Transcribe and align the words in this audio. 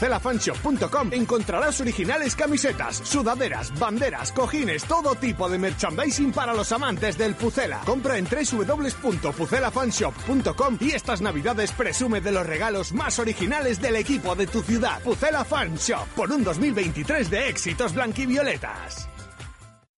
Pucelafanshop.com 0.00 1.12
encontrarás 1.12 1.80
originales 1.82 2.34
camisetas, 2.34 2.96
sudaderas, 2.96 3.78
banderas, 3.78 4.32
cojines, 4.32 4.82
todo 4.84 5.14
tipo 5.14 5.46
de 5.50 5.58
merchandising 5.58 6.32
para 6.32 6.54
los 6.54 6.72
amantes 6.72 7.18
del 7.18 7.34
Pucela. 7.34 7.82
Compra 7.84 8.16
en 8.16 8.24
www.pucelafanshop.com 8.24 10.78
y 10.80 10.92
estas 10.92 11.20
navidades 11.20 11.72
presume 11.72 12.22
de 12.22 12.32
los 12.32 12.46
regalos 12.46 12.92
más 12.92 13.18
originales 13.18 13.82
del 13.82 13.96
equipo 13.96 14.34
de 14.34 14.46
tu 14.46 14.62
ciudad. 14.62 15.02
Pucela 15.02 15.44
Fan 15.44 15.76
Shop, 15.76 16.06
por 16.16 16.32
un 16.32 16.44
2023 16.44 17.28
de 17.28 17.50
éxitos 17.50 17.92
blanquivioletas. 17.92 19.06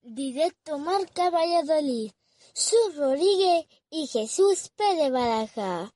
Directo 0.02 0.80
Marca 0.80 1.30
Valladolid. 1.30 2.10
Sus 2.52 2.96
Rodríguez 2.96 3.66
y 3.88 4.08
Jesús 4.08 4.72
Pérez 4.76 5.12
Baraja. 5.12 5.92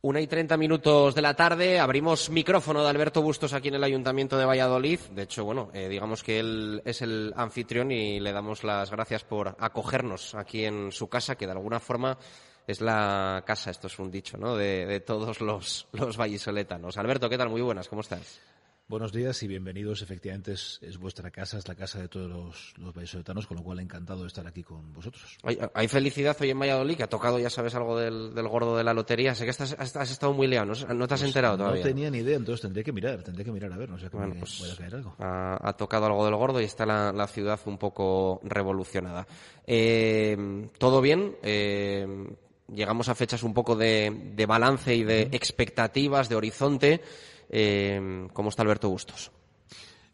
Una 0.00 0.20
y 0.20 0.28
treinta 0.28 0.56
minutos 0.56 1.16
de 1.16 1.22
la 1.22 1.34
tarde, 1.34 1.80
abrimos 1.80 2.30
micrófono 2.30 2.84
de 2.84 2.88
Alberto 2.88 3.20
Bustos 3.20 3.52
aquí 3.52 3.66
en 3.66 3.74
el 3.74 3.82
Ayuntamiento 3.82 4.38
de 4.38 4.44
Valladolid. 4.44 5.00
De 5.10 5.22
hecho, 5.22 5.44
bueno, 5.44 5.70
eh, 5.74 5.88
digamos 5.88 6.22
que 6.22 6.38
él 6.38 6.80
es 6.84 7.02
el 7.02 7.32
anfitrión 7.34 7.90
y 7.90 8.20
le 8.20 8.30
damos 8.30 8.62
las 8.62 8.92
gracias 8.92 9.24
por 9.24 9.56
acogernos 9.58 10.36
aquí 10.36 10.64
en 10.64 10.92
su 10.92 11.08
casa, 11.08 11.34
que 11.34 11.46
de 11.46 11.52
alguna 11.52 11.80
forma 11.80 12.16
es 12.64 12.80
la 12.80 13.42
casa, 13.44 13.72
esto 13.72 13.88
es 13.88 13.98
un 13.98 14.08
dicho, 14.08 14.36
¿no?, 14.36 14.56
de, 14.56 15.00
todos 15.00 15.40
los, 15.40 15.88
los 15.90 16.16
vallisoletanos. 16.16 16.96
Alberto, 16.96 17.28
¿qué 17.28 17.36
tal? 17.36 17.48
Muy 17.48 17.62
buenas, 17.62 17.88
¿cómo 17.88 18.02
estás? 18.02 18.38
Buenos 18.90 19.12
días 19.12 19.42
y 19.42 19.48
bienvenidos. 19.48 20.00
Efectivamente, 20.00 20.52
es, 20.52 20.78
es 20.80 20.96
vuestra 20.96 21.30
casa, 21.30 21.58
es 21.58 21.68
la 21.68 21.74
casa 21.74 22.00
de 22.00 22.08
todos 22.08 22.26
los, 22.26 22.72
los 22.78 22.94
vallisoletanos, 22.94 23.46
con 23.46 23.58
lo 23.58 23.62
cual 23.62 23.80
encantado 23.80 24.22
de 24.22 24.28
estar 24.28 24.46
aquí 24.46 24.62
con 24.62 24.94
vosotros. 24.94 25.36
Hay, 25.42 25.58
hay 25.74 25.88
felicidad 25.88 26.34
hoy 26.40 26.48
en 26.48 26.58
Valladolid, 26.58 26.96
que 26.96 27.02
ha 27.02 27.08
tocado, 27.08 27.38
ya 27.38 27.50
sabes, 27.50 27.74
algo 27.74 27.98
del, 27.98 28.34
del 28.34 28.48
gordo 28.48 28.78
de 28.78 28.84
la 28.84 28.94
lotería. 28.94 29.34
Sé 29.34 29.44
que 29.44 29.50
estás, 29.50 29.76
has, 29.78 30.10
estado 30.10 30.32
muy 30.32 30.46
liado, 30.46 30.64
¿no, 30.64 30.94
¿No 30.94 31.06
te 31.06 31.12
has 31.12 31.22
enterado 31.22 31.58
todavía? 31.58 31.82
No 31.82 31.86
tenía 31.86 32.10
ni 32.10 32.18
idea, 32.20 32.36
entonces 32.38 32.62
tendría 32.62 32.82
que 32.82 32.92
mirar, 32.92 33.22
tendría 33.22 33.44
que 33.44 33.52
mirar 33.52 33.70
a 33.74 33.76
ver, 33.76 33.90
no 33.90 33.98
sé 33.98 34.08
que 34.08 34.16
Bueno, 34.16 34.36
pues, 34.38 34.56
pueda 34.58 34.76
caer 34.76 34.94
algo. 34.94 35.14
ha, 35.18 35.68
ha 35.68 35.72
tocado 35.74 36.06
algo 36.06 36.24
del 36.24 36.36
gordo 36.36 36.58
y 36.58 36.64
está 36.64 36.86
la, 36.86 37.12
la 37.12 37.26
ciudad 37.26 37.60
un 37.66 37.76
poco 37.76 38.40
revolucionada. 38.42 39.26
Eh, 39.66 40.66
¿Todo 40.78 41.02
bien? 41.02 41.36
Eh, 41.42 42.06
llegamos 42.72 43.10
a 43.10 43.14
fechas 43.14 43.42
un 43.42 43.52
poco 43.52 43.76
de, 43.76 44.30
de 44.34 44.46
balance 44.46 44.94
y 44.94 45.04
de 45.04 45.28
expectativas, 45.32 46.30
de 46.30 46.36
horizonte. 46.36 47.02
Eh, 47.48 48.28
¿Cómo 48.32 48.48
está 48.50 48.62
Alberto 48.62 48.88
Bustos? 48.88 49.30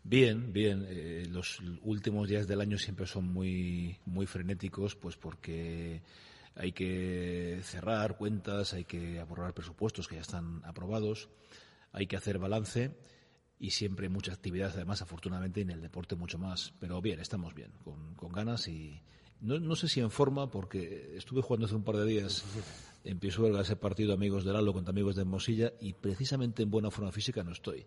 Bien, 0.02 0.52
bien. 0.52 0.86
eh, 0.88 1.26
los 1.30 1.60
últimos 1.82 2.28
días 2.28 2.46
del 2.46 2.60
año 2.60 2.78
siempre 2.78 3.06
son 3.06 3.32
muy, 3.32 3.98
muy 4.04 4.26
frenéticos, 4.26 4.96
pues 4.96 5.16
porque 5.16 6.02
hay 6.56 6.72
que 6.72 7.60
cerrar 7.62 8.16
cuentas, 8.16 8.74
hay 8.74 8.84
que 8.84 9.18
aprobar 9.18 9.54
presupuestos 9.54 10.06
que 10.06 10.16
ya 10.16 10.20
están 10.20 10.62
aprobados, 10.64 11.30
hay 11.92 12.06
que 12.06 12.16
hacer 12.16 12.38
balance 12.38 12.92
y 13.58 13.70
siempre 13.70 14.08
mucha 14.08 14.32
actividad, 14.32 14.72
además, 14.74 15.00
afortunadamente, 15.00 15.60
y 15.60 15.62
en 15.62 15.70
el 15.70 15.80
deporte 15.80 16.16
mucho 16.16 16.38
más. 16.38 16.74
Pero 16.80 17.00
bien, 17.00 17.18
estamos 17.20 17.54
bien, 17.54 17.72
con, 17.82 18.14
con 18.14 18.30
ganas 18.30 18.68
y 18.68 19.00
no, 19.40 19.58
no 19.58 19.74
sé 19.74 19.88
si 19.88 20.00
en 20.00 20.10
forma, 20.10 20.50
porque 20.50 21.14
estuve 21.16 21.40
jugando 21.40 21.66
hace 21.66 21.74
un 21.76 21.84
par 21.84 21.96
de 21.96 22.04
días 22.04 22.44
en 23.04 23.18
Pisuerga 23.18 23.60
ese 23.60 23.76
partido 23.76 24.14
amigos 24.14 24.44
del 24.44 24.56
Aldo 24.56 24.72
contra 24.72 24.90
amigos 24.90 25.14
de 25.14 25.24
Mosilla 25.24 25.72
y 25.80 25.92
precisamente 25.92 26.62
en 26.62 26.70
buena 26.70 26.90
forma 26.90 27.12
física 27.12 27.44
no 27.44 27.52
estoy. 27.52 27.86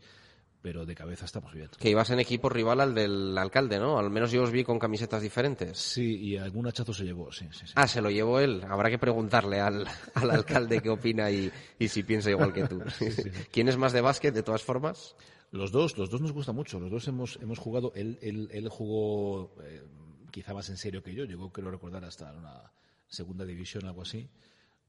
Pero 0.62 0.86
de 0.86 0.96
cabeza 0.96 1.26
estamos 1.26 1.54
bien. 1.54 1.70
Que 1.78 1.90
ibas 1.90 2.10
en 2.10 2.20
equipo 2.20 2.50
rival 2.50 2.82
al 2.82 2.96
del 2.96 3.38
alcalde, 3.38 3.80
¿no? 3.80 4.00
Al 4.00 4.10
menos 4.10 4.32
yo 4.32 4.42
os 4.42 4.52
vi 4.52 4.64
con 4.64 4.80
camisetas 4.80 5.22
diferentes. 5.22 5.78
Sí, 5.78 6.18
y 6.18 6.38
algún 6.38 6.68
hachazo 6.68 6.94
se 6.94 7.06
llevó, 7.06 7.32
sí, 7.32 7.48
sí, 7.52 7.68
sí. 7.68 7.74
Ah, 7.76 7.88
se 7.88 8.02
lo 8.02 8.10
llevó 8.10 8.40
él. 8.40 8.64
Habrá 8.68 8.90
que 8.90 8.98
preguntarle 8.98 9.60
al, 9.60 9.86
al 10.16 10.32
alcalde 10.32 10.82
qué 10.82 10.90
opina 10.90 11.30
y, 11.30 11.52
y 11.78 11.88
si 11.88 12.04
piensa 12.04 12.32
igual 12.32 12.54
que 12.54 12.68
tú. 12.68 12.82
¿Quién 13.52 13.70
es 13.70 13.78
más 13.78 13.94
de 13.94 14.02
básquet, 14.02 14.34
de 14.34 14.44
todas 14.44 14.64
formas? 14.64 15.16
Los 15.52 15.72
dos, 15.72 15.98
los 15.98 16.10
dos 16.10 16.22
nos 16.22 16.34
gusta 16.34 16.52
mucho. 16.52 16.80
Los 16.80 16.92
dos 16.92 17.08
hemos, 17.08 17.38
hemos 17.42 17.60
jugado. 17.60 17.94
Él, 17.96 18.18
él, 18.22 18.50
él 18.52 18.68
jugó 18.68 19.56
eh, 19.62 19.84
quizá 20.32 20.54
más 20.54 20.70
en 20.70 20.78
serio 20.78 21.04
que 21.04 21.14
yo. 21.14 21.24
Llegó, 21.24 21.52
creo 21.52 21.70
recordar, 21.72 22.04
hasta 22.04 22.34
una 22.34 22.72
segunda 23.08 23.46
división, 23.46 23.86
algo 23.86 24.02
así. 24.02 24.28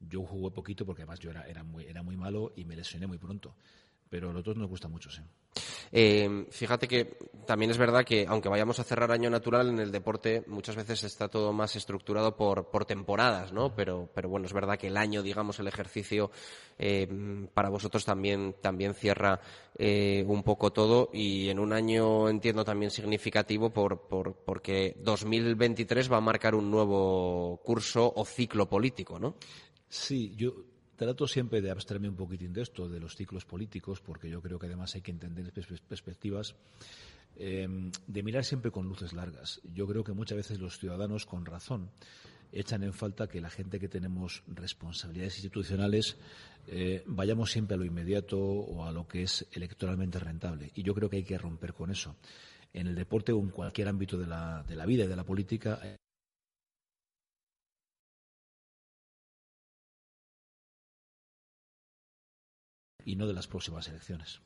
Yo 0.01 0.23
jugué 0.23 0.51
poquito 0.51 0.87
porque 0.87 1.03
además 1.03 1.21
yo 1.21 1.31
era, 1.31 1.47
era, 1.47 1.63
muy, 1.65 1.85
era 1.85 2.03
muy 2.03 2.17
malo 2.17 2.53
y 2.57 2.65
me 2.65 2.77
lesioné 2.77 3.07
muy 3.07 3.19
pronto. 3.19 3.55
Pero 4.09 4.33
los 4.33 4.43
dos 4.43 4.57
nos 4.57 4.69
gusta 4.69 4.89
mucho, 4.89 5.11
sí. 5.11 5.23
Eh, 5.91 6.47
fíjate 6.51 6.87
que 6.87 7.17
también 7.47 7.71
es 7.71 7.79
verdad 7.79 8.05
que, 8.05 8.27
aunque 8.29 8.49
vayamos 8.49 8.79
a 8.79 8.85
cerrar 8.85 9.11
año 9.11 9.31
natural, 9.31 9.69
en 9.69 9.79
el 9.79 9.91
deporte 9.91 10.45
muchas 10.47 10.77
veces 10.77 11.03
está 11.05 11.29
todo 11.29 11.53
más 11.53 11.77
estructurado 11.77 12.37
por, 12.37 12.71
por 12.71 12.85
temporadas, 12.85 13.53
¿no? 13.53 13.75
Pero, 13.75 14.09
pero 14.15 14.29
bueno, 14.29 14.47
es 14.47 14.53
verdad 14.53 14.79
que 14.79 14.89
el 14.89 14.97
año, 14.97 15.23
digamos, 15.23 15.59
el 15.59 15.67
ejercicio 15.67 16.31
eh, 16.79 17.47
para 17.55 17.71
vosotros 17.71 18.05
también, 18.05 18.57
también 18.61 18.95
cierra 18.95 19.41
eh, 19.79 20.25
un 20.27 20.43
poco 20.43 20.73
todo 20.73 21.11
y 21.13 21.49
en 21.49 21.59
un 21.59 21.73
año, 21.73 22.29
entiendo, 22.29 22.65
también 22.65 22.91
significativo 22.91 23.71
por, 23.71 24.09
por, 24.09 24.35
porque 24.35 24.95
2023 25.01 26.13
va 26.13 26.19
a 26.19 26.21
marcar 26.21 26.55
un 26.55 26.71
nuevo 26.71 27.61
curso 27.65 28.13
o 28.15 28.25
ciclo 28.25 28.69
político, 28.69 29.19
¿no? 29.19 29.37
Sí, 29.89 30.35
yo 30.37 30.65
trato 30.97 31.27
siempre 31.27 31.61
de 31.61 31.71
abstraerme 31.71 32.09
un 32.09 32.17
poquitín 32.17 32.53
de 32.53 32.63
esto, 32.63 32.89
de 32.89 33.01
los 33.01 33.15
ciclos 33.17 33.45
políticos, 33.45 34.01
porque 34.01 34.29
yo 34.29 34.43
creo 34.43 34.59
que 34.59 34.67
además 34.67 34.95
hay 34.95 35.01
que 35.01 35.13
entender 35.13 35.53
pers- 35.53 35.81
perspectivas, 35.81 36.57
eh, 37.37 37.69
de 38.07 38.23
mirar 38.23 38.45
siempre 38.45 38.71
con 38.71 38.89
luces 38.89 39.13
largas. 39.13 39.61
Yo 39.73 39.87
creo 39.87 40.03
que 40.03 40.13
muchas 40.13 40.37
veces 40.37 40.59
los 40.59 40.79
ciudadanos, 40.79 41.25
con 41.25 41.47
razón, 41.47 41.91
echan 42.51 42.83
en 42.83 42.93
falta 42.93 43.29
que 43.29 43.41
la 43.41 43.51
gente 43.51 43.79
que 43.79 43.89
tenemos 43.89 44.43
responsabilidades 44.49 45.37
institucionales 45.37 46.17
eh, 46.67 47.03
vayamos 47.07 47.51
siempre 47.53 47.75
a 47.75 47.79
lo 47.79 47.85
inmediato 47.85 48.39
o 48.41 48.85
a 48.85 48.93
lo 48.93 49.07
que 49.07 49.23
es 49.23 49.47
electoralmente 49.53 50.19
rentable. 50.19 50.73
Y 50.75 50.83
yo 50.83 50.95
creo 50.95 51.09
que 51.09 51.17
hay 51.19 51.25
que 51.25 51.39
romper 51.39 51.73
con 51.75 51.91
eso. 51.91 52.17
En 52.73 52.87
el 52.87 52.95
deporte 52.95 53.33
o 53.33 53.41
en 53.41 53.51
cualquier 53.51 53.89
ámbito 53.89 54.19
de 54.19 54.27
la, 54.27 54.63
de 54.67 54.77
la 54.77 54.85
vida 54.85 55.05
y 55.05 55.09
de 55.09 55.17
la 55.17 55.25
política 55.25 55.81
y 63.09 63.17
no 63.17 63.27
de 63.27 63.33
las 63.33 63.47
próximas 63.47 63.89
elecciones. 63.89 64.43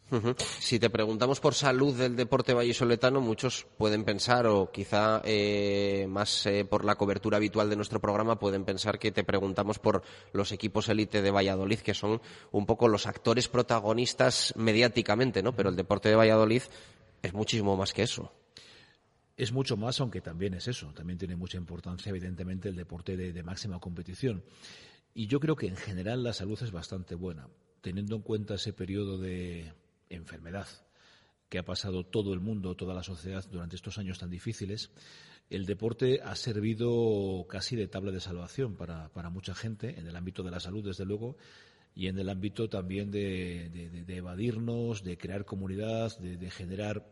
Si 0.61 0.78
te 0.78 0.89
preguntamos 0.89 1.41
por 1.41 1.53
salud 1.53 1.97
del 1.97 2.15
deporte 2.15 2.55
vallisoletano, 2.55 3.21
muchos 3.21 3.67
pueden 3.77 4.05
pensar, 4.05 4.47
o 4.47 4.71
quizá 4.71 5.21
eh, 5.25 6.06
más 6.09 6.47
eh, 6.47 6.65
por 6.65 6.84
la 6.84 6.95
cobertura 6.95 7.39
habitual 7.39 7.69
de 7.69 7.75
nuestro 7.75 8.00
programa, 8.00 8.39
pueden 8.39 8.65
pensar 8.65 9.00
que 9.00 9.11
te 9.11 9.25
preguntamos 9.25 9.81
por 9.81 10.05
los 10.33 10.53
equipos 10.53 10.89
élite 10.89 11.23
de 11.23 11.33
Valladolid, 11.33 11.81
que 11.81 11.93
son 11.93 12.23
un 12.53 12.65
poco 12.65 12.87
los 12.87 13.09
actores 13.09 13.49
protagonistas 13.49 14.55
mediáticamente, 14.56 15.43
¿no? 15.43 15.56
Pero 15.56 15.71
el 15.71 15.75
deporte 15.75 16.09
de 16.09 16.15
Valladolid 16.15 16.62
es 17.21 17.34
muchísimo 17.34 17.77
más 17.77 17.93
que 17.93 18.05
eso. 18.05 18.33
Es 19.37 19.50
mucho 19.50 19.77
más, 19.77 20.00
aunque 20.00 20.21
también 20.21 20.55
es 20.55 20.69
eso. 20.69 20.93
También 20.94 21.19
tiene 21.19 21.34
mucha 21.34 21.59
importancia, 21.59 22.11
evidentemente, 22.11 22.69
el 22.69 22.77
deporte 22.77 23.17
de, 23.17 23.33
de 23.33 23.43
máxima 23.43 23.81
competición. 23.81 24.44
Y 25.15 25.27
yo 25.27 25.41
creo 25.41 25.56
que 25.56 25.67
en 25.67 25.77
general 25.77 26.23
la 26.23 26.33
salud 26.33 26.62
es 26.62 26.71
bastante 26.71 27.17
buena, 27.17 27.49
teniendo 27.82 28.16
en 28.16 28.22
cuenta 28.22 28.54
ese 28.54 28.72
periodo 28.72 29.19
de 29.19 29.72
enfermedad 30.09 30.66
que 31.50 31.59
ha 31.59 31.65
pasado 31.65 32.04
todo 32.04 32.32
el 32.32 32.41
mundo, 32.41 32.75
toda 32.76 32.94
la 32.94 33.03
sociedad 33.03 33.44
durante 33.50 33.76
estos 33.76 33.98
años 33.98 34.19
tan 34.19 34.31
difíciles. 34.31 34.91
El 35.50 35.66
deporte 35.66 36.20
ha 36.25 36.34
servido 36.34 37.44
casi 37.47 37.76
de 37.76 37.88
tabla 37.88 38.10
de 38.10 38.20
salvación 38.20 38.75
para, 38.75 39.31
mucha 39.31 39.54
gente, 39.54 39.98
en 39.98 40.06
el 40.06 40.16
ámbito 40.16 40.43
de 40.43 40.50
la 40.50 40.60
salud, 40.60 40.82
desde 40.82 41.04
luego, 41.04 41.37
y 41.94 42.06
en 42.06 42.19
el 42.19 42.31
ámbito 42.31 42.70
también 42.70 43.10
de, 43.10 44.06
evadirnos, 44.09 45.04
de 45.04 45.19
crear 45.19 45.44
comunidad, 45.44 46.16
de, 46.20 46.50
generar 46.50 47.05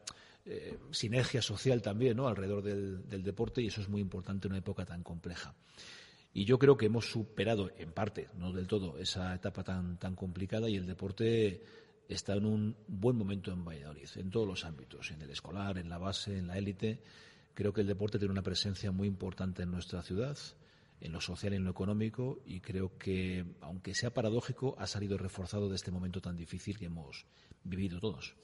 eh, 0.46 0.78
sinergia 0.90 1.42
social 1.42 1.82
también 1.82 2.18
alrededor 2.20 2.62
del 2.62 3.22
deporte, 3.22 3.60
y 3.60 3.66
eso 3.66 3.82
es 3.82 3.90
muy 3.90 4.00
importante 4.00 4.46
en 4.46 4.52
una 4.52 4.60
época 4.60 4.86
tan 4.86 5.02
compleja. 5.02 5.54
Y 6.32 6.44
yo 6.44 6.58
creo 6.58 6.76
que 6.76 6.86
hemos 6.86 7.10
superado, 7.10 7.70
en 7.76 7.92
parte, 7.92 8.28
no 8.36 8.52
del 8.52 8.68
todo, 8.68 8.98
esa 8.98 9.34
etapa 9.34 9.64
tan, 9.64 9.98
tan 9.98 10.14
complicada 10.14 10.68
y 10.68 10.76
el 10.76 10.86
deporte 10.86 11.62
está 12.08 12.34
en 12.34 12.46
un 12.46 12.76
buen 12.86 13.16
momento 13.16 13.52
en 13.52 13.64
Valladolid, 13.64 14.08
en 14.16 14.30
todos 14.30 14.46
los 14.46 14.64
ámbitos, 14.64 15.10
en 15.10 15.22
el 15.22 15.30
escolar, 15.30 15.78
en 15.78 15.88
la 15.88 15.98
base, 15.98 16.38
en 16.38 16.46
la 16.46 16.58
élite. 16.58 17.00
Creo 17.54 17.72
que 17.72 17.80
el 17.80 17.86
deporte 17.86 18.18
tiene 18.18 18.32
una 18.32 18.42
presencia 18.42 18.92
muy 18.92 19.08
importante 19.08 19.62
en 19.62 19.70
nuestra 19.70 20.02
ciudad, 20.02 20.38
en 21.00 21.12
lo 21.12 21.20
social 21.20 21.52
y 21.52 21.56
en 21.56 21.64
lo 21.64 21.70
económico, 21.70 22.40
y 22.44 22.60
creo 22.60 22.96
que, 22.96 23.44
aunque 23.60 23.94
sea 23.94 24.12
paradójico, 24.12 24.76
ha 24.78 24.86
salido 24.86 25.18
reforzado 25.18 25.68
de 25.68 25.76
este 25.76 25.90
momento 25.90 26.20
tan 26.20 26.36
difícil 26.36 26.78
que 26.78 26.86
hemos 26.86 27.26
vivido 27.62 28.00
todos. 28.00 28.34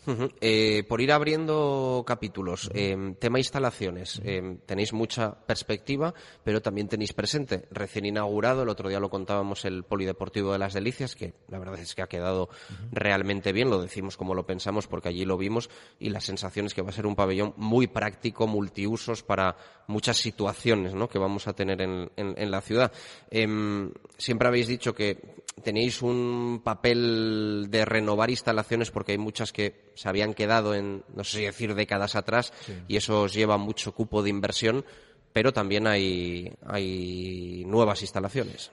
Eh, 0.40 0.84
por 0.88 1.00
ir 1.00 1.10
abriendo 1.10 2.04
capítulos, 2.06 2.70
eh, 2.74 3.14
tema 3.18 3.38
instalaciones, 3.38 4.20
eh, 4.24 4.58
tenéis 4.66 4.92
mucha 4.92 5.34
perspectiva, 5.46 6.14
pero 6.44 6.60
también 6.62 6.86
tenéis 6.88 7.12
presente. 7.12 7.66
Recién 7.70 8.04
inaugurado, 8.04 8.62
el 8.62 8.68
otro 8.68 8.88
día 8.88 9.00
lo 9.00 9.08
contábamos, 9.10 9.64
el 9.64 9.84
Polideportivo 9.84 10.52
de 10.52 10.58
las 10.58 10.74
Delicias, 10.74 11.16
que 11.16 11.34
la 11.48 11.58
verdad 11.58 11.78
es 11.80 11.94
que 11.94 12.02
ha 12.02 12.06
quedado 12.08 12.48
realmente 12.92 13.52
bien, 13.52 13.70
lo 13.70 13.80
decimos 13.80 14.16
como 14.16 14.34
lo 14.34 14.46
pensamos 14.46 14.86
porque 14.86 15.08
allí 15.08 15.24
lo 15.24 15.38
vimos, 15.38 15.70
y 15.98 16.10
la 16.10 16.20
sensación 16.20 16.66
es 16.66 16.74
que 16.74 16.82
va 16.82 16.90
a 16.90 16.92
ser 16.92 17.06
un 17.06 17.16
pabellón 17.16 17.54
muy 17.56 17.86
práctico, 17.86 18.46
multiusos 18.46 19.22
para 19.22 19.56
muchas 19.88 20.18
situaciones 20.18 20.94
¿no? 20.94 21.08
que 21.08 21.18
vamos 21.18 21.48
a 21.48 21.52
tener 21.54 21.80
en, 21.80 22.10
en- 22.16 22.34
en 22.36 22.50
la 22.50 22.60
ciudad. 22.60 22.92
Em, 23.30 23.90
siempre 24.18 24.48
habéis 24.48 24.68
dicho 24.68 24.94
que 24.94 25.36
tenéis 25.62 26.02
un 26.02 26.60
papel 26.62 27.66
de 27.70 27.84
renovar 27.84 28.28
instalaciones 28.30 28.90
porque 28.90 29.05
hay 29.12 29.18
muchas 29.18 29.52
que 29.52 29.92
se 29.94 30.08
habían 30.08 30.34
quedado 30.34 30.74
en, 30.74 31.04
no 31.14 31.24
sé 31.24 31.38
si 31.38 31.44
decir, 31.44 31.74
décadas 31.74 32.16
atrás 32.16 32.52
y 32.88 32.96
eso 32.96 33.22
os 33.22 33.32
lleva 33.32 33.56
mucho 33.56 33.92
cupo 33.92 34.22
de 34.22 34.30
inversión, 34.30 34.84
pero 35.32 35.52
también 35.52 35.86
hay, 35.86 36.52
hay 36.64 37.64
nuevas 37.66 38.02
instalaciones. 38.02 38.70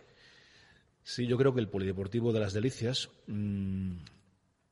Sí, 1.04 1.28
yo 1.28 1.38
creo 1.38 1.54
que 1.54 1.60
el 1.60 1.70
Polideportivo 1.70 2.32
de 2.32 2.40
las 2.40 2.54
Delicias 2.54 3.10
mm, 3.28 3.96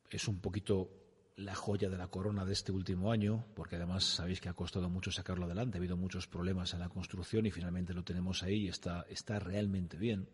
es 0.10 0.28
un 0.28 0.40
poquito 0.40 0.90
la 1.36 1.56
joya 1.56 1.90
de 1.90 1.98
la 1.98 2.08
corona 2.08 2.46
de 2.46 2.54
este 2.54 2.72
último 2.72 3.12
año, 3.12 3.46
porque 3.56 3.76
además 3.76 4.04
sabéis 4.04 4.40
que 4.40 4.50
ha 4.50 4.54
costado 4.54 4.90
mucho 4.90 5.12
sacarlo 5.12 5.46
adelante, 5.46 5.78
ha 5.78 5.80
habido 5.80 5.98
muchos 5.98 6.28
problemas 6.28 6.74
en 6.74 6.80
la 6.80 6.90
construcción 6.90 7.46
y 7.46 7.52
finalmente 7.52 7.94
lo 7.94 8.04
tenemos 8.04 8.44
ahí 8.44 8.66
y 8.66 8.68
está, 8.68 9.06
está 9.10 9.40
realmente 9.40 9.98
bien. 9.98 10.28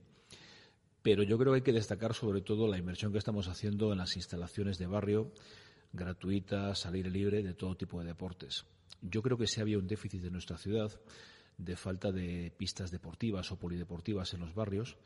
Pero 1.07 1.23
yo 1.23 1.37
creo 1.37 1.53
que 1.53 1.59
hay 1.59 1.61
que 1.61 1.71
destacar 1.71 2.13
sobre 2.13 2.41
todo 2.41 2.67
la 2.67 2.77
inversión 2.77 3.13
que 3.13 3.17
estamos 3.17 3.47
haciendo 3.47 3.93
en 3.93 3.97
las 3.97 4.17
instalaciones 4.17 4.77
de 4.77 4.87
barrio, 4.87 5.31
gratuitas, 5.93 6.85
al 6.85 6.95
aire 6.95 7.09
libre, 7.09 7.41
de 7.43 7.53
todo 7.53 7.77
tipo 7.77 8.01
de 8.01 8.07
deportes. 8.07 8.65
Yo 9.01 9.21
creo 9.21 9.37
que 9.37 9.47
sí 9.47 9.61
había 9.61 9.77
un 9.77 9.87
déficit 9.87 10.25
en 10.25 10.33
nuestra 10.33 10.57
ciudad 10.57 10.91
de 11.57 11.77
falta 11.77 12.11
de 12.11 12.51
pistas 12.57 12.91
deportivas 12.91 13.49
o 13.53 13.55
polideportivas 13.57 14.33
en 14.33 14.41
los 14.41 14.53
barrios 14.53 14.97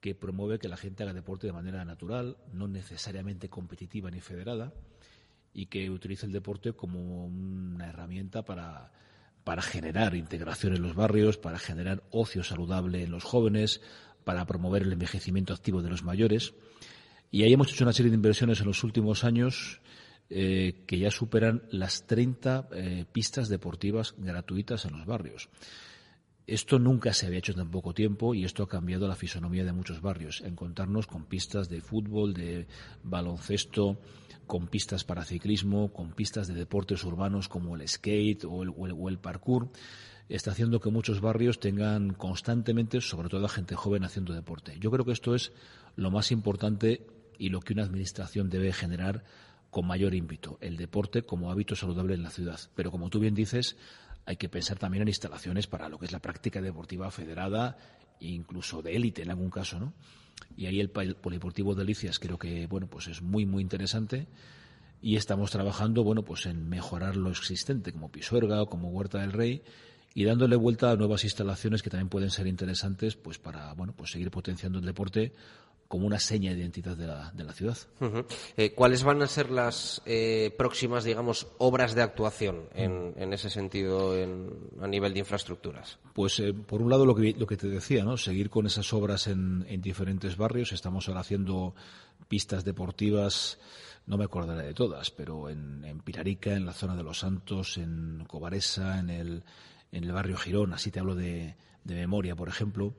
que 0.00 0.14
promueve 0.14 0.60
que 0.60 0.68
la 0.68 0.76
gente 0.76 1.02
haga 1.02 1.14
deporte 1.14 1.48
de 1.48 1.52
manera 1.52 1.84
natural, 1.84 2.36
no 2.52 2.68
necesariamente 2.68 3.48
competitiva 3.48 4.08
ni 4.08 4.20
federada, 4.20 4.72
y 5.52 5.66
que 5.66 5.90
utilice 5.90 6.26
el 6.26 6.32
deporte 6.32 6.74
como 6.74 7.26
una 7.26 7.88
herramienta 7.88 8.44
para, 8.44 8.92
para 9.42 9.62
generar 9.62 10.14
integración 10.14 10.76
en 10.76 10.82
los 10.82 10.94
barrios, 10.94 11.38
para 11.38 11.58
generar 11.58 12.04
ocio 12.10 12.44
saludable 12.44 13.02
en 13.02 13.10
los 13.10 13.24
jóvenes, 13.24 13.80
para 14.24 14.46
promover 14.46 14.82
el 14.82 14.92
envejecimiento 14.92 15.52
activo 15.54 15.82
de 15.82 15.90
los 15.90 16.02
mayores. 16.02 16.54
Y 17.30 17.42
ahí 17.44 17.52
hemos 17.52 17.72
hecho 17.72 17.84
una 17.84 17.92
serie 17.92 18.10
de 18.10 18.16
inversiones 18.16 18.60
en 18.60 18.66
los 18.66 18.82
últimos 18.84 19.24
años 19.24 19.80
eh, 20.28 20.82
que 20.86 20.98
ya 20.98 21.10
superan 21.10 21.62
las 21.70 22.06
30 22.06 22.68
eh, 22.72 23.04
pistas 23.12 23.48
deportivas 23.48 24.14
gratuitas 24.18 24.84
en 24.84 24.92
los 24.96 25.06
barrios. 25.06 25.48
Esto 26.46 26.80
nunca 26.80 27.12
se 27.12 27.26
había 27.26 27.38
hecho 27.38 27.52
en 27.52 27.58
tan 27.58 27.70
poco 27.70 27.94
tiempo 27.94 28.34
y 28.34 28.44
esto 28.44 28.64
ha 28.64 28.68
cambiado 28.68 29.06
la 29.06 29.14
fisonomía 29.14 29.64
de 29.64 29.72
muchos 29.72 30.00
barrios. 30.00 30.40
Encontrarnos 30.40 31.06
con 31.06 31.24
pistas 31.26 31.68
de 31.68 31.80
fútbol, 31.80 32.34
de 32.34 32.66
baloncesto, 33.04 34.00
con 34.48 34.66
pistas 34.66 35.04
para 35.04 35.24
ciclismo, 35.24 35.92
con 35.92 36.12
pistas 36.12 36.48
de 36.48 36.54
deportes 36.54 37.04
urbanos 37.04 37.46
como 37.48 37.76
el 37.76 37.86
skate 37.86 38.44
o 38.46 38.64
el, 38.64 38.70
o 38.76 38.86
el- 38.86 38.94
o 38.98 39.08
el 39.08 39.18
parkour, 39.18 39.68
está 40.36 40.52
haciendo 40.52 40.80
que 40.80 40.90
muchos 40.90 41.20
barrios 41.20 41.58
tengan 41.58 42.14
constantemente, 42.14 43.00
sobre 43.00 43.28
todo 43.28 43.44
a 43.44 43.48
gente 43.48 43.74
joven, 43.74 44.04
haciendo 44.04 44.32
deporte. 44.32 44.76
Yo 44.78 44.90
creo 44.90 45.04
que 45.04 45.12
esto 45.12 45.34
es 45.34 45.52
lo 45.96 46.10
más 46.10 46.30
importante 46.30 47.06
y 47.38 47.48
lo 47.48 47.60
que 47.60 47.72
una 47.72 47.82
administración 47.82 48.48
debe 48.48 48.72
generar 48.72 49.24
con 49.70 49.86
mayor 49.86 50.14
ímpetu, 50.14 50.56
el 50.60 50.76
deporte 50.76 51.22
como 51.22 51.50
hábito 51.50 51.76
saludable 51.76 52.14
en 52.14 52.22
la 52.22 52.30
ciudad. 52.30 52.60
Pero 52.74 52.90
como 52.90 53.10
tú 53.10 53.20
bien 53.20 53.34
dices, 53.34 53.76
hay 54.26 54.36
que 54.36 54.48
pensar 54.48 54.78
también 54.78 55.02
en 55.02 55.08
instalaciones 55.08 55.66
para 55.66 55.88
lo 55.88 55.98
que 55.98 56.06
es 56.06 56.12
la 56.12 56.20
práctica 56.20 56.60
deportiva 56.60 57.10
federada 57.10 57.76
incluso 58.20 58.82
de 58.82 58.94
élite 58.96 59.22
en 59.22 59.30
algún 59.30 59.50
caso, 59.50 59.80
¿no? 59.80 59.94
Y 60.56 60.66
ahí 60.66 60.80
el, 60.80 60.90
polideportivo 60.90 61.74
de 61.74 61.80
Delicias 61.80 62.18
creo 62.18 62.38
que 62.38 62.66
bueno 62.66 62.86
pues 62.86 63.08
es 63.08 63.22
muy 63.22 63.46
muy 63.46 63.62
interesante 63.62 64.26
y 65.00 65.16
estamos 65.16 65.50
trabajando 65.50 66.04
bueno 66.04 66.22
pues 66.22 66.46
en 66.46 66.68
mejorar 66.68 67.16
lo 67.16 67.30
existente 67.30 67.92
como 67.92 68.10
Pisuerga 68.10 68.62
o 68.62 68.66
como 68.66 68.90
Huerta 68.90 69.20
del 69.20 69.32
Rey 69.32 69.62
y 70.14 70.24
dándole 70.24 70.56
vuelta 70.56 70.90
a 70.90 70.96
nuevas 70.96 71.24
instalaciones 71.24 71.82
que 71.82 71.90
también 71.90 72.08
pueden 72.08 72.30
ser 72.30 72.46
interesantes 72.46 73.16
pues 73.16 73.38
para 73.38 73.72
bueno 73.74 73.94
pues 73.96 74.10
seguir 74.10 74.30
potenciando 74.30 74.78
el 74.78 74.84
deporte 74.84 75.32
como 75.88 76.06
una 76.06 76.20
seña 76.20 76.52
de 76.52 76.60
identidad 76.60 76.96
de 76.96 77.08
la, 77.08 77.32
de 77.32 77.42
la 77.42 77.52
ciudad. 77.52 77.76
Eh, 78.56 78.72
¿Cuáles 78.76 79.02
van 79.02 79.22
a 79.22 79.26
ser 79.26 79.50
las 79.50 80.00
eh, 80.06 80.54
próximas, 80.56 81.02
digamos, 81.02 81.48
obras 81.58 81.96
de 81.96 82.02
actuación 82.02 82.68
en, 82.74 83.12
en 83.16 83.32
ese 83.32 83.50
sentido 83.50 84.16
en- 84.16 84.52
a 84.80 84.86
nivel 84.86 85.12
de 85.14 85.18
infraestructuras? 85.18 85.98
Pues 86.14 86.38
eh, 86.38 86.52
por 86.54 86.80
un 86.80 86.90
lado 86.90 87.04
lo 87.04 87.16
que, 87.16 87.32
lo 87.36 87.44
que 87.44 87.56
te 87.56 87.66
decía, 87.68 88.04
¿no? 88.04 88.16
Seguir 88.16 88.50
con 88.50 88.66
esas 88.66 88.92
obras 88.92 89.26
en, 89.26 89.66
en 89.68 89.80
diferentes 89.82 90.36
barrios. 90.36 90.70
Estamos 90.70 91.08
ahora 91.08 91.22
haciendo 91.22 91.74
pistas 92.28 92.64
deportivas, 92.64 93.58
no 94.06 94.16
me 94.16 94.26
acordaré 94.26 94.68
de 94.68 94.74
todas, 94.74 95.10
pero 95.10 95.48
en, 95.50 95.84
en 95.84 95.98
Pirarica, 96.02 96.52
en 96.54 96.66
la 96.66 96.72
zona 96.72 96.94
de 96.94 97.02
Los 97.02 97.18
Santos, 97.18 97.78
en 97.78 98.24
Cobaresa, 98.28 99.00
en 99.00 99.10
el, 99.10 99.42
en 99.92 100.04
el 100.04 100.12
barrio 100.12 100.36
Girón, 100.36 100.72
así 100.72 100.90
te 100.90 101.00
hablo 101.00 101.14
de, 101.14 101.54
de 101.84 101.94
memoria, 101.94 102.34
por 102.36 102.48
ejemplo. 102.48 102.94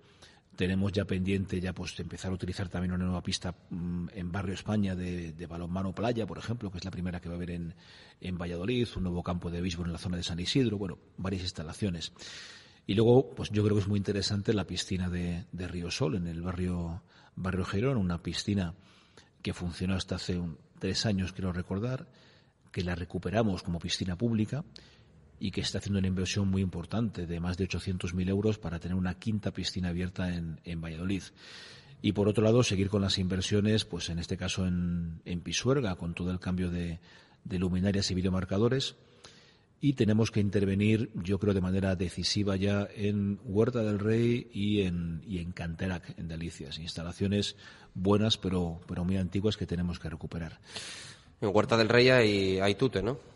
Tenemos 0.55 0.91
ya 0.91 1.05
pendiente 1.05 1.61
ya 1.61 1.73
pues 1.73 1.97
empezar 1.99 2.29
a 2.31 2.33
utilizar 2.35 2.67
también 2.67 2.91
una 2.91 3.05
nueva 3.05 3.23
pista 3.23 3.55
mm, 3.69 4.07
en 4.13 4.31
Barrio 4.31 4.53
España 4.53 4.95
de, 4.95 5.31
de 5.31 5.47
balonmano 5.47 5.95
playa, 5.95 6.27
por 6.27 6.38
ejemplo, 6.38 6.69
que 6.69 6.77
es 6.77 6.85
la 6.85 6.91
primera 6.91 7.21
que 7.21 7.29
va 7.29 7.35
a 7.35 7.38
haber 7.38 7.51
en, 7.51 7.73
en 8.19 8.38
Valladolid, 8.38 8.88
un 8.97 9.03
nuevo 9.03 9.23
campo 9.23 9.49
de 9.49 9.61
béisbol 9.61 9.88
en 9.88 9.93
la 9.93 9.97
zona 9.97 10.17
de 10.17 10.23
San 10.23 10.39
Isidro, 10.39 10.77
bueno, 10.77 10.97
varias 11.17 11.43
instalaciones. 11.43 12.11
Y 12.85 12.95
luego, 12.95 13.29
pues 13.33 13.49
yo 13.51 13.63
creo 13.63 13.75
que 13.77 13.81
es 13.83 13.87
muy 13.87 13.97
interesante 13.97 14.53
la 14.53 14.65
piscina 14.67 15.09
de, 15.09 15.45
de 15.51 15.67
Río 15.67 15.89
Sol, 15.89 16.15
en 16.15 16.27
el 16.27 16.41
barrio, 16.41 17.01
barrio 17.35 17.63
Gerón, 17.63 17.95
una 17.97 18.21
piscina 18.21 18.73
que 19.41 19.53
funcionó 19.53 19.95
hasta 19.95 20.15
hace 20.15 20.37
un- 20.37 20.57
tres 20.79 21.05
años, 21.05 21.31
quiero 21.31 21.53
recordar, 21.53 22.07
que 22.71 22.83
la 22.83 22.95
recuperamos 22.95 23.63
como 23.63 23.79
piscina 23.79 24.17
pública 24.17 24.63
y 25.41 25.49
que 25.49 25.61
está 25.61 25.79
haciendo 25.79 25.97
una 25.97 26.07
inversión 26.07 26.47
muy 26.47 26.61
importante 26.61 27.25
de 27.25 27.39
más 27.39 27.57
de 27.57 27.67
800.000 27.67 28.29
euros 28.29 28.59
para 28.59 28.79
tener 28.79 28.95
una 28.95 29.15
quinta 29.15 29.51
piscina 29.51 29.89
abierta 29.89 30.33
en, 30.33 30.61
en 30.63 30.79
Valladolid. 30.79 31.23
Y 32.03 32.11
por 32.11 32.27
otro 32.27 32.43
lado, 32.43 32.61
seguir 32.61 32.89
con 32.89 33.01
las 33.01 33.17
inversiones, 33.17 33.83
pues 33.83 34.09
en 34.09 34.19
este 34.19 34.38
caso 34.38 34.67
en, 34.67 35.19
en 35.25 35.41
Pisuerga, 35.41 35.95
con 35.95 36.13
todo 36.13 36.29
el 36.29 36.39
cambio 36.39 36.69
de, 36.69 36.99
de 37.43 37.57
luminarias 37.57 38.11
y 38.11 38.15
videomarcadores. 38.15 38.95
Y 39.79 39.93
tenemos 39.93 40.29
que 40.29 40.41
intervenir, 40.41 41.09
yo 41.15 41.39
creo, 41.39 41.55
de 41.55 41.61
manera 41.61 41.95
decisiva 41.95 42.55
ya 42.55 42.87
en 42.95 43.39
Huerta 43.44 43.81
del 43.81 43.97
Rey 43.97 44.47
y 44.53 44.81
en, 44.81 45.23
y 45.25 45.39
en 45.39 45.53
Canterac, 45.53 46.19
en 46.19 46.27
Delicias. 46.27 46.77
Instalaciones 46.77 47.55
buenas, 47.95 48.37
pero, 48.37 48.79
pero 48.87 49.03
muy 49.03 49.17
antiguas 49.17 49.57
que 49.57 49.65
tenemos 49.65 49.97
que 49.97 50.07
recuperar. 50.07 50.59
En 51.41 51.49
Huerta 51.51 51.77
del 51.77 51.89
Rey 51.89 52.09
hay, 52.09 52.59
hay 52.59 52.75
tute, 52.75 53.01
¿no? 53.01 53.31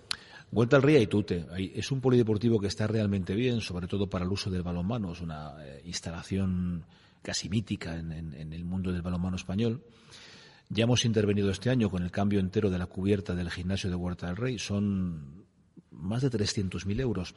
Vuelta 0.55 0.77
al 0.77 0.83
Ría 0.83 1.01
y 1.01 1.07
Tute. 1.07 1.45
Es 1.75 1.91
un 1.91 1.99
polideportivo 1.99 2.59
que 2.61 2.67
está 2.67 2.87
realmente 2.87 3.35
bien, 3.35 3.59
sobre 3.59 3.87
todo 3.87 4.09
para 4.09 4.23
el 4.23 4.31
uso 4.31 4.49
del 4.49 4.63
balonmano. 4.63 5.11
Es 5.11 5.19
una 5.19 5.53
eh, 5.65 5.81
instalación 5.83 6.85
casi 7.21 7.49
mítica 7.49 7.97
en, 7.97 8.13
en- 8.13 8.33
en 8.33 8.53
el 8.53 8.63
mundo 8.63 8.93
del 8.93 9.01
balonmano 9.01 9.35
español. 9.35 9.83
Ya 10.69 10.85
hemos 10.85 11.03
intervenido 11.03 11.49
este 11.51 11.69
año 11.69 11.89
con 11.89 12.03
el 12.03 12.09
cambio 12.09 12.39
entero 12.39 12.69
de 12.69 12.77
la 12.77 12.85
cubierta 12.87 13.35
del 13.35 13.51
gimnasio 13.51 13.89
de 13.89 13.97
Huerta 13.97 14.27
del 14.27 14.37
Rey. 14.37 14.57
Son 14.57 15.45
más 15.91 16.21
de 16.21 16.31
300.000 16.31 17.01
euros. 17.01 17.35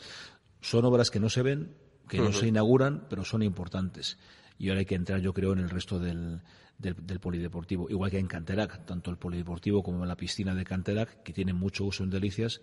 Son 0.60 0.84
obras 0.84 1.10
que 1.10 1.18
no 1.18 1.28
se 1.28 1.42
ven, 1.42 1.74
que 2.08 2.18
no 2.18 2.32
se 2.32 2.46
inauguran, 2.46 3.06
pero 3.10 3.24
son 3.24 3.42
importantes. 3.42 4.16
Y 4.58 4.68
ahora 4.68 4.78
hay 4.78 4.86
que 4.86 4.94
entrar, 4.94 5.20
yo 5.20 5.32
creo, 5.34 5.52
en 5.54 5.58
el 5.58 5.70
resto 5.70 5.98
del, 5.98 6.40
del, 6.78 6.94
del 7.04 7.18
polideportivo. 7.18 7.90
Igual 7.90 8.12
que 8.12 8.18
en 8.20 8.28
Canterac, 8.28 8.86
tanto 8.86 9.10
el 9.10 9.16
polideportivo 9.18 9.82
como 9.82 10.06
la 10.06 10.16
piscina 10.16 10.54
de 10.54 10.64
Canterac, 10.64 11.22
que 11.24 11.32
tienen 11.32 11.56
mucho 11.56 11.84
uso 11.84 12.04
en 12.04 12.10
Delicias, 12.10 12.60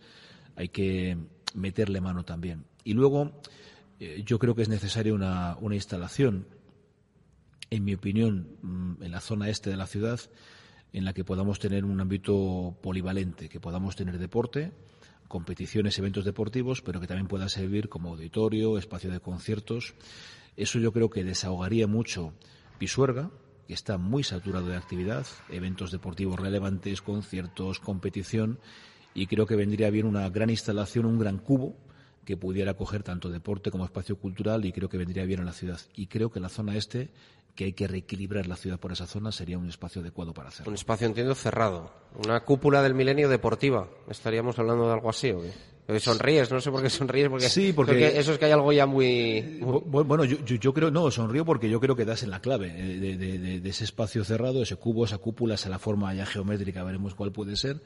hay 0.56 0.70
que 0.70 1.18
meterle 1.54 2.02
mano 2.02 2.26
también. 2.26 2.66
Y 2.84 2.94
luego, 2.94 3.42
eh, 4.00 4.24
yo 4.26 4.40
creo 4.40 4.56
que 4.56 4.62
es 4.62 4.70
necesaria 4.70 5.14
una, 5.14 5.58
una 5.60 5.76
instalación, 5.76 6.48
en 7.70 7.84
mi 7.84 7.94
opinión, 7.94 8.58
mm, 8.62 9.04
en 9.04 9.12
la 9.12 9.22
zona 9.22 9.50
este 9.50 9.70
de 9.70 9.78
la 9.78 9.88
ciudad, 9.88 10.20
en 10.94 11.04
la 11.04 11.14
que 11.14 11.26
podamos 11.26 11.60
tener 11.60 11.84
un 11.84 12.00
ámbito 12.00 12.78
polivalente, 12.82 13.50
que 13.50 13.60
podamos 13.60 13.96
tener 13.96 14.18
deporte, 14.18 14.72
competiciones, 15.28 15.98
eventos 16.00 16.24
deportivos, 16.24 16.82
pero 16.82 17.02
que 17.02 17.08
también 17.08 17.28
pueda 17.28 17.50
servir 17.50 17.90
como 17.90 18.10
auditorio, 18.10 18.78
espacio 18.78 19.12
de 19.12 19.20
conciertos. 19.20 19.96
Eso 20.56 20.80
yo 20.80 20.94
creo 20.94 21.10
que 21.10 21.24
desahogaría 21.24 21.88
mucho 21.88 22.34
Pisuerga, 22.78 23.32
que 23.68 23.74
está 23.74 23.98
muy 23.98 24.24
saturado 24.24 24.68
de 24.68 24.78
actividad, 24.78 25.26
eventos 25.50 25.92
deportivos 25.92 26.40
relevantes, 26.40 27.02
conciertos, 27.02 27.80
competición, 27.80 28.60
y 29.16 29.26
creo 29.26 29.48
que 29.48 29.56
vendría 29.56 29.90
bien 29.90 30.06
una 30.06 30.30
gran 30.30 30.52
instalación, 30.52 31.06
un 31.06 31.18
gran 31.18 31.40
cubo 31.40 31.76
que 32.24 32.38
pudiera 32.38 32.72
acoger 32.72 33.02
tanto 33.02 33.30
deporte 33.30 33.72
como 33.72 33.86
espacio 33.86 34.18
cultural 34.18 34.66
y 34.66 34.72
creo 34.72 34.90
que 34.90 34.98
vendría 34.98 35.26
bien 35.26 35.40
a 35.40 35.44
la 35.46 35.54
ciudad. 35.54 35.80
Y 35.96 36.08
creo 36.08 36.30
que 36.32 36.40
la 36.40 36.50
zona 36.50 36.76
este 36.76 37.10
que 37.56 37.64
hay 37.66 37.74
que 37.74 37.88
reequilibrar 37.88 38.48
la 38.48 38.58
ciudad 38.58 38.78
por 38.80 38.92
esa 38.92 39.08
zona, 39.08 39.32
sería 39.32 39.58
un 39.58 39.70
espacio 39.70 40.02
adecuado 40.02 40.34
para 40.34 40.50
hacerlo. 40.50 40.70
Un 40.72 40.76
espacio, 40.76 41.08
entiendo, 41.08 41.34
cerrado. 41.36 41.90
Una 42.26 42.42
cúpula 42.42 42.84
del 42.84 42.94
milenio 42.94 43.30
deportiva. 43.30 43.88
¿Estaríamos 44.10 44.60
hablando 44.60 44.88
de 44.88 44.94
algo 44.94 45.10
así 45.10 45.32
o 45.32 45.42
qué? 45.42 46.00
Sonríes, 46.00 46.52
no 46.52 46.60
sé 46.60 46.70
por 46.72 46.82
qué 46.82 46.90
sonríes, 46.90 47.30
porque, 47.30 47.48
Sí, 47.48 47.72
porque- 47.72 48.18
eso 48.20 48.34
es 48.34 48.40
que 48.40 48.46
hay 48.46 48.52
algo 48.52 48.74
ya 48.74 48.86
muy... 48.88 49.60
muy- 49.62 49.80
Bu- 49.84 50.04
Bueno, 50.04 50.26
yo, 50.26 50.44
yo- 50.44 50.56
yo 50.58 50.74
creo, 50.74 50.92
no, 50.92 51.10
sonrío 51.12 51.46
porque 51.46 51.70
yo 51.70 51.80
creo 51.80 51.96
que 51.96 52.04
das 52.04 52.24
en 52.24 52.32
la 52.32 52.42
clave 52.42 52.74
eh, 52.76 53.00
de, 53.00 53.16
de- 53.18 53.38
de- 53.40 53.60
de 53.62 53.70
ese 53.70 53.84
espacio 53.86 54.26
cerrado, 54.26 54.62
ese 54.64 54.76
cubo, 54.76 55.06
esa 55.06 55.20
cúpula, 55.20 55.54
esa 55.56 55.70
la 55.70 55.80
forma 55.80 56.14
ya 56.14 56.26
geométrica, 56.26 56.84
veremos 56.84 57.14
cuál 57.16 57.32
puede 57.32 57.56
ser, 57.56 57.82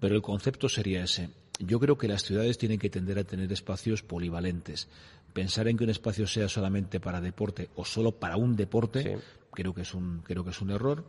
pero 0.00 0.14
el 0.14 0.22
concepto 0.22 0.68
sería 0.68 1.04
ese. 1.04 1.30
Yo 1.58 1.80
creo 1.80 1.96
que 1.96 2.08
las 2.08 2.22
ciudades 2.22 2.58
tienen 2.58 2.78
que 2.78 2.90
tender 2.90 3.18
a 3.18 3.24
tener 3.24 3.50
espacios 3.52 4.02
polivalentes. 4.02 4.88
Pensar 5.32 5.68
en 5.68 5.76
que 5.76 5.84
un 5.84 5.90
espacio 5.90 6.26
sea 6.26 6.48
solamente 6.48 7.00
para 7.00 7.20
deporte 7.20 7.70
o 7.76 7.84
solo 7.84 8.12
para 8.12 8.36
un 8.36 8.56
deporte, 8.56 9.02
Sí. 9.02 9.22
creo 9.52 9.74
que 9.74 9.82
es 9.82 9.94
un, 9.94 10.20
creo 10.20 10.44
que 10.44 10.50
es 10.50 10.60
un 10.60 10.70
error. 10.70 11.06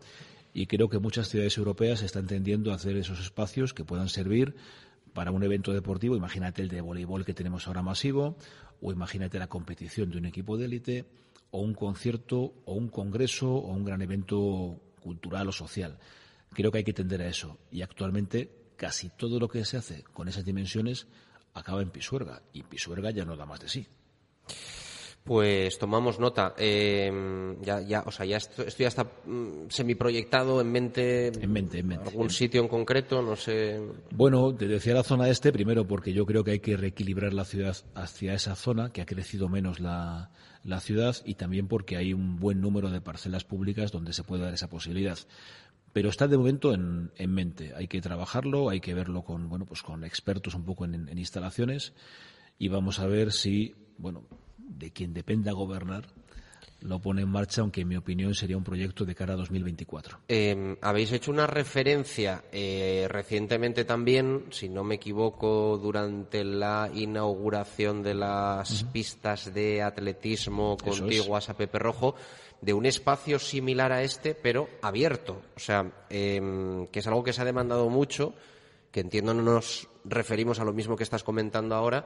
Y 0.54 0.66
creo 0.68 0.90
que 0.90 1.00
muchas 1.00 1.30
ciudades 1.30 1.58
europeas 1.58 2.02
están 2.02 2.28
tendiendo 2.28 2.72
a 2.72 2.76
hacer 2.76 2.96
esos 2.98 3.20
espacios 3.20 3.74
que 3.74 3.84
puedan 3.84 4.10
servir 4.10 4.56
para 5.14 5.32
un 5.32 5.44
evento 5.44 5.74
deportivo, 5.74 6.16
imagínate 6.16 6.62
el 6.62 6.70
de 6.70 6.80
voleibol 6.82 7.26
que 7.26 7.34
tenemos 7.34 7.68
ahora 7.68 7.82
masivo, 7.82 8.38
o 8.82 8.92
imagínate 8.92 9.40
la 9.40 9.48
competición 9.48 10.10
de 10.12 10.18
un 10.18 10.26
equipo 10.26 10.58
de 10.58 10.66
élite, 10.66 11.06
o 11.52 11.62
un 11.62 11.74
concierto, 11.74 12.54
o 12.66 12.74
un 12.74 12.88
congreso, 12.90 13.52
o 13.52 13.72
un 13.74 13.84
gran 13.84 14.02
evento 14.02 14.80
cultural 15.02 15.48
o 15.50 15.52
social. 15.52 15.98
Creo 16.54 16.72
que 16.72 16.80
hay 16.80 16.84
que 16.84 16.94
tender 16.94 17.22
a 17.22 17.28
eso. 17.28 17.58
Y 17.72 17.82
actualmente 17.82 18.50
casi 18.78 19.10
todo 19.10 19.40
lo 19.40 19.50
que 19.50 19.66
se 19.66 19.78
hace 19.78 20.04
con 20.14 20.28
esas 20.28 20.46
dimensiones 20.46 21.08
acaba 21.54 21.82
en 21.82 21.90
Pisuerga. 21.90 22.42
Y 22.54 22.64
Pisuerga 22.64 23.12
ya 23.12 23.26
no 23.26 23.36
da 23.36 23.46
más 23.46 23.60
de 23.60 23.70
sí. 23.70 23.88
Pues 25.28 25.78
tomamos 25.78 26.20
nota. 26.20 26.54
Eh, 26.58 27.12
ya, 27.62 27.82
ya, 27.82 28.04
o 28.06 28.12
sea, 28.12 28.26
ya 28.26 28.38
esto, 28.38 28.64
esto 28.64 28.84
ya 28.84 28.88
está 28.88 29.04
mm, 29.04 29.68
semiproyectado 29.68 30.62
en 30.62 30.72
mente. 30.72 31.28
En 31.28 31.52
mente, 31.52 31.80
en 31.80 31.88
mente. 31.88 32.08
Algún 32.08 32.30
sitio 32.30 32.62
en 32.62 32.70
concreto, 32.70 33.22
no 33.22 33.36
sé. 33.36 33.78
Bueno, 34.12 34.56
te 34.56 34.70
decía 34.70 34.94
la 34.94 35.04
zona 35.04 35.28
este, 35.28 35.52
primero 35.52 35.86
porque 35.86 36.14
yo 36.14 36.26
creo 36.26 36.46
que 36.46 36.52
hay 36.52 36.60
que 36.62 36.78
reequilibrar 36.78 37.34
la 37.34 37.44
ciudad 37.44 37.76
hacia 37.94 38.36
esa 38.36 38.56
zona, 38.56 38.94
que 38.94 39.02
ha 39.02 39.06
crecido 39.06 39.50
menos 39.50 39.82
la, 39.82 40.32
la 40.64 40.80
ciudad, 40.80 41.18
y 41.26 41.36
también 41.36 41.68
porque 41.68 41.98
hay 41.98 42.14
un 42.14 42.38
buen 42.38 42.62
número 42.62 42.90
de 42.90 43.02
parcelas 43.02 43.44
públicas 43.44 43.92
donde 43.92 44.14
se 44.14 44.24
puede 44.24 44.44
dar 44.44 44.54
esa 44.54 44.70
posibilidad. 44.70 45.18
Pero 45.98 46.10
está 46.10 46.28
de 46.28 46.38
momento 46.38 46.76
en, 46.76 47.12
en 47.16 47.34
mente. 47.34 47.74
Hay 47.76 47.88
que 47.88 48.02
trabajarlo, 48.02 48.70
hay 48.70 48.82
que 48.82 48.94
verlo 48.94 49.24
con, 49.24 49.50
bueno, 49.50 49.66
pues 49.66 49.82
con 49.82 50.04
expertos 50.04 50.54
un 50.54 50.64
poco 50.64 50.86
en, 50.86 51.10
en 51.10 51.18
instalaciones, 51.18 51.94
y 52.60 52.68
vamos 52.68 53.00
a 53.00 53.08
ver 53.08 53.32
si, 53.32 53.74
bueno, 53.98 54.28
de 54.60 54.92
quien 54.92 55.16
dependa 55.16 55.54
gobernar, 55.54 56.06
lo 56.82 57.00
pone 57.00 57.22
en 57.22 57.30
marcha, 57.30 57.62
aunque 57.62 57.82
en 57.82 57.88
mi 57.88 57.96
opinión 57.96 58.36
sería 58.36 58.58
un 58.58 58.64
proyecto 58.64 59.06
de 59.06 59.16
cara 59.16 59.34
a 59.34 59.38
2024. 59.38 60.20
Eh, 60.28 60.78
habéis 60.82 61.12
hecho 61.12 61.32
una 61.32 61.48
referencia 61.48 62.44
eh, 62.52 63.08
recientemente 63.10 63.86
también, 63.86 64.46
si 64.52 64.70
no 64.70 64.84
me 64.84 64.96
equivoco, 64.96 65.78
durante 65.78 66.44
la 66.44 66.90
inauguración 66.94 68.04
de 68.04 68.14
las 68.14 68.84
pistas 68.86 69.54
de 69.54 69.82
atletismo 69.82 70.78
es. 70.80 71.00
contiguas 71.00 71.50
a 71.50 71.58
Pepe 71.58 71.80
Rojo, 71.80 72.16
de 72.62 72.74
un 72.74 72.86
espacio 72.86 73.40
similar 73.40 73.92
a 73.92 74.04
este, 74.04 74.36
pero 74.36 74.68
abierto. 74.82 75.42
O 75.56 75.60
sea, 75.60 75.92
eh, 76.10 76.88
que 76.92 77.00
es 77.00 77.08
algo 77.08 77.24
que 77.24 77.34
se 77.34 77.42
ha 77.42 77.46
demandado 77.46 77.90
mucho, 77.90 78.34
que 78.92 79.02
entiendo 79.02 79.34
no 79.34 79.42
nos 79.42 79.88
referimos 80.06 80.60
a 80.60 80.66
lo 80.66 80.74
mismo 80.74 80.96
que 80.96 81.04
estás 81.04 81.24
comentando 81.24 81.76
ahora, 81.76 82.06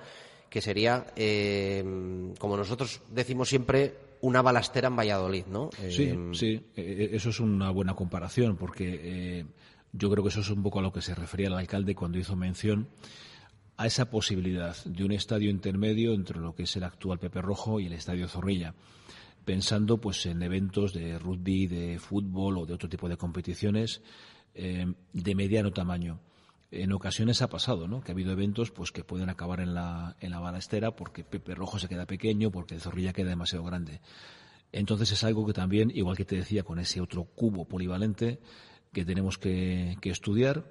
que 0.49 0.61
sería, 0.61 1.07
eh, 1.15 2.33
como 2.37 2.57
nosotros 2.57 3.01
decimos 3.09 3.47
siempre, 3.47 3.95
una 4.21 4.41
balastera 4.41 4.87
en 4.87 4.95
Valladolid, 4.95 5.45
¿no? 5.47 5.69
Sí, 5.89 6.03
Eh, 6.03 6.29
sí, 6.33 6.65
eh, 6.75 7.09
eso 7.13 7.29
es 7.29 7.39
una 7.39 7.69
buena 7.71 7.95
comparación 7.95 8.55
porque 8.55 8.99
eh, 9.03 9.45
yo 9.91 10.09
creo 10.09 10.23
que 10.23 10.29
eso 10.29 10.41
es 10.41 10.49
un 10.49 10.63
poco 10.63 10.79
a 10.79 10.81
lo 10.81 10.91
que 10.91 11.01
se 11.01 11.15
refería 11.15 11.47
el 11.47 11.53
alcalde 11.53 11.95
cuando 11.95 12.17
hizo 12.17 12.35
mención 12.35 12.87
a 13.77 13.87
esa 13.87 14.09
posibilidad 14.09 14.75
de 14.85 15.03
un 15.03 15.11
estadio 15.11 15.49
intermedio 15.49 16.13
entre 16.13 16.39
lo 16.39 16.53
que 16.53 16.63
es 16.63 16.75
el 16.75 16.83
actual 16.83 17.17
Pepe 17.17 17.41
Rojo 17.41 17.79
y 17.79 17.87
el 17.87 17.93
Estadio 17.93 18.27
Zorrilla, 18.27 18.75
pensando 19.43 19.97
pues 19.97 20.25
en 20.27 20.43
eventos 20.43 20.93
de 20.93 21.17
rugby, 21.17 21.65
de 21.65 21.97
fútbol 21.97 22.59
o 22.59 22.65
de 22.65 22.73
otro 22.73 22.87
tipo 22.87 23.09
de 23.09 23.17
competiciones 23.17 24.01
eh, 24.53 24.85
de 25.13 25.35
mediano 25.35 25.71
tamaño. 25.71 26.19
En 26.71 26.93
ocasiones 26.93 27.41
ha 27.41 27.49
pasado, 27.49 27.89
¿no? 27.89 28.01
Que 28.01 28.11
ha 28.11 28.15
habido 28.15 28.31
eventos 28.31 28.71
pues 28.71 28.93
que 28.93 29.03
pueden 29.03 29.29
acabar 29.29 29.59
en 29.59 29.73
la, 29.73 30.15
en 30.21 30.31
la 30.31 30.39
balastera 30.39 30.95
porque 30.95 31.25
Pepe 31.25 31.53
Rojo 31.53 31.77
se 31.79 31.89
queda 31.89 32.05
pequeño, 32.05 32.49
porque 32.49 32.75
el 32.75 32.81
Zorrilla 32.81 33.11
queda 33.11 33.29
demasiado 33.29 33.65
grande. 33.65 33.99
Entonces 34.71 35.11
es 35.11 35.23
algo 35.25 35.45
que 35.45 35.51
también, 35.51 35.91
igual 35.93 36.15
que 36.15 36.23
te 36.23 36.37
decía, 36.37 36.63
con 36.63 36.79
ese 36.79 37.01
otro 37.01 37.25
cubo 37.25 37.65
polivalente 37.65 38.39
que 38.93 39.03
tenemos 39.03 39.37
que, 39.37 39.97
que 39.99 40.11
estudiar, 40.11 40.65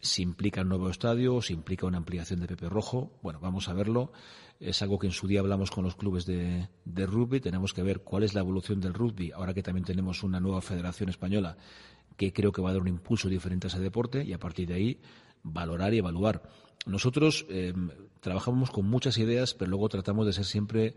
si 0.00 0.22
implica 0.22 0.62
un 0.62 0.68
nuevo 0.68 0.90
estadio, 0.90 1.40
si 1.40 1.52
implica 1.54 1.86
una 1.86 1.98
ampliación 1.98 2.40
de 2.40 2.48
Pepe 2.48 2.68
Rojo, 2.68 3.12
bueno, 3.22 3.38
vamos 3.40 3.68
a 3.68 3.74
verlo. 3.74 4.12
Es 4.58 4.82
algo 4.82 4.98
que 4.98 5.06
en 5.06 5.12
su 5.12 5.28
día 5.28 5.40
hablamos 5.40 5.70
con 5.70 5.84
los 5.84 5.94
clubes 5.94 6.26
de, 6.26 6.68
de 6.84 7.06
rugby, 7.06 7.40
tenemos 7.40 7.72
que 7.72 7.82
ver 7.82 8.00
cuál 8.00 8.24
es 8.24 8.34
la 8.34 8.40
evolución 8.40 8.80
del 8.80 8.92
rugby, 8.92 9.30
ahora 9.30 9.54
que 9.54 9.62
también 9.62 9.84
tenemos 9.84 10.24
una 10.24 10.40
nueva 10.40 10.60
federación 10.60 11.10
española 11.10 11.56
que 12.16 12.32
creo 12.32 12.52
que 12.52 12.62
va 12.62 12.70
a 12.70 12.72
dar 12.72 12.82
un 12.82 12.88
impulso 12.88 13.28
diferente 13.28 13.66
a 13.66 13.68
ese 13.68 13.80
deporte 13.80 14.24
y 14.24 14.32
a 14.32 14.38
partir 14.38 14.68
de 14.68 14.74
ahí 14.74 15.00
valorar 15.44 15.94
y 15.94 15.98
evaluar. 15.98 16.42
Nosotros 16.86 17.46
eh, 17.48 17.72
trabajamos 18.20 18.70
con 18.70 18.86
muchas 18.86 19.16
ideas, 19.18 19.54
pero 19.54 19.70
luego 19.70 19.88
tratamos 19.88 20.26
de 20.26 20.32
ser 20.32 20.44
siempre 20.44 20.96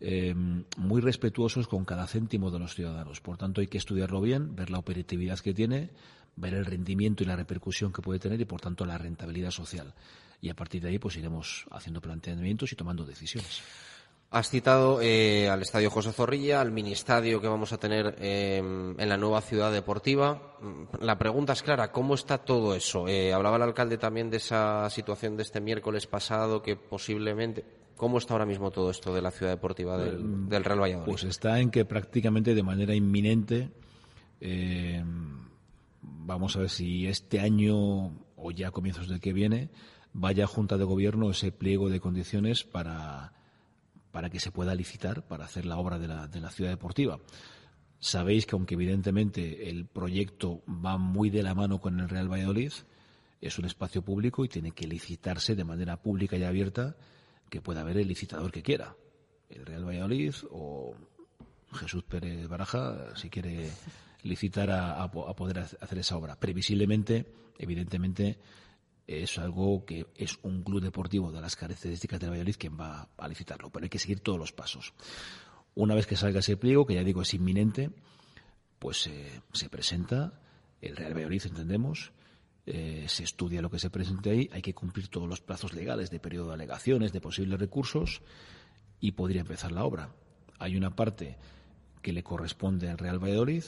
eh, 0.00 0.34
muy 0.76 1.00
respetuosos 1.00 1.66
con 1.66 1.84
cada 1.84 2.06
céntimo 2.06 2.50
de 2.50 2.58
los 2.58 2.74
ciudadanos. 2.74 3.20
Por 3.20 3.36
tanto, 3.36 3.60
hay 3.60 3.66
que 3.66 3.78
estudiarlo 3.78 4.20
bien, 4.20 4.54
ver 4.54 4.70
la 4.70 4.78
operatividad 4.78 5.38
que 5.40 5.52
tiene, 5.52 5.90
ver 6.36 6.54
el 6.54 6.64
rendimiento 6.64 7.22
y 7.22 7.26
la 7.26 7.36
repercusión 7.36 7.92
que 7.92 8.02
puede 8.02 8.20
tener 8.20 8.40
y, 8.40 8.44
por 8.44 8.60
tanto, 8.60 8.84
la 8.84 8.98
rentabilidad 8.98 9.50
social. 9.50 9.94
Y 10.40 10.50
a 10.50 10.54
partir 10.54 10.82
de 10.82 10.90
ahí, 10.90 10.98
pues 10.98 11.16
iremos 11.16 11.66
haciendo 11.70 12.00
planteamientos 12.00 12.72
y 12.72 12.76
tomando 12.76 13.04
decisiones. 13.04 13.62
Has 14.30 14.50
citado 14.50 15.00
eh, 15.00 15.48
al 15.48 15.62
Estadio 15.62 15.88
José 15.88 16.12
Zorrilla, 16.12 16.60
al 16.60 16.72
mini 16.72 16.92
estadio 16.92 17.40
que 17.40 17.46
vamos 17.46 17.72
a 17.72 17.78
tener 17.78 18.16
eh, 18.18 18.58
en 18.58 19.08
la 19.08 19.16
nueva 19.16 19.40
ciudad 19.40 19.72
deportiva. 19.72 20.56
Mm, 20.60 21.04
La 21.04 21.16
pregunta 21.16 21.52
es 21.52 21.62
clara, 21.62 21.92
¿cómo 21.92 22.14
está 22.14 22.38
todo 22.38 22.74
eso? 22.74 23.06
Eh, 23.06 23.32
hablaba 23.32 23.56
el 23.56 23.62
alcalde 23.62 23.98
también 23.98 24.28
de 24.28 24.38
esa 24.38 24.90
situación 24.90 25.36
de 25.36 25.44
este 25.44 25.60
miércoles 25.60 26.06
pasado 26.06 26.62
que 26.62 26.76
posiblemente... 26.76 27.64
¿Cómo 27.96 28.18
está 28.18 28.34
ahora 28.34 28.44
mismo 28.44 28.70
todo 28.70 28.90
esto 28.90 29.14
de 29.14 29.22
la 29.22 29.30
ciudad 29.30 29.52
deportiva 29.52 29.96
del, 29.96 30.50
del 30.50 30.64
Real 30.64 30.82
Valladolid? 30.82 31.06
Pues 31.10 31.24
está 31.24 31.60
en 31.60 31.70
que 31.70 31.86
prácticamente 31.86 32.54
de 32.54 32.62
manera 32.62 32.94
inminente 32.94 33.70
eh, 34.38 35.02
vamos 36.02 36.56
a 36.56 36.60
ver 36.60 36.68
si 36.68 37.06
este 37.06 37.40
año 37.40 38.12
o 38.36 38.50
ya 38.50 38.68
a 38.68 38.70
comienzos 38.70 39.08
del 39.08 39.20
que 39.20 39.32
viene 39.32 39.70
vaya 40.12 40.44
a 40.44 40.46
Junta 40.46 40.76
de 40.76 40.84
Gobierno 40.84 41.30
ese 41.30 41.52
pliego 41.52 41.88
de 41.88 42.00
condiciones 42.00 42.64
para, 42.64 43.32
para 44.16 44.30
que 44.30 44.40
se 44.40 44.50
pueda 44.50 44.74
licitar 44.74 45.26
para 45.28 45.44
hacer 45.44 45.66
la 45.66 45.76
obra 45.76 45.98
de 45.98 46.08
la, 46.08 46.26
de 46.26 46.40
la 46.40 46.48
ciudad 46.48 46.70
deportiva. 46.70 47.18
Sabéis 47.98 48.46
que 48.46 48.54
aunque 48.56 48.72
evidentemente 48.72 49.68
el 49.68 49.84
proyecto 49.84 50.62
va 50.66 50.96
muy 50.96 51.28
de 51.28 51.42
la 51.42 51.54
mano 51.54 51.80
con 51.82 52.00
el 52.00 52.08
Real 52.08 52.32
Valladolid, 52.32 52.72
es 53.42 53.58
un 53.58 53.66
espacio 53.66 54.00
público 54.00 54.42
y 54.42 54.48
tiene 54.48 54.70
que 54.72 54.86
licitarse 54.86 55.54
de 55.54 55.64
manera 55.64 56.00
pública 56.00 56.34
y 56.38 56.44
abierta 56.44 56.96
que 57.50 57.60
pueda 57.60 57.82
haber 57.82 57.98
el 57.98 58.08
licitador 58.08 58.50
que 58.50 58.62
quiera. 58.62 58.96
El 59.50 59.66
Real 59.66 59.84
Valladolid 59.86 60.34
o 60.50 60.94
Jesús 61.74 62.02
Pérez 62.04 62.48
Baraja, 62.48 63.14
si 63.16 63.28
quiere 63.28 63.68
licitar 64.22 64.70
a, 64.70 65.02
a 65.02 65.10
po- 65.10 65.28
a 65.28 65.36
poder 65.36 65.58
ha- 65.58 65.68
hacer 65.84 65.98
esa 65.98 66.16
obra. 66.16 66.40
Previsiblemente, 66.40 67.26
evidentemente, 67.58 68.38
es 69.06 69.38
algo 69.38 69.84
que 69.84 70.06
es 70.16 70.38
un 70.42 70.62
club 70.62 70.82
deportivo 70.82 71.30
de 71.30 71.40
las 71.40 71.56
características 71.56 72.18
del 72.18 72.30
Valladolid 72.30 72.56
quien 72.58 72.78
va 72.78 73.08
a 73.16 73.28
licitarlo, 73.28 73.70
pero 73.70 73.84
hay 73.84 73.90
que 73.90 73.98
seguir 73.98 74.20
todos 74.20 74.38
los 74.38 74.52
pasos. 74.52 74.94
Una 75.74 75.94
vez 75.94 76.06
que 76.06 76.16
salga 76.16 76.40
ese 76.40 76.56
pliego, 76.56 76.86
que 76.86 76.94
ya 76.94 77.04
digo 77.04 77.22
es 77.22 77.34
inminente, 77.34 77.90
pues 78.78 79.06
eh, 79.06 79.40
se 79.52 79.68
presenta 79.68 80.40
el 80.80 80.96
Real 80.96 81.14
Valladolid, 81.14 81.46
entendemos, 81.46 82.12
eh, 82.66 83.04
se 83.08 83.22
estudia 83.22 83.62
lo 83.62 83.70
que 83.70 83.78
se 83.78 83.90
presente 83.90 84.30
ahí, 84.30 84.50
hay 84.52 84.62
que 84.62 84.74
cumplir 84.74 85.08
todos 85.08 85.28
los 85.28 85.40
plazos 85.40 85.72
legales 85.72 86.10
de 86.10 86.18
periodo 86.18 86.48
de 86.48 86.54
alegaciones, 86.54 87.12
de 87.12 87.20
posibles 87.20 87.60
recursos 87.60 88.22
y 89.00 89.12
podría 89.12 89.42
empezar 89.42 89.70
la 89.70 89.84
obra. 89.84 90.14
Hay 90.58 90.76
una 90.76 90.96
parte 90.96 91.36
que 92.02 92.12
le 92.12 92.22
corresponde 92.22 92.88
al 92.88 92.98
Real 92.98 93.22
Valladolid 93.22 93.64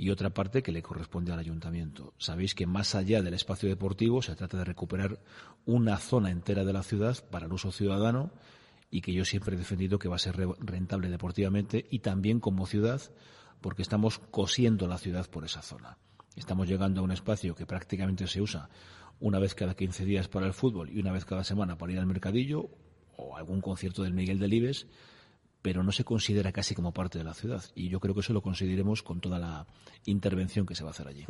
y 0.00 0.08
otra 0.10 0.30
parte 0.30 0.62
que 0.62 0.72
le 0.72 0.82
corresponde 0.82 1.30
al 1.30 1.38
ayuntamiento. 1.38 2.14
Sabéis 2.16 2.54
que 2.54 2.66
más 2.66 2.94
allá 2.94 3.20
del 3.22 3.34
espacio 3.34 3.68
deportivo 3.68 4.22
se 4.22 4.34
trata 4.34 4.56
de 4.56 4.64
recuperar 4.64 5.20
una 5.66 5.98
zona 5.98 6.30
entera 6.30 6.64
de 6.64 6.72
la 6.72 6.82
ciudad 6.82 7.18
para 7.30 7.44
el 7.46 7.52
uso 7.52 7.70
ciudadano 7.70 8.30
y 8.90 9.02
que 9.02 9.12
yo 9.12 9.26
siempre 9.26 9.54
he 9.54 9.58
defendido 9.58 9.98
que 9.98 10.08
va 10.08 10.16
a 10.16 10.18
ser 10.18 10.36
re- 10.36 10.54
rentable 10.58 11.10
deportivamente 11.10 11.86
y 11.90 11.98
también 11.98 12.40
como 12.40 12.66
ciudad 12.66 13.02
porque 13.60 13.82
estamos 13.82 14.18
cosiendo 14.30 14.86
la 14.88 14.96
ciudad 14.96 15.28
por 15.28 15.44
esa 15.44 15.60
zona. 15.60 15.98
Estamos 16.34 16.66
llegando 16.66 17.02
a 17.02 17.04
un 17.04 17.12
espacio 17.12 17.54
que 17.54 17.66
prácticamente 17.66 18.26
se 18.26 18.40
usa 18.40 18.70
una 19.20 19.38
vez 19.38 19.54
cada 19.54 19.74
15 19.74 20.06
días 20.06 20.28
para 20.28 20.46
el 20.46 20.54
fútbol 20.54 20.88
y 20.88 20.98
una 20.98 21.12
vez 21.12 21.26
cada 21.26 21.44
semana 21.44 21.76
para 21.76 21.92
ir 21.92 21.98
al 21.98 22.06
mercadillo 22.06 22.70
o 23.18 23.36
algún 23.36 23.60
concierto 23.60 24.02
del 24.02 24.14
Miguel 24.14 24.38
Delibes, 24.38 24.86
pero 25.62 25.82
no 25.82 25.92
se 25.92 26.04
considera 26.04 26.52
casi 26.52 26.74
como 26.74 26.92
parte 26.92 27.18
de 27.18 27.24
la 27.24 27.34
ciudad. 27.34 27.62
Y 27.74 27.88
yo 27.88 28.00
creo 28.00 28.14
que 28.14 28.20
eso 28.20 28.32
lo 28.32 28.42
conseguiremos 28.42 29.02
con 29.02 29.20
toda 29.20 29.38
la 29.38 29.66
intervención 30.06 30.66
que 30.66 30.74
se 30.74 30.82
va 30.82 30.90
a 30.90 30.92
hacer 30.92 31.08
allí. 31.08 31.26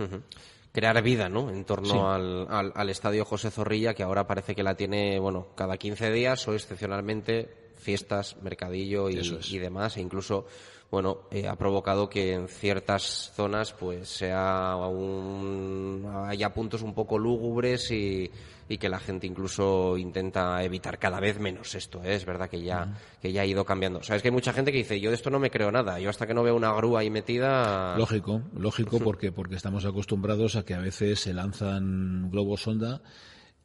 Crear 0.72 1.02
vida, 1.02 1.28
¿no? 1.28 1.50
En 1.50 1.64
torno 1.64 2.12
al, 2.12 2.46
al, 2.49 2.72
al, 2.75 2.90
estadio 2.90 3.25
José 3.25 3.50
Zorrilla, 3.50 3.94
que 3.94 4.04
ahora 4.04 4.26
parece 4.26 4.54
que 4.54 4.62
la 4.62 4.76
tiene, 4.76 5.18
bueno, 5.18 5.49
cada 5.56 5.76
15 5.76 6.12
días 6.12 6.46
o 6.46 6.54
excepcionalmente 6.54 7.72
fiestas, 7.76 8.37
mercadillo 8.42 9.10
y, 9.10 9.20
y 9.49 9.58
demás, 9.58 9.96
e 9.96 10.00
incluso 10.00 10.46
bueno, 10.90 11.18
eh, 11.30 11.47
ha 11.47 11.54
provocado 11.54 12.09
que 12.09 12.32
en 12.32 12.49
ciertas 12.49 13.32
zonas 13.35 13.73
pues 13.73 14.09
sea 14.09 14.75
un, 14.76 16.04
haya 16.26 16.52
puntos 16.52 16.82
un 16.82 16.94
poco 16.94 17.16
lúgubres 17.16 17.92
y, 17.92 18.28
y, 18.68 18.78
que 18.78 18.88
la 18.88 18.99
gente 18.99 19.28
incluso 19.28 19.97
intenta 19.97 20.64
evitar 20.64 20.99
cada 20.99 21.20
vez 21.20 21.38
menos 21.38 21.76
esto. 21.76 22.02
¿eh? 22.02 22.14
Es 22.14 22.25
verdad 22.25 22.50
que 22.50 22.61
ya, 22.61 22.99
que 23.23 23.32
ya 23.32 23.42
ha 23.42 23.47
ido 23.47 23.64
cambiando. 23.64 24.02
Sabes 24.02 24.23
que 24.23 24.28
hay 24.28 24.35
mucha 24.35 24.52
gente 24.52 24.73
que 24.73 24.78
dice, 24.78 25.00
yo 25.00 25.11
de 25.11 25.16
esto 25.16 25.30
no 25.30 25.38
me 25.38 25.50
creo 25.50 25.70
nada, 25.70 26.00
yo 26.00 26.11
hasta 26.11 26.26
que 26.26 26.35
no 26.35 26.42
veo 26.42 26.56
una 26.56 26.73
grúa 26.73 27.00
ahí 27.00 27.11
metida. 27.11 27.97
Lógico, 27.97 28.42
lógico, 28.56 28.99
porque, 29.04 29.30
porque 29.30 29.54
estamos 29.54 29.85
acostumbrados 29.85 30.56
a 30.56 30.64
que 30.64 30.75
a 30.75 30.80
veces 30.80 31.20
se 31.20 31.32
lanzan 31.32 32.30
globos 32.32 32.62
sonda 32.62 33.00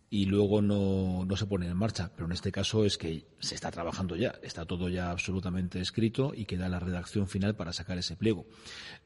y 0.09 0.25
luego 0.25 0.61
no, 0.61 1.25
no 1.25 1.35
se 1.35 1.47
pone 1.47 1.67
en 1.67 1.75
marcha. 1.75 2.11
Pero 2.15 2.25
en 2.27 2.31
este 2.33 2.51
caso 2.51 2.85
es 2.85 2.97
que 2.97 3.25
se 3.39 3.55
está 3.55 3.71
trabajando 3.71 4.15
ya, 4.15 4.35
está 4.43 4.65
todo 4.65 4.89
ya 4.89 5.11
absolutamente 5.11 5.79
escrito 5.81 6.31
y 6.35 6.45
queda 6.45 6.69
la 6.69 6.79
redacción 6.79 7.27
final 7.27 7.55
para 7.55 7.73
sacar 7.73 7.97
ese 7.97 8.15
pliego. 8.15 8.45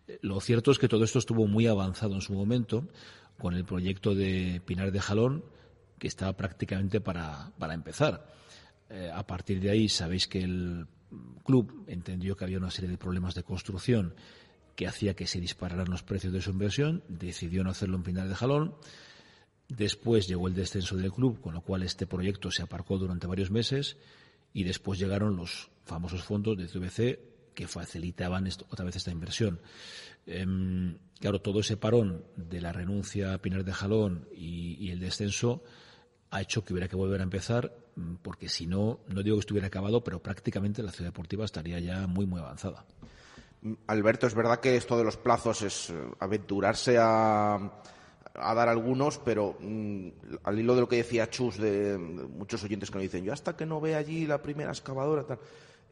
Eh, 0.07 0.19
lo 0.21 0.39
cierto 0.41 0.71
es 0.71 0.79
que 0.79 0.87
todo 0.87 1.03
esto 1.03 1.19
estuvo 1.19 1.47
muy 1.47 1.67
avanzado 1.67 2.15
en 2.15 2.21
su 2.21 2.33
momento 2.33 2.87
con 3.37 3.55
el 3.55 3.65
proyecto 3.65 4.13
de 4.13 4.61
Pinar 4.65 4.91
de 4.91 4.99
Jalón, 4.99 5.45
que 5.97 6.07
estaba 6.07 6.33
prácticamente 6.35 7.01
para, 7.01 7.51
para 7.57 7.73
empezar. 7.73 8.33
Eh, 8.89 9.09
a 9.13 9.25
partir 9.25 9.59
de 9.59 9.69
ahí 9.69 9.87
sabéis 9.87 10.27
que 10.27 10.41
el 10.41 10.87
club 11.43 11.85
entendió 11.87 12.35
que 12.35 12.43
había 12.43 12.57
una 12.57 12.71
serie 12.71 12.89
de 12.89 12.97
problemas 12.97 13.35
de 13.35 13.43
construcción 13.43 14.13
que 14.75 14.87
hacía 14.87 15.13
que 15.13 15.27
se 15.27 15.39
dispararan 15.39 15.89
los 15.89 16.03
precios 16.03 16.31
de 16.31 16.41
su 16.41 16.51
inversión, 16.51 17.03
decidió 17.07 17.63
no 17.63 17.71
hacerlo 17.71 17.97
en 17.97 18.03
Pinar 18.03 18.27
de 18.27 18.35
Jalón 18.35 18.75
Después 19.69 20.27
llegó 20.27 20.47
el 20.47 20.55
descenso 20.55 20.97
del 20.97 21.11
club, 21.11 21.39
con 21.39 21.53
lo 21.53 21.61
cual 21.61 21.83
este 21.83 22.07
proyecto 22.07 22.49
se 22.49 22.63
aparcó 22.63 22.97
durante 22.97 23.27
varios 23.27 23.51
meses 23.51 23.97
y 24.51 24.63
después 24.63 24.99
llegaron 24.99 25.35
los 25.35 25.69
famosos 25.85 26.23
fondos 26.23 26.57
de 26.57 26.67
CVC 26.67 27.19
que 27.53 27.67
facilitaban 27.67 28.49
otra 28.69 28.85
vez 28.85 28.95
esta 28.95 29.11
inversión. 29.11 29.59
Em, 30.25 30.97
claro, 31.19 31.39
todo 31.39 31.59
ese 31.59 31.77
parón 31.77 32.23
de 32.35 32.61
la 32.61 32.71
renuncia 32.71 33.33
a 33.33 33.37
Pinar 33.37 33.63
de 33.63 33.73
Jalón 33.73 34.27
y, 34.35 34.89
el 34.89 34.99
descenso 34.99 35.63
ha 36.31 36.41
hecho 36.41 36.63
que 36.63 36.73
hubiera 36.73 36.87
que 36.87 36.95
volver 36.95 37.19
a 37.19 37.23
empezar, 37.23 37.75
mm, 37.95 38.15
porque 38.23 38.49
si 38.49 38.65
no, 38.65 39.01
no 39.07 39.21
digo 39.21 39.35
que 39.35 39.41
estuviera 39.41 39.67
acabado, 39.67 40.03
pero 40.03 40.21
prácticamente 40.21 40.81
la 40.81 40.91
ciudad 40.91 41.09
deportiva 41.09 41.45
estaría 41.45 41.79
ya 41.79 42.07
muy, 42.07 42.25
muy 42.25 42.39
avanzada. 42.39 42.85
Alberto, 43.87 44.25
es 44.25 44.33
verdad 44.33 44.59
que 44.59 44.75
esto 44.75 44.97
de 44.97 45.03
los 45.03 45.17
plazos 45.17 45.61
es 45.61 45.89
eh, 45.89 45.93
aventurarse 46.19 46.97
a 46.97 47.81
a 48.35 48.53
dar 48.53 48.69
algunos, 48.69 49.17
pero 49.17 49.57
mm, 49.59 50.07
al 50.43 50.59
hilo 50.59 50.75
de 50.75 50.81
lo 50.81 50.87
que 50.87 50.97
decía 50.97 51.29
Chus, 51.29 51.57
de, 51.57 51.97
muchos 51.97 52.63
oyentes 52.63 52.89
que 52.89 52.95
nos 52.95 53.03
dicen, 53.03 53.23
yo 53.23 53.33
hasta 53.33 53.55
que 53.55 53.65
no 53.65 53.81
ve 53.81 53.95
allí 53.95 54.25
la 54.25 54.41
primera 54.41 54.71
excavadora, 54.71 55.23
tal, 55.23 55.39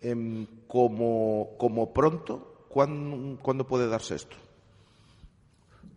em, 0.02 0.46
como, 0.68 1.56
como 1.58 1.94
pronto, 1.94 2.66
¿cuándo, 2.70 3.68
puede 3.68 3.88
darse 3.88 4.16
esto? 4.16 4.36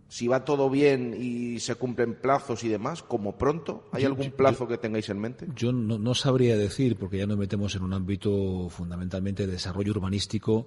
Si 0.09 0.27
va 0.27 0.45
todo 0.45 0.69
bien 0.69 1.15
y 1.17 1.61
se 1.61 1.77
cumplen 1.77 2.17
plazos 2.21 2.65
y 2.65 2.69
demás, 2.69 3.03
como 3.03 3.39
pronto, 3.39 3.89
¿hay 3.93 4.05
algún 4.05 4.33
plazo 4.33 4.67
que 4.67 4.77
tengáis 4.77 5.09
en 5.09 5.21
mente? 5.21 5.47
Yo 5.55 5.71
no, 5.71 5.99
no 5.99 6.15
sabría 6.15 6.57
decir, 6.57 6.97
porque 6.97 7.19
ya 7.19 7.27
nos 7.27 7.39
metemos 7.39 7.77
en 7.77 7.83
un 7.85 7.93
ámbito 7.93 8.69
fundamentalmente 8.71 9.47
de 9.47 9.53
desarrollo 9.53 9.93
urbanístico 9.93 10.67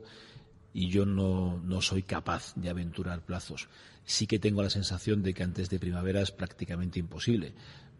y 0.74 0.89
yo 0.89 1.06
no, 1.06 1.60
no 1.63 1.82
soy 1.82 2.03
capaz 2.03 2.53
de 2.56 2.70
aventurar 2.70 3.22
plazos 3.22 3.68
sí 4.06 4.27
que 4.27 4.39
tengo 4.39 4.62
la 4.62 4.70
sensación 4.70 5.24
de 5.24 5.34
que 5.34 5.44
antes 5.44 5.70
de 5.70 5.80
primavera 5.80 6.22
es 6.22 6.32
prácticamente 6.32 7.00
imposible, 7.00 7.53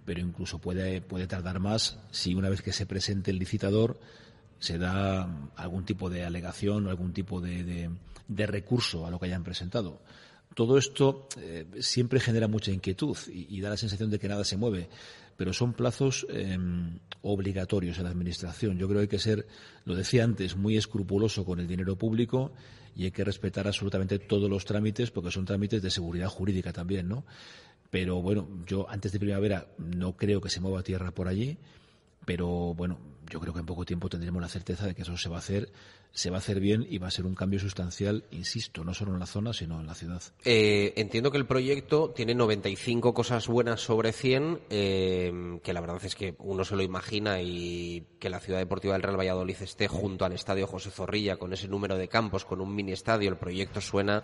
pero 0.06 0.20
incluso 0.20 0.60
puede, 0.60 1.02
puede 1.02 1.28
tardar 1.28 1.60
más 1.60 2.00
si 2.12 2.36
una 2.36 2.50
vez 2.50 2.62
que 2.62 2.74
se 2.74 2.86
presente 2.86 3.32
el 3.32 3.40
licitador 3.40 4.00
se 4.60 4.78
da 4.78 5.50
algún 5.56 5.86
tipo 5.86 6.10
de 6.10 6.26
alegación 6.26 6.88
o 6.88 6.90
algún 6.90 7.14
tipo 7.14 7.42
de, 7.42 7.90
de, 8.28 8.48
recurso 8.48 9.06
a 9.06 9.12
lo 9.12 9.20
que 9.20 9.26
hayan 9.26 9.44
presentado. 9.44 10.02
Todo 10.56 10.78
esto 10.78 11.28
eh, 11.38 11.66
siempre 11.80 12.20
genera 12.20 12.48
mucha 12.48 12.72
inquietud 12.72 13.18
y, 13.28 13.60
da 13.62 13.70
la 13.70 13.78
sensación 13.78 14.10
de 14.10 14.20
que 14.20 14.28
nada 14.28 14.44
se 14.44 14.58
mueve, 14.58 14.88
pero 15.36 15.52
son 15.54 15.74
plazos 15.74 16.28
em, 16.30 17.00
obligatorios 17.22 17.98
en 17.98 18.04
la 18.04 18.12
Administración. 18.12 18.78
Yo 18.78 18.88
creo 18.88 19.00
que 19.00 19.04
hay 19.04 19.08
que 19.08 19.20
ser, 19.20 19.48
lo 19.86 19.96
decía 19.96 20.24
antes, 20.24 20.56
muy 20.56 20.78
escrupuloso 20.78 21.44
con 21.44 21.60
el 21.60 21.68
dinero 21.68 21.96
público 21.96 22.52
y 22.96 23.06
hay 23.06 23.12
que 23.12 23.24
respetar 23.24 23.68
absolutamente 23.68 24.20
todos 24.20 24.50
los 24.50 24.66
trámites 24.66 25.10
porque 25.10 25.32
son 25.32 25.46
trámites 25.46 25.82
de 25.82 25.90
seguridad 25.90 26.28
jurídica 26.28 26.72
también, 26.72 27.08
¿no? 27.08 27.26
Pero 27.90 28.22
bueno, 28.22 28.48
yo 28.66 28.90
antes 28.90 29.12
de 29.12 29.20
primavera 29.20 29.68
no 29.78 30.16
creo 30.16 30.42
que 30.42 30.50
se 30.50 30.60
mueva 30.60 30.84
tierra 30.84 31.12
por 31.12 31.28
allí, 31.28 31.58
pero 32.26 32.74
bueno, 32.74 32.98
yo 33.30 33.40
creo 33.40 33.54
que 33.54 33.60
en 33.60 33.66
poco 33.66 33.86
tiempo 33.86 34.10
tendremos 34.10 34.42
la 34.42 34.48
certeza 34.48 34.86
de 34.86 34.96
que 34.96 35.02
eso 35.02 35.18
se 35.18 35.30
va 35.30 35.38
a 35.38 35.40
hacer, 35.40 35.72
se 36.12 36.30
va 36.30 36.38
a 36.38 36.40
hacer 36.40 36.60
bien 36.60 36.86
y 36.88 37.00
va 37.00 37.08
a 37.08 37.12
ser 37.12 37.26
un 37.26 37.36
cambio 37.36 37.60
sustancial, 37.60 38.26
insisto, 38.32 38.84
no 38.84 38.94
solo 38.94 39.14
en 39.14 39.20
la 39.20 39.26
zona, 39.26 39.54
sino 39.54 39.80
en 39.80 39.88
la 39.88 39.96
ciudad. 39.96 40.22
Eh, 40.46 40.94
entiendo 40.98 41.32
que 41.32 41.38
el 41.38 41.48
proyecto 41.48 42.12
tiene 42.16 42.36
95 42.36 43.14
cosas 43.14 43.48
buenas 43.48 43.82
sobre 43.82 44.14
100, 44.14 44.60
eh, 44.70 45.60
que 45.64 45.74
la 45.74 45.82
verdad 45.82 46.04
es 46.04 46.16
que 46.16 46.36
uno 46.40 46.64
se 46.64 46.76
lo 46.76 46.84
imagina 46.84 47.42
y 47.42 48.06
que 48.20 48.30
la 48.30 48.40
ciudad 48.40 48.60
deportiva 48.60 48.94
del 48.94 49.04
Real 49.04 49.18
Valladolid 49.20 49.58
esté 49.62 49.88
junto 49.88 50.26
al 50.26 50.34
estadio 50.34 50.68
José 50.68 50.92
Zorrilla 50.92 51.38
con 51.38 51.54
ese 51.54 51.68
número 51.68 51.98
de 51.98 52.08
campos, 52.08 52.46
con 52.46 52.62
un 52.62 52.76
mini 52.76 52.92
estadio, 52.92 53.30
el 53.30 53.38
proyecto 53.38 53.82
suena 53.82 54.24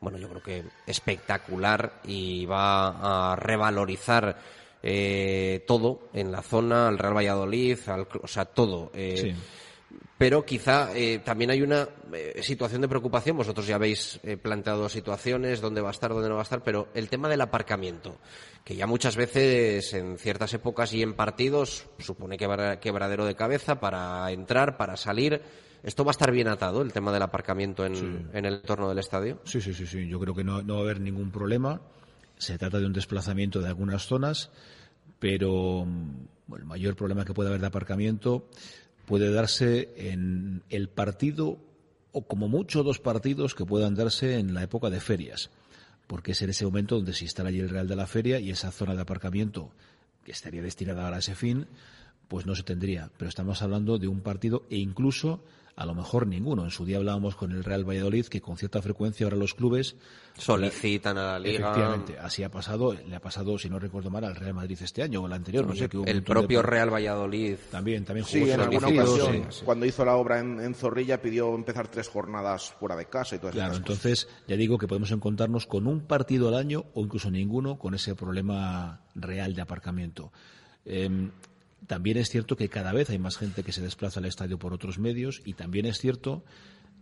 bueno, 0.00 0.18
yo 0.18 0.28
creo 0.28 0.42
que 0.42 0.64
espectacular 0.86 2.00
y 2.04 2.44
va 2.44 3.32
a 3.32 3.36
revalorizar 3.36 4.36
eh, 4.88 5.64
todo 5.66 6.08
en 6.12 6.30
la 6.30 6.42
zona, 6.42 6.86
al 6.86 6.98
Real 6.98 7.16
Valladolid, 7.16 7.76
o 8.22 8.28
sea, 8.28 8.44
todo. 8.44 8.92
Eh, 8.94 9.34
pero 10.16 10.46
quizá 10.46 10.96
eh, 10.96 11.18
también 11.18 11.50
hay 11.50 11.60
una 11.60 11.88
eh, 12.12 12.40
situación 12.40 12.80
de 12.80 12.88
preocupación. 12.88 13.36
Vosotros 13.36 13.66
ya 13.66 13.74
habéis 13.74 14.20
eh, 14.22 14.36
planteado 14.36 14.88
situaciones, 14.88 15.60
dónde 15.60 15.80
va 15.80 15.88
a 15.88 15.90
estar, 15.90 16.12
dónde 16.12 16.28
no 16.28 16.36
va 16.36 16.42
a 16.42 16.44
estar, 16.44 16.62
pero 16.62 16.88
el 16.94 17.08
tema 17.08 17.28
del 17.28 17.40
aparcamiento, 17.40 18.16
que 18.64 18.76
ya 18.76 18.86
muchas 18.86 19.16
veces 19.16 19.92
en 19.92 20.18
ciertas 20.18 20.54
épocas 20.54 20.94
y 20.94 21.02
en 21.02 21.14
partidos 21.14 21.86
supone 21.98 22.38
quebradero 22.38 23.26
de 23.26 23.34
cabeza 23.34 23.80
para 23.80 24.30
entrar, 24.30 24.76
para 24.76 24.96
salir. 24.96 25.42
¿Esto 25.82 26.04
va 26.04 26.10
a 26.10 26.16
estar 26.16 26.32
bien 26.32 26.48
atado, 26.48 26.80
el 26.82 26.92
tema 26.92 27.12
del 27.12 27.22
aparcamiento 27.22 27.84
en, 27.84 28.30
en 28.32 28.44
el 28.44 28.54
entorno 28.54 28.88
del 28.88 28.98
estadio? 28.98 29.40
Sí, 29.44 29.60
sí, 29.60 29.74
sí, 29.74 29.86
sí. 29.86 30.08
Yo 30.08 30.18
creo 30.18 30.34
que 30.34 30.44
no, 30.44 30.62
no 30.62 30.74
va 30.74 30.80
a 30.80 30.82
haber 30.84 31.00
ningún 31.00 31.30
problema. 31.30 31.80
Se 32.38 32.58
trata 32.58 32.78
de 32.78 32.86
un 32.86 32.92
desplazamiento 32.92 33.60
de 33.60 33.68
algunas 33.68 34.06
zonas, 34.06 34.50
pero 35.18 35.84
mm, 35.84 36.54
el 36.56 36.64
mayor 36.64 36.96
problema 36.96 37.24
que 37.24 37.34
puede 37.34 37.48
haber 37.48 37.60
de 37.60 37.66
aparcamiento 37.66 38.48
puede 39.06 39.30
darse 39.30 39.92
en 39.96 40.62
el 40.68 40.88
partido 40.88 41.58
o 42.12 42.26
como 42.26 42.48
mucho 42.48 42.82
dos 42.82 42.98
partidos 42.98 43.54
que 43.54 43.64
puedan 43.64 43.94
darse 43.94 44.38
en 44.38 44.54
la 44.54 44.62
época 44.62 44.90
de 44.90 45.00
ferias, 45.00 45.50
porque 46.06 46.32
es 46.32 46.42
en 46.42 46.50
ese 46.50 46.64
momento 46.64 46.96
donde 46.96 47.12
se 47.12 47.24
instala 47.24 47.50
allí 47.50 47.60
el 47.60 47.68
Real 47.68 47.88
de 47.88 47.96
la 47.96 48.06
Feria 48.06 48.40
y 48.40 48.50
esa 48.50 48.70
zona 48.70 48.94
de 48.94 49.02
aparcamiento 49.02 49.70
que 50.24 50.32
estaría 50.32 50.62
destinada 50.62 51.14
a 51.14 51.18
ese 51.18 51.34
fin, 51.34 51.66
pues 52.28 52.46
no 52.46 52.54
se 52.54 52.62
tendría. 52.62 53.10
Pero 53.16 53.28
estamos 53.28 53.62
hablando 53.62 53.98
de 53.98 54.08
un 54.08 54.20
partido 54.20 54.64
e 54.70 54.76
incluso 54.76 55.40
a 55.76 55.84
lo 55.84 55.94
mejor 55.94 56.26
ninguno. 56.26 56.64
En 56.64 56.70
su 56.70 56.86
día 56.86 56.96
hablábamos 56.96 57.36
con 57.36 57.52
el 57.52 57.62
Real 57.62 57.84
Valladolid 57.84 58.26
que 58.26 58.40
con 58.40 58.56
cierta 58.56 58.80
frecuencia 58.80 59.26
ahora 59.26 59.36
los 59.36 59.52
clubes 59.52 59.94
solicitan 60.38 61.18
a 61.18 61.32
la 61.32 61.38
liga. 61.38 61.70
Efectivamente, 61.70 62.18
así 62.18 62.42
ha 62.42 62.50
pasado, 62.50 62.94
le 62.94 63.14
ha 63.14 63.20
pasado, 63.20 63.58
si 63.58 63.68
no 63.68 63.78
recuerdo 63.78 64.08
mal, 64.10 64.24
al 64.24 64.36
Real 64.36 64.54
Madrid 64.54 64.78
este 64.80 65.02
año 65.02 65.22
o 65.22 65.26
el 65.26 65.34
anterior, 65.34 65.66
no 65.66 65.74
sé 65.74 65.88
qué. 65.88 65.98
El 66.06 66.22
propio 66.22 66.62
Real 66.62 66.92
Valladolid 66.92 67.56
también, 67.70 68.06
también 68.06 68.24
jugó 68.24 68.46
sí, 68.46 68.50
en 68.50 68.60
alguna 68.60 68.88
ocasión, 68.88 69.48
cuando 69.66 69.84
hizo 69.84 70.04
la 70.04 70.16
obra 70.16 70.40
en, 70.40 70.74
Zorrilla 70.74 71.20
pidió 71.20 71.54
empezar 71.54 71.88
tres 71.88 72.08
jornadas 72.08 72.72
fuera 72.72 72.96
de 72.96 73.04
casa 73.06 73.36
y 73.36 73.38
todo 73.38 73.50
eso. 73.50 73.58
Claro, 73.58 73.76
entonces 73.76 74.28
ya 74.48 74.56
digo 74.56 74.78
que 74.78 74.88
podemos 74.88 75.10
encontrarnos 75.10 75.66
con 75.66 75.86
un 75.86 76.00
partido 76.00 76.48
al 76.48 76.54
año 76.54 76.86
o 76.94 77.02
incluso 77.02 77.30
ninguno 77.30 77.78
con 77.78 77.94
ese 77.94 78.14
problema 78.14 79.02
real 79.14 79.54
de 79.54 79.60
aparcamiento. 79.60 80.32
Em, 80.86 81.30
también 81.86 82.16
es 82.16 82.28
cierto 82.28 82.56
que 82.56 82.68
cada 82.68 82.92
vez 82.92 83.10
hay 83.10 83.18
más 83.18 83.36
gente 83.36 83.62
que 83.62 83.72
se 83.72 83.82
desplaza 83.82 84.20
al 84.20 84.26
estadio 84.26 84.58
por 84.58 84.72
otros 84.72 84.98
medios 84.98 85.42
y 85.44 85.54
también 85.54 85.86
es 85.86 85.98
cierto 85.98 86.44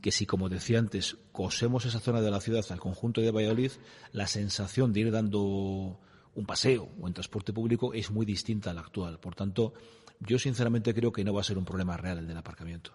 que 0.01 0.13
si, 0.13 0.27
como 0.27 0.51
decía 0.51 0.79
antes, 0.79 1.17
cosemos 1.33 1.87
esa 1.87 2.01
zona 2.01 2.21
de 2.21 2.31
la 2.31 2.41
ciudad 2.41 2.65
al 2.69 2.81
conjunto 2.81 3.23
de 3.23 3.31
Valladolid, 3.31 3.73
la 4.13 4.27
sensación 4.27 4.93
de 4.93 5.01
ir 5.01 5.11
dando 5.11 5.99
un 6.35 6.47
paseo 6.47 6.91
o 7.01 7.07
en 7.07 7.15
transporte 7.15 7.53
público 7.53 7.95
es 7.95 8.11
muy 8.11 8.27
distinta 8.27 8.71
a 8.71 8.75
la 8.75 8.83
actual. 8.83 9.19
Por 9.19 9.35
tanto, 9.35 9.73
yo 10.21 10.39
sinceramente 10.39 10.95
creo 10.95 11.13
que 11.13 11.25
no 11.25 11.35
va 11.35 11.41
a 11.41 11.45
ser 11.45 11.59
un 11.59 11.65
problema 11.65 11.97
real 11.97 12.19
el 12.19 12.27
del 12.27 12.37
aparcamiento. 12.37 12.93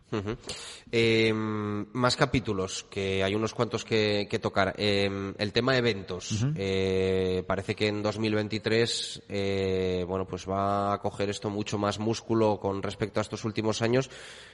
Em, 0.91 1.86
más 1.93 2.15
capítulos, 2.15 2.86
que 2.89 3.23
hay 3.23 3.36
unos 3.36 3.53
cuantos 3.53 3.86
que, 3.86 4.39
tocar. 4.41 4.73
Em, 4.77 5.34
el 5.38 5.51
tema 5.51 5.73
de 5.73 5.79
eventos. 5.79 6.45
Eh, 6.55 7.43
parece 7.47 7.75
que 7.75 7.88
en 7.88 8.01
2023 8.01 9.23
eh, 9.29 10.05
bueno, 10.08 10.25
pues 10.25 10.47
va 10.47 10.93
a 10.93 10.97
coger 10.99 11.29
esto 11.29 11.49
mucho 11.49 11.77
más 11.77 11.99
músculo 11.99 12.60
con 12.60 12.82
respecto 12.82 13.19
a 13.19 13.23
estos 13.23 13.45
últimos 13.45 13.82
años 13.82 14.10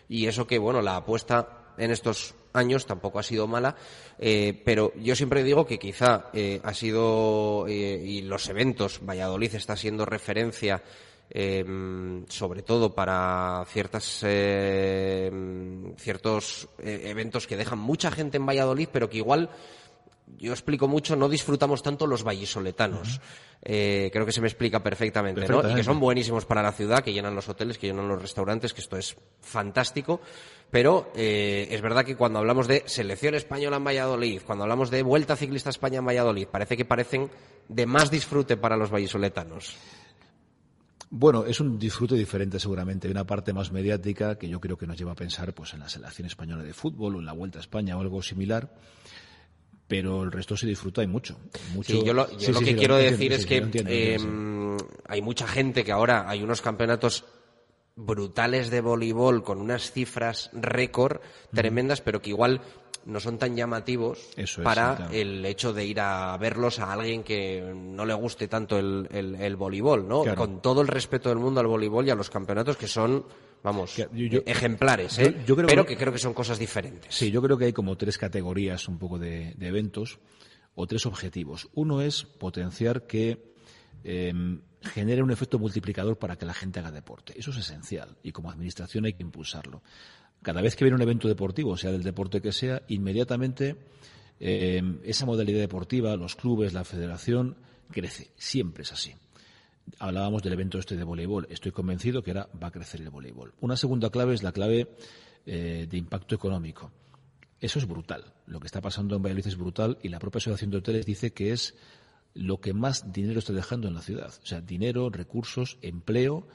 y 0.10 0.28
eso 0.28 0.48
que, 0.48 0.58
bueno, 0.58 0.82
la 0.82 0.98
apuesta 0.98 1.66
en 1.78 1.92
estos 1.92 2.36
años 2.54 2.86
tampoco 2.86 3.20
ha 3.20 3.24
sido 3.24 3.48
mala, 3.48 3.76
eh, 4.18 4.62
pero 4.64 4.94
yo 4.96 5.16
siempre 5.16 5.44
digo 5.44 5.66
que 5.66 5.78
quizá 5.78 6.30
eh, 6.34 6.62
ha 6.64 6.74
sido, 6.74 7.66
eh, 7.68 8.02
y 8.04 8.22
los 8.22 8.48
eventos, 8.50 9.02
Valladolid 9.04 9.56
está 9.56 9.76
siendo 9.76 10.06
referencia 10.06 10.82
eh, 11.30 11.66
sobre 12.30 12.62
todo 12.62 12.94
para 12.94 13.64
ciertas, 13.68 14.22
eh, 14.24 15.32
ciertos 15.98 16.70
eventos 16.80 17.48
que 17.48 17.58
dejan 17.58 17.80
mucha 17.80 18.12
gente 18.12 18.38
en 18.38 18.46
Valladolid, 18.46 18.90
pero 18.92 19.10
que 19.10 19.18
igual 19.18 19.50
yo 20.38 20.52
explico 20.52 20.88
mucho, 20.88 21.16
no 21.16 21.30
disfrutamos 21.30 21.84
tanto 21.84 22.08
los 22.08 22.24
vallisoletanos. 22.24 23.22
Eh, 23.62 24.10
creo 24.12 24.26
que 24.26 24.32
se 24.32 24.42
me 24.42 24.48
explica 24.48 24.82
perfectamente, 24.82 25.48
¿no? 25.48 25.70
Y 25.70 25.76
que 25.76 25.84
son 25.84 26.00
buenísimos 26.00 26.46
para 26.46 26.62
la 26.62 26.72
ciudad, 26.72 27.04
que 27.04 27.14
llenan 27.14 27.36
los 27.36 27.48
hoteles, 27.48 27.78
que 27.78 27.88
llenan 27.88 28.08
los 28.08 28.22
restaurantes, 28.22 28.74
que 28.74 28.82
esto 28.82 28.98
es 28.98 29.16
fantástico. 29.42 30.22
Pero 30.72 31.12
eh, 31.16 31.68
es 31.70 31.82
verdad 31.82 32.06
que 32.06 32.16
cuando 32.16 32.40
hablamos 32.40 32.68
de 32.68 32.84
selección 32.86 33.36
española 33.36 33.78
en 33.78 33.84
Valladolid, 33.84 34.42
cuando 34.46 34.64
hablamos 34.64 34.90
de 34.90 35.04
Vuelta 35.04 35.36
Ciclista 35.36 35.70
España 35.70 36.00
en 36.00 36.06
Valladolid, 36.06 36.48
parece 36.48 36.76
que 36.76 36.86
parecen 36.86 37.30
de 37.68 37.86
más 37.86 38.10
disfrute 38.10 38.58
para 38.58 38.78
los 38.78 38.92
vallisoletanos. 38.92 39.76
Bueno, 41.10 41.46
es 41.46 41.60
un 41.60 41.78
disfrute 41.78 42.16
diferente 42.16 42.60
seguramente. 42.60 43.08
Hay 43.08 43.12
una 43.12 43.26
parte 43.26 43.54
más 43.54 43.72
mediática 43.72 44.38
que 44.38 44.50
yo 44.50 44.60
creo 44.60 44.78
que 44.78 44.88
nos 44.88 44.98
lleva 44.98 45.12
a 45.14 45.16
pensar 45.16 45.54
pues, 45.54 45.74
en 45.74 45.80
la 45.80 45.90
selección 45.90 46.26
española 46.28 46.64
de 46.64 46.74
fútbol 46.74 47.16
o 47.16 47.20
en 47.20 47.26
la 47.26 47.34
Vuelta 47.34 47.60
a 47.60 47.62
España 47.62 47.98
o 47.98 48.02
algo 48.02 48.22
similar. 48.22 48.74
Pero 49.88 50.24
el 50.24 50.32
resto 50.32 50.58
se 50.58 50.66
disfruta 50.66 51.04
y 51.04 51.08
mucho. 51.08 51.38
mucho. 51.76 51.94
Sí, 51.94 52.04
yo 52.04 52.14
lo, 52.14 52.30
yo 52.32 52.40
Sí, 52.40 52.52
lo 52.52 52.60
sí, 52.60 52.66
que 52.66 52.76
quiero 52.76 52.98
entiendo, 52.98 53.18
decir 53.18 53.34
es 53.34 53.46
que 53.46 53.58
entiendo, 53.58 53.92
eh, 53.92 54.14
entiendo, 54.16 54.78
hay 55.08 55.22
mucha 55.22 55.48
gente 55.48 55.84
que 55.84 55.92
ahora 55.92 56.28
hay 56.28 56.42
unos 56.42 56.62
campeonatos 56.62 57.24
brutales 57.96 58.70
de 58.70 58.82
voleibol 58.82 59.44
con 59.44 59.60
unas 59.62 59.92
cifras 59.92 60.50
récord 60.54 61.22
tremendas, 61.54 62.02
pero 62.02 62.22
que 62.22 62.30
igual 62.32 62.62
no 63.06 63.20
son 63.20 63.38
tan 63.38 63.56
llamativos 63.56 64.20
Eso 64.36 64.62
es, 64.62 64.66
para 64.66 64.92
sí, 64.92 64.96
claro. 64.98 65.14
el 65.14 65.46
hecho 65.46 65.74
de 65.74 65.86
ir 65.86 66.00
a 66.00 66.36
verlos 66.38 66.80
a 66.80 66.92
alguien 66.92 67.24
que 67.24 67.62
no 67.76 68.04
le 68.06 68.14
guste 68.16 68.48
tanto 68.48 68.80
el, 68.80 69.08
el, 69.12 69.36
el 69.36 69.56
voleibol, 69.56 70.08
¿no? 70.08 70.24
Claro. 70.24 70.38
Con 70.38 70.62
todo 70.62 70.82
el 70.82 70.88
respeto 70.88 71.30
del 71.30 71.38
mundo 71.38 71.60
al 71.62 71.68
voleibol 71.68 72.06
y 72.08 72.10
a 72.10 72.16
los 72.16 72.30
campeonatos 72.32 72.78
que 72.78 72.88
son, 72.88 73.24
vamos, 73.64 73.94
Que- 73.94 74.08
yo- 74.12 74.28
yo- 74.28 74.42
ejemplares, 74.48 75.18
yo- 75.18 75.26
¿eh? 75.28 75.44
yo 75.46 75.56
creo 75.56 75.68
pero 75.68 75.86
que- 75.86 75.94
que 75.94 75.98
creo 76.00 76.12
que 76.14 76.20
son 76.20 76.34
cosas 76.34 76.58
diferentes. 76.58 77.14
Sí, 77.14 77.30
yo 77.30 77.42
creo 77.44 77.58
que 77.60 77.66
hay 77.66 77.74
como 77.74 77.96
tres 77.96 78.18
categorías 78.18 78.88
un 78.88 78.98
poco 78.98 79.20
de, 79.20 79.54
de 79.56 79.68
eventos 79.68 80.18
o 80.74 80.88
tres 80.88 81.06
objetivos. 81.06 81.70
Uno 81.76 82.02
es 82.02 82.24
potenciar 82.24 83.06
que 83.06 83.55
eh, 84.06 84.34
genere 84.84 85.24
un 85.24 85.32
efecto 85.32 85.58
multiplicador 85.58 86.18
para 86.18 86.38
que 86.38 86.46
la 86.46 86.54
gente 86.54 86.80
haga 86.80 86.92
deporte. 86.92 87.34
Eso 87.38 87.52
es 87.52 87.58
esencial 87.58 88.16
y 88.24 88.32
como 88.32 88.52
administración 88.52 89.06
hay 89.06 89.14
que 89.14 89.24
impulsarlo. 89.24 89.82
Cada 90.44 90.62
vez 90.62 90.76
que 90.76 90.86
viene 90.86 90.96
un 90.96 91.02
evento 91.02 91.28
deportivo, 91.28 91.76
sea 91.76 91.92
del 91.92 92.04
deporte 92.04 92.40
que 92.40 92.52
sea, 92.52 92.84
inmediatamente 92.88 93.76
eh, 94.40 95.00
esa 95.04 95.26
modalidad 95.26 95.60
deportiva, 95.60 96.16
los 96.16 96.36
clubes, 96.36 96.74
la 96.74 96.84
federación, 96.84 97.58
crece. 97.92 98.32
Siempre 98.38 98.84
es 98.84 98.92
así. 98.92 99.16
Hablábamos 99.98 100.44
del 100.44 100.54
evento 100.54 100.78
este 100.78 100.96
de 100.96 101.04
voleibol. 101.04 101.48
Estoy 101.50 101.72
convencido 101.72 102.22
que 102.22 102.32
ahora 102.32 102.50
va 102.62 102.68
a 102.68 102.72
crecer 102.72 103.02
el 103.02 103.10
voleibol. 103.10 103.54
Una 103.62 103.76
segunda 103.76 104.12
clave 104.12 104.36
es 104.36 104.44
la 104.44 104.52
clave 104.52 104.90
eh, 105.48 105.88
de 105.90 105.98
impacto 105.98 106.36
económico. 106.36 106.92
Eso 107.60 107.80
es 107.80 107.88
brutal. 107.88 108.34
Lo 108.46 108.60
que 108.60 108.68
está 108.68 108.82
pasando 108.82 109.16
en 109.16 109.24
Valladolid 109.24 109.48
es 109.48 109.58
brutal 109.58 109.98
y 110.04 110.10
la 110.10 110.20
propia 110.20 110.38
Asociación 110.38 110.70
de 110.70 110.78
Hoteles 110.78 111.06
dice 111.06 111.34
que 111.34 111.52
es 111.52 111.76
lo 112.36 112.60
que 112.60 112.74
más 112.74 113.12
dinero 113.12 113.40
está 113.40 113.54
dejando 113.54 113.88
en 113.88 113.96
la 113.96 114.02
ciudad. 114.02 114.32
O 114.44 114.46
sea, 114.46 114.62
dinero, 114.62 115.10
recursos, 115.10 115.78
empleo. 115.82 116.46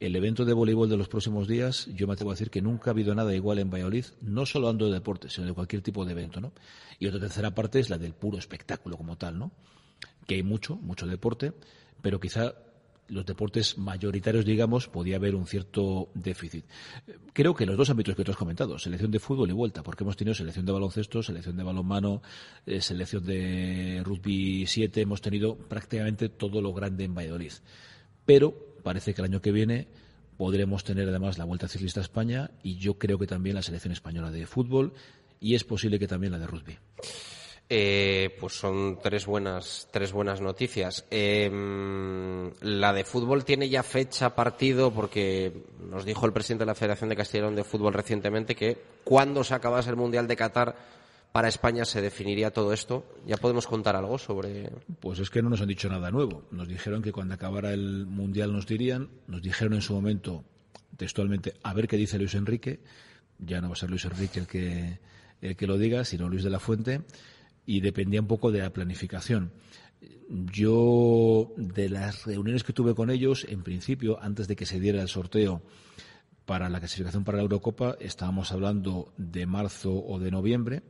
El 0.00 0.16
evento 0.16 0.44
de 0.44 0.52
voleibol 0.52 0.90
de 0.90 0.96
los 0.96 1.08
próximos 1.08 1.46
días, 1.46 1.86
yo 1.94 2.08
me 2.08 2.14
atrevo 2.14 2.32
a 2.32 2.34
decir 2.34 2.50
que 2.50 2.60
nunca 2.60 2.90
ha 2.90 2.92
habido 2.92 3.14
nada 3.14 3.32
igual 3.36 3.60
en 3.60 3.70
Valladolid, 3.70 4.04
no 4.20 4.44
solo 4.46 4.66
hablando 4.66 4.86
de 4.86 4.94
deporte, 4.94 5.30
sino 5.30 5.46
de 5.46 5.52
cualquier 5.52 5.80
tipo 5.80 6.04
de 6.04 6.10
evento, 6.10 6.40
¿no? 6.40 6.52
Y 6.98 7.06
otra 7.06 7.20
tercera 7.20 7.54
parte 7.54 7.78
es 7.78 7.88
la 7.88 7.98
del 7.98 8.12
puro 8.12 8.36
espectáculo 8.36 8.96
como 8.96 9.16
tal, 9.16 9.38
¿no? 9.38 9.52
Que 10.26 10.34
hay 10.34 10.42
mucho, 10.42 10.74
mucho 10.74 11.06
deporte, 11.06 11.52
pero 12.02 12.18
quizá 12.18 12.52
los 13.12 13.26
deportes 13.26 13.76
mayoritarios, 13.76 14.44
digamos, 14.44 14.88
podía 14.88 15.16
haber 15.16 15.34
un 15.34 15.46
cierto 15.46 16.08
déficit. 16.14 16.64
Creo 17.32 17.54
que 17.54 17.66
los 17.66 17.76
dos 17.76 17.90
ámbitos 17.90 18.16
que 18.16 18.24
tú 18.24 18.30
has 18.30 18.36
comentado, 18.36 18.78
selección 18.78 19.10
de 19.10 19.18
fútbol 19.18 19.50
y 19.50 19.52
vuelta, 19.52 19.82
porque 19.82 20.02
hemos 20.02 20.16
tenido 20.16 20.34
selección 20.34 20.64
de 20.64 20.72
baloncesto, 20.72 21.22
selección 21.22 21.56
de 21.56 21.62
balonmano, 21.62 22.22
eh, 22.66 22.80
selección 22.80 23.24
de 23.24 24.02
rugby 24.04 24.66
7, 24.66 25.02
hemos 25.02 25.20
tenido 25.20 25.56
prácticamente 25.56 26.30
todo 26.30 26.62
lo 26.62 26.72
grande 26.72 27.04
en 27.04 27.14
Valladolid. 27.14 27.52
Pero 28.24 28.54
parece 28.82 29.12
que 29.12 29.20
el 29.20 29.26
año 29.26 29.42
que 29.42 29.52
viene 29.52 29.88
podremos 30.38 30.82
tener 30.82 31.08
además 31.08 31.38
la 31.38 31.44
Vuelta 31.44 31.68
Ciclista 31.68 32.00
a 32.00 32.02
España 32.02 32.50
y 32.62 32.76
yo 32.76 32.98
creo 32.98 33.18
que 33.18 33.26
también 33.26 33.54
la 33.56 33.62
selección 33.62 33.92
española 33.92 34.30
de 34.30 34.46
fútbol 34.46 34.94
y 35.38 35.54
es 35.54 35.64
posible 35.64 35.98
que 35.98 36.08
también 36.08 36.32
la 36.32 36.38
de 36.38 36.46
rugby. 36.46 36.78
Eh, 37.74 38.36
pues 38.38 38.52
son 38.52 38.98
tres 39.02 39.24
buenas, 39.24 39.88
tres 39.90 40.12
buenas 40.12 40.42
noticias. 40.42 41.06
Eh, 41.10 41.50
la 42.60 42.92
de 42.92 43.04
fútbol 43.04 43.46
tiene 43.46 43.70
ya 43.70 43.82
fecha 43.82 44.34
partido 44.34 44.92
porque 44.92 45.64
nos 45.88 46.04
dijo 46.04 46.26
el 46.26 46.34
presidente 46.34 46.64
de 46.64 46.66
la 46.66 46.74
Federación 46.74 47.08
de 47.08 47.16
Castellón 47.16 47.56
de 47.56 47.64
Fútbol 47.64 47.94
recientemente 47.94 48.54
que 48.54 48.76
cuando 49.04 49.42
se 49.42 49.54
acabase 49.54 49.88
el 49.88 49.96
Mundial 49.96 50.28
de 50.28 50.36
Qatar 50.36 50.76
para 51.32 51.48
España 51.48 51.86
se 51.86 52.02
definiría 52.02 52.50
todo 52.50 52.74
esto. 52.74 53.06
¿Ya 53.24 53.38
podemos 53.38 53.66
contar 53.66 53.96
algo 53.96 54.18
sobre...? 54.18 54.70
Pues 55.00 55.20
es 55.20 55.30
que 55.30 55.40
no 55.40 55.48
nos 55.48 55.62
han 55.62 55.68
dicho 55.68 55.88
nada 55.88 56.10
nuevo. 56.10 56.42
Nos 56.50 56.68
dijeron 56.68 57.00
que 57.00 57.10
cuando 57.10 57.32
acabara 57.32 57.72
el 57.72 58.04
Mundial 58.04 58.52
nos 58.52 58.66
dirían, 58.66 59.08
nos 59.28 59.40
dijeron 59.40 59.72
en 59.72 59.80
su 59.80 59.94
momento 59.94 60.44
textualmente 60.98 61.54
a 61.62 61.72
ver 61.72 61.88
qué 61.88 61.96
dice 61.96 62.18
Luis 62.18 62.34
Enrique. 62.34 62.80
Ya 63.38 63.62
no 63.62 63.68
va 63.68 63.72
a 63.72 63.76
ser 63.76 63.88
Luis 63.88 64.04
Enrique 64.04 64.40
el 64.40 64.46
que, 64.46 64.98
el 65.40 65.56
que 65.56 65.66
lo 65.66 65.78
diga, 65.78 66.04
sino 66.04 66.28
Luis 66.28 66.44
de 66.44 66.50
la 66.50 66.60
Fuente. 66.60 67.00
Y 67.64 67.80
dependía 67.80 68.20
un 68.20 68.26
poco 68.26 68.50
de 68.50 68.60
la 68.60 68.72
planificación. 68.72 69.52
Yo, 70.28 71.52
de 71.56 71.88
las 71.88 72.24
reuniones 72.24 72.64
que 72.64 72.72
tuve 72.72 72.94
con 72.94 73.10
ellos, 73.10 73.46
en 73.48 73.62
principio, 73.62 74.18
antes 74.20 74.48
de 74.48 74.56
que 74.56 74.66
se 74.66 74.80
diera 74.80 75.00
el 75.02 75.08
sorteo 75.08 75.62
para 76.44 76.68
la 76.68 76.80
clasificación 76.80 77.24
para 77.24 77.36
la 77.38 77.42
Eurocopa, 77.42 77.96
estábamos 78.00 78.50
hablando 78.52 79.12
de 79.16 79.46
marzo 79.46 79.92
o 79.92 80.18
de 80.18 80.30
noviembre 80.30 80.82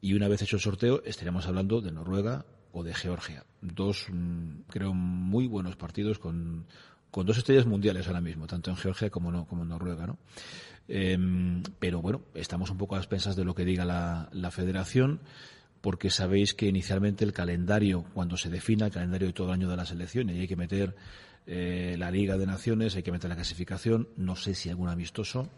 y 0.00 0.14
una 0.14 0.28
vez 0.28 0.42
hecho 0.42 0.56
el 0.56 0.62
sorteo 0.62 1.02
estaríamos 1.04 1.46
hablando 1.46 1.80
de 1.80 1.92
Noruega 1.92 2.44
o 2.72 2.82
de 2.82 2.94
Georgia. 2.94 3.44
Dos, 3.60 4.06
mm, 4.10 4.62
creo, 4.68 4.94
muy 4.94 5.46
buenos 5.46 5.76
partidos 5.76 6.18
con, 6.18 6.66
con 7.10 7.26
dos 7.26 7.38
estrellas 7.38 7.66
mundiales 7.66 8.06
ahora 8.06 8.20
mismo, 8.20 8.46
tanto 8.46 8.70
en 8.70 8.76
Georgia 8.76 9.10
como, 9.10 9.32
no, 9.32 9.46
como 9.46 9.62
en 9.62 9.70
Noruega. 9.70 10.06
¿no? 10.06 10.18
Em, 10.86 11.62
pero 11.78 12.00
bueno, 12.00 12.22
estamos 12.34 12.70
un 12.70 12.78
poco 12.78 12.94
a 12.96 12.98
expensas 12.98 13.34
de 13.36 13.44
lo 13.44 13.54
que 13.54 13.64
diga 13.64 13.84
la, 13.84 14.28
la 14.32 14.50
federación, 14.50 15.20
porque 15.80 16.10
sabéis 16.10 16.54
que 16.54 16.66
inicialmente 16.66 17.24
el 17.24 17.32
calendario, 17.32 18.04
cuando 18.14 18.36
se 18.36 18.50
defina 18.50 18.86
el 18.86 18.92
calendario 18.92 19.28
de 19.28 19.32
todo 19.32 19.48
el 19.48 19.54
año 19.54 19.68
de 19.68 19.76
la 19.76 19.86
selección, 19.86 20.30
y 20.30 20.40
hay 20.40 20.48
que 20.48 20.56
meter 20.56 20.96
eh, 21.46 21.96
la 21.98 22.10
Liga 22.10 22.36
de 22.36 22.46
Naciones, 22.46 22.96
hay 22.96 23.02
que 23.02 23.12
meter 23.12 23.30
la 23.30 23.36
clasificación, 23.36 24.08
no 24.16 24.36
sé 24.36 24.54
si 24.54 24.68
algún 24.68 24.88
amistoso, 24.88 25.48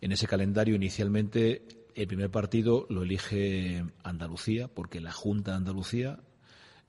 en 0.00 0.12
ese 0.12 0.26
calendario 0.26 0.74
inicialmente 0.74 1.62
el 1.94 2.06
primer 2.06 2.30
partido 2.30 2.86
lo 2.88 3.02
elige 3.02 3.84
Andalucía, 4.02 4.68
porque 4.68 5.00
la 5.00 5.12
Junta 5.12 5.52
de 5.52 5.58
Andalucía 5.58 6.18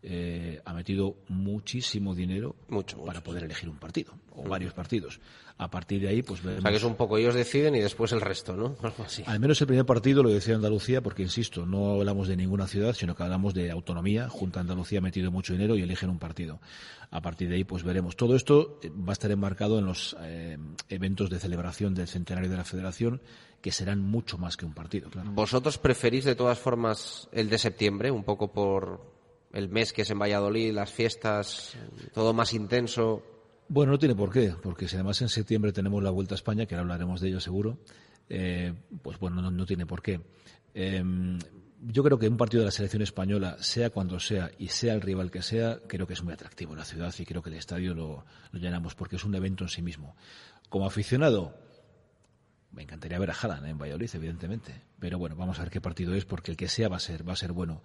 eh, 0.04 0.62
ha 0.66 0.74
metido 0.74 1.16
muchísimo 1.30 2.14
dinero 2.14 2.56
Mucho, 2.68 3.04
para 3.06 3.24
poder 3.24 3.46
elegir 3.46 3.70
un 3.70 3.78
partido 3.78 4.14
o 4.32 4.44
varios 4.44 4.74
partidos. 4.74 5.22
A 5.58 5.70
partir 5.70 6.02
de 6.02 6.10
ahí, 6.10 6.24
pues 6.24 6.42
O 6.42 6.44
veremos. 6.44 6.64
sea, 6.64 6.72
que 6.72 6.78
es 6.78 6.84
un 6.84 6.96
poco 6.96 7.18
ellos 7.18 7.36
deciden 7.36 7.76
y 7.76 7.80
después 7.80 8.12
el 8.12 8.22
resto, 8.22 8.56
¿no? 8.56 8.76
Algo 8.82 9.04
así. 9.04 9.24
Al 9.26 9.40
menos 9.40 9.62
el 9.62 9.68
primer 9.68 9.86
partido 9.86 10.24
lo 10.24 10.30
decía 10.30 10.56
Andalucía, 10.56 11.02
porque 11.02 11.22
insisto, 11.22 11.66
no 11.66 11.92
hablamos 11.92 12.28
de 12.28 12.36
ninguna 12.36 12.68
ciudad, 12.68 12.94
sino 12.94 13.16
que 13.16 13.24
hablamos 13.24 13.54
de 13.54 13.72
autonomía. 13.72 14.28
Junta 14.30 14.60
Andalucía 14.60 15.00
ha 15.00 15.02
metido 15.02 15.32
mucho 15.32 15.54
dinero 15.54 15.78
y 15.78 15.84
eligen 15.84 16.10
un 16.10 16.20
partido. 16.20 16.60
A 17.12 17.22
partir 17.22 17.48
de 17.48 17.56
ahí, 17.56 17.64
pues 17.64 17.84
veremos. 17.84 18.16
Todo 18.18 18.36
esto 18.36 18.80
eh, 18.82 18.90
va 18.90 19.12
a 19.12 19.14
estar 19.14 19.32
enmarcado 19.32 19.80
en 19.80 19.86
los 19.86 20.18
eh, 20.22 20.58
eventos 20.90 21.30
de 21.30 21.40
celebración 21.40 21.94
del 21.94 22.08
centenario 22.08 22.50
de 22.50 22.58
la 22.58 22.64
Federación, 22.66 23.22
que 23.62 23.72
serán 23.72 24.00
mucho 24.00 24.38
más 24.38 24.58
que 24.58 24.66
un 24.66 24.74
partido, 24.74 25.10
claro. 25.10 25.32
¿Vosotros 25.32 25.78
preferís 25.78 26.26
de 26.26 26.36
todas 26.36 26.58
formas 26.60 27.30
el 27.32 27.50
de 27.50 27.58
septiembre, 27.60 28.12
un 28.12 28.24
poco 28.24 28.52
por 28.52 29.13
el 29.54 29.70
mes 29.70 29.94
que 29.94 30.02
es 30.02 30.10
en 30.10 30.20
Valladolid, 30.20 30.74
las 30.74 30.92
fiestas, 30.92 31.78
todo 32.14 32.34
más 32.34 32.54
intenso? 32.54 33.24
Bueno, 33.70 33.94
no 33.94 34.00
tiene 34.00 34.16
por 34.16 34.32
qué, 34.32 34.54
porque 34.62 34.88
si 34.88 34.96
además 34.96 35.22
en 35.22 35.30
septiembre 35.30 35.72
tenemos 35.72 36.04
la 36.04 36.10
Vuelta 36.10 36.34
a 36.34 36.38
España, 36.38 36.66
que 36.66 36.76
ahora 36.76 36.82
hablaremos 36.82 37.22
de 37.22 37.30
ello 37.30 37.40
seguro, 37.40 37.78
eh, 38.30 38.74
pues 39.02 39.18
bueno, 39.20 39.50
no, 39.50 39.66
tiene 39.66 39.86
por 39.86 40.02
qué. 40.02 40.20
Eh, 40.74 41.04
yo 41.86 42.04
creo 42.04 42.18
que 42.18 42.28
un 42.28 42.38
partido 42.38 42.62
de 42.62 42.66
la 42.66 42.72
selección 42.72 43.02
española, 43.02 43.58
sea 43.60 43.90
cuando 43.90 44.20
sea 44.20 44.52
y 44.58 44.70
sea 44.70 44.94
el 44.94 45.02
rival 45.02 45.30
que 45.30 45.42
sea, 45.42 45.80
creo 45.88 46.08
que 46.08 46.14
es 46.14 46.24
muy 46.24 46.34
atractivo 46.34 46.74
en 46.74 46.80
la 46.80 46.86
ciudad 46.86 47.14
y 47.18 47.26
creo 47.26 47.42
que 47.42 47.50
el 47.50 47.58
estadio 47.58 47.94
lo, 47.94 48.26
lo 48.52 48.60
llenamos 48.60 48.96
porque 48.96 49.18
es 49.18 49.24
un 49.26 49.36
evento 49.36 49.66
en 49.66 49.70
sí 49.70 49.82
mismo. 49.82 50.16
Como 50.70 50.86
aficionado, 50.86 51.54
me 52.72 52.84
encantaría 52.84 53.20
ver 53.20 53.32
a 53.32 53.34
Haaland 53.34 53.68
en 53.68 53.78
Valladolid, 53.78 54.10
evidentemente. 54.14 54.82
Pero 55.00 55.20
bueno, 55.20 55.36
vamos 55.36 55.60
a 55.60 55.64
ver 55.64 55.72
qué 55.72 55.82
partido 55.82 56.16
es, 56.16 56.26
porque 56.26 56.52
el 56.52 56.58
que 56.58 56.68
sea 56.68 56.90
va 56.90 56.98
a 56.98 57.00
ser, 57.00 57.28
va 57.28 57.34
a 57.34 57.38
ser 57.38 57.52
bueno. 57.52 57.84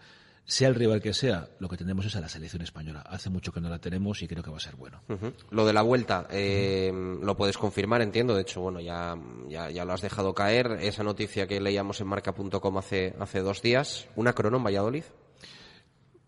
Sea 0.48 0.68
el 0.68 0.74
rival 0.74 1.02
que 1.02 1.12
sea, 1.12 1.50
lo 1.58 1.68
que 1.68 1.76
tenemos 1.76 2.06
es 2.06 2.16
a 2.16 2.22
la 2.22 2.28
selección 2.28 2.62
española. 2.62 3.02
Hace 3.02 3.28
mucho 3.28 3.52
que 3.52 3.60
no 3.60 3.68
la 3.68 3.78
tenemos 3.80 4.22
y 4.22 4.26
creo 4.26 4.42
que 4.42 4.50
va 4.50 4.56
a 4.56 4.60
ser 4.60 4.76
bueno. 4.76 5.02
Lo 5.50 5.66
de 5.66 5.74
la 5.74 5.82
vuelta, 5.82 6.26
eh, 6.30 6.90
lo 7.22 7.36
puedes 7.36 7.58
confirmar, 7.58 8.00
entiendo. 8.00 8.34
De 8.34 8.40
hecho, 8.40 8.62
bueno, 8.62 8.80
ya, 8.80 9.14
ya, 9.46 9.70
ya 9.70 9.84
lo 9.84 9.92
has 9.92 10.00
dejado 10.00 10.34
caer. 10.34 10.78
Esa 10.80 11.02
noticia 11.02 11.46
que 11.46 11.60
leíamos 11.60 12.00
en 12.00 12.06
marca.com 12.06 12.78
hace, 12.78 13.14
hace 13.20 13.40
dos 13.40 13.60
días. 13.60 14.08
¿Una 14.16 14.32
crono 14.32 14.56
en 14.56 14.64
Valladolid? 14.64 15.04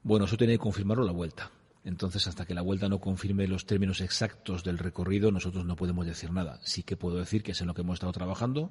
Bueno, 0.02 0.26
eso 0.26 0.37
tiene 0.37 0.52
que 0.52 0.59
confirmarlo 0.59 1.02
la 1.02 1.12
vuelta. 1.12 1.50
Entonces, 1.87 2.26
hasta 2.26 2.44
que 2.44 2.52
la 2.52 2.61
vuelta 2.61 2.90
no 2.90 3.00
confirme 3.00 3.48
los 3.48 3.64
términos 3.64 4.02
exactos 4.02 4.62
del 4.64 4.76
recorrido, 4.76 5.30
nosotros 5.33 5.64
no 5.64 5.76
podemos 5.76 6.04
decir 6.04 6.30
nada. 6.30 6.61
Sí 6.62 6.83
que 6.83 6.94
puedo 6.94 7.16
decir 7.16 7.42
que 7.42 7.52
es 7.52 7.61
en 7.62 7.68
lo 7.68 7.72
que 7.72 7.80
hemos 7.80 7.94
estado 7.94 8.12
trabajando, 8.12 8.70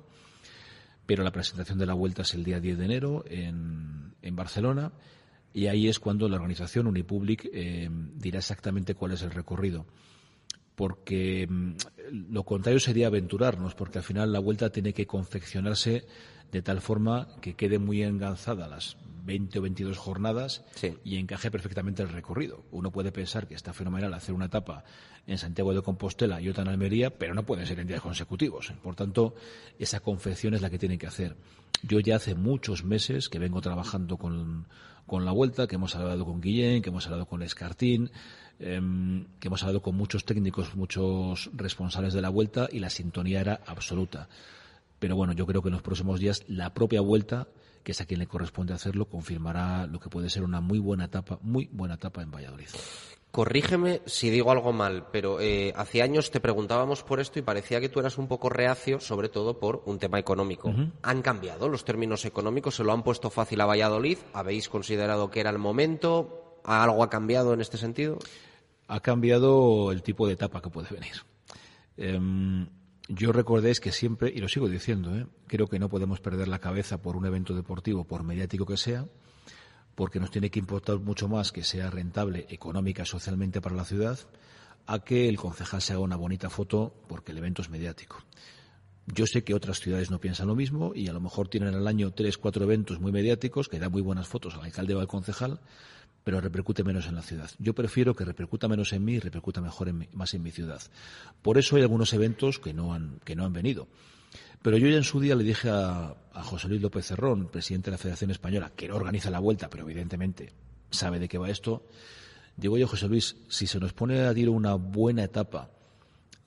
pero 1.07 1.23
la 1.23 1.31
presentación 1.31 1.79
de 1.79 1.88
la 1.88 1.95
vuelta 1.95 2.21
es 2.21 2.35
el 2.35 2.43
día 2.43 2.59
10 2.59 2.77
de 2.77 2.85
enero 2.85 3.25
en, 3.27 4.13
en 4.21 4.35
Barcelona 4.35 4.91
y 5.53 5.67
ahí 5.67 5.88
es 5.88 5.99
cuando 5.99 6.29
la 6.29 6.35
organización 6.35 6.88
Unipublic 6.88 7.49
eh, 7.51 7.89
dirá 7.91 8.39
exactamente 8.39 8.95
cuál 8.95 9.13
es 9.13 9.21
el 9.21 9.31
recorrido. 9.31 9.85
Porque 10.75 11.47
mm, 11.49 11.73
lo 12.31 12.43
contrario 12.43 12.79
sería 12.79 13.07
aventurarnos, 13.07 13.75
porque 13.75 13.97
al 13.97 14.03
final 14.03 14.31
la 14.31 14.39
vuelta 14.39 14.71
tiene 14.71 14.93
que 14.93 15.07
confeccionarse 15.07 16.05
de 16.51 16.62
tal 16.62 16.81
forma 16.81 17.27
que 17.41 17.55
quede 17.55 17.79
muy 17.79 18.01
enganzada 18.03 18.67
las 18.67 18.97
20 19.25 19.59
o 19.59 19.62
22 19.62 19.97
jornadas 19.97 20.63
Sí. 20.75 20.95
y 21.03 21.17
encaje 21.17 21.51
perfectamente 21.51 22.01
el 22.01 22.09
recorrido. 22.09 22.63
Uno 22.71 22.91
puede 22.91 23.12
pensar 23.12 23.47
que 23.47 23.53
está 23.53 23.73
fenomenal 23.73 24.13
hacer 24.13 24.33
una 24.33 24.45
etapa 24.45 24.83
en 25.27 25.38
Santiago 25.38 25.73
de 25.73 25.81
Compostela 25.83 26.41
y 26.41 26.49
otra 26.49 26.63
en 26.63 26.69
Almería, 26.69 27.12
pero 27.12 27.35
no 27.35 27.45
pueden 27.45 27.67
ser 27.67 27.79
en 27.79 27.88
días 27.88 28.01
consecutivos. 28.01 28.73
Por 28.81 28.95
tanto, 28.95 29.35
esa 29.77 29.99
confección 29.99 30.53
es 30.55 30.62
la 30.62 30.69
que 30.71 30.79
tienen 30.79 30.97
que 30.97 31.05
hacer. 31.07 31.35
Yo 31.83 31.99
ya 31.99 32.15
hace 32.15 32.33
muchos 32.33 32.83
meses 32.83 33.29
que 33.29 33.38
vengo 33.38 33.62
trabajando 33.62 34.17
con, 34.17 34.65
con 35.10 35.26
la 35.26 35.32
vuelta, 35.32 35.67
que 35.67 35.76
hemos 35.76 35.95
hablado 35.95 36.24
con 36.24 36.39
Guillén, 36.39 36.82
que 36.82 36.89
hemos 36.89 37.06
hablado 37.08 37.26
con 37.26 37.41
Escartín, 37.41 38.12
em, 38.60 39.26
que 39.39 39.48
hemos 39.48 39.63
hablado 39.63 39.82
con 39.82 39.95
muchos 39.95 40.24
técnicos, 40.24 40.76
muchos 40.76 41.50
responsables 41.54 42.13
de 42.13 42.22
la 42.22 42.30
vuelta 42.30 42.69
y 42.72 42.80
la 42.80 42.91
sintonía 42.91 43.41
era 43.41 43.60
absoluta. 43.65 44.30
Pero 45.00 45.15
bueno, 45.15 45.34
yo 45.34 45.48
creo 45.48 45.63
que 45.63 45.69
en 45.69 45.74
los 45.74 45.82
próximos 45.82 46.19
días 46.19 46.43
la 46.48 46.74
propia 46.74 47.02
vuelta, 47.02 47.48
que 47.84 47.93
es 47.93 48.02
a 48.02 48.06
quien 48.06 48.19
le 48.19 48.28
corresponde 48.28 48.74
hacerlo, 48.74 49.06
confirmará 49.06 49.88
lo 49.88 50.00
que 50.00 50.10
puede 50.10 50.30
ser 50.30 50.43
una 50.43 50.62
muy 50.62 50.78
buena 50.78 51.06
etapa, 51.06 51.39
muy 51.41 51.67
buena 51.72 51.95
etapa 51.95 52.22
en 52.22 52.30
Valladolid. 52.30 52.67
Corrígeme 53.32 54.02
si 54.06 54.30
digo 54.30 54.52
algo 54.52 54.74
mal, 54.74 55.08
pero 55.12 55.39
eh, 55.39 55.72
hace 55.76 56.02
años 56.02 56.32
te 56.32 56.39
preguntábamos 56.39 57.04
por 57.04 57.20
esto 57.20 57.38
y 57.38 57.44
parecía 57.44 57.80
que 57.80 57.89
tú 57.89 58.00
eras 58.00 58.18
un 58.18 58.28
poco 58.28 58.50
reacio, 58.50 59.00
sobre 59.00 59.30
todo 59.30 59.60
por 59.60 59.84
un 59.86 60.00
tema 60.00 60.18
económico. 60.20 60.74
¿Han 61.04 61.22
cambiado 61.22 61.70
los 61.70 61.86
términos 61.86 62.26
económicos? 62.26 62.76
¿Se 62.76 62.84
lo 62.84 62.92
han 62.92 63.04
puesto 63.04 63.30
fácil 63.30 63.62
a 63.62 63.65
Valladolid? 63.65 64.18
¿Habéis 64.34 64.68
considerado 64.68 65.30
que 65.30 65.42
era 65.42 65.52
el 65.52 65.60
momento? 65.60 66.60
¿Algo 66.63 67.04
ha 67.04 67.10
cambiado 67.10 67.54
en 67.54 67.62
este 67.62 67.78
sentido? 67.78 68.18
ha 68.89 69.00
cambiado 69.02 69.92
el 69.92 70.02
tipo 70.02 70.28
de 70.28 70.34
etapa 70.34 70.62
que 70.62 70.70
puede 70.70 70.89
venir. 70.89 71.13
Em, 71.96 72.68
yo 73.08 73.32
recordéis 73.32 73.80
que 73.80 73.92
siempre, 73.92 74.32
y 74.36 74.39
lo 74.39 74.50
sigo 74.50 74.68
diciendo, 74.68 75.15
¿eh? 75.15 75.28
creo 75.48 75.68
que 75.68 75.80
no 75.80 75.89
podemos 75.89 76.20
perder 76.20 76.48
la 76.48 76.60
cabeza 76.60 77.00
por 77.02 77.15
un 77.15 77.26
evento 77.26 77.54
deportivo, 77.54 78.04
por 78.04 78.24
mediático 78.24 78.65
que 78.65 78.78
sea, 78.78 79.06
porque 79.99 80.21
nos 80.21 80.31
tiene 80.31 80.49
que 80.49 80.59
importar 80.59 80.97
mucho 80.99 81.27
más 81.27 81.51
que 81.51 81.62
sea 81.65 81.89
rentable 81.91 82.45
económica, 82.49 83.03
socialmente 83.03 83.59
para 83.59 83.75
la 83.75 83.83
ciudad, 83.83 84.17
a 84.88 84.99
que 84.99 85.27
el 85.27 85.35
concejal 85.35 85.81
se 85.81 85.91
haga 85.91 86.01
una 86.01 86.15
bonita 86.15 86.49
foto 86.49 86.93
porque 87.09 87.33
el 87.33 87.38
evento 87.39 87.62
es 87.62 87.69
mediático. 87.69 88.15
Yo 89.07 89.27
sé 89.27 89.43
que 89.43 89.53
otras 89.53 89.81
ciudades 89.81 90.09
no 90.09 90.21
piensan 90.21 90.47
lo 90.47 90.55
mismo 90.55 90.93
y 90.95 91.09
a 91.09 91.13
lo 91.13 91.19
mejor 91.19 91.49
tienen 91.49 91.75
al 91.75 91.85
año 91.85 92.12
tres, 92.12 92.38
cuatro 92.38 92.63
eventos 92.63 93.01
muy 93.01 93.12
mediáticos 93.12 93.67
que 93.67 93.77
dan 93.77 93.91
muy 93.91 94.01
buenas 94.01 94.29
fotos 94.29 94.55
al 94.55 94.62
alcalde 94.62 94.95
o 94.95 95.01
al 95.01 95.07
concejal, 95.09 95.59
pero 96.23 96.39
repercute 96.39 96.85
menos 96.85 97.05
en 97.07 97.15
la 97.15 97.21
ciudad. 97.21 97.49
Yo 97.59 97.75
prefiero 97.75 98.15
que 98.15 98.23
repercuta 98.23 98.69
menos 98.69 98.93
en 98.93 99.03
mí 99.03 99.15
y 99.15 99.19
repercuta 99.19 99.59
mejor 99.59 99.89
en 99.89 99.97
mi- 99.97 100.07
más 100.13 100.33
en 100.33 100.43
mi 100.43 100.51
ciudad. 100.51 100.81
Por 101.41 101.57
eso 101.57 101.75
hay 101.75 101.81
algunos 101.81 102.13
eventos 102.13 102.57
que 102.57 102.71
no 102.73 102.93
han, 102.93 103.19
que 103.25 103.35
no 103.35 103.43
han 103.43 103.51
venido. 103.51 103.89
Pero 104.62 104.78
yo 104.78 104.88
ya 104.88 104.98
en 104.98 105.04
su 105.04 105.20
día 105.20 105.36
le 105.36 105.44
dije 105.44 105.70
a, 105.70 106.15
José 106.42 106.70
Luis 106.70 106.82
López 106.82 107.06
Cerrón, 107.06 107.48
presidente 107.48 107.89
de 107.89 107.96
la 107.96 107.98
Federación 107.98 108.32
Española, 108.32 108.72
que 108.74 108.88
no 108.88 108.96
organiza 108.96 109.30
la 109.30 109.39
vuelta, 109.39 109.70
pero 109.70 109.84
evidentemente 109.84 110.54
sabe 110.89 111.20
de 111.20 111.28
qué 111.28 111.38
va 111.38 111.50
esto. 111.50 111.86
Digo, 112.56 112.76
oye, 112.76 112.86
José 112.86 113.10
Luis, 113.10 113.36
si 113.50 113.68
se 113.68 113.80
nos 113.80 113.92
pone 113.92 114.22
a 114.22 114.34
tiro 114.34 114.54
una 114.54 114.76
buena 114.76 115.24
etapa 115.24 115.70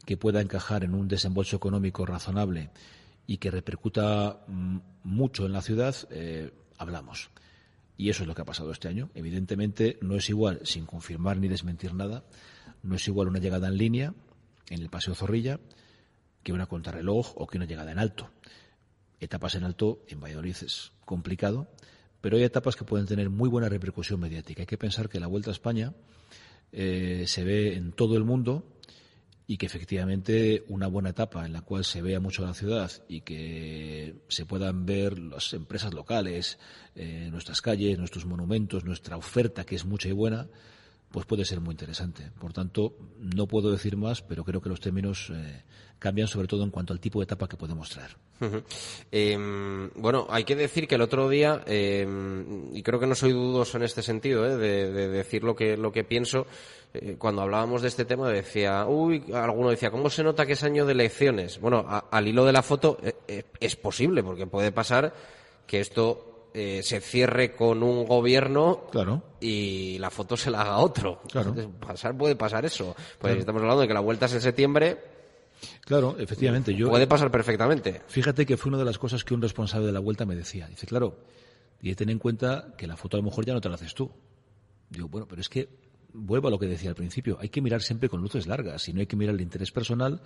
que 0.07 0.16
pueda 0.16 0.40
encajar 0.40 0.85
en 0.85 0.95
un 0.95 1.09
desembolso 1.09 1.57
económico 1.57 2.07
razonable 2.07 2.71
y 3.27 3.37
que 3.37 3.51
repercuta 3.51 4.40
mm, 4.47 4.79
mucho 5.05 5.45
en 5.45 5.53
la 5.53 5.62
ciudad, 5.62 5.95
eh, 6.11 6.53
hablamos. 6.79 7.31
Y 7.99 8.09
eso 8.09 8.23
es 8.23 8.29
lo 8.29 8.35
que 8.35 8.42
ha 8.42 8.47
pasado 8.47 8.73
este 8.73 8.88
año. 8.88 9.11
Evidentemente 9.14 9.99
no 10.01 10.16
es 10.16 10.29
igual, 10.31 10.61
sin 10.64 10.87
confirmar 10.87 11.37
ni 11.37 11.49
desmentir 11.49 11.95
nada, 11.95 12.25
no 12.83 12.97
es 12.97 13.07
igual 13.07 13.29
una 13.29 13.38
llegada 13.38 13.68
en 13.68 13.77
línea 13.77 14.14
en 14.71 14.81
el 14.81 14.88
Paseo 14.88 15.14
Zorrilla 15.14 15.61
que 16.42 16.52
una 16.52 16.66
contrarreloj 16.66 17.33
o 17.37 17.46
que 17.46 17.59
una 17.59 17.66
llegada 17.66 17.92
en 17.92 17.98
alto. 17.98 18.31
Etapas 19.20 19.55
en 19.55 19.64
alto 19.64 20.02
en 20.09 20.20
Valladolid 20.20 20.57
es 20.62 20.92
complicado, 21.05 21.68
pero 22.20 22.37
hay 22.37 22.44
etapas 22.44 22.76
que 22.76 22.85
pueden 22.85 23.07
tener 23.07 23.31
muy 23.31 23.48
buena 23.48 23.68
repercusión 23.68 24.20
mediática. 24.20 24.62
Hay 24.62 24.66
que 24.66 24.78
pensar 24.78 25.09
que 25.09 25.20
la 25.20 25.26
Vuelta 25.26 25.50
a 25.50 25.52
España 25.52 25.92
eh, 26.72 27.24
se 27.26 27.44
ve 27.44 27.74
en 27.74 27.92
todo 27.92 28.16
el 28.16 28.24
mundo 28.24 28.64
y 29.46 29.59
que 29.59 29.66
efectivamente 29.66 30.64
una 30.68 30.87
buena 30.87 31.11
etapa 31.11 31.44
en 31.44 31.52
la 31.52 31.62
cual 31.62 31.85
se 31.85 32.00
vea 32.00 32.20
mucho 32.20 32.44
la 32.44 32.55
ciudad 32.55 32.90
y 33.09 33.20
que 33.20 34.14
se 34.28 34.46
puedan 34.46 34.87
ver 34.87 35.18
las 35.18 35.52
empresas 35.52 35.92
locales, 35.92 36.59
eh, 36.94 37.28
nuestras 37.31 37.61
calles, 37.61 37.98
nuestros 37.98 38.24
monumentos, 38.24 38.85
nuestra 38.85 39.16
oferta 39.16 39.64
que 39.64 39.74
es 39.74 39.85
mucha 39.85 40.09
y 40.09 40.12
buena, 40.12 40.48
pues 41.12 41.27
puede 41.27 41.44
ser 41.44 41.61
muy 41.61 41.72
interesante. 41.72 42.31
Por 42.40 42.53
tanto, 42.53 42.96
no 43.18 43.46
puedo 43.46 43.70
decir 43.70 43.96
más, 43.96 44.22
pero 44.22 44.44
creo 44.44 44.61
que 44.61 44.68
los 44.68 44.81
términos 44.81 45.31
eh, 45.35 45.62
cambian 45.98 46.27
sobre 46.27 46.48
todo 46.48 46.64
en 46.64 46.70
cuanto 46.70 46.92
al 46.92 47.01
tipo 47.01 47.20
de 47.20 47.25
etapa 47.25 47.46
que 47.48 47.57
podemos 47.57 47.88
traer. 47.90 48.16
Eh, 49.12 49.38
bueno, 49.94 50.27
hay 50.29 50.42
que 50.42 50.57
decir 50.57 50.88
que 50.88 50.96
el 50.96 51.03
otro 51.03 51.29
día, 51.29 51.62
eh, 51.66 52.05
y 52.72 52.83
creo 52.83 52.98
que 52.98 53.07
no 53.07 53.14
soy 53.14 53.31
dudoso 53.31 53.77
en 53.77 53.85
este 53.85 54.03
sentido, 54.03 54.44
eh, 54.44 54.57
de, 54.57 54.90
de 54.90 55.09
decir 55.09 55.44
lo 55.44 55.55
que, 55.55 55.77
lo 55.77 55.92
que 55.92 56.03
pienso, 56.03 56.46
eh, 56.92 57.14
cuando 57.18 57.42
hablábamos 57.42 57.83
de 57.83 57.88
este 57.88 58.05
tema 58.05 58.29
decía, 58.31 58.85
uy, 58.87 59.25
alguno 59.33 59.70
decía, 59.70 59.92
¿cómo 59.92 60.11
se 60.11 60.25
nota 60.25 60.44
que 60.44 60.55
es 60.55 60.64
año 60.64 60.85
de 60.87 60.92
elecciones? 60.92 61.61
Bueno, 61.61 61.87
al 62.11 62.27
hilo 62.27 62.44
de 62.44 62.53
la 62.53 62.62
foto 62.62 62.98
es 63.61 63.77
posible, 63.77 64.25
porque 64.25 64.46
puede 64.48 64.72
pasar 64.72 65.14
que 65.66 65.79
esto 65.79 66.32
eh, 66.54 66.82
se 66.82 67.00
cierre 67.00 67.54
con 67.54 67.82
un 67.82 68.04
gobierno 68.04 68.86
Claro. 68.90 69.22
y 69.40 69.98
la 69.98 70.10
foto 70.10 70.36
se 70.36 70.50
la 70.50 70.62
haga 70.62 70.78
otro. 70.78 71.22
Claro. 71.30 71.50
Entonces, 71.50 71.72
pasar 71.80 72.16
puede 72.16 72.36
pasar 72.36 72.64
eso. 72.64 72.94
Pues 73.18 73.38
estamos 73.38 73.62
hablando 73.62 73.82
de 73.82 73.88
que 73.88 73.94
la 73.94 74.00
vuelta 74.00 74.26
es 74.26 74.34
en 74.34 74.40
septiembre, 74.42 74.98
Claro, 75.82 76.16
efectivamente. 76.18 76.74
Yo, 76.74 76.88
puede 76.90 77.06
pasar 77.06 77.30
perfectamente. 77.30 78.02
Fíjate 78.08 78.46
que 78.46 78.56
fue 78.56 78.70
una 78.70 78.78
de 78.78 78.84
las 78.84 78.98
cosas 78.98 79.24
que 79.24 79.34
un 79.34 79.42
responsable 79.42 79.86
de 79.86 79.92
la 79.92 80.00
vuelta 80.00 80.26
me 80.26 80.34
decía. 80.34 80.66
Dice, 80.66 80.86
claro, 80.86 81.18
y 81.80 81.94
ten 81.94 82.08
en 82.10 82.18
cuenta 82.18 82.74
que 82.76 82.86
la 82.86 82.96
foto 82.96 83.16
a 83.16 83.20
lo 83.20 83.24
mejor 83.24 83.44
ya 83.44 83.52
no 83.52 83.60
te 83.60 83.68
la 83.68 83.76
haces 83.76 83.94
tú. 83.94 84.10
Digo, 84.90 85.08
bueno, 85.08 85.26
pero 85.28 85.40
es 85.40 85.48
que 85.48 85.68
vuelvo 86.12 86.48
a 86.48 86.50
lo 86.50 86.58
que 86.58 86.66
decía 86.66 86.90
al 86.90 86.96
principio. 86.96 87.38
Hay 87.40 87.48
que 87.48 87.60
mirar 87.60 87.82
siempre 87.82 88.08
con 88.08 88.20
luces 88.20 88.46
largas 88.46 88.88
y 88.88 88.92
no 88.92 89.00
hay 89.00 89.06
que 89.06 89.16
mirar 89.16 89.34
el 89.34 89.40
interés 89.40 89.72
personal, 89.72 90.20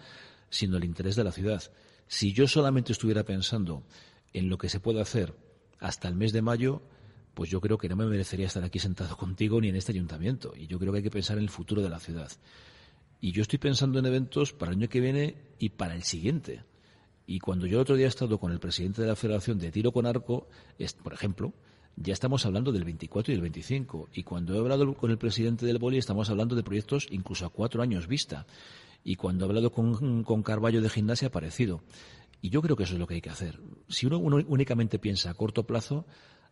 sino 0.50 0.76
el 0.76 0.84
interés 0.84 1.16
de 1.16 1.24
la 1.24 1.32
ciudad. 1.32 1.62
Si 2.08 2.32
yo 2.32 2.46
solamente 2.48 2.92
estuviera 2.92 3.24
pensando 3.24 3.82
en 4.32 4.48
lo 4.48 4.58
que 4.58 4.68
se 4.68 4.80
puede 4.80 5.00
hacer 5.00 5.34
hasta 5.80 6.08
el 6.08 6.14
mes 6.14 6.32
de 6.32 6.42
mayo, 6.42 6.82
pues 7.34 7.50
yo 7.50 7.60
creo 7.60 7.76
que 7.76 7.88
no 7.88 7.96
me 7.96 8.06
merecería 8.06 8.46
estar 8.46 8.64
aquí 8.64 8.78
sentado 8.78 9.16
contigo 9.18 9.60
ni 9.60 9.68
en 9.68 9.76
este 9.76 9.92
ayuntamiento. 9.92 10.54
Y 10.56 10.66
yo 10.66 10.78
creo 10.78 10.92
que 10.92 10.98
hay 10.98 11.04
que 11.04 11.10
pensar 11.10 11.36
en 11.36 11.44
el 11.44 11.50
futuro 11.50 11.82
de 11.82 11.90
la 11.90 12.00
ciudad. 12.00 12.30
Y 13.20 13.32
yo 13.32 13.42
estoy 13.42 13.58
pensando 13.58 13.98
en 13.98 14.06
eventos 14.06 14.52
para 14.52 14.72
el 14.72 14.78
año 14.78 14.88
que 14.88 15.00
viene 15.00 15.36
y 15.58 15.70
para 15.70 15.94
el 15.94 16.02
siguiente. 16.02 16.64
Y 17.26 17.40
cuando 17.40 17.66
yo 17.66 17.78
el 17.78 17.82
otro 17.82 17.96
día 17.96 18.06
he 18.06 18.08
estado 18.08 18.38
con 18.38 18.52
el 18.52 18.60
presidente 18.60 19.02
de 19.02 19.08
la 19.08 19.16
Federación 19.16 19.58
de 19.58 19.72
Tiro 19.72 19.92
con 19.92 20.06
Arco, 20.06 20.48
por 21.02 21.12
ejemplo, 21.12 21.52
ya 21.96 22.12
estamos 22.12 22.44
hablando 22.46 22.72
del 22.72 22.84
24 22.84 23.32
y 23.32 23.36
el 23.36 23.42
25. 23.42 24.10
Y 24.14 24.22
cuando 24.22 24.54
he 24.54 24.58
hablado 24.58 24.94
con 24.94 25.10
el 25.10 25.18
presidente 25.18 25.66
del 25.66 25.78
Boli, 25.78 25.98
estamos 25.98 26.30
hablando 26.30 26.54
de 26.54 26.62
proyectos 26.62 27.06
incluso 27.10 27.46
a 27.46 27.50
cuatro 27.50 27.82
años 27.82 28.06
vista. 28.06 28.46
Y 29.02 29.16
cuando 29.16 29.44
he 29.44 29.48
hablado 29.48 29.72
con, 29.72 30.22
con 30.22 30.42
Carballo 30.42 30.80
de 30.80 30.88
Gimnasia, 30.88 31.30
parecido. 31.30 31.82
Y 32.42 32.50
yo 32.50 32.62
creo 32.62 32.76
que 32.76 32.84
eso 32.84 32.94
es 32.94 33.00
lo 33.00 33.06
que 33.06 33.14
hay 33.14 33.20
que 33.20 33.30
hacer. 33.30 33.58
Si 33.88 34.06
uno, 34.06 34.18
uno 34.18 34.36
únicamente 34.48 34.98
piensa 34.98 35.30
a 35.30 35.34
corto 35.34 35.66
plazo, 35.66 36.06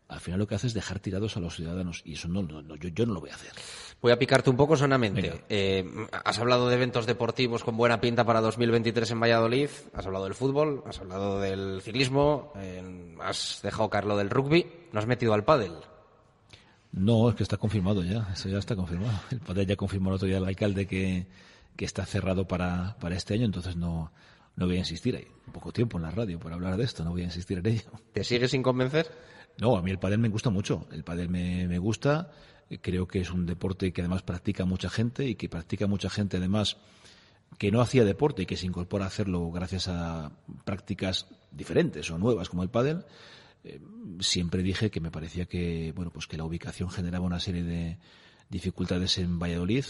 al 0.09 0.21
final 0.21 0.39
lo 0.41 0.47
que 0.47 0.55
hace 0.55 0.67
es 0.67 0.75
dejar 0.75 0.99
tirados 0.99 1.37
a 1.37 1.41
los 1.41 1.55
ciudadanos. 1.57 2.03
Y 2.05 2.15
eso 2.15 2.29
no, 2.29 2.43
no- 2.43 2.63
no, 2.63 2.77
yo, 2.77 2.89
yo 2.89 3.07
no 3.07 3.15
lo 3.15 3.21
voy 3.21 3.31
a 3.31 3.35
hacer. 3.35 3.53
Voy 4.03 4.13
a 4.13 4.19
picarte 4.19 4.51
un 4.51 4.57
poco 4.57 4.77
sanamente. 4.77 5.23
Venga. 5.23 5.45
Eh, 5.49 5.85
has 6.25 6.39
hablado 6.39 6.69
de 6.69 6.75
eventos 6.75 7.07
deportivos 7.07 7.65
con 7.65 7.77
buena 7.77 8.01
pinta 8.01 8.25
para 8.25 8.41
2023 8.41 9.11
en 9.13 9.21
Valladolid, 9.21 9.69
has 9.95 10.05
hablado 10.07 10.25
del 10.25 10.35
fútbol, 10.35 10.83
has 10.87 10.99
hablado 11.01 11.41
del 11.41 11.81
ciclismo, 11.81 12.53
eh, 12.57 13.15
has 13.21 13.61
dejado 13.63 13.89
caer 13.89 14.05
lo 14.05 14.17
del 14.17 14.31
rugby, 14.31 14.67
no 14.93 15.01
has 15.01 15.07
metido 15.07 15.33
al 15.33 15.45
pádel. 15.45 15.73
No, 16.93 17.29
es 17.29 17.35
que 17.35 17.43
está 17.43 17.57
confirmado 17.57 18.03
ya, 18.05 18.29
eso 18.33 18.49
ya 18.49 18.59
está 18.59 18.77
confirmado. 18.77 19.19
El 19.31 19.41
padre 19.41 19.67
ya 19.67 19.77
confirmó 19.77 20.11
el 20.11 20.17
otro 20.17 20.29
día 20.29 20.37
al 20.37 20.47
alcalde 20.47 20.87
que, 20.87 21.27
que 21.77 21.85
está 21.85 22.05
cerrado 22.07 22.47
para, 22.47 22.97
para 23.01 23.17
este 23.17 23.35
año, 23.35 23.47
entonces 23.47 23.75
no, 23.75 24.13
no 24.57 24.67
voy 24.67 24.77
a 24.77 24.81
insistir. 24.81 25.17
Hay 25.17 25.27
poco 25.53 25.73
tiempo 25.73 25.97
en 25.99 26.05
la 26.05 26.11
radio 26.11 26.39
para 26.39 26.55
hablar 26.55 26.77
de 26.77 26.85
esto, 26.85 27.05
no 27.05 27.11
voy 27.11 27.23
a 27.23 27.25
insistir 27.25 27.59
en 27.59 27.67
ello. 27.67 27.91
¿Te 28.13 28.25
sigues 28.25 28.51
sin 28.51 28.63
convencer? 28.63 29.11
No, 29.59 29.77
a 29.77 29.83
mí 29.83 29.91
el 29.91 29.99
pádel 29.99 30.19
me 30.19 30.29
gusta 30.29 30.51
mucho. 30.51 30.87
El 30.91 31.05
pádel 31.05 31.29
me, 31.29 31.69
me 31.69 31.79
gusta. 31.79 32.31
Creo 32.81 33.07
que 33.07 33.21
es 33.21 33.31
un 33.31 33.47
deporte 33.47 33.93
que 33.93 34.01
además 34.01 34.23
practica 34.23 34.65
mucha 34.65 34.89
gente 34.89 35.27
y 35.27 35.35
que 35.35 35.49
practica 35.49 35.87
mucha 35.87 36.11
gente 36.11 36.39
además 36.39 36.79
que 37.59 37.71
no 37.71 37.81
hacía 37.81 38.05
deporte 38.05 38.43
y 38.43 38.47
que 38.47 38.57
se 38.57 38.67
incorpora 38.67 39.05
a 39.05 39.09
hacerlo 39.09 39.51
gracias 39.51 39.89
a 39.89 40.33
prácticas 40.65 41.29
diferentes 41.53 42.11
o 42.11 42.19
nuevas 42.19 42.49
como 42.49 42.63
el 42.63 42.71
pádel. 42.71 43.05
Eh, 43.63 43.81
siempre 44.21 44.63
dije 44.63 44.91
que 44.91 45.01
me 45.01 45.11
parecía 45.11 45.47
que 45.47 45.93
bueno 45.95 46.11
pues 46.11 46.27
que 46.27 46.37
la 46.37 46.45
ubicación 46.45 46.91
generaba 46.91 47.25
una 47.25 47.41
serie 47.41 47.63
de 47.63 47.99
dificultades 48.51 49.19
en 49.19 49.39
Valladolid 49.39 49.85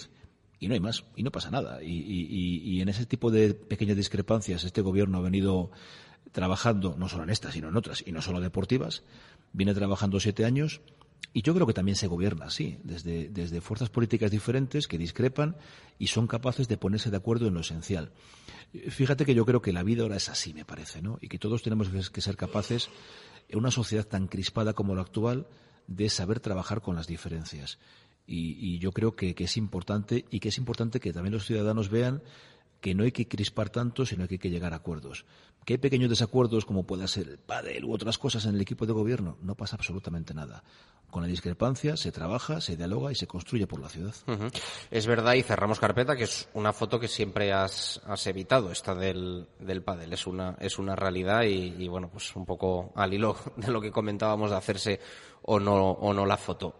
y 0.65 0.69
no 0.69 0.75
hay 0.75 0.81
más 0.81 1.05
y 1.15 1.23
no 1.23 1.31
pasa 1.31 1.51
nada 1.51 1.83
y, 1.83 2.81
en 2.81 2.89
ese 2.89 3.07
tipo 3.07 3.31
de 3.31 3.55
pequeñas 3.55 3.97
discrepancias 3.97 4.65
este 4.65 4.81
gobierno 4.81 5.19
ha 5.19 5.21
venido 5.21 5.71
trabajando 6.33 6.97
no 6.99 7.09
solo 7.09 7.25
en 7.25 7.31
estas 7.31 7.55
sino 7.55 7.69
en 7.69 7.77
otras 7.77 8.03
y 8.07 8.13
no 8.13 8.23
solo 8.23 8.41
deportivas 8.41 9.03
viene 9.53 9.75
trabajando 9.75 10.19
siete 10.21 10.45
años 10.45 10.81
y 11.33 11.43
yo 11.43 11.53
creo 11.55 11.67
que 11.67 11.73
también 11.73 11.97
se 11.97 12.07
gobierna 12.07 12.47
así, 12.47 12.79
desde, 12.85 13.29
desde 13.29 13.61
fuerzas 13.61 13.89
políticas 13.89 14.31
diferentes 14.31 14.87
que 14.87 14.99
discrepan 14.99 15.57
y 15.99 16.07
son 16.07 16.29
capaces 16.29 16.69
de 16.69 16.77
ponerse 16.77 17.11
de 17.11 17.17
acuerdo 17.17 17.49
en 17.49 17.55
lo 17.55 17.61
esencial. 17.61 18.13
Fíjate 18.91 19.25
que 19.25 19.35
yo 19.35 19.45
creo 19.45 19.61
que 19.61 19.73
la 19.73 19.83
vida 19.83 20.05
ahora 20.05 20.17
es 20.17 20.29
así, 20.29 20.55
me 20.55 20.65
parece, 20.65 21.03
¿no? 21.03 21.19
Y 21.21 21.29
que 21.29 21.41
todos 21.41 21.63
tenemos 21.63 21.89
que 22.11 22.21
ser 22.21 22.37
capaces, 22.37 22.89
en 23.49 23.59
una 23.59 23.73
sociedad 23.73 24.07
tan 24.07 24.29
crispada 24.29 24.75
como 24.75 24.95
la 24.95 25.03
actual, 25.03 25.49
de 25.87 26.09
saber 26.09 26.41
trabajar 26.41 26.81
con 26.81 26.97
las 26.97 27.07
diferencias. 27.07 27.79
Y, 28.27 28.57
y 28.59 28.79
yo 28.79 28.93
creo 28.93 29.15
que, 29.15 29.35
que 29.35 29.45
es 29.45 29.57
importante 29.57 30.25
y 30.31 30.41
que 30.41 30.49
es 30.49 30.59
importante 30.59 31.01
que 31.01 31.13
también 31.13 31.33
los 31.35 31.47
ciudadanos 31.47 31.91
vean 31.91 32.23
que 32.85 32.95
no 32.95 33.05
hay 33.05 33.13
que 33.13 33.27
crispar 33.27 33.71
tanto, 33.71 34.05
sino 34.05 34.29
que 34.29 34.35
hay 34.35 34.39
que 34.39 34.51
llegar 34.51 34.75
a 34.75 34.77
acuerdos. 34.77 35.25
Que 35.65 35.73
hay 35.73 35.79
pequeños 35.79 36.11
desacuerdos, 36.11 36.67
como 36.67 36.85
pueda 36.85 37.09
ser 37.09 37.29
el 37.29 37.39
pádel 37.39 37.87
u 37.87 37.95
otras 37.95 38.19
cosas 38.19 38.45
en 38.45 38.57
el 38.57 38.61
equipo 38.61 38.85
de 38.85 38.93
gobierno, 38.93 39.39
no 39.41 39.55
pasa 39.55 39.77
absolutamente 39.77 40.35
nada. 40.35 40.63
Con 41.11 41.23
la 41.23 41.29
discrepancia 41.29 41.97
se 41.97 42.13
trabaja, 42.13 42.61
se 42.61 42.77
dialoga 42.77 43.11
y 43.11 43.15
se 43.15 43.27
construye 43.27 43.67
por 43.67 43.81
la 43.81 43.89
ciudad. 43.89 44.15
Es 44.91 45.07
verdad, 45.07 45.33
y 45.33 45.43
cerramos 45.43 45.81
carpeta, 45.81 46.15
que 46.15 46.25
es 46.25 46.51
una 46.53 46.75
foto 46.75 47.01
que 47.01 47.09
siempre 47.09 47.55
has, 47.55 48.03
has 48.05 48.27
evitado, 48.27 48.71
esta 48.71 48.95
del, 48.95 49.47
del 49.61 49.83
pádel. 49.83 50.13
Es 50.13 50.27
una, 50.27 50.55
es 50.61 50.79
una 50.79 50.95
realidad 50.95 51.45
y, 51.45 51.83
y, 51.83 51.89
bueno, 51.89 52.11
pues 52.11 52.37
un 52.37 52.45
poco 52.45 52.93
al 52.97 53.15
hilo 53.15 53.35
de 53.57 53.73
lo 53.73 53.81
que 53.81 53.91
comentábamos 53.91 54.51
de 54.51 54.57
hacerse 54.57 55.01
o 55.41 55.59
no, 55.59 55.93
o 55.93 56.13
no 56.13 56.27
la 56.27 56.37
foto. 56.37 56.77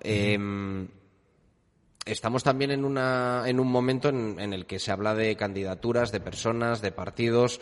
Estamos 2.07 2.43
también 2.43 2.71
en, 2.71 2.85
una, 2.85 3.45
en 3.47 3.59
un 3.59 3.69
momento 3.69 4.11
en, 4.11 4.39
en 4.39 4.53
el 4.53 4.67
que 4.67 4.79
se 4.79 4.93
habla 4.93 5.15
de 5.15 5.37
candidaturas, 5.37 6.13
de 6.13 6.21
personas, 6.21 6.83
de 6.83 6.93
partidos. 6.93 7.61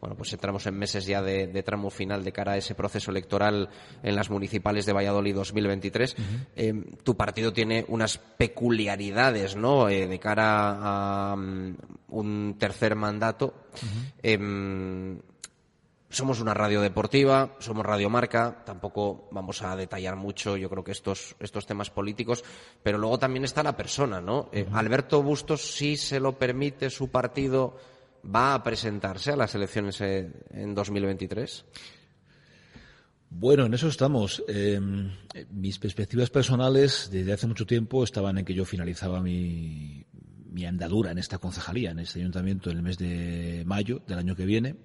Bueno, 0.00 0.16
pues 0.16 0.32
entramos 0.32 0.66
en 0.66 0.78
meses 0.78 1.04
ya 1.06 1.20
de, 1.20 1.46
de 1.46 1.62
tramo 1.62 1.90
final 1.90 2.24
de 2.24 2.32
cara 2.32 2.52
a 2.52 2.56
ese 2.56 2.74
proceso 2.74 3.10
electoral 3.10 3.68
en 4.02 4.16
las 4.16 4.30
municipales 4.30 4.86
de 4.86 4.92
Valladolid 4.92 5.34
2023. 5.34 6.16
Eh, 6.56 6.74
tu 7.04 7.16
partido 7.16 7.52
tiene 7.52 7.84
unas 7.86 8.18
peculiaridades, 8.18 9.56
¿no? 9.56 9.88
Eh, 9.88 10.08
de 10.08 10.18
cara 10.18 11.32
a 11.32 11.36
mm, 11.36 11.76
un 12.08 12.56
tercer 12.58 12.96
mandato. 12.96 13.54
Somos 16.12 16.40
una 16.40 16.54
radio 16.54 16.80
deportiva, 16.80 17.56
somos 17.58 17.84
radio 17.84 18.10
marca, 18.10 18.62
tampoco 18.64 19.28
vamos 19.32 19.62
a 19.62 19.74
detallar 19.74 20.14
mucho, 20.16 20.56
yo 20.56 20.68
creo 20.68 20.84
que 20.84 20.92
estos, 20.92 21.34
estos 21.40 21.66
temas 21.66 21.90
políticos, 21.90 22.44
pero 22.82 22.98
luego 22.98 23.18
también 23.18 23.44
está 23.44 23.62
la 23.62 23.76
persona, 23.76 24.20
¿no? 24.20 24.50
Eh, 24.52 24.66
Alberto 24.72 25.22
Bustos, 25.22 25.74
si 25.74 25.96
se 25.96 26.20
lo 26.20 26.38
permite 26.38 26.90
su 26.90 27.08
partido, 27.08 27.76
va 28.24 28.54
a 28.54 28.62
presentarse 28.62 29.32
a 29.32 29.36
las 29.36 29.54
elecciones 29.54 30.00
en 30.00 30.74
2023. 30.74 31.64
Bueno, 33.30 33.64
en 33.64 33.72
eso 33.72 33.88
estamos. 33.88 34.44
Eh, 34.46 34.78
mis 35.50 35.78
perspectivas 35.78 36.28
personales 36.28 37.08
desde 37.10 37.32
hace 37.32 37.46
mucho 37.46 37.64
tiempo 37.64 38.04
estaban 38.04 38.36
en 38.36 38.44
que 38.44 38.52
yo 38.52 38.66
finalizaba 38.66 39.22
mi, 39.22 40.04
mi 40.50 40.66
andadura 40.66 41.12
en 41.12 41.18
esta 41.18 41.38
concejalía, 41.38 41.92
en 41.92 42.00
este 42.00 42.20
ayuntamiento, 42.20 42.70
en 42.70 42.76
el 42.76 42.82
mes 42.82 42.98
de 42.98 43.62
mayo 43.64 44.02
del 44.06 44.18
año 44.18 44.36
que 44.36 44.44
viene. 44.44 44.76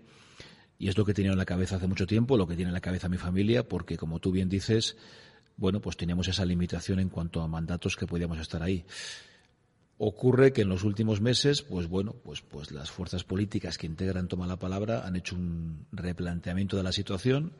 Y 0.79 0.89
es 0.89 0.97
lo 0.97 1.05
que 1.05 1.13
tenía 1.13 1.31
en 1.31 1.37
la 1.37 1.45
cabeza 1.45 1.77
hace 1.77 1.87
mucho 1.87 2.05
tiempo, 2.05 2.37
lo 2.37 2.47
que 2.47 2.55
tiene 2.55 2.69
en 2.69 2.73
la 2.73 2.81
cabeza 2.81 3.09
mi 3.09 3.17
familia, 3.17 3.67
porque 3.67 3.97
como 3.97 4.19
tú 4.19 4.31
bien 4.31 4.49
dices, 4.49 4.95
bueno, 5.57 5.81
pues 5.81 5.97
teníamos 5.97 6.27
esa 6.27 6.45
limitación 6.45 6.99
en 6.99 7.09
cuanto 7.09 7.41
a 7.41 7.47
mandatos 7.47 7.95
que 7.95 8.05
podíamos 8.05 8.39
estar 8.39 8.61
ahí. 8.61 8.85
Ocurre 9.97 10.53
que 10.53 10.61
en 10.61 10.69
los 10.69 10.83
últimos 10.83 11.19
meses, 11.21 11.63
pues 11.63 11.87
bueno, 11.87 12.13
pues, 12.23 12.41
pues 12.41 12.71
las 12.71 12.91
fuerzas 12.91 13.23
políticas 13.23 13.79
que 13.79 13.87
integran 13.87 14.27
Toma 14.27 14.45
la 14.45 14.59
Palabra 14.59 15.07
han 15.07 15.15
hecho 15.15 15.35
un 15.35 15.87
replanteamiento 15.91 16.77
de 16.77 16.83
la 16.83 16.91
situación 16.91 17.53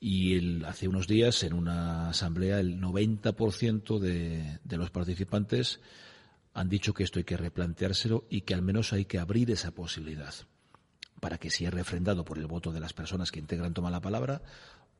y 0.00 0.64
hace 0.64 0.88
unos 0.88 1.06
días 1.06 1.42
en 1.42 1.52
una 1.52 2.08
asamblea 2.08 2.60
el 2.60 2.80
90% 2.80 3.98
de, 3.98 4.58
de 4.64 4.76
los 4.78 4.90
participantes 4.90 5.80
han 6.54 6.70
dicho 6.70 6.94
que 6.94 7.04
esto 7.04 7.18
hay 7.18 7.24
que 7.24 7.36
replanteárselo 7.36 8.24
y 8.30 8.42
que 8.42 8.54
al 8.54 8.62
menos 8.62 8.94
hay 8.94 9.04
que 9.04 9.18
abrir 9.18 9.50
esa 9.50 9.72
posibilidad 9.72 10.34
para 11.20 11.38
que 11.38 11.50
si 11.50 11.64
es 11.64 11.72
refrendado 11.72 12.24
por 12.24 12.38
el 12.38 12.46
voto 12.46 12.72
de 12.72 12.80
las 12.80 12.92
personas 12.92 13.30
que 13.30 13.38
integran 13.38 13.74
Toma 13.74 13.90
la 13.90 14.00
Palabra, 14.00 14.42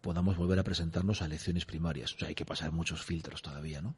podamos 0.01 0.37
volver 0.37 0.59
a 0.59 0.65
presentarnos 0.65 1.23
a 1.23 1.27
elecciones 1.27 1.67
primarias. 1.67 2.15
O 2.15 2.19
sea, 2.19 2.29
hay 2.29 2.35
que 2.35 2.45
pasar 2.45 2.73
muchos 2.73 3.03
filtros 3.03 3.43
todavía, 3.43 3.83
¿no? 3.83 3.95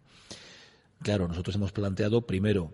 Claro, 1.03 1.29
nosotros 1.29 1.55
hemos 1.55 1.73
planteado 1.73 2.27
primero 2.27 2.73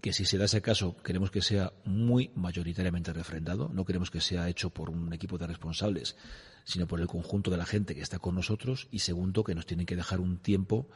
que 0.00 0.12
si 0.12 0.26
se 0.26 0.36
da 0.36 0.44
ese 0.44 0.60
caso 0.60 0.96
queremos 1.02 1.30
que 1.30 1.40
sea 1.40 1.72
muy 1.86 2.30
mayoritariamente 2.34 3.14
refrendado, 3.14 3.70
no 3.72 3.86
queremos 3.86 4.10
que 4.10 4.20
sea 4.20 4.50
hecho 4.50 4.68
por 4.68 4.90
un 4.90 5.14
equipo 5.14 5.38
de 5.38 5.46
responsables, 5.46 6.16
sino 6.64 6.86
por 6.86 7.00
el 7.00 7.06
conjunto 7.06 7.50
de 7.50 7.56
la 7.56 7.64
gente 7.64 7.94
que 7.94 8.02
está 8.02 8.18
con 8.18 8.34
nosotros 8.34 8.86
y 8.90 8.98
segundo 8.98 9.44
que 9.44 9.54
nos 9.54 9.64
tienen 9.64 9.86
que 9.86 9.96
dejar 9.96 10.20
un 10.20 10.36
tiempo 10.36 10.88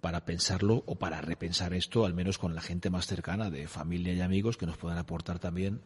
para 0.00 0.24
pensarlo 0.24 0.82
o 0.86 0.96
para 0.96 1.20
repensar 1.20 1.72
esto, 1.72 2.04
al 2.04 2.14
menos 2.14 2.36
con 2.36 2.56
la 2.56 2.60
gente 2.60 2.90
más 2.90 3.06
cercana 3.06 3.48
de 3.48 3.68
familia 3.68 4.12
y 4.12 4.20
amigos 4.20 4.56
que 4.56 4.66
nos 4.66 4.76
puedan 4.76 4.98
aportar 4.98 5.38
también 5.38 5.80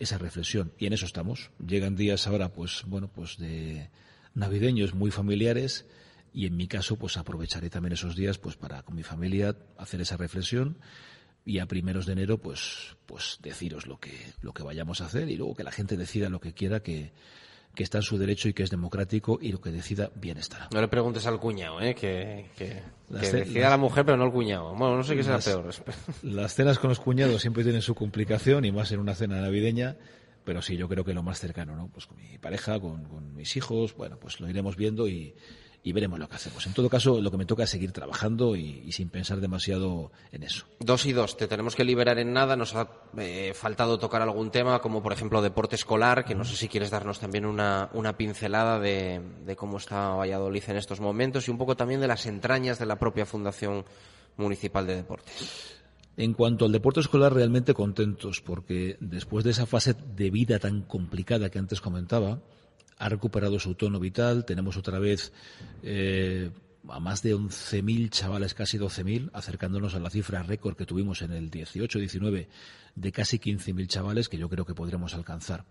esa 0.00 0.18
reflexión. 0.18 0.72
Y 0.78 0.86
en 0.86 0.94
eso 0.94 1.06
estamos. 1.06 1.50
Llegan 1.64 1.94
días 1.94 2.26
ahora, 2.26 2.52
pues, 2.52 2.82
bueno, 2.86 3.08
pues 3.12 3.38
de 3.38 3.90
navideños 4.34 4.94
muy 4.94 5.12
familiares 5.12 5.86
y 6.32 6.46
en 6.46 6.56
mi 6.56 6.66
caso, 6.66 6.96
pues 6.96 7.16
aprovecharé 7.16 7.70
también 7.70 7.92
esos 7.92 8.16
días, 8.16 8.38
pues 8.38 8.56
para 8.56 8.82
con 8.82 8.96
mi 8.96 9.02
familia 9.02 9.56
hacer 9.76 10.00
esa 10.00 10.16
reflexión 10.16 10.78
y 11.44 11.58
a 11.58 11.66
primeros 11.66 12.06
de 12.06 12.12
enero, 12.14 12.38
pues, 12.38 12.96
pues 13.06 13.38
deciros 13.42 13.86
lo 13.86 13.98
que, 13.98 14.12
lo 14.40 14.52
que 14.52 14.62
vayamos 14.62 15.00
a 15.00 15.06
hacer 15.06 15.28
y 15.28 15.36
luego 15.36 15.54
que 15.54 15.64
la 15.64 15.72
gente 15.72 15.96
decida 15.96 16.28
lo 16.28 16.40
que 16.40 16.54
quiera, 16.54 16.82
que, 16.82 17.12
que 17.74 17.82
está 17.84 17.98
en 17.98 18.02
su 18.02 18.18
derecho 18.18 18.48
y 18.48 18.52
que 18.52 18.62
es 18.62 18.70
democrático 18.70 19.38
y 19.40 19.52
lo 19.52 19.60
que 19.60 19.70
decida 19.70 20.10
bien 20.16 20.36
estará. 20.38 20.68
No 20.72 20.80
le 20.80 20.88
preguntes 20.88 21.26
al 21.26 21.38
cuñado, 21.38 21.80
¿eh? 21.80 21.94
Que, 21.94 22.46
que, 22.56 22.82
Las 23.08 23.22
que 23.22 23.26
ce- 23.28 23.36
decida 23.38 23.60
las- 23.62 23.70
la 23.70 23.76
mujer, 23.78 24.04
pero 24.04 24.16
no 24.16 24.24
el 24.26 24.32
cuñado. 24.32 24.70
Bueno, 24.74 24.96
no 24.96 25.04
sé 25.04 25.14
qué 25.16 25.22
será 25.22 25.36
Las- 25.36 25.44
peor. 25.46 25.70
Las 26.22 26.54
cenas 26.54 26.78
con 26.78 26.88
los 26.90 27.00
cuñados 27.00 27.40
siempre 27.40 27.62
tienen 27.62 27.82
su 27.82 27.94
complicación 27.94 28.64
y 28.64 28.72
más 28.72 28.90
en 28.92 28.98
una 29.00 29.14
cena 29.14 29.40
navideña, 29.40 29.96
pero 30.44 30.62
sí, 30.62 30.76
yo 30.76 30.88
creo 30.88 31.04
que 31.04 31.14
lo 31.14 31.22
más 31.22 31.38
cercano, 31.38 31.76
¿no? 31.76 31.88
Pues 31.88 32.06
con 32.06 32.16
mi 32.18 32.38
pareja, 32.38 32.80
con, 32.80 33.04
con 33.04 33.34
mis 33.34 33.56
hijos, 33.56 33.94
bueno, 33.94 34.18
pues 34.18 34.40
lo 34.40 34.48
iremos 34.48 34.76
viendo 34.76 35.06
y, 35.06 35.34
y 35.82 35.92
veremos 35.92 36.18
lo 36.18 36.28
que 36.28 36.36
hacemos. 36.36 36.66
En 36.66 36.74
todo 36.74 36.90
caso, 36.90 37.20
lo 37.20 37.30
que 37.30 37.38
me 37.38 37.46
toca 37.46 37.64
es 37.64 37.70
seguir 37.70 37.92
trabajando 37.92 38.54
y, 38.54 38.82
y 38.84 38.92
sin 38.92 39.08
pensar 39.08 39.40
demasiado 39.40 40.12
en 40.30 40.42
eso. 40.42 40.66
Dos 40.78 41.06
y 41.06 41.12
dos, 41.12 41.36
te 41.36 41.48
tenemos 41.48 41.74
que 41.74 41.84
liberar 41.84 42.18
en 42.18 42.32
nada. 42.32 42.56
Nos 42.56 42.74
ha 42.74 42.88
eh, 43.16 43.52
faltado 43.54 43.98
tocar 43.98 44.20
algún 44.22 44.50
tema, 44.50 44.80
como 44.80 45.02
por 45.02 45.12
ejemplo 45.12 45.40
deporte 45.40 45.76
escolar, 45.76 46.24
que 46.24 46.34
no 46.34 46.44
sé 46.44 46.56
si 46.56 46.68
quieres 46.68 46.90
darnos 46.90 47.18
también 47.18 47.46
una, 47.46 47.88
una 47.94 48.16
pincelada 48.16 48.78
de, 48.78 49.20
de 49.44 49.56
cómo 49.56 49.78
está 49.78 50.10
Valladolid 50.10 50.64
en 50.68 50.76
estos 50.76 51.00
momentos 51.00 51.48
y 51.48 51.50
un 51.50 51.58
poco 51.58 51.76
también 51.76 52.00
de 52.00 52.08
las 52.08 52.26
entrañas 52.26 52.78
de 52.78 52.86
la 52.86 52.98
propia 52.98 53.24
Fundación 53.24 53.84
Municipal 54.36 54.86
de 54.86 54.96
Deportes. 54.96 55.76
En 56.16 56.34
cuanto 56.34 56.66
al 56.66 56.72
deporte 56.72 57.00
escolar, 57.00 57.32
realmente 57.32 57.72
contentos, 57.72 58.42
porque 58.42 58.98
después 59.00 59.44
de 59.44 59.52
esa 59.52 59.64
fase 59.64 59.94
de 59.94 60.30
vida 60.30 60.58
tan 60.58 60.82
complicada 60.82 61.48
que 61.48 61.58
antes 61.58 61.80
comentaba, 61.80 62.42
ha 63.00 63.08
recuperado 63.08 63.58
su 63.58 63.74
tono 63.74 63.98
vital. 63.98 64.44
Tenemos 64.44 64.76
otra 64.76 64.98
vez 64.98 65.32
eh, 65.82 66.50
a 66.88 67.00
más 67.00 67.22
de 67.22 67.34
11.000 67.34 68.10
chavales, 68.10 68.52
casi 68.52 68.78
12.000, 68.78 69.30
acercándonos 69.32 69.94
a 69.94 70.00
la 70.00 70.10
cifra 70.10 70.42
récord 70.42 70.76
que 70.76 70.84
tuvimos 70.84 71.22
en 71.22 71.32
el 71.32 71.50
18-19 71.50 72.46
de 72.94 73.12
casi 73.12 73.38
15.000 73.38 73.86
chavales, 73.86 74.28
que 74.28 74.36
yo 74.36 74.50
creo 74.50 74.66
que 74.66 74.74
podremos 74.74 75.14
alcanzar. 75.14 75.64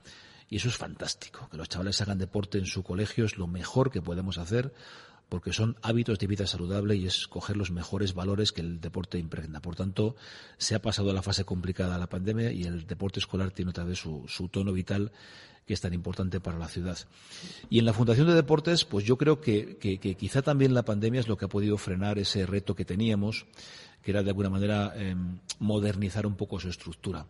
Y 0.49 0.55
eso 0.55 0.69
es 0.69 0.77
fantástico, 0.77 1.47
que 1.51 1.57
los 1.57 1.69
chavales 1.69 2.01
hagan 2.01 2.17
deporte 2.17 2.57
en 2.57 2.65
su 2.65 2.81
colegio 2.81 3.25
es 3.25 3.37
lo 3.37 3.45
mejor 3.45 3.91
que 3.91 4.01
podemos 4.01 4.39
hacer 4.39 4.73
porque 5.29 5.53
son 5.53 5.77
hábitos 5.83 6.17
de 6.17 6.27
vida 6.27 6.47
saludable 6.47 6.95
y 6.95 7.05
es 7.05 7.27
coger 7.27 7.55
los 7.55 7.71
mejores 7.71 8.15
valores 8.15 8.51
que 8.51 8.61
el 8.61 8.81
deporte 8.81 9.19
impregna. 9.19 9.61
Por 9.61 9.75
tanto, 9.75 10.15
se 10.57 10.75
ha 10.75 10.81
pasado 10.81 11.13
la 11.13 11.21
fase 11.21 11.45
complicada 11.45 11.93
de 11.93 11.99
la 11.99 12.09
pandemia 12.09 12.51
y 12.51 12.63
el 12.63 12.87
deporte 12.87 13.19
escolar 13.19 13.51
tiene 13.51 13.69
otra 13.69 13.83
vez 13.83 13.99
su, 13.99 14.49
tono 14.51 14.73
vital 14.73 15.11
que 15.67 15.75
es 15.75 15.81
tan 15.81 15.93
importante 15.93 16.39
para 16.39 16.57
la 16.57 16.67
ciudad. 16.67 16.97
Y 17.69 17.77
en 17.77 17.85
la 17.85 17.93
Fundación 17.93 18.25
de 18.25 18.33
Deportes, 18.33 18.85
pues 18.85 19.05
yo 19.05 19.17
creo 19.17 19.39
que, 19.39 19.77
quizá 20.17 20.41
también 20.41 20.73
la 20.73 20.83
pandemia 20.83 21.19
es 21.19 21.27
lo 21.27 21.37
que 21.37 21.45
ha 21.45 21.49
podido 21.49 21.77
frenar 21.77 22.17
ese 22.17 22.47
reto 22.47 22.75
que 22.75 22.85
teníamos, 22.85 23.45
que 24.01 24.09
era 24.09 24.23
de 24.23 24.31
alguna 24.31 24.49
manera 24.49 24.93
eh, 24.95 25.15
modernizar 25.59 26.25
un 26.25 26.35
poco 26.35 26.59
su 26.59 26.69
estructura 26.69 27.27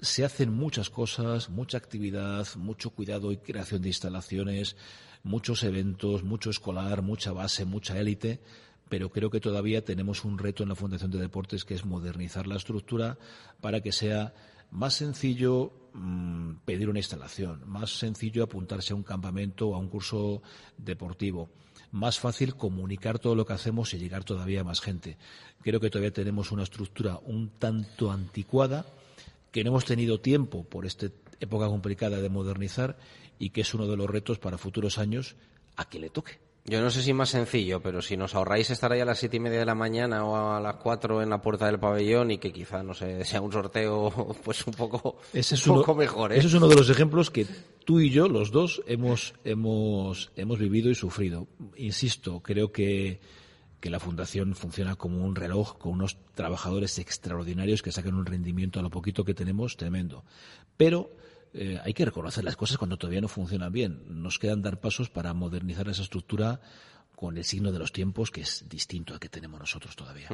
se 0.00 0.22
hacen 0.22 0.52
muchas 0.52 0.90
cosas, 0.90 1.48
mucha 1.48 1.78
actividad, 1.78 2.46
mucho 2.56 2.90
cuidado 2.90 3.32
y 3.32 3.38
creación 3.38 3.80
de 3.80 3.88
instalaciones, 3.88 4.76
muchos 5.24 5.64
eventos, 5.64 6.22
mucho 6.22 6.50
escolar, 6.50 7.02
mucha 7.02 7.32
base, 7.32 7.64
mucha 7.64 7.98
élite, 7.98 8.40
pero 8.88 9.10
creo 9.10 9.30
que 9.30 9.40
todavía 9.40 9.84
tenemos 9.84 10.24
un 10.24 10.38
reto 10.38 10.62
en 10.62 10.68
la 10.68 10.76
Fundación 10.76 11.10
de 11.10 11.18
Deportes 11.18 11.64
que 11.64 11.74
es 11.74 11.84
modernizar 11.84 12.46
la 12.46 12.56
estructura 12.56 13.18
para 13.60 13.80
que 13.80 13.90
sea 13.90 14.34
más 14.70 14.94
sencillo 14.94 15.72
mm, 15.94 16.56
pedir 16.64 16.88
una 16.88 16.98
instalación, 16.98 17.62
más 17.66 17.98
sencillo 17.98 18.44
apuntarse 18.44 18.92
a 18.92 18.96
un 18.96 19.02
campamento 19.02 19.68
o 19.68 19.74
a 19.74 19.78
un 19.78 19.88
curso 19.88 20.42
deportivo, 20.76 21.48
más 21.90 22.18
fácil 22.18 22.54
comunicar 22.56 23.18
todo 23.18 23.34
lo 23.34 23.46
que 23.46 23.54
hacemos 23.54 23.94
y 23.94 23.98
llegar 23.98 24.24
todavía 24.24 24.60
a 24.60 24.64
más 24.64 24.80
gente. 24.80 25.16
Creo 25.62 25.80
que 25.80 25.90
todavía 25.90 26.12
tenemos 26.12 26.52
una 26.52 26.64
estructura 26.64 27.18
un 27.24 27.50
tanto 27.58 28.12
anticuada 28.12 28.84
que 29.50 29.64
no 29.64 29.70
hemos 29.70 29.84
tenido 29.84 30.20
tiempo 30.20 30.64
por 30.64 30.84
esta 30.84 31.06
época 31.40 31.68
complicada 31.68 32.20
de 32.20 32.28
modernizar 32.28 32.96
y 33.38 33.50
que 33.50 33.62
es 33.62 33.74
uno 33.74 33.86
de 33.86 33.96
los 33.96 34.08
retos 34.08 34.38
para 34.38 34.58
futuros 34.58 34.98
años 34.98 35.36
a 35.76 35.88
que 35.88 35.98
le 35.98 36.10
toque. 36.10 36.38
Yo 36.66 36.80
no 36.80 36.90
sé 36.90 37.02
si 37.02 37.12
más 37.12 37.28
sencillo, 37.28 37.82
pero 37.82 38.00
si 38.00 38.16
nos 38.16 38.34
ahorráis 38.34 38.70
estar 38.70 38.90
ahí 38.90 39.00
a 39.00 39.04
las 39.04 39.18
siete 39.18 39.36
y 39.36 39.40
media 39.40 39.58
de 39.58 39.66
la 39.66 39.74
mañana 39.74 40.24
o 40.24 40.54
a 40.54 40.60
las 40.60 40.76
cuatro 40.76 41.20
en 41.20 41.28
la 41.28 41.42
puerta 41.42 41.66
del 41.66 41.78
pabellón 41.78 42.30
y 42.30 42.38
que 42.38 42.52
quizá, 42.52 42.82
no 42.82 42.94
sé, 42.94 43.22
sea 43.26 43.42
un 43.42 43.52
sorteo 43.52 44.10
pues 44.44 44.66
un 44.66 44.72
poco, 44.72 45.18
ese 45.34 45.56
es 45.56 45.66
un 45.66 45.74
uno, 45.74 45.82
poco 45.82 45.94
mejor. 45.94 46.32
¿eh? 46.32 46.38
Ese 46.38 46.46
es 46.46 46.54
uno 46.54 46.68
de 46.68 46.76
los 46.76 46.88
ejemplos 46.88 47.30
que 47.30 47.46
tú 47.84 48.00
y 48.00 48.08
yo, 48.08 48.28
los 48.28 48.50
dos, 48.50 48.82
hemos, 48.86 49.34
hemos, 49.44 50.32
hemos 50.36 50.58
vivido 50.58 50.90
y 50.90 50.94
sufrido. 50.94 51.48
Insisto, 51.76 52.40
creo 52.40 52.72
que 52.72 53.20
que 53.84 53.90
la 53.90 54.00
fundación 54.00 54.54
funciona 54.54 54.96
como 54.96 55.22
un 55.22 55.36
reloj 55.36 55.76
con 55.76 55.92
unos 55.92 56.16
trabajadores 56.34 56.98
extraordinarios 56.98 57.82
que 57.82 57.92
sacan 57.92 58.14
un 58.14 58.24
rendimiento 58.24 58.80
a 58.80 58.82
lo 58.82 58.88
poquito 58.88 59.26
que 59.26 59.34
tenemos 59.34 59.76
tremendo. 59.76 60.24
Pero 60.78 61.10
eh, 61.54 61.80
hay 61.82 61.94
que 61.94 62.04
reconocer 62.04 62.44
las 62.44 62.56
cosas 62.56 62.78
cuando 62.78 62.96
todavía 62.96 63.20
no 63.20 63.28
funcionan 63.28 63.72
bien. 63.72 64.02
Nos 64.08 64.38
quedan 64.38 64.60
dar 64.60 64.80
pasos 64.80 65.08
para 65.08 65.32
modernizar 65.34 65.88
esa 65.88 66.02
estructura 66.02 66.60
con 67.14 67.38
el 67.38 67.44
signo 67.44 67.70
de 67.70 67.78
los 67.78 67.92
tiempos 67.92 68.30
que 68.32 68.40
es 68.40 68.68
distinto 68.68 69.14
al 69.14 69.20
que 69.20 69.28
tenemos 69.28 69.60
nosotros 69.60 69.94
todavía. 69.94 70.28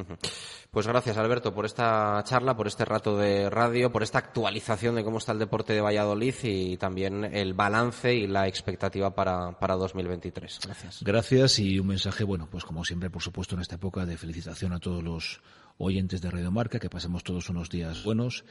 Pues 0.70 0.86
gracias 0.86 1.16
Alberto 1.18 1.52
por 1.52 1.66
esta 1.66 2.22
charla, 2.24 2.56
por 2.56 2.66
este 2.66 2.84
rato 2.84 3.18
de 3.18 3.50
radio, 3.50 3.92
por 3.92 4.02
esta 4.02 4.18
actualización 4.18 4.94
de 4.94 5.04
cómo 5.04 5.18
está 5.18 5.32
el 5.32 5.38
deporte 5.38 5.74
de 5.74 5.82
Valladolid 5.82 6.34
y 6.42 6.76
también 6.78 7.24
el 7.24 7.54
balance 7.54 8.14
y 8.14 8.26
la 8.26 8.48
expectativa 8.48 9.14
para, 9.14 9.58
para 9.58 9.76
2023. 9.76 10.60
Gracias. 10.64 11.02
Gracias 11.02 11.58
y 11.58 11.78
un 11.78 11.88
mensaje, 11.88 12.24
bueno, 12.24 12.48
pues 12.50 12.64
como 12.64 12.84
siempre, 12.84 13.10
por 13.10 13.22
supuesto, 13.22 13.56
en 13.56 13.60
esta 13.60 13.74
época 13.74 14.06
de 14.06 14.16
felicitación 14.16 14.72
a 14.72 14.78
todos 14.78 15.02
los 15.02 15.42
oyentes 15.76 16.22
de 16.22 16.30
Radio 16.30 16.50
Marca, 16.50 16.78
que 16.78 16.88
pasemos 16.88 17.24
todos 17.24 17.50
unos 17.50 17.68
días 17.68 18.04
buenos 18.04 18.44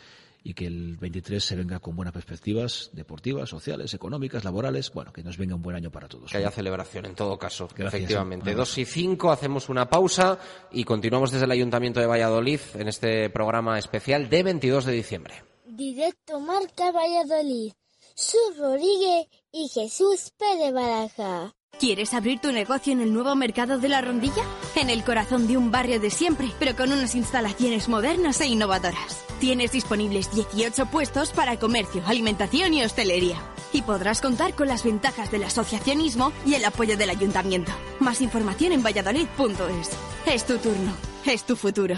y 0.44 0.54
que 0.54 0.66
el 0.66 0.98
23 0.98 1.44
se 1.44 1.56
venga 1.56 1.80
con 1.80 1.96
buenas 1.96 2.14
perspectivas 2.14 2.90
deportivas, 2.94 3.50
sociales, 3.50 3.94
económicas, 3.94 4.44
laborales. 4.44 4.92
Bueno, 4.92 5.12
que 5.12 5.24
nos 5.24 5.38
venga 5.38 5.56
un 5.56 5.62
buen 5.62 5.76
año 5.76 5.92
para 5.92 6.08
todos. 6.08 6.32
Que 6.32 6.38
haya 6.38 6.52
celebración 6.52 7.06
en 7.06 7.16
todo 7.16 7.38
caso, 7.38 7.68
Gracias. 7.68 7.94
efectivamente. 7.94 8.54
Dos 8.54 8.78
y 8.78 8.86
cinco, 8.86 9.32
hacemos 9.32 9.70
una 9.70 9.90
pausa 9.90 10.40
y 10.72 10.84
continuamos 10.84 11.32
desde 11.32 11.46
el 11.46 11.52
Ayuntamiento 11.52 12.00
de 12.00 12.06
Valladolid 12.06 12.60
en 12.76 12.88
este 12.88 13.30
programa 13.30 13.78
especial 13.78 14.30
de 14.30 14.44
22 14.44 14.86
de 14.86 14.92
diciembre. 14.94 15.34
Directo 15.66 16.40
Marca 16.40 16.92
Valladolid. 16.92 17.74
Sus 18.16 18.58
Rodríguez 18.58 19.28
y 19.52 19.70
Jesús 19.70 20.32
Pérez 20.38 20.74
Baraja. 20.74 21.54
¿Quieres 21.80 22.14
abrir 22.14 22.40
tu 22.40 22.52
negocio 22.52 22.92
en 22.92 23.00
el 23.00 23.14
nuevo 23.14 23.34
mercado 23.36 23.80
de 23.80 23.88
la 23.88 24.02
Rondilla? 24.02 24.44
En 24.76 24.90
el 24.90 25.02
corazón 25.06 25.48
de 25.48 25.56
un 25.56 25.72
barrio 25.72 26.02
de 26.02 26.10
siempre, 26.10 26.52
pero 26.60 26.76
con 26.76 26.92
unas 26.92 27.16
instalaciones 27.16 27.88
modernas 27.88 28.42
e 28.42 28.48
innovadoras. 28.48 29.24
Tienes 29.40 29.72
disponibles 29.72 30.30
18 30.36 30.88
puestos 30.88 31.32
para 31.32 31.58
comercio, 31.58 32.04
alimentación 32.06 32.74
y 32.74 32.84
hostelería. 32.84 33.38
Y 33.72 33.84
podrás 33.84 34.20
contar 34.20 34.56
con 34.56 34.68
las 34.68 34.84
ventajas 34.84 35.32
del 35.32 35.46
asociacionismo 35.46 36.34
y 36.46 36.56
el 36.56 36.66
apoyo 36.66 36.98
del 36.98 37.12
ayuntamiento. 37.12 37.72
Más 38.02 38.20
información 38.20 38.74
en 38.74 38.84
valladolid.es. 38.84 39.90
Es 40.26 40.46
tu 40.46 40.58
turno, 40.58 40.92
es 41.26 41.46
tu 41.46 41.56
futuro. 41.56 41.96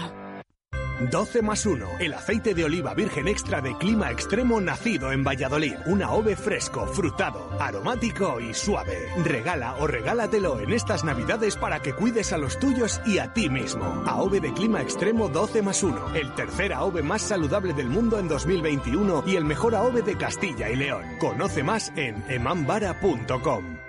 12 1.10 1.42
más 1.42 1.66
1. 1.66 1.98
El 2.00 2.14
aceite 2.14 2.54
de 2.54 2.64
oliva 2.64 2.94
virgen 2.94 3.28
extra 3.28 3.60
de 3.60 3.76
clima 3.76 4.10
extremo 4.10 4.60
nacido 4.60 5.12
en 5.12 5.24
Valladolid. 5.24 5.74
Un 5.86 6.02
AOVE 6.02 6.36
fresco, 6.36 6.86
frutado, 6.86 7.50
aromático 7.60 8.40
y 8.40 8.54
suave. 8.54 9.08
Regala 9.24 9.74
o 9.76 9.86
regálatelo 9.86 10.60
en 10.60 10.72
estas 10.72 11.04
navidades 11.04 11.56
para 11.56 11.80
que 11.80 11.94
cuides 11.94 12.32
a 12.32 12.38
los 12.38 12.58
tuyos 12.58 13.00
y 13.06 13.18
a 13.18 13.32
ti 13.32 13.48
mismo. 13.48 14.04
AOVE 14.06 14.40
de 14.40 14.52
clima 14.52 14.82
extremo 14.82 15.28
12 15.28 15.62
más 15.62 15.82
1. 15.82 16.14
El 16.14 16.34
tercer 16.34 16.72
AOVE 16.72 17.02
más 17.02 17.22
saludable 17.22 17.72
del 17.72 17.88
mundo 17.88 18.18
en 18.18 18.28
2021 18.28 19.24
y 19.26 19.36
el 19.36 19.44
mejor 19.44 19.74
AOVE 19.74 20.02
de 20.02 20.16
Castilla 20.16 20.70
y 20.70 20.76
León. 20.76 21.04
Conoce 21.18 21.62
más 21.62 21.92
en 21.96 22.22
emambara.com. 22.28 23.81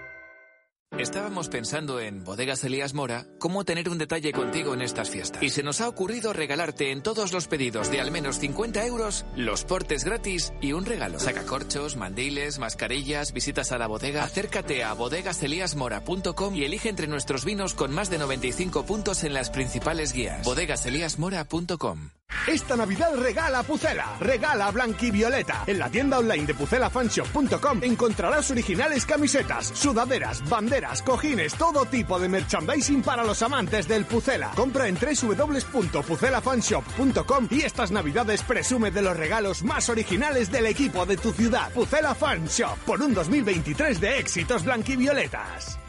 Estábamos 1.00 1.50
pensando 1.50 2.00
en 2.00 2.24
Bodegas 2.24 2.64
Elías 2.64 2.94
Mora 2.94 3.26
cómo 3.40 3.64
tener 3.64 3.90
un 3.90 3.98
detalle 3.98 4.32
contigo 4.32 4.76
en 4.76 4.82
estas 4.84 5.10
fiestas. 5.10 5.42
Y 5.42 5.50
se 5.50 5.64
nos 5.64 5.82
ha 5.82 5.90
ocurrido 5.90 6.34
regalarte 6.34 6.92
en 6.92 7.02
todos 7.02 7.34
los 7.34 7.48
pedidos 7.48 7.90
de 7.90 8.00
al 8.00 8.12
menos 8.12 8.38
50 8.38 8.86
euros 8.86 9.26
los 9.36 9.66
portes 9.66 10.04
gratis 10.04 10.54
y 10.62 10.74
un 10.74 10.86
regalo. 10.86 11.20
Sacacorchos, 11.20 11.98
mandiles, 11.98 12.60
mascarillas, 12.60 13.34
visitas 13.34 13.72
a 13.72 13.80
la 13.80 13.88
bodega. 13.88 14.24
Acércate 14.24 14.84
a 14.84 14.94
bodegaseliasmora.com 14.94 16.56
y 16.56 16.64
elige 16.64 16.90
entre 16.90 17.08
nuestros 17.08 17.44
vinos 17.44 17.74
con 17.74 17.92
más 17.92 18.12
de 18.12 18.20
95 18.20 18.86
puntos 18.86 19.24
en 19.24 19.34
las 19.34 19.50
principales 19.50 20.14
guías. 20.14 20.46
bodegaseliasmora.com 20.46 22.23
Esta 22.48 22.76
Navidad 22.76 23.16
regala 23.16 23.64
Pucela, 23.64 24.18
regala 24.20 24.70
Blanquivioleta. 24.70 25.64
En 25.66 25.80
la 25.80 25.90
tienda 25.90 26.20
online 26.20 26.46
de 26.46 26.54
pucelafanshop.com 26.54 27.84
encontrarás 27.84 28.52
originales 28.52 29.06
camisetas, 29.06 29.68
sudaderas, 29.68 30.44
banderas, 30.50 31.02
cojines, 31.04 31.54
todo 31.56 31.86
tipo 31.86 32.20
de 32.20 32.28
merchandising 32.28 33.02
para 33.02 33.24
los 33.24 33.42
amantes 33.42 33.88
del 33.88 34.04
Pucela. 34.06 34.52
Compra 34.56 34.90
en 34.90 34.96
www.pucelafanshop.com 34.96 37.48
y 37.50 37.62
estas 37.62 37.92
Navidades 37.92 38.44
presume 38.44 38.92
de 38.92 39.04
los 39.04 39.16
regalos 39.16 39.64
más 39.64 39.88
originales 39.88 40.52
del 40.52 40.66
equipo 40.66 41.06
de 41.06 41.16
tu 41.16 41.32
ciudad. 41.32 41.72
Pucela 41.72 42.14
Fan 42.14 42.46
Shop, 42.48 42.78
por 42.86 43.02
un 43.02 43.14
2023 43.14 44.02
de 44.02 44.20
éxitos 44.20 44.66
blanquivioletas. 44.66 45.80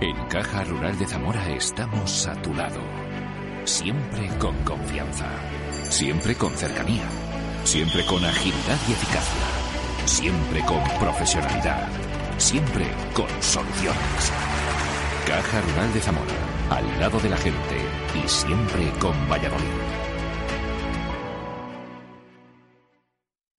En 0.00 0.16
Caja 0.28 0.62
Rural 0.62 0.96
de 0.96 1.06
Zamora 1.06 1.50
estamos 1.50 2.28
a 2.28 2.40
tu 2.40 2.54
lado. 2.54 2.78
Siempre 3.68 4.26
con 4.38 4.56
confianza. 4.64 5.26
Siempre 5.90 6.34
con 6.34 6.56
cercanía. 6.56 7.04
Siempre 7.64 8.04
con 8.06 8.24
agilidad 8.24 8.78
y 8.88 8.92
eficacia. 8.92 10.06
Siempre 10.06 10.64
con 10.64 10.82
profesionalidad. 10.98 11.86
Siempre 12.38 12.86
con 13.12 13.28
soluciones. 13.42 14.32
Caja 15.26 15.60
Rural 15.60 15.92
de 15.92 16.00
Zamora. 16.00 16.34
Al 16.70 16.98
lado 16.98 17.20
de 17.20 17.28
la 17.28 17.36
gente. 17.36 17.76
Y 18.14 18.26
siempre 18.26 18.90
con 18.98 19.12
Valladolid. 19.28 19.97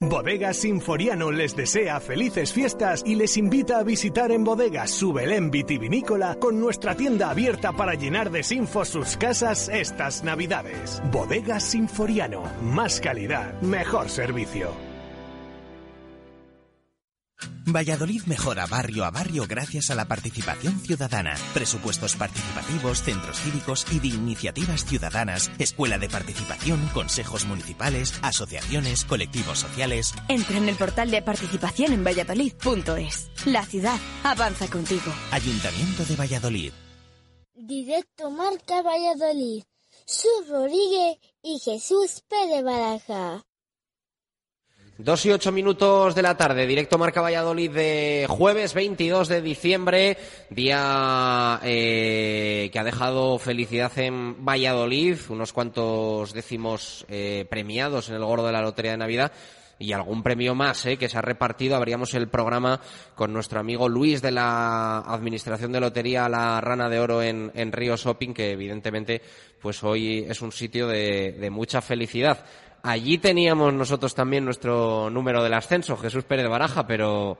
Bodegas 0.01 0.55
Sinforiano 0.55 1.29
les 1.29 1.57
desea 1.57 1.99
felices 1.99 2.53
fiestas 2.53 3.03
y 3.05 3.15
les 3.15 3.35
invita 3.35 3.79
a 3.79 3.83
visitar 3.83 4.31
en 4.31 4.45
Bodegas 4.45 4.91
su 4.91 5.11
Belén 5.11 5.51
vitivinícola 5.51 6.37
con 6.39 6.61
nuestra 6.61 6.95
tienda 6.95 7.29
abierta 7.29 7.73
para 7.73 7.95
llenar 7.95 8.31
de 8.31 8.43
sinfos 8.43 8.87
sus 8.87 9.17
casas 9.17 9.67
estas 9.67 10.23
navidades. 10.23 11.01
Bodegas 11.11 11.65
Sinforiano, 11.65 12.43
más 12.61 13.01
calidad, 13.01 13.59
mejor 13.59 14.07
servicio. 14.07 14.88
Valladolid 17.71 18.23
mejora 18.23 18.65
barrio 18.65 19.05
a 19.05 19.11
barrio 19.11 19.45
gracias 19.47 19.91
a 19.91 19.95
la 19.95 20.05
participación 20.05 20.79
ciudadana, 20.79 21.35
presupuestos 21.53 22.15
participativos, 22.15 23.01
centros 23.03 23.39
cívicos 23.39 23.85
y 23.91 23.99
de 23.99 24.07
iniciativas 24.07 24.85
ciudadanas, 24.85 25.51
escuela 25.59 25.97
de 25.97 26.09
participación, 26.09 26.79
consejos 26.93 27.45
municipales, 27.45 28.13
asociaciones, 28.21 29.05
colectivos 29.05 29.59
sociales. 29.59 30.13
Entra 30.27 30.57
en 30.57 30.69
el 30.69 30.75
portal 30.75 31.11
de 31.11 31.21
participación 31.21 31.93
en 31.93 32.03
valladolid.es. 32.03 33.29
La 33.45 33.63
ciudad 33.63 33.97
avanza 34.23 34.67
contigo. 34.67 35.13
Ayuntamiento 35.31 36.05
de 36.05 36.15
Valladolid. 36.15 36.71
Directo 37.55 38.31
Marca 38.31 38.81
Valladolid. 38.81 39.63
Sus 40.05 40.47
Rodríguez 40.49 41.17
y 41.43 41.59
Jesús 41.59 42.23
Pérez 42.27 42.63
Baraja. 42.63 43.43
Dos 45.01 45.25
y 45.25 45.31
ocho 45.31 45.53
minutos 45.53 46.13
de 46.13 46.21
la 46.21 46.35
tarde, 46.35 46.67
directo 46.67 46.97
Marca 46.97 47.21
Valladolid 47.21 47.71
de 47.71 48.25
jueves 48.27 48.73
22 48.73 49.29
de 49.29 49.41
diciembre, 49.41 50.17
día 50.49 51.57
eh, 51.63 52.69
que 52.69 52.79
ha 52.79 52.83
dejado 52.83 53.39
felicidad 53.39 53.97
en 53.97 54.45
Valladolid, 54.45 55.17
unos 55.29 55.53
cuantos 55.53 56.33
décimos 56.33 57.05
eh, 57.07 57.45
premiados 57.49 58.09
en 58.09 58.15
el 58.15 58.25
gordo 58.25 58.47
de 58.47 58.51
la 58.51 58.61
Lotería 58.61 58.91
de 58.91 58.97
Navidad 58.97 59.31
y 59.79 59.93
algún 59.93 60.21
premio 60.21 60.53
más 60.53 60.85
eh, 60.85 60.97
que 60.97 61.07
se 61.07 61.17
ha 61.17 61.21
repartido. 61.21 61.77
Abríamos 61.77 62.13
el 62.13 62.27
programa 62.27 62.81
con 63.15 63.31
nuestro 63.31 63.61
amigo 63.61 63.87
Luis 63.87 64.21
de 64.21 64.31
la 64.31 64.97
Administración 64.97 65.71
de 65.71 65.79
Lotería 65.79 66.27
La 66.27 66.59
Rana 66.59 66.89
de 66.89 66.99
Oro 66.99 67.23
en, 67.23 67.53
en 67.55 67.71
Río 67.71 67.95
Shopping, 67.95 68.33
que 68.33 68.51
evidentemente 68.51 69.21
pues 69.61 69.81
hoy 69.81 70.25
es 70.27 70.41
un 70.41 70.51
sitio 70.51 70.87
de, 70.87 71.37
de 71.39 71.49
mucha 71.49 71.79
felicidad. 71.79 72.45
Allí 72.83 73.17
teníamos 73.17 73.73
nosotros 73.73 74.15
también 74.15 74.45
nuestro 74.45 75.09
número 75.09 75.43
del 75.43 75.53
ascenso, 75.53 75.97
Jesús 75.97 76.23
Pérez 76.23 76.43
de 76.43 76.49
Baraja, 76.49 76.87
pero 76.87 77.37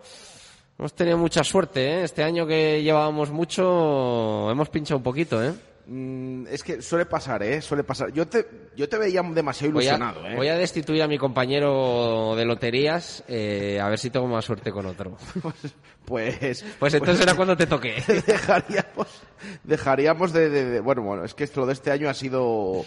hemos 0.78 0.94
tenido 0.94 1.18
mucha 1.18 1.44
suerte, 1.44 1.86
¿eh? 2.00 2.04
Este 2.04 2.24
año 2.24 2.46
que 2.46 2.84
llevábamos 2.84 3.32
mucho, 3.32 4.50
hemos 4.52 4.70
pinchado 4.70 4.98
un 4.98 5.04
poquito, 5.04 5.42
¿eh? 5.44 5.54
Mm, 5.88 6.46
es 6.52 6.62
que 6.62 6.82
suele 6.84 7.06
pasar, 7.08 7.42
¿eh? 7.42 7.62
Suele 7.62 7.84
pasar. 7.84 8.12
Yo 8.14 8.28
te, 8.28 8.46
yo 8.76 8.88
te 8.88 8.98
veía 8.98 9.24
demasiado 9.24 9.74
Voy 9.74 9.86
a, 9.88 9.96
ilusionado, 9.96 10.28
¿eh? 10.28 10.36
voy 10.36 10.48
a 10.50 10.56
destituir 10.56 11.02
a 11.02 11.08
mi 11.08 11.18
compañero 11.18 12.36
de 12.36 12.46
loterías, 12.46 13.24
eh, 13.28 13.80
a 13.82 13.88
ver 13.90 13.98
si 13.98 14.10
tengo 14.12 14.28
más 14.28 14.46
suerte 14.46 14.72
con 14.72 14.86
otro. 14.86 15.18
Pues, 16.06 16.66
Pues 16.80 16.92
entonces 16.96 17.22
era 17.22 17.36
cuando 17.36 17.56
te 17.56 17.68
toqué. 17.68 18.02
dejaríamos, 18.26 19.08
dejaríamos 19.64 20.34
de, 20.34 20.50
de- 20.50 20.66
de- 20.66 20.80
bueno, 20.80 21.04
bueno, 21.04 21.24
es 21.24 21.36
que 21.36 21.44
esto 21.44 21.68
de 21.68 21.74
este 21.74 21.92
año 21.92 22.10
ha 22.10 22.16
sido, 22.16 22.84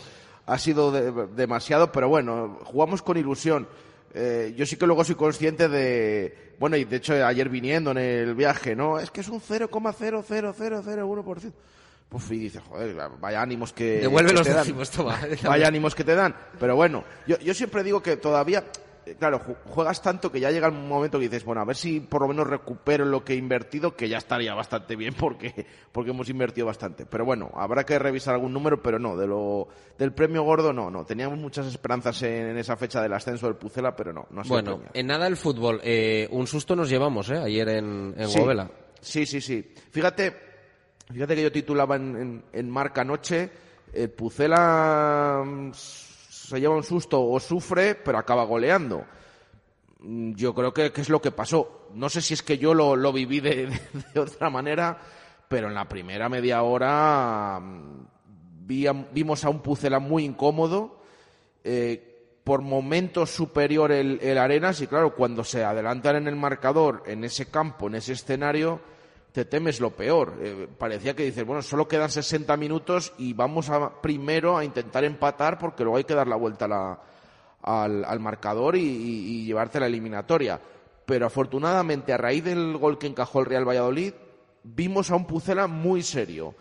ha 0.47 0.59
sido 0.59 0.91
de- 0.93 1.27
demasiado, 1.35 1.91
pero 1.93 2.09
bueno, 2.09 2.59
jugamos 2.65 3.03
con 3.03 3.17
ilusión. 3.17 3.67
Eh, 4.15 4.55
yo 4.57 4.67
sí 4.67 4.77
que 4.77 4.87
luego 4.87 5.05
soy 5.05 5.15
consciente 5.15 5.69
de, 5.69 6.55
bueno, 6.59 6.77
y 6.77 6.85
de 6.85 6.97
hecho 6.97 7.15
ayer 7.27 7.49
viniendo 7.49 7.93
en 7.93 7.99
el 7.99 8.35
viaje, 8.35 8.75
¿no? 8.77 8.99
Es 8.99 9.11
que 9.11 9.21
es 9.23 9.29
un 9.29 9.41
0,00001%. 9.41 11.53
Pues 12.09 12.31
y 12.31 12.39
dices, 12.39 12.61
joder, 12.69 12.95
vaya 13.21 13.41
ánimos 13.41 13.73
que, 13.73 14.01
Devuelve 14.01 14.31
que 14.33 14.37
los 14.37 14.47
te 14.47 14.53
dan. 14.53 14.63
décimos, 14.65 14.91
toma. 14.91 15.19
Vaya 15.45 15.67
ánimos 15.69 15.95
que 15.95 16.05
te 16.05 16.15
dan. 16.15 16.35
Pero 16.61 16.77
bueno, 16.77 17.05
yo, 17.27 17.39
yo 17.39 17.55
siempre 17.55 17.83
digo 17.83 18.03
que 18.03 18.19
todavía, 18.19 18.65
claro, 19.19 19.41
ju- 19.41 19.57
juegas 19.67 20.01
tanto 20.03 20.31
que 20.31 20.41
ya 20.41 20.51
llega 20.51 20.67
el 20.69 20.73
momento 20.75 21.19
que 21.19 21.25
dices, 21.29 21.45
bueno, 21.45 21.61
a 21.61 21.65
ver 21.65 21.77
si 21.77 22.01
por 22.01 22.23
lo 22.23 22.29
menos 22.29 22.47
recupero 22.47 23.05
lo 23.05 23.25
que 23.25 23.33
he 23.33 23.37
invertido, 23.37 23.97
que 23.97 24.09
ya 24.09 24.19
estaría 24.19 24.55
bastante 24.55 24.97
bien 24.97 25.15
porque, 25.19 25.67
porque 25.93 26.11
hemos 26.11 26.29
invertido 26.29 26.67
bastante. 26.67 27.07
Pero 27.07 27.25
bueno, 27.25 27.51
habrá 27.55 27.85
que 27.85 27.99
revisar 27.99 28.35
algún 28.35 28.53
número, 28.53 28.83
pero 28.83 28.99
no, 28.99 29.17
de 29.17 29.27
lo, 29.27 29.69
del 29.99 30.13
premio 30.13 30.43
gordo 30.43 30.73
no, 30.73 30.91
no. 30.91 31.05
Teníamos 31.05 31.39
muchas 31.39 31.67
esperanzas 31.67 32.23
en, 32.23 32.49
en 32.51 32.59
esa 32.59 32.77
fecha 32.77 33.03
del 33.03 33.13
ascenso 33.13 33.47
del 33.47 33.57
Pucela, 33.57 33.95
pero 33.97 34.13
no, 34.13 34.27
Bueno, 34.49 34.81
en 34.95 35.07
nada 35.07 35.27
el 35.27 35.37
fútbol. 35.37 35.81
Eh, 35.83 36.29
un 36.31 36.47
susto 36.47 36.77
nos 36.77 36.89
llevamos, 36.89 37.31
¿eh? 37.31 37.39
Ayer 37.39 37.69
en, 37.69 38.15
en 38.17 38.29
Sí. 38.29 38.39
Govela. 38.39 38.71
Sí, 39.01 39.27
sí, 39.27 39.41
sí. 39.41 39.73
Fíjate, 39.91 40.33
fíjate 41.13 41.35
que 41.35 41.43
yo 41.43 41.51
titulaba 41.53 41.97
en, 41.97 42.17
en, 42.17 42.45
en 42.53 42.71
Marca 42.71 43.01
anoche, 43.01 43.51
el 43.93 44.11
Pucela 44.11 45.43
mm, 45.45 45.73
se 46.49 46.61
lleva 46.61 46.75
un 46.77 46.83
susto 46.83 47.23
o 47.23 47.39
sufre, 47.41 47.95
pero 47.95 48.19
acaba 48.19 48.45
goleando. 48.45 49.05
Mm, 50.01 50.33
Yo 50.35 50.55
creo 50.55 50.73
que, 50.73 50.93
es 50.95 51.09
lo 51.09 51.21
que 51.21 51.31
pasó. 51.31 51.89
No 51.95 52.09
sé 52.09 52.21
si 52.21 52.35
es 52.35 52.43
que 52.43 52.59
yo 52.59 52.75
lo, 52.75 52.97
lo 52.97 53.13
viví 53.13 53.41
de, 53.41 53.71
otra 54.19 54.51
manera, 54.51 54.99
pero 55.49 55.69
en 55.69 55.75
la 55.75 55.89
primera 55.89 56.29
media 56.29 56.63
hora 56.63 57.61
mm, 57.61 58.07
vimos 58.67 59.45
a 59.45 59.51
un 59.51 59.61
Pucela 59.61 59.99
muy 59.99 60.25
incómodo. 60.25 61.01
eh, 61.65 62.09
por 62.45 62.61
momentos 62.61 63.31
superior 63.31 63.93
el, 63.93 64.19
el 64.21 64.37
Arenas 64.37 64.81
y 64.81 64.89
claro, 64.89 65.15
cuando 65.15 65.45
se 65.45 65.63
adelantan 65.63 66.17
en 66.17 66.27
el 66.27 66.35
marcador, 66.35 67.05
en 67.07 67.23
ese 67.23 67.47
campo, 67.47 67.87
en 67.87 67.95
ese 67.95 68.15
escenario, 68.15 68.81
te 69.33 69.45
temes 69.47 69.81
lo 69.81 69.91
peor. 69.91 70.37
Eh, 70.41 70.69
parecía 70.79 71.15
que 71.17 71.25
dices, 71.25 71.45
bueno, 71.45 71.63
solo 71.63 71.89
quedan 71.89 72.11
60 72.11 72.57
minutos 72.57 73.13
y 73.19 73.33
vamos 73.33 73.71
a, 73.71 74.01
primero 74.03 74.57
a 74.59 74.65
intentar 74.65 75.05
empatar 75.05 75.59
porque 75.59 75.83
luego 75.85 75.97
hay 75.97 76.05
que 76.05 76.15
dar 76.15 76.29
la 76.29 76.37
vuelta 76.37 76.67
al, 77.63 78.05
al 78.05 78.21
marcador 78.21 78.77
y, 78.77 78.81
y- 78.81 79.27
y 79.41 79.45
llevarte 79.47 79.81
la 79.81 79.87
eliminatoria. 79.87 80.61
Pero 81.07 81.27
afortunadamente, 81.27 82.13
a 82.13 82.17
raíz 82.17 82.45
del 82.45 82.77
gol 82.77 82.99
que 82.99 83.07
encajó 83.07 83.41
el 83.41 83.47
Real 83.47 83.67
Valladolid, 83.69 84.13
vimos 84.63 85.11
a 85.11 85.17
un 85.17 85.27
Pucela 85.27 85.67
muy 85.67 86.03
serio 86.03 86.55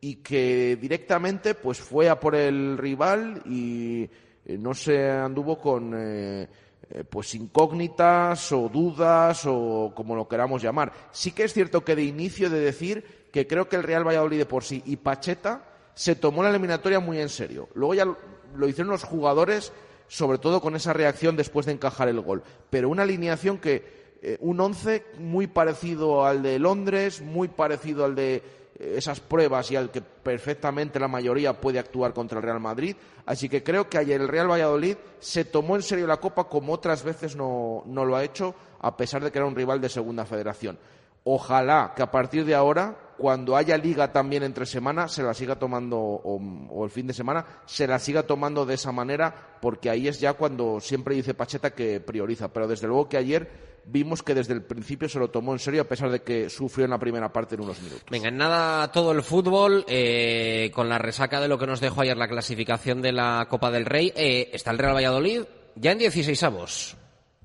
y 0.00 0.16
que 0.16 0.76
directamente 0.80 1.54
pues 1.54 1.80
fue 1.80 2.08
a 2.10 2.20
por 2.20 2.34
el 2.34 2.76
rival 2.76 3.42
y 3.46 4.02
eh, 4.44 4.58
no 4.58 4.74
se 4.74 5.10
anduvo 5.10 5.58
con 5.58 5.94
eh, 5.96 6.48
eh, 6.88 7.02
pues 7.02 7.34
incógnitas 7.34 8.52
o 8.52 8.68
dudas 8.68 9.42
o 9.46 9.92
como 9.94 10.14
lo 10.14 10.28
queramos 10.28 10.62
llamar. 10.62 10.92
Sí 11.10 11.32
que 11.32 11.42
es 11.44 11.52
cierto 11.52 11.84
que 11.84 11.96
de 11.96 12.04
inicio 12.04 12.48
de 12.48 12.60
decir 12.60 13.26
que 13.32 13.46
creo 13.46 13.68
que 13.68 13.76
el 13.76 13.82
Real 13.82 14.06
Valladolid 14.06 14.38
de 14.38 14.46
por 14.46 14.62
sí 14.62 14.82
y 14.86 14.96
Pacheta 14.96 15.64
se 15.94 16.14
tomó 16.14 16.42
la 16.42 16.50
eliminatoria 16.50 17.00
muy 17.00 17.18
en 17.18 17.28
serio. 17.28 17.68
Luego 17.74 17.94
ya 17.94 18.04
lo, 18.04 18.68
hicieron 18.68 18.92
los 18.92 19.02
jugadores, 19.02 19.72
sobre 20.06 20.38
todo 20.38 20.60
con 20.60 20.76
esa 20.76 20.92
reacción 20.92 21.36
después 21.36 21.66
de 21.66 21.72
encajar 21.72 22.08
el 22.08 22.20
gol. 22.20 22.44
Pero 22.70 22.88
una 22.88 23.02
alineación 23.02 23.58
que 23.58 24.16
eh, 24.22 24.36
un 24.40 24.60
11 24.60 25.04
muy 25.18 25.48
parecido 25.48 26.24
al 26.24 26.42
de 26.42 26.58
Londres, 26.58 27.20
muy 27.20 27.48
parecido 27.48 28.04
al 28.04 28.14
de 28.14 28.42
esas 28.78 29.20
pruebas 29.20 29.70
y 29.70 29.76
al 29.76 29.90
que 29.90 30.02
perfectamente 30.02 31.00
la 31.00 31.08
mayoría 31.08 31.60
puede 31.60 31.78
actuar 31.78 32.12
contra 32.12 32.38
el 32.38 32.44
Real 32.44 32.60
Madrid. 32.60 32.96
Así 33.24 33.48
que 33.48 33.62
creo 33.62 33.88
que 33.88 33.98
ayer 33.98 34.20
el 34.20 34.28
Real 34.28 34.50
Valladolid 34.50 34.96
se 35.18 35.44
tomó 35.44 35.76
en 35.76 35.82
serio 35.82 36.06
la 36.06 36.18
Copa 36.18 36.44
como 36.44 36.72
otras 36.72 37.02
veces 37.02 37.36
no, 37.36 37.82
no 37.86 38.04
lo 38.04 38.16
ha 38.16 38.24
hecho, 38.24 38.54
a 38.80 38.96
pesar 38.96 39.22
de 39.24 39.30
que 39.30 39.38
era 39.38 39.46
un 39.46 39.56
rival 39.56 39.80
de 39.80 39.88
segunda 39.88 40.24
federación. 40.24 40.78
Ojalá 41.24 41.92
que 41.96 42.02
a 42.02 42.10
partir 42.10 42.44
de 42.44 42.54
ahora, 42.54 42.96
cuando 43.18 43.56
haya 43.56 43.76
liga 43.76 44.12
también 44.12 44.44
entre 44.44 44.64
semana, 44.64 45.08
se 45.08 45.24
la 45.24 45.34
siga 45.34 45.56
tomando, 45.56 45.98
o, 45.98 46.40
o 46.70 46.84
el 46.84 46.90
fin 46.90 47.08
de 47.08 47.14
semana, 47.14 47.44
se 47.64 47.88
la 47.88 47.98
siga 47.98 48.22
tomando 48.22 48.64
de 48.64 48.74
esa 48.74 48.92
manera, 48.92 49.34
porque 49.60 49.90
ahí 49.90 50.06
es 50.06 50.20
ya 50.20 50.34
cuando 50.34 50.80
siempre 50.80 51.16
dice 51.16 51.34
Pacheta 51.34 51.72
que 51.72 51.98
prioriza. 51.98 52.52
Pero 52.52 52.68
desde 52.68 52.86
luego 52.86 53.08
que 53.08 53.16
ayer 53.16 53.75
vimos 53.86 54.22
que 54.22 54.34
desde 54.34 54.52
el 54.52 54.62
principio 54.62 55.08
se 55.08 55.18
lo 55.18 55.30
tomó 55.30 55.52
en 55.52 55.58
serio, 55.58 55.82
a 55.82 55.88
pesar 55.88 56.10
de 56.10 56.22
que 56.22 56.50
sufrió 56.50 56.84
en 56.84 56.90
la 56.90 56.98
primera 56.98 57.32
parte 57.32 57.54
en 57.54 57.62
unos 57.62 57.80
minutos. 57.80 58.04
Venga, 58.10 58.28
en 58.28 58.36
nada 58.36 58.90
todo 58.92 59.12
el 59.12 59.22
fútbol, 59.22 59.84
eh, 59.88 60.70
con 60.74 60.88
la 60.88 60.98
resaca 60.98 61.40
de 61.40 61.48
lo 61.48 61.58
que 61.58 61.66
nos 61.66 61.80
dejó 61.80 62.02
ayer 62.02 62.16
la 62.16 62.28
clasificación 62.28 63.00
de 63.00 63.12
la 63.12 63.46
Copa 63.48 63.70
del 63.70 63.86
Rey, 63.86 64.12
eh, 64.16 64.50
está 64.52 64.70
el 64.72 64.78
Real 64.78 64.94
Valladolid 64.94 65.42
ya 65.76 65.92
en 65.92 65.98
16 65.98 66.42
avos. 66.42 66.96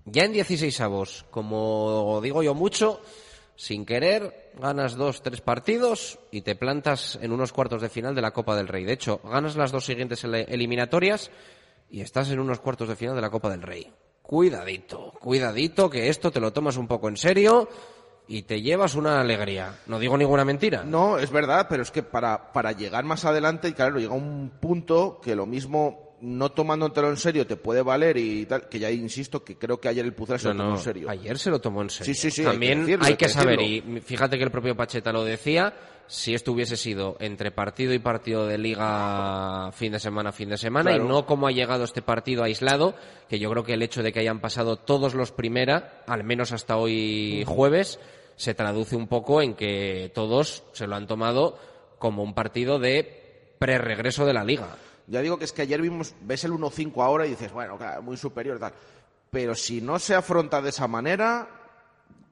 Ya 0.05 0.23
en 0.23 0.33
16 0.33 0.81
avos. 0.81 1.25
Como 1.29 2.19
digo 2.23 2.41
yo 2.41 2.55
mucho, 2.55 3.01
sin 3.55 3.85
querer, 3.85 4.51
ganas 4.59 4.95
dos, 4.95 5.21
tres 5.21 5.41
partidos 5.41 6.19
y 6.31 6.41
te 6.41 6.55
plantas 6.55 7.19
en 7.21 7.31
unos 7.31 7.53
cuartos 7.53 7.81
de 7.81 7.89
final 7.89 8.15
de 8.15 8.21
la 8.21 8.31
Copa 8.31 8.55
del 8.55 8.67
Rey. 8.67 8.85
De 8.85 8.93
hecho, 8.93 9.21
ganas 9.23 9.55
las 9.55 9.71
dos 9.71 9.85
siguientes 9.85 10.23
eliminatorias 10.23 11.29
y 11.89 12.01
estás 12.01 12.29
en 12.31 12.39
unos 12.39 12.59
cuartos 12.59 12.89
de 12.89 12.95
final 12.95 13.15
de 13.15 13.21
la 13.21 13.29
Copa 13.29 13.49
del 13.49 13.61
Rey. 13.61 13.91
Cuidadito, 14.21 15.11
cuidadito, 15.19 15.89
que 15.89 16.09
esto 16.09 16.31
te 16.31 16.39
lo 16.39 16.53
tomas 16.53 16.77
un 16.77 16.87
poco 16.87 17.09
en 17.09 17.17
serio 17.17 17.67
y 18.27 18.43
te 18.43 18.61
llevas 18.61 18.95
una 18.95 19.19
alegría. 19.19 19.79
No 19.87 19.99
digo 19.99 20.17
ninguna 20.17 20.45
mentira. 20.45 20.83
No, 20.83 21.17
es 21.17 21.31
verdad, 21.31 21.67
pero 21.69 21.83
es 21.83 21.91
que 21.91 22.01
para, 22.01 22.53
para 22.53 22.71
llegar 22.71 23.03
más 23.03 23.25
adelante, 23.25 23.67
y 23.67 23.73
claro, 23.73 23.99
llega 23.99 24.13
un 24.13 24.51
punto 24.61 25.19
que 25.21 25.35
lo 25.35 25.45
mismo, 25.45 26.15
no 26.21 26.49
tomándotelo 26.51 27.09
en 27.09 27.17
serio, 27.17 27.45
te 27.45 27.57
puede 27.57 27.81
valer 27.81 28.15
y 28.15 28.45
tal, 28.45 28.69
que 28.69 28.79
ya 28.79 28.89
insisto 28.89 29.43
que 29.43 29.57
creo 29.57 29.81
que 29.81 29.89
ayer 29.89 30.05
el 30.05 30.13
Pucela 30.13 30.39
se 30.39 30.47
No, 30.47 30.53
lo 30.53 30.57
tomó 30.59 30.69
no, 30.69 30.75
en 30.77 30.83
serio. 30.83 31.09
Ayer 31.09 31.37
se 31.37 31.49
lo 31.49 31.59
tomó 31.59 31.81
en 31.81 31.89
serio. 31.89 32.13
Sí, 32.13 32.21
sí, 32.21 32.31
sí, 32.31 32.41
hay 32.41 32.45
que 32.45 32.51
También 32.51 32.79
decirlo, 32.81 33.05
hay 33.05 33.11
hay 33.11 33.17
que 33.17 33.29
saber, 33.29 33.61
y 33.61 33.81
fíjate 34.05 34.37
que 34.37 34.43
el 34.45 34.51
propio 34.51 34.77
Pacheta 34.77 35.11
lo 35.11 35.25
decía, 35.25 35.73
si 36.13 36.33
esto 36.33 36.51
hubiese 36.51 36.75
sido 36.75 37.15
entre 37.21 37.51
partido 37.51 37.93
y 37.93 37.99
partido 37.99 38.45
de 38.45 38.57
liga 38.57 39.71
fin 39.71 39.93
de 39.93 39.99
semana, 39.99 40.33
fin 40.33 40.49
de 40.49 40.57
semana, 40.57 40.89
Claro. 40.91 41.05
y 41.05 41.07
no 41.07 41.25
como 41.25 41.47
ha 41.47 41.51
llegado 41.51 41.85
este 41.85 42.01
partido 42.01 42.43
aislado, 42.43 42.95
que 43.29 43.39
yo 43.39 43.49
creo 43.49 43.63
que 43.63 43.75
el 43.75 43.81
hecho 43.81 44.03
de 44.03 44.11
que 44.11 44.19
hayan 44.19 44.41
pasado 44.41 44.75
todos 44.75 45.13
los 45.13 45.31
primera, 45.31 46.03
al 46.07 46.25
menos 46.25 46.51
hasta 46.51 46.75
hoy 46.75 47.45
jueves, 47.47 47.97
se 48.35 48.53
traduce 48.53 48.97
un 48.97 49.07
poco 49.07 49.41
en 49.41 49.53
que 49.53 50.11
todos 50.13 50.63
se 50.73 50.85
lo 50.85 50.95
han 50.95 51.07
tomado 51.07 51.57
como 51.97 52.23
un 52.23 52.33
partido 52.33 52.77
de 52.77 53.55
pre-regreso 53.57 54.25
de 54.25 54.33
la 54.33 54.43
liga. 54.43 54.67
Ya 55.07 55.21
digo 55.21 55.37
que 55.37 55.45
es 55.45 55.53
que 55.53 55.61
ayer 55.61 55.81
vimos, 55.81 56.13
ves 56.21 56.43
el 56.43 56.51
1-5 56.51 57.01
ahora 57.03 57.25
y 57.25 57.29
dices, 57.29 57.53
bueno, 57.53 57.77
claro, 57.77 58.01
muy 58.01 58.17
superior 58.17 58.57
y 58.57 58.59
tal. 58.59 58.73
Pero 59.29 59.55
si 59.55 59.79
no 59.79 59.97
se 59.97 60.13
afronta 60.13 60.61
de 60.61 60.69
esa 60.71 60.89
manera, 60.89 61.47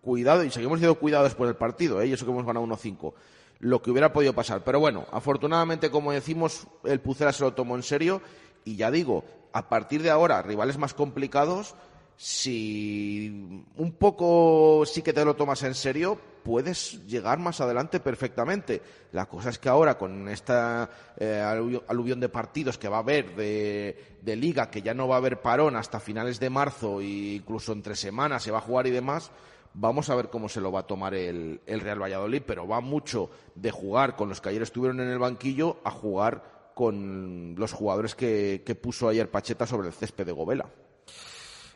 cuidado, 0.01 0.43
y 0.43 0.49
seguimos 0.51 0.79
diciendo 0.79 0.99
cuidado 0.99 1.23
después 1.23 1.47
del 1.47 1.55
partido, 1.55 2.01
¿eh? 2.01 2.07
y 2.07 2.13
eso 2.13 2.25
que 2.25 2.31
hemos 2.31 2.45
ganado 2.45 2.65
1-5, 2.65 3.13
lo 3.59 3.81
que 3.81 3.91
hubiera 3.91 4.13
podido 4.13 4.33
pasar. 4.33 4.63
Pero 4.63 4.79
bueno, 4.79 5.05
afortunadamente, 5.11 5.89
como 5.91 6.11
decimos, 6.11 6.67
el 6.83 6.99
Pucela 7.01 7.33
se 7.33 7.43
lo 7.43 7.53
tomó 7.53 7.75
en 7.75 7.83
serio, 7.83 8.21
y 8.65 8.75
ya 8.75 8.89
digo, 8.91 9.23
a 9.53 9.69
partir 9.69 10.01
de 10.03 10.09
ahora, 10.09 10.41
rivales 10.41 10.77
más 10.77 10.93
complicados, 10.93 11.75
si 12.17 13.63
un 13.77 13.93
poco 13.97 14.83
sí 14.85 15.01
que 15.01 15.13
te 15.13 15.23
lo 15.23 15.35
tomas 15.35 15.63
en 15.63 15.73
serio, 15.73 16.19
puedes 16.43 17.05
llegar 17.07 17.39
más 17.39 17.61
adelante 17.61 17.99
perfectamente. 17.99 18.81
La 19.13 19.25
cosa 19.27 19.49
es 19.49 19.57
que 19.57 19.69
ahora, 19.69 19.97
con 19.97 20.27
esta 20.27 20.89
eh, 21.17 21.41
alu- 21.43 21.81
aluvión 21.87 22.19
de 22.19 22.27
partidos 22.29 22.77
que 22.77 22.89
va 22.89 22.97
a 22.97 23.01
haber 23.01 23.35
de, 23.35 24.17
de 24.21 24.35
liga, 24.35 24.69
que 24.69 24.81
ya 24.81 24.93
no 24.93 25.07
va 25.07 25.15
a 25.15 25.19
haber 25.19 25.41
parón 25.41 25.75
hasta 25.77 25.99
finales 25.99 26.39
de 26.39 26.49
marzo 26.49 26.99
e 27.01 27.05
incluso 27.35 27.71
entre 27.71 27.95
semanas 27.95 28.43
se 28.43 28.51
va 28.51 28.57
a 28.57 28.61
jugar 28.61 28.85
y 28.87 28.91
demás, 28.91 29.31
vamos 29.73 30.09
a 30.09 30.15
ver 30.15 30.29
cómo 30.29 30.49
se 30.49 30.61
lo 30.61 30.71
va 30.71 30.81
a 30.81 30.87
tomar 30.87 31.13
el, 31.13 31.61
el 31.65 31.79
Real 31.81 32.01
Valladolid, 32.01 32.43
pero 32.45 32.67
va 32.67 32.81
mucho 32.81 33.29
de 33.55 33.71
jugar 33.71 34.15
con 34.15 34.29
los 34.29 34.41
que 34.41 34.49
ayer 34.49 34.61
estuvieron 34.61 34.99
en 34.99 35.09
el 35.09 35.19
banquillo 35.19 35.77
a 35.83 35.91
jugar 35.91 36.71
con 36.75 37.55
los 37.57 37.73
jugadores 37.73 38.15
que, 38.15 38.63
que 38.65 38.75
puso 38.75 39.09
ayer 39.09 39.29
Pacheta 39.29 39.67
sobre 39.67 39.87
el 39.89 39.93
césped 39.93 40.25
de 40.25 40.31
Govela. 40.31 40.69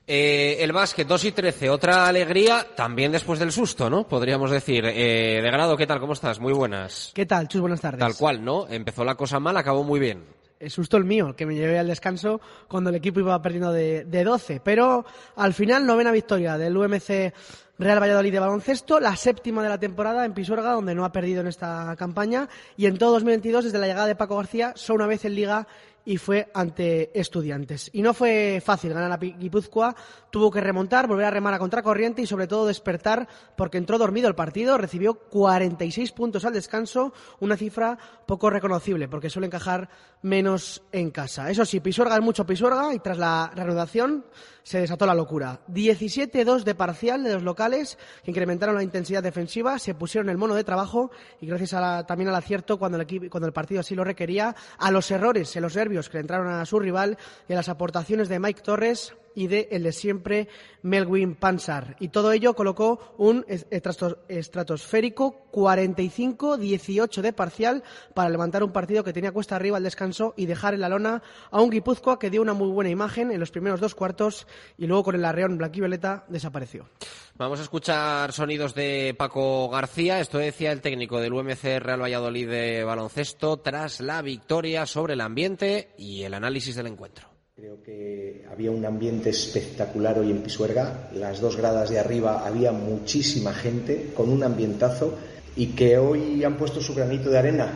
Eh, 0.05 0.57
el 0.59 0.73
básquet 0.73 1.07
2 1.07 1.25
y 1.25 1.31
13, 1.31 1.69
otra 1.69 2.07
alegría, 2.07 2.67
también 2.75 3.11
después 3.13 3.39
del 3.39 3.53
susto, 3.53 3.89
¿no? 3.89 4.05
Podríamos 4.05 4.51
decir. 4.51 4.83
Eh, 4.85 5.39
de 5.41 5.51
grado, 5.51 5.77
¿qué 5.77 5.87
tal? 5.87 6.01
¿Cómo 6.01 6.11
estás? 6.11 6.41
Muy 6.41 6.51
buenas. 6.51 7.11
¿Qué 7.15 7.25
tal, 7.25 7.47
Chus? 7.47 7.61
Buenas 7.61 7.79
tardes. 7.79 7.99
Tal 7.99 8.15
cual, 8.15 8.43
¿no? 8.43 8.67
Empezó 8.67 9.05
la 9.05 9.15
cosa 9.15 9.39
mal, 9.39 9.55
acabó 9.55 9.83
muy 9.85 10.01
bien. 10.01 10.25
el 10.59 10.69
susto 10.69 10.97
el 10.97 11.05
mío, 11.05 11.33
que 11.35 11.45
me 11.45 11.55
llevé 11.55 11.79
al 11.79 11.87
descanso 11.87 12.41
cuando 12.67 12.89
el 12.89 12.97
equipo 12.97 13.21
iba 13.21 13.41
perdiendo 13.41 13.71
de, 13.71 14.03
de 14.03 14.23
12. 14.25 14.59
Pero 14.61 15.05
al 15.37 15.53
final, 15.53 15.85
novena 15.85 16.11
victoria 16.11 16.57
del 16.57 16.75
UMC 16.75 17.33
Real 17.79 17.99
Valladolid 17.99 18.31
de 18.31 18.39
baloncesto, 18.39 18.99
la 18.99 19.15
séptima 19.15 19.63
de 19.63 19.69
la 19.69 19.79
temporada 19.79 20.25
en 20.25 20.33
Pisuerga, 20.33 20.73
donde 20.73 20.93
no 20.93 21.05
ha 21.05 21.11
perdido 21.11 21.41
en 21.41 21.47
esta 21.47 21.95
campaña. 21.97 22.47
Y 22.77 22.85
en 22.85 22.99
todo 22.99 23.13
2022, 23.13 23.65
desde 23.65 23.79
la 23.79 23.87
llegada 23.87 24.05
de 24.05 24.15
Paco 24.15 24.37
García, 24.37 24.73
solo 24.75 24.97
una 24.97 25.07
vez 25.07 25.25
en 25.25 25.33
Liga 25.33 25.67
y 26.05 26.17
fue 26.17 26.51
ante 26.53 27.17
estudiantes. 27.19 27.89
Y 27.93 28.01
no 28.01 28.13
fue 28.13 28.61
fácil 28.63 28.93
ganar 28.93 29.11
a 29.11 29.17
Guipúzcoa, 29.17 29.95
tuvo 30.29 30.51
que 30.51 30.61
remontar, 30.61 31.07
volver 31.07 31.25
a 31.25 31.31
remar 31.31 31.53
a 31.53 31.59
contracorriente 31.59 32.21
y 32.21 32.27
sobre 32.27 32.47
todo 32.47 32.67
despertar 32.67 33.27
porque 33.55 33.77
entró 33.77 33.97
dormido 33.97 34.27
el 34.27 34.35
partido, 34.35 34.77
recibió 34.77 35.15
46 35.15 36.11
puntos 36.11 36.45
al 36.45 36.53
descanso, 36.53 37.13
una 37.39 37.57
cifra 37.57 37.97
poco 38.25 38.49
reconocible 38.49 39.07
porque 39.07 39.29
suele 39.29 39.47
encajar 39.47 39.89
menos 40.21 40.83
en 40.91 41.09
casa. 41.09 41.49
Eso 41.49 41.65
sí, 41.65 41.79
Pisuerga 41.79 42.15
es 42.15 42.21
mucho 42.21 42.45
Pisuerga 42.45 42.93
y 42.93 42.99
tras 42.99 43.17
la 43.17 43.51
reanudación 43.55 44.25
se 44.63 44.79
desató 44.79 45.05
la 45.05 45.13
locura. 45.13 45.59
17-2 45.69 46.63
de 46.63 46.75
parcial 46.75 47.23
de 47.23 47.33
los 47.33 47.43
locales 47.43 47.97
que 48.23 48.31
incrementaron 48.31 48.75
la 48.75 48.83
intensidad 48.83 49.21
defensiva, 49.21 49.77
se 49.79 49.93
pusieron 49.93 50.29
el 50.29 50.37
mono 50.37 50.55
de 50.55 50.63
trabajo 50.63 51.11
y 51.41 51.47
gracias 51.47 51.73
a 51.73 52.05
también 52.05 52.29
al 52.29 52.35
acierto 52.35 52.79
cuando 52.79 52.97
el, 52.97 53.03
equipo, 53.03 53.29
cuando 53.29 53.47
el 53.47 53.53
partido 53.53 53.81
así 53.81 53.95
lo 53.95 54.03
requería, 54.03 54.55
a 54.77 54.91
los 54.91 55.11
errores, 55.11 55.55
en 55.55 55.61
los 55.61 55.75
nervios 55.75 56.09
que 56.09 56.17
le 56.17 56.21
entraron 56.21 56.47
a 56.47 56.65
su 56.65 56.79
rival 56.79 57.17
y 57.47 57.53
a 57.53 57.57
las 57.57 57.69
aportaciones 57.69 58.29
de 58.29 58.39
Mike 58.39 58.61
Torres 58.61 59.13
y 59.35 59.47
de 59.47 59.67
el 59.71 59.83
de 59.83 59.91
siempre 59.91 60.47
Melwin 60.81 61.35
Pansar. 61.35 61.95
Y 61.99 62.09
todo 62.09 62.31
ello 62.31 62.53
colocó 62.53 63.15
un 63.17 63.45
estratosférico 63.47 65.49
45-18 65.51 67.21
de 67.21 67.33
parcial 67.33 67.83
para 68.13 68.29
levantar 68.29 68.63
un 68.63 68.71
partido 68.71 69.03
que 69.03 69.13
tenía 69.13 69.31
cuesta 69.31 69.55
arriba 69.55 69.77
al 69.77 69.83
descanso 69.83 70.33
y 70.35 70.45
dejar 70.45 70.73
en 70.73 70.81
la 70.81 70.89
lona 70.89 71.21
a 71.51 71.61
un 71.61 71.69
Guipúzcoa 71.69 72.19
que 72.19 72.29
dio 72.29 72.41
una 72.41 72.53
muy 72.53 72.69
buena 72.69 72.89
imagen 72.89 73.31
en 73.31 73.39
los 73.39 73.51
primeros 73.51 73.79
dos 73.79 73.95
cuartos 73.95 74.47
y 74.77 74.87
luego 74.87 75.03
con 75.03 75.15
el 75.15 75.25
arreón 75.25 75.57
blanquivioleta 75.57 76.25
desapareció. 76.27 76.89
Vamos 77.35 77.59
a 77.59 77.63
escuchar 77.63 78.31
sonidos 78.31 78.75
de 78.75 79.15
Paco 79.17 79.69
García. 79.69 80.19
Esto 80.19 80.37
decía 80.37 80.71
el 80.71 80.81
técnico 80.81 81.19
del 81.19 81.33
UMC 81.33 81.79
Real 81.79 82.01
Valladolid 82.01 82.49
de 82.49 82.83
baloncesto 82.83 83.57
tras 83.57 84.01
la 84.01 84.21
victoria 84.21 84.85
sobre 84.85 85.13
el 85.13 85.21
ambiente 85.21 85.93
y 85.97 86.23
el 86.23 86.33
análisis 86.33 86.75
del 86.75 86.87
encuentro. 86.87 87.32
Creo 87.63 87.81
que 87.81 88.43
había 88.51 88.71
un 88.71 88.85
ambiente 88.85 89.29
espectacular 89.29 90.19
hoy 90.19 90.31
en 90.31 90.41
Pisuerga. 90.41 91.07
Las 91.15 91.39
dos 91.39 91.55
gradas 91.55 91.89
de 91.89 91.97
arriba 91.97 92.45
había 92.45 92.73
muchísima 92.73 93.53
gente 93.53 94.11
con 94.13 94.29
un 94.29 94.43
ambientazo 94.43 95.13
y 95.55 95.67
que 95.67 95.97
hoy 95.97 96.43
han 96.43 96.57
puesto 96.57 96.81
su 96.81 96.93
granito 96.93 97.29
de 97.29 97.37
arena. 97.37 97.71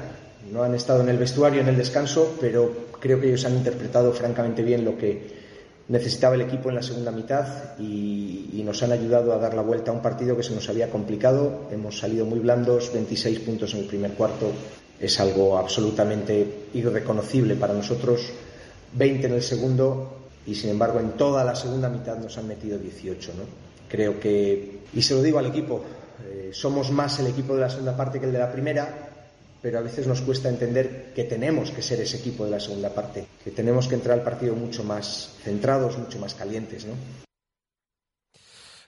No 0.51 0.61
han 0.61 0.75
estado 0.75 1.03
en 1.03 1.07
el 1.07 1.17
vestuario, 1.17 1.61
en 1.61 1.69
el 1.69 1.77
descanso, 1.77 2.35
pero 2.41 2.69
creo 2.99 3.21
que 3.21 3.29
ellos 3.29 3.45
han 3.45 3.55
interpretado 3.55 4.11
francamente 4.11 4.61
bien 4.61 4.83
lo 4.83 4.97
que 4.97 5.21
necesitaba 5.87 6.35
el 6.35 6.41
equipo 6.41 6.67
en 6.67 6.75
la 6.75 6.83
segunda 6.83 7.13
mitad 7.13 7.79
y, 7.79 8.49
y, 8.51 8.63
nos 8.65 8.83
han 8.83 8.91
ayudado 8.91 9.31
a 9.31 9.37
dar 9.37 9.53
la 9.53 9.61
vuelta 9.61 9.91
a 9.91 9.93
un 9.93 10.01
partido 10.01 10.35
que 10.35 10.43
se 10.43 10.53
nos 10.53 10.67
había 10.67 10.89
complicado. 10.89 11.69
Hemos 11.71 11.97
salido 11.97 12.25
muy 12.25 12.39
blandos, 12.39 12.91
26 12.91 13.39
puntos 13.39 13.73
en 13.73 13.79
el 13.79 13.85
primer 13.85 14.11
cuarto. 14.15 14.51
Es 14.99 15.17
algo 15.21 15.57
absolutamente 15.57 16.45
irreconocible 16.73 17.55
para 17.55 17.73
nosotros 17.73 18.33
20 18.93 19.27
en 19.27 19.33
el 19.33 19.41
segundo 19.41 20.17
y 20.45 20.55
sin 20.55 20.69
embargo 20.69 20.99
en 20.99 21.11
toda 21.11 21.43
la 21.43 21.55
segunda 21.55 21.89
mitad 21.89 22.17
nos 22.17 22.37
han 22.37 22.47
metido 22.47 22.77
18. 22.77 23.33
¿no? 23.35 23.43
Creo 23.89 24.19
que, 24.19 24.79
y 24.93 25.01
se 25.01 25.13
lo 25.13 25.21
digo 25.21 25.39
al 25.39 25.47
equipo, 25.47 25.83
eh, 26.25 26.49
somos 26.53 26.91
más 26.91 27.19
el 27.19 27.27
equipo 27.27 27.55
de 27.55 27.61
la 27.61 27.69
segunda 27.69 27.95
parte 27.95 28.19
que 28.19 28.25
el 28.25 28.31
de 28.31 28.39
la 28.39 28.51
primera, 28.51 29.09
pero 29.61 29.79
a 29.79 29.81
veces 29.81 30.07
nos 30.07 30.21
cuesta 30.21 30.49
entender 30.49 31.11
que 31.13 31.25
tenemos 31.25 31.71
que 31.71 31.81
ser 31.81 31.99
ese 32.01 32.17
equipo 32.17 32.45
de 32.45 32.51
la 32.51 32.59
segunda 32.59 32.93
parte, 32.93 33.27
que 33.43 33.51
tenemos 33.51 33.87
que 33.87 33.95
entrar 33.95 34.17
al 34.17 34.23
partido 34.23 34.55
mucho 34.55 34.83
más 34.83 35.35
centrados, 35.43 35.97
mucho 35.97 36.19
más 36.19 36.33
calientes. 36.33 36.85
¿no? 36.85 36.93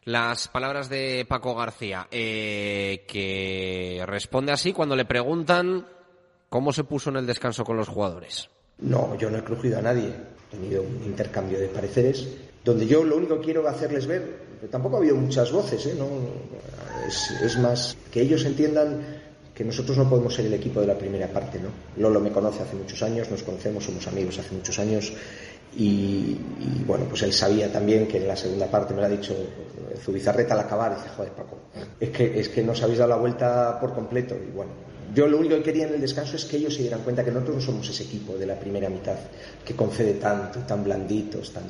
Las 0.05 0.47
palabras 0.47 0.89
de 0.89 1.25
Paco 1.27 1.55
García, 1.55 2.07
eh, 2.09 3.05
que 3.07 4.03
responde 4.05 4.51
así 4.51 4.71
cuando 4.73 4.95
le 4.95 5.05
preguntan 5.05 5.87
cómo 6.49 6.71
se 6.71 6.83
puso 6.83 7.09
en 7.09 7.17
el 7.17 7.27
descanso 7.27 7.63
con 7.63 7.77
los 7.77 7.89
jugadores. 7.89 8.49
No, 8.81 9.17
yo 9.17 9.29
no 9.29 9.37
he 9.37 9.43
crujido 9.43 9.79
a 9.79 9.81
nadie. 9.81 10.13
He 10.51 10.55
tenido 10.55 10.83
un 10.83 11.03
intercambio 11.05 11.59
de 11.59 11.67
pareceres 11.67 12.27
donde 12.63 12.85
yo 12.85 13.03
lo 13.03 13.17
único 13.17 13.39
que 13.39 13.45
quiero 13.45 13.67
hacerles 13.67 14.05
ver, 14.05 14.21
tampoco 14.69 14.97
ha 14.97 14.99
habido 14.99 15.15
muchas 15.15 15.51
voces, 15.51 15.85
¿eh? 15.85 15.95
no, 15.97 16.07
es, 17.07 17.31
es, 17.41 17.57
más 17.57 17.95
que 18.11 18.21
ellos 18.21 18.43
entiendan 18.45 19.01
que 19.55 19.63
nosotros 19.63 19.97
no 19.97 20.09
podemos 20.09 20.33
ser 20.33 20.45
el 20.45 20.53
equipo 20.53 20.81
de 20.81 20.87
la 20.87 20.97
primera 20.97 21.27
parte. 21.27 21.59
¿no? 21.59 21.69
Lolo 21.97 22.19
me 22.19 22.31
conoce 22.31 22.63
hace 22.63 22.75
muchos 22.75 23.01
años, 23.01 23.29
nos 23.29 23.43
conocemos, 23.43 23.83
somos 23.83 24.05
amigos 24.07 24.39
hace 24.39 24.55
muchos 24.55 24.77
años 24.79 25.11
y, 25.75 26.37
y 26.59 26.83
bueno, 26.85 27.05
pues 27.09 27.23
él 27.23 27.33
sabía 27.33 27.71
también 27.71 28.07
que 28.07 28.17
en 28.17 28.27
la 28.27 28.35
segunda 28.35 28.67
parte 28.67 28.93
me 28.93 29.01
lo 29.01 29.07
ha 29.07 29.09
dicho 29.09 29.35
Zubizarreta 30.03 30.53
al 30.53 30.61
acabar, 30.61 30.95
dice, 30.95 31.09
joder 31.15 31.31
Paco, 31.33 31.57
es 31.99 32.09
que, 32.09 32.39
es 32.39 32.49
que 32.49 32.63
nos 32.63 32.81
habéis 32.81 32.99
dado 32.99 33.09
la 33.09 33.17
vuelta 33.17 33.79
por 33.79 33.93
completo 33.93 34.35
y 34.35 34.51
bueno, 34.51 34.71
yo 35.19 35.27
lo 35.27 35.37
único 35.37 35.57
que 35.57 35.63
quería 35.63 35.85
en 35.85 35.95
el 35.95 35.99
descanso 35.99 36.37
es 36.37 36.45
que 36.45 36.55
ellos 36.55 36.73
se 36.73 36.83
dieran 36.83 37.01
cuenta 37.01 37.25
que 37.25 37.31
nosotros 37.31 37.57
no 37.57 37.61
somos 37.61 37.89
ese 37.89 38.03
equipo 38.03 38.37
de 38.37 38.45
la 38.45 38.57
primera 38.57 38.89
mitad 38.89 39.17
que 39.65 39.75
concede 39.75 40.13
tanto, 40.13 40.59
tan 40.61 40.81
blanditos, 40.81 41.51
tan... 41.51 41.63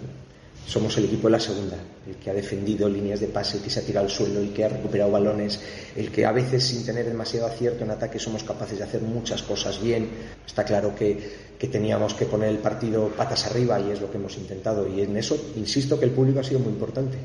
Somos 0.67 0.95
el 0.99 1.05
equipo 1.05 1.25
de 1.25 1.31
la 1.31 1.39
segunda, 1.39 1.77
el 2.07 2.17
que 2.17 2.29
ha 2.29 2.33
defendido 2.35 2.87
líneas 2.87 3.19
de 3.19 3.27
pase, 3.27 3.57
el 3.57 3.63
que 3.63 3.71
se 3.71 3.79
ha 3.79 3.83
tirado 3.83 4.05
al 4.05 4.11
suelo, 4.11 4.39
el 4.39 4.53
que 4.53 4.65
ha 4.65 4.69
recuperado 4.69 5.09
balones, 5.09 5.59
el 5.95 6.11
que 6.11 6.27
a 6.27 6.31
veces 6.31 6.63
sin 6.63 6.85
tener 6.85 7.07
demasiado 7.07 7.47
acierto 7.47 7.83
en 7.83 7.89
ataque 7.89 8.19
somos 8.19 8.43
capaces 8.43 8.77
de 8.77 8.83
hacer 8.83 9.01
muchas 9.01 9.41
cosas 9.41 9.81
bien. 9.81 10.07
Está 10.45 10.63
claro 10.63 10.93
que, 10.93 11.17
que 11.57 11.67
teníamos 11.69 12.13
que 12.13 12.25
poner 12.25 12.49
el 12.49 12.59
partido 12.59 13.07
patas 13.17 13.47
arriba 13.47 13.79
y 13.79 13.89
es 13.89 13.99
lo 13.99 14.11
que 14.11 14.17
hemos 14.17 14.37
intentado. 14.37 14.87
Y 14.87 15.01
en 15.01 15.17
eso, 15.17 15.35
insisto, 15.55 15.97
que 15.99 16.05
el 16.05 16.11
público 16.11 16.41
ha 16.41 16.43
sido 16.43 16.59
muy 16.59 16.73
importante. 16.73 17.17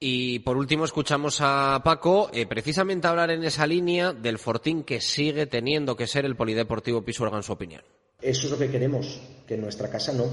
Y 0.00 0.38
por 0.40 0.56
último 0.56 0.84
escuchamos 0.84 1.38
a 1.40 1.80
Paco 1.84 2.30
eh, 2.32 2.46
precisamente 2.46 3.08
hablar 3.08 3.32
en 3.32 3.42
esa 3.42 3.66
línea 3.66 4.12
del 4.12 4.38
fortín 4.38 4.84
que 4.84 5.00
sigue 5.00 5.46
teniendo 5.46 5.96
que 5.96 6.06
ser 6.06 6.24
el 6.24 6.36
Polideportivo 6.36 7.02
Pisuerga 7.02 7.36
en 7.36 7.42
su 7.42 7.52
opinión. 7.52 7.82
Eso 8.22 8.46
es 8.46 8.52
lo 8.52 8.58
que 8.58 8.70
queremos, 8.70 9.20
que 9.46 9.54
en 9.54 9.62
nuestra 9.62 9.90
casa 9.90 10.12
no. 10.12 10.26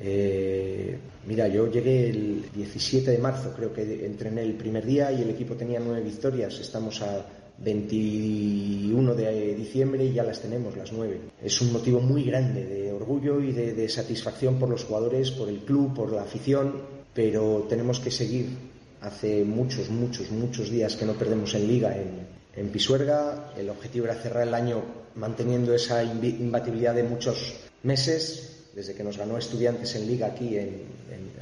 Eh, 0.00 0.98
mira, 1.26 1.46
yo 1.46 1.70
llegué 1.70 2.10
el 2.10 2.50
17 2.52 3.12
de 3.12 3.18
marzo, 3.18 3.52
creo 3.54 3.72
que 3.72 4.04
entrené 4.04 4.42
el 4.42 4.54
primer 4.54 4.84
día 4.84 5.12
y 5.12 5.22
el 5.22 5.30
equipo 5.30 5.54
tenía 5.54 5.78
nueve 5.78 6.02
victorias. 6.02 6.58
Estamos 6.58 7.00
a 7.02 7.24
21 7.58 9.14
de 9.14 9.54
diciembre 9.54 10.04
y 10.04 10.14
ya 10.14 10.24
las 10.24 10.40
tenemos, 10.40 10.76
las 10.76 10.92
nueve. 10.92 11.20
Es 11.40 11.60
un 11.60 11.72
motivo 11.72 12.00
muy 12.00 12.24
grande 12.24 12.64
de 12.64 12.92
orgullo 12.92 13.40
y 13.40 13.52
de, 13.52 13.72
de 13.72 13.88
satisfacción 13.88 14.58
por 14.58 14.68
los 14.68 14.82
jugadores, 14.84 15.30
por 15.30 15.48
el 15.48 15.60
club, 15.60 15.94
por 15.94 16.12
la 16.12 16.22
afición, 16.22 16.82
pero 17.14 17.66
tenemos 17.68 18.00
que 18.00 18.10
seguir 18.10 18.71
Hace 19.02 19.44
muchos, 19.44 19.90
muchos, 19.90 20.30
muchos 20.30 20.70
días 20.70 20.94
que 20.94 21.04
no 21.04 21.14
perdemos 21.14 21.52
en 21.54 21.66
liga 21.66 21.96
en, 21.96 22.28
en 22.54 22.68
Pisuerga. 22.68 23.52
El 23.56 23.68
objetivo 23.68 24.04
era 24.04 24.14
cerrar 24.14 24.46
el 24.46 24.54
año 24.54 24.80
manteniendo 25.16 25.74
esa 25.74 26.04
imbatibilidad 26.04 26.94
de 26.94 27.02
muchos 27.02 27.54
meses, 27.82 28.70
desde 28.74 28.94
que 28.94 29.02
nos 29.02 29.18
ganó 29.18 29.36
Estudiantes 29.36 29.96
en 29.96 30.06
liga 30.06 30.28
aquí 30.28 30.56
en, 30.56 30.86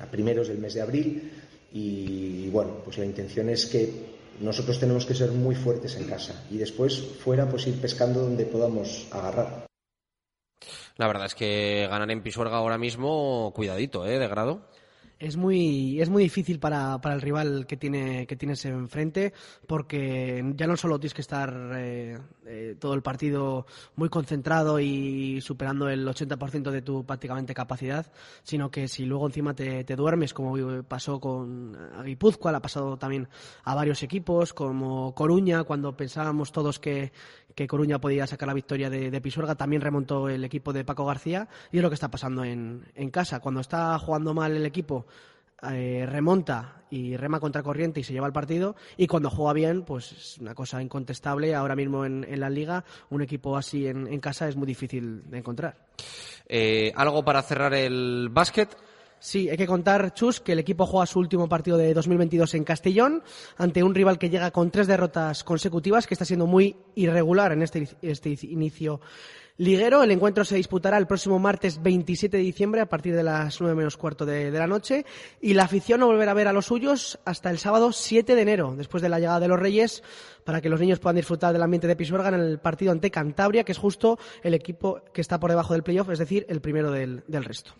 a 0.03 0.07
primeros 0.07 0.49
del 0.49 0.57
mes 0.57 0.73
de 0.73 0.81
abril. 0.81 1.33
Y 1.73 2.49
bueno, 2.49 2.79
pues 2.83 2.97
la 2.97 3.05
intención 3.05 3.51
es 3.51 3.67
que 3.67 3.93
nosotros 4.41 4.81
tenemos 4.81 5.05
que 5.05 5.15
ser 5.15 5.31
muy 5.31 5.55
fuertes 5.55 5.97
en 5.97 6.05
casa 6.05 6.47
y 6.51 6.57
después 6.57 6.99
fuera 7.23 7.47
pues 7.47 7.67
ir 7.67 7.79
pescando 7.79 8.23
donde 8.23 8.47
podamos 8.47 9.07
agarrar. 9.11 9.67
La 10.97 11.07
verdad 11.07 11.27
es 11.27 11.35
que 11.35 11.87
ganar 11.91 12.11
en 12.11 12.23
Pisuerga 12.23 12.57
ahora 12.57 12.79
mismo, 12.79 13.53
cuidadito, 13.55 14.07
¿eh? 14.07 14.19
De 14.19 14.29
grado 14.29 14.63
es 15.21 15.37
muy, 15.37 16.01
es 16.01 16.09
muy 16.09 16.23
difícil 16.23 16.59
para, 16.59 16.99
para 17.01 17.15
el 17.15 17.21
rival 17.21 17.67
que, 17.67 17.77
tiene, 17.77 18.27
que 18.27 18.37
tienes 18.37 18.65
enfrente 18.65 19.35
porque 19.67 20.43
ya 20.57 20.67
no 20.67 20.79
solo 20.79 20.99
tienes 20.99 21.13
que 21.13 21.21
estar 21.21 21.55
eh, 21.77 22.19
eh, 22.47 22.77
todo 22.81 22.95
el 22.95 23.03
partido 23.03 23.67
muy 23.97 24.09
concentrado 24.09 24.81
y 24.81 25.43
superando 25.43 25.91
el 25.91 26.09
80% 26.09 26.71
de 26.71 26.81
tu 26.81 27.05
prácticamente 27.05 27.53
capacidad, 27.53 28.11
sino 28.43 28.71
que 28.71 28.89
si 28.89 29.05
luego 29.05 29.27
encima 29.27 29.55
te, 29.55 29.85
te 29.85 29.95
duermes, 29.95 30.33
como 30.33 30.57
pasó 30.85 31.21
con 31.21 31.77
Guipúzcoa, 32.03 32.57
ha 32.57 32.63
pasado 32.63 32.97
también 32.97 33.29
a 33.65 33.75
varios 33.75 34.03
equipos, 34.03 34.55
como 34.55 35.15
Coruña, 35.15 35.65
cuando 35.65 35.95
pensábamos 35.95 36.51
todos 36.51 36.79
que, 36.79 37.13
que 37.55 37.67
Coruña 37.67 38.01
podía 38.01 38.27
sacar 38.27 38.49
la 38.49 38.55
victoria 38.55 38.91
de, 38.91 39.11
de, 39.11 39.21
Pisuerga, 39.21 39.55
también 39.55 39.83
remontó 39.83 40.29
el 40.29 40.45
equipo 40.45 40.73
de 40.73 40.85
Paco 40.85 41.05
García 41.05 41.49
y 41.73 41.79
es 41.79 41.83
lo 41.83 41.91
que 41.91 41.95
está 41.95 42.11
pasando 42.11 42.45
en, 42.45 42.87
en 42.95 43.11
casa. 43.11 43.41
Cuando 43.41 43.61
está 43.61 43.99
jugando 43.99 44.35
mal 44.35 44.57
el 44.57 44.67
equipo, 44.67 45.07
eh, 45.63 46.07
remonta 46.09 46.85
y 46.91 47.17
rema 47.17 47.39
contra 47.39 47.63
corriente 47.63 48.01
y 48.01 48.05
se 48.05 48.15
lleva 48.15 48.27
el 48.27 48.33
partido 48.33 48.77
y 48.97 49.07
cuando 49.07 49.29
juega 49.29 49.53
bien 49.53 49.83
pues 49.83 50.13
es 50.13 50.39
una 50.39 50.55
cosa 50.55 50.81
incontestable. 50.81 51.55
Ahora 51.55 51.77
mismo 51.77 52.05
en, 52.05 52.25
en 52.29 52.41
la 52.41 52.49
liga 52.49 52.85
un 53.11 53.21
equipo 53.21 53.57
así 53.57 53.87
en, 53.87 54.07
en, 54.07 54.21
casa 54.21 54.49
es 54.49 54.57
muy 54.57 54.67
difícil 54.67 55.29
de 55.29 55.39
encontrar. 55.39 55.77
Eh, 56.49 56.93
algo 56.97 57.25
para 57.25 57.43
cerrar 57.43 57.75
el 57.75 58.29
básquet 58.31 58.75
Sí, 59.23 59.51
hay 59.51 59.59
que 59.59 59.67
contar, 59.67 60.15
Chus, 60.15 60.41
que 60.41 60.53
el 60.53 60.59
equipo 60.61 60.87
juega 60.87 61.05
su 61.05 61.19
último 61.19 61.47
partido 61.47 61.77
de 61.77 61.93
2022 61.93 62.55
en 62.55 62.65
Castellón 62.65 63.23
ante 63.59 63.83
un 63.83 63.95
rival 63.95 64.19
que 64.19 64.31
llega 64.31 64.51
con 64.51 64.71
tres 64.71 64.87
derrotas 64.87 65.45
consecutivas, 65.45 66.07
que 66.07 66.15
está 66.15 66.25
siendo 66.25 66.47
muy 66.47 66.75
irregular 66.95 67.53
en 67.53 67.61
este, 67.61 67.87
este 68.01 68.31
inicio 68.43 69.03
liguero. 69.59 70.03
El 70.03 70.11
encuentro 70.11 70.43
se 70.47 70.57
disputará 70.57 70.97
el 70.97 71.07
próximo 71.07 71.39
martes 71.39 71.83
27 71.83 72.39
de 72.39 72.43
diciembre 72.43 72.81
a 72.81 72.89
partir 72.89 73.15
de 73.15 73.23
las 73.23 73.61
9 73.61 73.77
menos 73.77 73.99
cuarto 73.99 74.25
de, 74.25 74.51
de 74.51 74.59
la 74.59 74.67
noche 74.67 75.05
y 75.43 75.53
la 75.53 75.65
afición 75.65 76.01
no 76.01 76.07
volverá 76.07 76.31
a 76.31 76.35
ver 76.35 76.49
a 76.49 76.55
los 76.55 76.65
suyos 76.65 77.21
hasta 77.27 77.51
el 77.51 77.59
sábado 77.59 77.93
7 77.93 78.35
de 78.35 78.41
enero, 78.41 78.75
después 78.75 79.03
de 79.03 79.11
la 79.11 79.21
llegada 79.21 79.41
de 79.41 79.49
los 79.49 79.61
Reyes, 79.61 80.03
para 80.45 80.63
que 80.63 80.71
los 80.71 80.81
niños 80.81 80.99
puedan 80.99 81.17
disfrutar 81.17 81.53
del 81.53 81.63
ambiente 81.63 81.87
de 81.87 81.95
Pisuerga 81.95 82.31
en 82.31 82.37
el 82.37 82.59
partido 82.59 82.91
ante 82.91 83.11
Cantabria, 83.11 83.65
que 83.65 83.73
es 83.73 83.79
justo 83.79 84.19
el 84.43 84.55
equipo 84.55 85.03
que 85.13 85.21
está 85.21 85.39
por 85.39 85.51
debajo 85.51 85.75
del 85.75 85.83
playoff, 85.83 86.09
es 86.09 86.19
decir, 86.19 86.47
el 86.49 86.63
primero 86.63 86.91
del, 86.91 87.23
del 87.29 87.45
resto. 87.45 87.75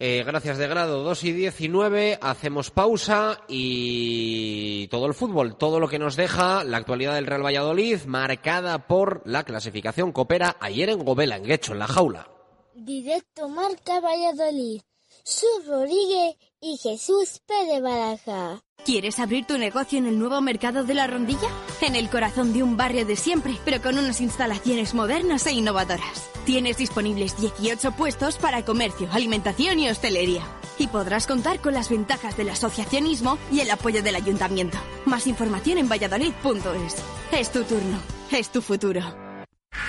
Eh, 0.00 0.22
gracias 0.24 0.58
de 0.58 0.68
grado 0.68 1.02
2 1.02 1.24
y 1.24 1.32
19, 1.32 2.20
hacemos 2.22 2.70
pausa 2.70 3.40
y 3.48 4.86
todo 4.88 5.06
el 5.06 5.14
fútbol, 5.14 5.56
todo 5.56 5.80
lo 5.80 5.88
que 5.88 5.98
nos 5.98 6.14
deja 6.14 6.62
la 6.62 6.76
actualidad 6.76 7.16
del 7.16 7.26
Real 7.26 7.44
Valladolid, 7.44 8.02
marcada 8.06 8.86
por 8.86 9.22
la 9.24 9.42
clasificación 9.42 10.12
coopera 10.12 10.56
ayer 10.60 10.90
en 10.90 11.04
Gobela, 11.04 11.34
en 11.36 11.42
Guecho, 11.42 11.72
en 11.72 11.80
la 11.80 11.88
jaula. 11.88 12.30
Directo 12.74 13.48
Marca 13.48 13.98
Valladolid. 13.98 14.82
Su 15.24 15.46
Rodríguez 15.66 16.36
y 16.60 16.76
Jesús 16.78 17.40
Pérez 17.46 17.82
Baraja. 17.82 18.62
¿Quieres 18.84 19.18
abrir 19.18 19.44
tu 19.44 19.58
negocio 19.58 19.98
en 19.98 20.06
el 20.06 20.18
nuevo 20.18 20.40
mercado 20.40 20.84
de 20.84 20.94
la 20.94 21.06
Rondilla? 21.06 21.48
En 21.80 21.94
el 21.94 22.08
corazón 22.08 22.52
de 22.52 22.62
un 22.62 22.76
barrio 22.76 23.04
de 23.04 23.16
siempre, 23.16 23.58
pero 23.64 23.82
con 23.82 23.98
unas 23.98 24.20
instalaciones 24.20 24.94
modernas 24.94 25.46
e 25.46 25.52
innovadoras. 25.52 26.30
Tienes 26.46 26.78
disponibles 26.78 27.38
18 27.38 27.92
puestos 27.92 28.38
para 28.38 28.64
comercio, 28.64 29.08
alimentación 29.12 29.78
y 29.78 29.90
hostelería. 29.90 30.42
Y 30.78 30.86
podrás 30.86 31.26
contar 31.26 31.60
con 31.60 31.74
las 31.74 31.90
ventajas 31.90 32.36
del 32.36 32.48
asociacionismo 32.50 33.36
y 33.52 33.60
el 33.60 33.70
apoyo 33.70 34.02
del 34.02 34.14
ayuntamiento. 34.14 34.78
Más 35.04 35.26
información 35.26 35.78
en 35.78 35.88
valladolid.es. 35.88 36.96
Es 37.32 37.52
tu 37.52 37.64
turno, 37.64 37.98
es 38.30 38.50
tu 38.50 38.62
futuro. 38.62 39.27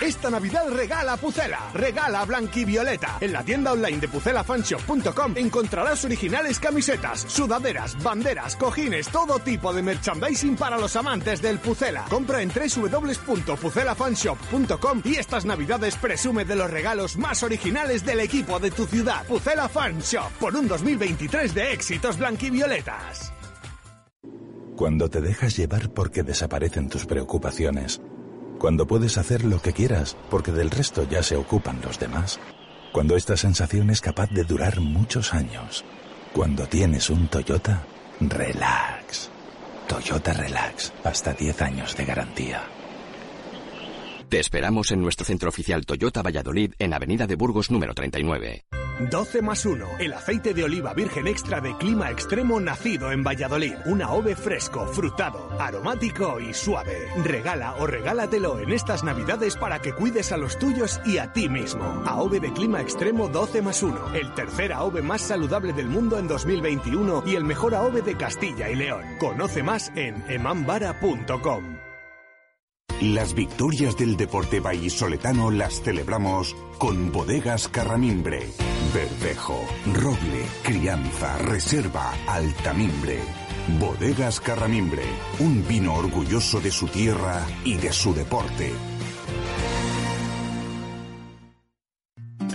Esta 0.01 0.29
Navidad 0.29 0.69
regala 0.69 1.17
Pucela, 1.17 1.71
regala 1.73 2.23
Blanquivioleta. 2.23 3.17
En 3.19 3.33
la 3.33 3.43
tienda 3.43 3.73
online 3.73 3.99
de 3.99 4.07
pucelafanshop.com 4.07 5.33
encontrarás 5.35 6.05
originales 6.05 6.57
camisetas, 6.57 7.25
sudaderas, 7.27 8.01
banderas, 8.01 8.55
cojines, 8.55 9.09
todo 9.09 9.39
tipo 9.39 9.73
de 9.73 9.83
merchandising 9.83 10.55
para 10.55 10.77
los 10.77 10.95
amantes 10.95 11.41
del 11.41 11.59
Pucela. 11.59 12.05
Compra 12.09 12.41
en 12.41 12.49
www.pucelafanshop.com 12.49 15.01
y 15.03 15.15
estas 15.15 15.43
Navidades 15.43 15.97
presume 15.97 16.45
de 16.45 16.55
los 16.55 16.71
regalos 16.71 17.17
más 17.17 17.43
originales 17.43 18.05
del 18.05 18.21
equipo 18.21 18.57
de 18.57 18.71
tu 18.71 18.85
ciudad. 18.85 19.27
Pucela 19.27 19.67
Fan 19.67 19.99
Shop, 19.99 20.31
por 20.39 20.55
un 20.55 20.69
2023 20.69 21.53
de 21.53 21.73
éxitos 21.73 22.17
blanquivioletas. 22.17 23.33
Cuando 24.77 25.09
te 25.09 25.19
dejas 25.19 25.57
llevar 25.57 25.89
porque 25.89 26.23
desaparecen 26.23 26.87
tus 26.87 27.05
preocupaciones. 27.05 27.99
Cuando 28.59 28.85
puedes 28.85 29.17
hacer 29.17 29.45
lo 29.45 29.61
que 29.61 29.71
quieras 29.71 30.17
porque 30.29 30.51
del 30.51 30.69
resto 30.69 31.07
ya 31.09 31.23
se 31.23 31.37
ocupan 31.37 31.79
los 31.81 31.97
demás. 31.97 32.39
Cuando 32.91 33.15
esta 33.15 33.37
sensación 33.37 33.89
es 33.89 34.01
capaz 34.01 34.29
de 34.31 34.43
durar 34.43 34.81
muchos 34.81 35.33
años. 35.33 35.85
Cuando 36.33 36.67
tienes 36.67 37.09
un 37.09 37.29
Toyota, 37.29 37.83
relax. 38.19 39.31
Toyota 39.87 40.33
Relax, 40.33 40.93
hasta 41.03 41.33
10 41.33 41.61
años 41.63 41.97
de 41.97 42.05
garantía. 42.05 42.61
Te 44.27 44.39
esperamos 44.39 44.91
en 44.91 45.01
nuestro 45.01 45.25
centro 45.25 45.49
oficial 45.49 45.85
Toyota 45.87 46.21
Valladolid 46.21 46.73
en 46.77 46.93
Avenida 46.93 47.25
de 47.25 47.35
Burgos 47.35 47.71
número 47.71 47.95
39. 47.95 48.65
12 48.99 49.41
más 49.41 49.65
1. 49.65 49.87
El 49.99 50.13
aceite 50.13 50.53
de 50.53 50.63
oliva 50.63 50.93
virgen 50.93 51.27
extra 51.27 51.61
de 51.61 51.75
clima 51.77 52.11
extremo 52.11 52.59
nacido 52.59 53.11
en 53.11 53.23
Valladolid. 53.23 53.75
Un 53.85 54.01
AOVE 54.01 54.35
fresco, 54.35 54.85
frutado, 54.87 55.49
aromático 55.59 56.39
y 56.39 56.53
suave. 56.53 57.07
Regala 57.23 57.75
o 57.75 57.87
regálatelo 57.87 58.59
en 58.59 58.71
estas 58.71 59.03
navidades 59.03 59.55
para 59.55 59.79
que 59.79 59.93
cuides 59.93 60.31
a 60.31 60.37
los 60.37 60.59
tuyos 60.59 60.99
y 61.05 61.17
a 61.17 61.31
ti 61.31 61.47
mismo. 61.47 62.03
AOVE 62.05 62.39
de 62.39 62.51
clima 62.51 62.81
extremo 62.81 63.29
12 63.29 63.61
más 63.61 63.81
1. 63.81 64.15
El 64.15 64.33
tercer 64.33 64.73
AOVE 64.73 65.01
más 65.01 65.21
saludable 65.21 65.73
del 65.73 65.87
mundo 65.87 66.17
en 66.17 66.27
2021 66.27 67.23
y 67.25 67.35
el 67.35 67.45
mejor 67.45 67.75
AOVE 67.75 68.01
de 68.01 68.17
Castilla 68.17 68.69
y 68.69 68.75
León. 68.75 69.03
Conoce 69.19 69.63
más 69.63 69.91
en 69.95 70.23
emambara.com. 70.27 71.77
Las 73.01 73.33
victorias 73.33 73.95
del 73.95 74.17
deporte 74.17 74.59
vallisoletano 74.59 75.51
las 75.51 75.81
celebramos 75.81 76.53
con 76.77 77.13
bodegas 77.13 77.69
Carramimbre. 77.69 78.49
Verdejo, 78.93 79.65
Roble, 79.93 80.45
Crianza, 80.63 81.37
Reserva, 81.37 82.13
Altamimbre. 82.27 83.19
Bodegas 83.79 84.39
Carramimbre, 84.39 85.03
un 85.39 85.67
vino 85.67 85.93
orgulloso 85.93 86.59
de 86.59 86.71
su 86.71 86.87
tierra 86.87 87.45
y 87.63 87.75
de 87.75 87.91
su 87.91 88.13
deporte. 88.13 88.73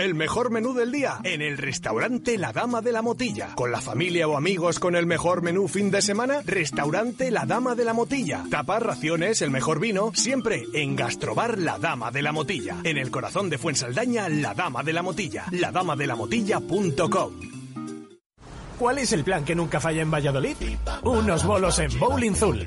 El 0.04 0.14
mejor 0.14 0.50
menú 0.50 0.74
del 0.74 0.92
día 0.92 1.18
en 1.22 1.40
el 1.40 1.56
restaurante 1.56 2.36
La 2.36 2.52
Dama 2.52 2.82
de 2.82 2.92
la 2.92 3.00
Motilla. 3.00 3.54
Con 3.54 3.72
la 3.72 3.80
familia 3.80 4.28
o 4.28 4.36
amigos 4.36 4.78
con 4.78 4.96
el 4.96 5.06
mejor 5.06 5.40
menú 5.40 5.66
fin 5.66 5.90
de 5.90 6.02
semana, 6.02 6.42
restaurante 6.44 7.30
La 7.30 7.46
Dama 7.46 7.74
de 7.74 7.86
la 7.86 7.94
Motilla. 7.94 8.44
Tapas, 8.50 8.82
raciones, 8.82 9.40
el 9.40 9.50
mejor 9.50 9.80
vino, 9.80 10.12
siempre 10.14 10.66
en 10.74 10.94
Gastrobar 10.94 11.56
La 11.58 11.78
Dama 11.78 12.10
de 12.10 12.20
la 12.20 12.32
Motilla. 12.32 12.76
En 12.84 12.98
el 12.98 13.10
corazón 13.10 13.48
de 13.48 13.56
Fuensaldaña, 13.56 14.28
La 14.28 14.52
Dama 14.52 14.82
de 14.82 14.92
la 14.92 15.00
Motilla. 15.00 15.46
Ladamadelamotilla.com. 15.50 17.32
¿Cuál 18.78 18.98
es 18.98 19.10
el 19.14 19.24
plan 19.24 19.46
que 19.46 19.54
nunca 19.54 19.80
falla 19.80 20.02
en 20.02 20.10
Valladolid? 20.10 20.56
Unos 21.02 21.46
bolos 21.46 21.78
en 21.78 21.98
Bowling 21.98 22.34
Zul. 22.34 22.66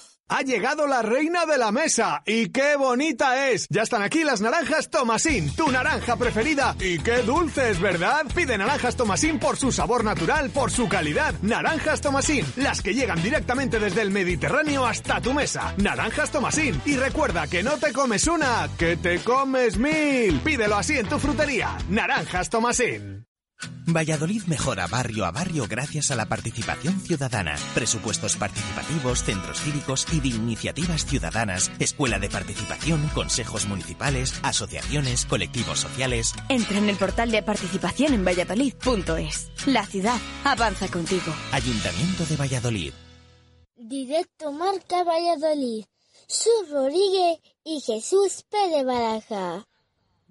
Ha 0.33 0.43
llegado 0.43 0.87
la 0.87 1.01
reina 1.01 1.45
de 1.45 1.57
la 1.57 1.73
mesa 1.73 2.23
y 2.25 2.51
qué 2.51 2.77
bonita 2.77 3.49
es. 3.49 3.67
Ya 3.69 3.81
están 3.81 4.01
aquí 4.01 4.23
las 4.23 4.39
naranjas 4.39 4.89
Tomasín, 4.89 5.53
tu 5.57 5.69
naranja 5.69 6.15
preferida. 6.15 6.73
Y 6.79 6.99
qué 6.99 7.17
dulces, 7.17 7.81
¿verdad? 7.81 8.25
Pide 8.33 8.57
naranjas 8.57 8.95
Tomasín 8.95 9.39
por 9.39 9.57
su 9.57 9.73
sabor 9.73 10.05
natural, 10.05 10.49
por 10.49 10.71
su 10.71 10.87
calidad. 10.87 11.35
Naranjas 11.41 11.99
Tomasín, 11.99 12.45
las 12.55 12.81
que 12.81 12.93
llegan 12.93 13.21
directamente 13.21 13.77
desde 13.77 14.03
el 14.03 14.11
Mediterráneo 14.11 14.85
hasta 14.85 15.19
tu 15.19 15.33
mesa. 15.33 15.73
Naranjas 15.75 16.31
Tomasín. 16.31 16.81
Y 16.85 16.95
recuerda 16.95 17.47
que 17.47 17.61
no 17.61 17.77
te 17.77 17.91
comes 17.91 18.25
una, 18.25 18.69
que 18.79 18.95
te 18.95 19.19
comes 19.19 19.77
mil. 19.77 20.39
Pídelo 20.39 20.77
así 20.77 20.97
en 20.97 21.09
tu 21.09 21.19
frutería. 21.19 21.77
Naranjas 21.89 22.49
Tomasín. 22.49 23.30
Valladolid 23.87 24.43
mejora 24.43 24.87
barrio 24.87 25.25
a 25.25 25.31
barrio 25.31 25.67
gracias 25.67 26.11
a 26.11 26.15
la 26.15 26.27
participación 26.27 26.99
ciudadana, 27.01 27.55
presupuestos 27.73 28.35
participativos, 28.35 29.23
centros 29.23 29.59
cívicos 29.59 30.07
y 30.13 30.19
de 30.19 30.29
iniciativas 30.29 31.05
ciudadanas, 31.05 31.71
escuela 31.79 32.19
de 32.19 32.29
participación, 32.29 33.07
consejos 33.13 33.65
municipales, 33.67 34.39
asociaciones, 34.43 35.25
colectivos 35.25 35.79
sociales. 35.79 36.33
Entra 36.49 36.77
en 36.77 36.89
el 36.89 36.97
portal 36.97 37.31
de 37.31 37.43
participación 37.43 38.13
en 38.13 38.25
valladolid.es. 38.25 39.51
La 39.65 39.85
ciudad 39.85 40.19
avanza 40.43 40.87
contigo. 40.87 41.33
Ayuntamiento 41.51 42.25
de 42.25 42.35
Valladolid. 42.37 42.93
Directo 43.75 44.51
Marca 44.51 45.03
Valladolid. 45.03 45.85
Su 46.27 46.49
Rodríguez 46.71 47.39
y 47.65 47.81
Jesús 47.81 48.45
Pérez 48.49 48.85
Baraja. 48.85 49.65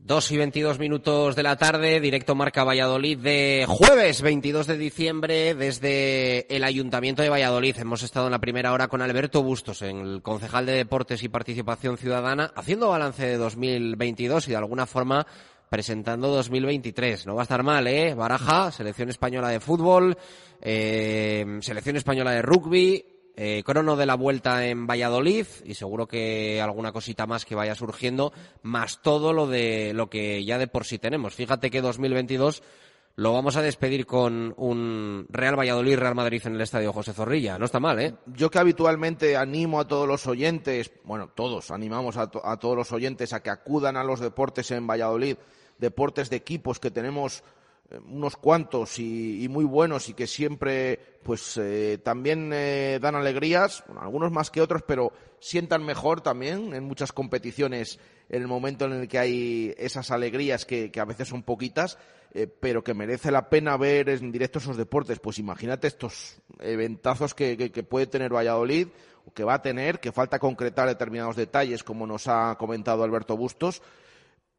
Dos 0.03 0.33
y 0.33 0.39
22 0.39 0.79
minutos 0.79 1.37
de 1.37 1.43
la 1.43 1.57
tarde, 1.57 2.01
directo 2.01 2.35
Marca 2.35 2.65
Valladolid 2.65 3.19
de 3.19 3.67
jueves 3.69 4.23
22 4.23 4.67
de 4.67 4.79
diciembre 4.79 5.55
desde 5.55 6.47
el 6.55 6.65
Ayuntamiento 6.65 7.23
de 7.23 7.29
Valladolid. 7.29 7.77
Hemos 7.79 8.03
estado 8.03 8.27
en 8.27 8.33
la 8.33 8.41
primera 8.41 8.73
hora 8.73 8.89
con 8.89 9.03
Alberto 9.03 9.43
Bustos, 9.43 9.83
el 9.83 10.23
concejal 10.23 10.65
de 10.65 10.73
Deportes 10.73 11.23
y 11.23 11.29
Participación 11.29 11.99
Ciudadana, 11.99 12.51
haciendo 12.57 12.89
balance 12.89 13.25
de 13.25 13.37
2022 13.37 14.49
y 14.49 14.51
de 14.53 14.57
alguna 14.57 14.87
forma 14.87 15.27
presentando 15.69 16.29
2023. 16.29 17.27
No 17.27 17.37
va 17.37 17.43
a 17.43 17.45
estar 17.45 17.63
mal, 17.63 17.87
¿eh? 17.87 18.15
Baraja, 18.15 18.73
selección 18.73 19.11
española 19.11 19.51
de 19.51 19.61
fútbol, 19.61 20.17
eh, 20.63 21.59
selección 21.61 21.97
española 21.97 22.33
de 22.33 22.43
rugby, 22.43 23.05
eh, 23.43 23.63
crono 23.65 23.97
de 23.97 24.05
la 24.05 24.17
vuelta 24.17 24.67
en 24.67 24.87
Valladolid 24.87 25.47
y 25.65 25.73
seguro 25.73 26.07
que 26.07 26.61
alguna 26.61 26.93
cosita 26.93 27.27
más 27.27 27.47
que 27.47 27.55
vaya 27.55 27.75
surgiendo, 27.75 28.35
más 28.63 29.01
todo 29.01 29.33
lo 29.33 29.47
de 29.47 29.95
lo 29.95 30.11
que 30.11 30.45
ya 30.45 30.59
de 30.59 30.67
por 30.67 30.85
sí 30.85 30.99
tenemos. 30.99 31.35
Fíjate 31.37 31.71
que 31.71 31.81
2022 31.81 32.63
lo 33.17 33.33
vamos 33.33 33.57
a 33.57 33.63
despedir 33.63 34.05
con 34.05 34.53
un 34.59 35.25
Real 35.31 35.59
Valladolid 35.59 35.99
Real 35.99 36.15
Madrid 36.15 36.43
en 36.45 36.57
el 36.57 36.61
Estadio 36.61 36.93
José 36.93 37.15
Zorrilla. 37.15 37.59
No 37.59 37.65
está 37.65 37.81
mal, 37.81 37.99
¿eh? 37.99 38.15
Yo 38.27 38.51
que 38.51 38.59
habitualmente 38.59 39.39
animo 39.39 39.81
a 39.81 39.89
todos 39.89 40.07
los 40.07 40.27
oyentes, 40.27 40.93
bueno, 41.05 41.31
todos 41.35 41.71
animamos 41.71 42.19
a, 42.19 42.31
a 42.45 42.59
todos 42.59 42.77
los 42.77 42.93
oyentes 42.93 43.33
a 43.33 43.43
que 43.43 43.49
acudan 43.49 43.97
a 43.97 44.05
los 44.05 44.21
deportes 44.21 44.71
en 44.71 44.87
Valladolid, 44.87 45.39
deportes 45.79 46.29
de 46.29 46.37
equipos 46.37 46.79
que 46.79 46.91
tenemos 46.91 47.43
eh, 47.89 47.99
unos 48.07 48.37
cuantos 48.37 48.99
y 48.99 49.47
muy 49.49 49.65
buenos 49.65 50.11
y 50.11 50.13
que 50.13 50.27
siempre 50.27 51.10
pues 51.23 51.57
eh, 51.59 51.99
también 52.03 52.51
eh, 52.53 52.99
dan 53.01 53.15
alegrías, 53.15 53.85
algunos 54.01 54.33
más 54.33 54.51
que 54.51 54.61
otros, 54.61 54.83
pero 54.87 55.13
sientan 55.39 55.85
mejor 55.85 56.21
también 56.21 56.75
en 56.75 56.85
muchas 56.85 57.13
competiciones 57.13 57.99
en 58.29 58.43
el 58.43 58.49
momento 58.49 58.87
en 58.87 58.93
el 58.93 59.09
que 59.09 59.19
hay 59.19 59.75
esas 59.77 60.11
alegrías 60.11 60.65
que, 60.65 60.91
que 60.91 61.01
a 61.01 61.05
veces 61.05 61.29
son 61.29 61.43
poquitas, 61.43 61.99
eh, 62.33 62.47
pero 62.47 62.83
que 62.83 62.95
merece 62.95 63.31
la 63.31 63.51
pena 63.51 63.77
ver 63.77 64.09
en 64.09 64.33
directo 64.33 64.59
esos 64.61 64.77
deportes. 64.77 65.19
Pues 65.19 65.39
imagínate 65.39 65.89
estos 65.89 66.41
eventazos 66.61 67.35
que, 67.35 67.57
que, 67.57 67.71
que 67.71 67.83
puede 67.83 68.07
tener 68.07 68.33
Valladolid, 68.33 68.89
o 69.27 69.33
que 69.33 69.45
va 69.45 69.55
a 69.55 69.63
tener, 69.63 70.01
que 70.01 70.13
falta 70.13 70.39
concretar 70.39 70.89
determinados 70.89 71.37
detalles, 71.37 71.85
como 71.85 72.07
nos 72.07 72.29
ha 72.29 72.57
comentado 72.59 73.05
Alberto 73.05 73.37
Bustos, 73.37 73.83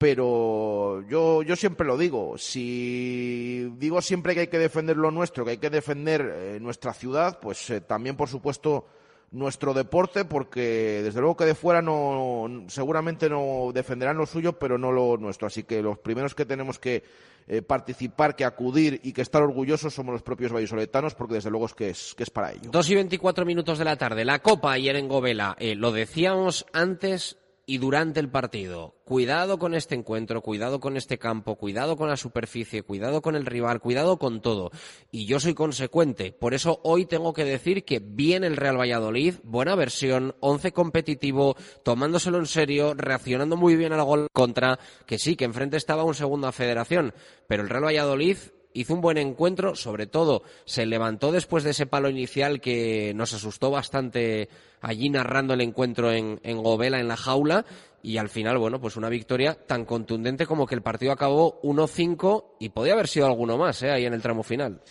pero 0.02 1.08
yo, 1.08 1.44
yo 1.44 1.56
siempre 1.56 1.86
lo 1.86 1.96
digo, 1.96 2.36
si 2.36 3.72
digo 3.78 4.02
siempre 4.02 4.34
que 4.34 4.40
hay 4.40 4.48
que 4.48 4.58
defender 4.58 4.98
lo 4.98 5.12
nuestro, 5.12 5.46
que 5.46 5.52
hay 5.52 5.58
que 5.60 5.70
defender 5.70 6.22
eh, 6.36 6.60
nuestra 6.60 6.92
ciudad, 6.92 7.38
pues 7.40 7.70
eh, 7.70 7.82
también, 7.82 8.18
por 8.18 8.28
supuesto, 8.28 8.88
nuestro 9.30 9.76
deporte, 9.76 10.26
porque 10.26 11.02
desde 11.04 11.20
luego 11.20 11.38
que 11.38 11.46
de 11.46 11.54
fuera 11.54 11.84
no, 11.84 12.66
seguramente 12.68 13.30
no 13.30 13.70
defenderán 13.76 14.18
lo 14.18 14.26
suyo, 14.26 14.58
pero 14.58 14.80
no 14.80 14.92
lo 14.92 15.18
nuestro. 15.18 15.46
Así 15.46 15.62
que 15.62 15.84
los 15.84 16.00
primeros 16.00 16.34
que 16.34 16.48
tenemos 16.48 16.80
que 16.80 17.04
eh, 17.48 17.62
participar, 17.62 18.36
que 18.36 18.44
acudir 18.44 19.02
y 19.04 19.14
que 19.14 19.22
estar 19.22 19.44
orgullosos 19.44 19.94
somos 19.94 20.14
los 20.14 20.24
propios 20.24 20.52
vallisoletanos, 20.52 21.14
porque 21.14 21.36
desde 21.36 21.52
luego 21.52 21.68
es 21.68 21.76
que 21.76 21.90
es, 21.92 22.16
que 22.16 22.24
es 22.24 22.32
para 22.32 22.54
ello. 22.54 22.72
Dos 22.72 22.90
y 22.90 22.96
veinticuatro 22.96 23.46
minutos 23.46 23.78
de 23.78 23.86
la 23.86 23.98
tarde, 23.98 24.26
la 24.26 24.40
Copa 24.40 24.72
ayer 24.72 24.96
en 24.96 25.08
Govela. 25.08 25.56
Lo 25.60 25.92
decíamos 25.92 26.66
antes 26.74 27.38
y 27.66 27.78
durante 27.78 28.20
el 28.20 28.30
partido. 28.30 28.96
Cuidado 29.06 29.60
con 29.60 29.74
este 29.74 29.96
encuentro, 29.96 30.42
cuidado 30.42 30.80
con 30.80 30.98
este 30.98 31.18
campo, 31.18 31.56
cuidado 31.56 31.98
con 31.98 32.10
la 32.10 32.18
superficie, 32.18 32.84
cuidado 32.84 33.22
con 33.22 33.36
el 33.36 33.46
rival, 33.46 33.80
cuidado 33.80 34.18
con 34.18 34.42
todo. 34.42 34.72
Y 35.12 35.26
yo 35.26 35.40
soy 35.40 35.54
consecuente. 35.54 36.32
Por 36.32 36.54
eso 36.54 36.80
hoy 36.84 37.06
tengo 37.06 37.34
que 37.34 37.44
decir 37.44 37.84
que 37.84 38.00
bien 38.00 38.44
el 38.44 38.58
Real 38.58 38.80
Valladolid, 38.80 39.36
buena 39.44 39.76
versión, 39.76 40.36
once 40.40 40.72
competitivo, 40.72 41.56
tomándoselo 41.84 42.38
en 42.38 42.48
serio, 42.48 42.94
reaccionando 42.94 43.58
muy 43.58 43.76
bien 43.76 43.94
al 43.94 44.04
gol 44.04 44.28
contra, 44.34 44.80
que 45.06 45.20
sí, 45.20 45.36
que 45.36 45.46
enfrente 45.46 45.78
estaba 45.78 46.04
un 46.04 46.16
segunda 46.16 46.52
federación. 46.52 47.14
Pero 47.48 47.64
el 47.64 47.70
Real 47.70 47.86
Valladolid 47.86 48.38
hizo 48.74 48.94
un 48.94 49.02
buen 49.02 49.18
encuentro, 49.18 49.76
sobre 49.76 50.08
todo 50.08 50.44
se 50.66 50.86
levantó 50.86 51.32
después 51.32 51.64
de 51.64 51.72
ese 51.72 51.86
palo 51.86 52.10
inicial 52.10 52.62
que 52.62 53.14
nos 53.16 53.34
asustó 53.34 53.72
bastante 53.72 54.50
allí 54.82 55.10
narrando 55.10 55.54
el 55.54 55.62
encuentro 55.62 56.12
en, 56.12 56.40
en 56.44 56.62
Govela, 56.62 57.00
en 57.00 57.08
la 57.08 57.18
jaula, 57.18 57.66
y 58.04 58.18
al 58.18 58.30
final, 58.30 58.58
bueno, 58.58 58.82
pues 58.82 58.98
una 58.98 59.10
victoria 59.10 59.54
tan 59.54 59.86
contundente 59.86 60.46
como 60.46 60.66
que 60.66 60.76
el 60.76 60.82
partido 60.82 61.12
acabó 61.12 61.62
1-5 61.62 62.56
y 62.60 62.70
podía 62.70 62.94
haber 62.94 63.08
sido 63.08 63.28
alguno 63.28 63.58
más, 63.58 63.84
¿eh? 63.84 63.92
ahí 63.92 64.06
en 64.06 64.14
el 64.14 64.22
tramo 64.22 64.44
final. 64.44 64.82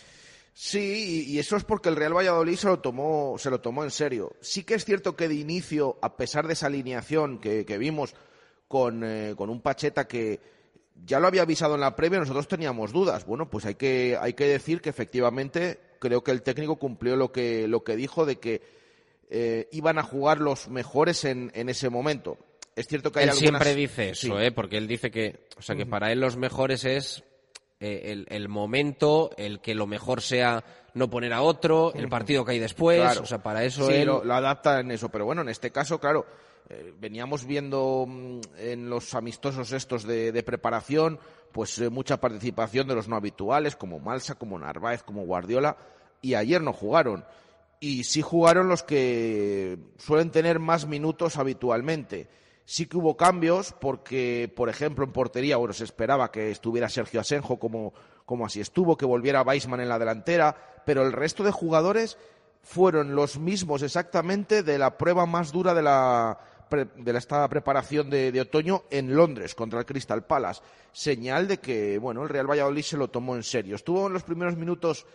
Sí, 0.53 1.25
y 1.29 1.39
eso 1.39 1.57
es 1.57 1.65
porque 1.65 1.89
el 1.89 1.97
Real 1.97 2.17
Valladolid 2.17 2.57
se 2.57 2.67
lo 2.67 2.81
tomó, 2.81 3.37
se 3.39 3.51
lo 3.51 3.61
tomó 3.61 3.85
en 3.85 3.91
serio. 3.91 4.37
Sí 4.41 4.65
que 4.65 4.75
es 4.75 4.85
cierto 4.85 5.17
que 5.17 5.29
de 5.29 5.35
inicio, 5.35 5.99
a 6.03 6.17
pesar 6.17 6.47
de 6.47 6.53
esa 6.53 6.67
alineación 6.67 7.39
que, 7.39 7.65
vimos 7.79 8.13
eh, 8.13 9.35
con 9.37 9.51
un 9.51 9.61
Pacheta 9.63 10.07
que, 10.07 10.41
ya 11.05 11.21
lo 11.21 11.27
había 11.27 11.43
avisado 11.43 11.75
en 11.75 11.81
la 11.81 11.97
previa, 11.97 12.19
nosotros 12.19 12.49
teníamos 12.49 12.93
dudas. 12.93 13.25
Bueno, 13.27 13.49
pues 13.49 13.67
hay 13.67 13.75
que, 13.75 14.17
hay 14.21 14.35
que 14.35 14.47
decir 14.47 14.81
que 14.81 14.91
efectivamente 14.91 15.79
creo 15.99 16.23
que 16.23 16.31
el 16.31 16.43
técnico 16.43 16.77
cumplió 16.77 17.17
lo 17.17 17.33
que, 17.33 17.69
lo 17.69 17.85
que 17.85 17.97
dijo 17.97 18.27
de 18.27 18.37
que 18.37 18.63
eh, 19.31 19.69
iban 19.73 19.99
a 19.99 20.03
jugar 20.03 20.41
los 20.41 20.69
mejores 20.69 21.25
en, 21.25 21.53
en, 21.55 21.69
ese 21.69 21.91
momento. 21.91 22.39
Es 22.75 22.87
cierto 22.89 23.13
que 23.13 23.21
hay 23.21 23.25
él 23.25 23.31
algunas... 23.31 23.63
siempre 23.63 23.75
dice 23.75 24.11
eso, 24.11 24.39
sí. 24.39 24.45
¿eh? 24.45 24.53
porque 24.53 24.77
él 24.79 24.89
dice 24.89 25.11
que, 25.11 25.47
o 25.57 25.63
sea, 25.63 25.77
que 25.77 25.87
para 25.87 26.11
él 26.13 26.21
los 26.21 26.37
mejores 26.37 26.85
es 26.85 27.23
eh, 27.79 28.13
el, 28.13 28.27
el, 28.29 28.49
momento, 28.49 29.31
el 29.37 29.61
que 29.61 29.75
lo 29.75 29.87
mejor 29.87 30.23
sea 30.23 30.65
no 30.95 31.09
poner 31.09 31.33
a 31.33 31.43
otro, 31.43 31.93
el 31.95 32.09
partido 32.09 32.45
que 32.45 32.53
hay 32.53 32.59
después, 32.59 33.01
claro. 33.01 33.23
o 33.23 33.27
sea, 33.27 33.43
para 33.43 33.65
eso 33.65 33.87
sí, 33.87 33.95
él... 33.95 34.07
lo, 34.07 34.25
lo 34.25 34.35
adapta 34.35 34.81
en 34.81 34.91
eso. 34.91 35.09
Pero 35.09 35.25
bueno, 35.25 35.43
en 35.43 35.49
este 35.49 35.71
caso, 35.71 36.01
claro, 36.01 36.27
eh, 36.73 36.95
veníamos 37.01 37.47
viendo 37.47 38.07
mm, 38.07 38.41
en 38.59 38.89
los 38.89 39.15
amistosos 39.15 39.73
estos 39.73 40.05
de, 40.05 40.43
preparación, 40.45 41.19
pues 41.51 41.77
eh, 41.81 41.91
mucha 41.91 42.21
participación 42.21 42.87
de 42.87 42.95
los 42.95 43.09
no 43.09 43.17
habituales, 43.17 43.75
como 43.75 43.99
Malsa, 43.99 44.37
como 44.37 44.57
Narváez, 44.57 45.03
como 45.03 45.25
Guardiola, 45.25 45.77
y 46.23 46.35
ayer 46.35 46.63
no 46.63 46.73
jugaron. 46.73 47.25
Y 47.81 48.05
sí 48.05 48.23
jugaron 48.23 48.69
los 48.69 48.85
que 48.85 49.79
suelen 49.99 50.31
tener 50.31 50.61
más 50.61 50.87
minutos 50.87 51.39
habitualmente. 51.39 52.29
Sí 52.67 52.87
que 52.87 52.99
hubo 52.99 53.17
cambios 53.17 53.75
porque, 53.81 54.53
por 54.55 54.69
ejemplo, 54.69 55.05
en 55.05 55.13
portería, 55.13 55.57
bueno, 55.57 55.75
se 55.75 55.83
esperaba 55.83 56.31
que 56.31 56.53
estuviera 56.53 56.89
Sergio 56.89 57.21
Asenjo 57.21 57.59
como, 57.59 57.95
como 58.25 58.47
así 58.47 58.61
estuvo, 58.61 58.97
que 58.97 59.07
volviera 59.07 59.43
Weisman 59.43 59.81
en 59.81 59.89
la 59.89 59.99
delantera, 59.99 60.83
pero 60.87 61.03
el 61.03 61.13
resto 61.13 61.43
de 61.43 61.51
jugadores 61.51 62.17
fueron 62.63 63.17
los 63.17 63.41
mismos 63.41 63.83
exactamente 63.83 64.63
de 64.63 64.79
la 64.79 64.97
prueba 64.97 65.27
más 65.27 65.51
dura 65.51 65.75
de 65.75 65.83
la, 65.83 66.39
de 66.71 67.19
esta 67.19 67.49
preparación 67.49 68.09
de, 68.11 68.33
de, 68.33 68.41
otoño 68.41 68.85
en 68.91 69.15
Londres 69.15 69.55
contra 69.55 69.81
el 69.81 69.87
Crystal 69.87 70.25
Palace. 70.25 70.63
Señal 70.93 71.49
de 71.49 71.59
que, 71.59 71.99
bueno, 71.99 72.23
el 72.23 72.29
Real 72.29 72.49
Valladolid 72.49 72.83
se 72.83 72.97
lo 72.97 73.09
tomó 73.09 73.37
en 73.37 73.43
serio. 73.43 73.77
Estuvo 73.77 74.07
en 74.07 74.13
los 74.13 74.23
primeros 74.23 74.57
minutos 74.57 75.07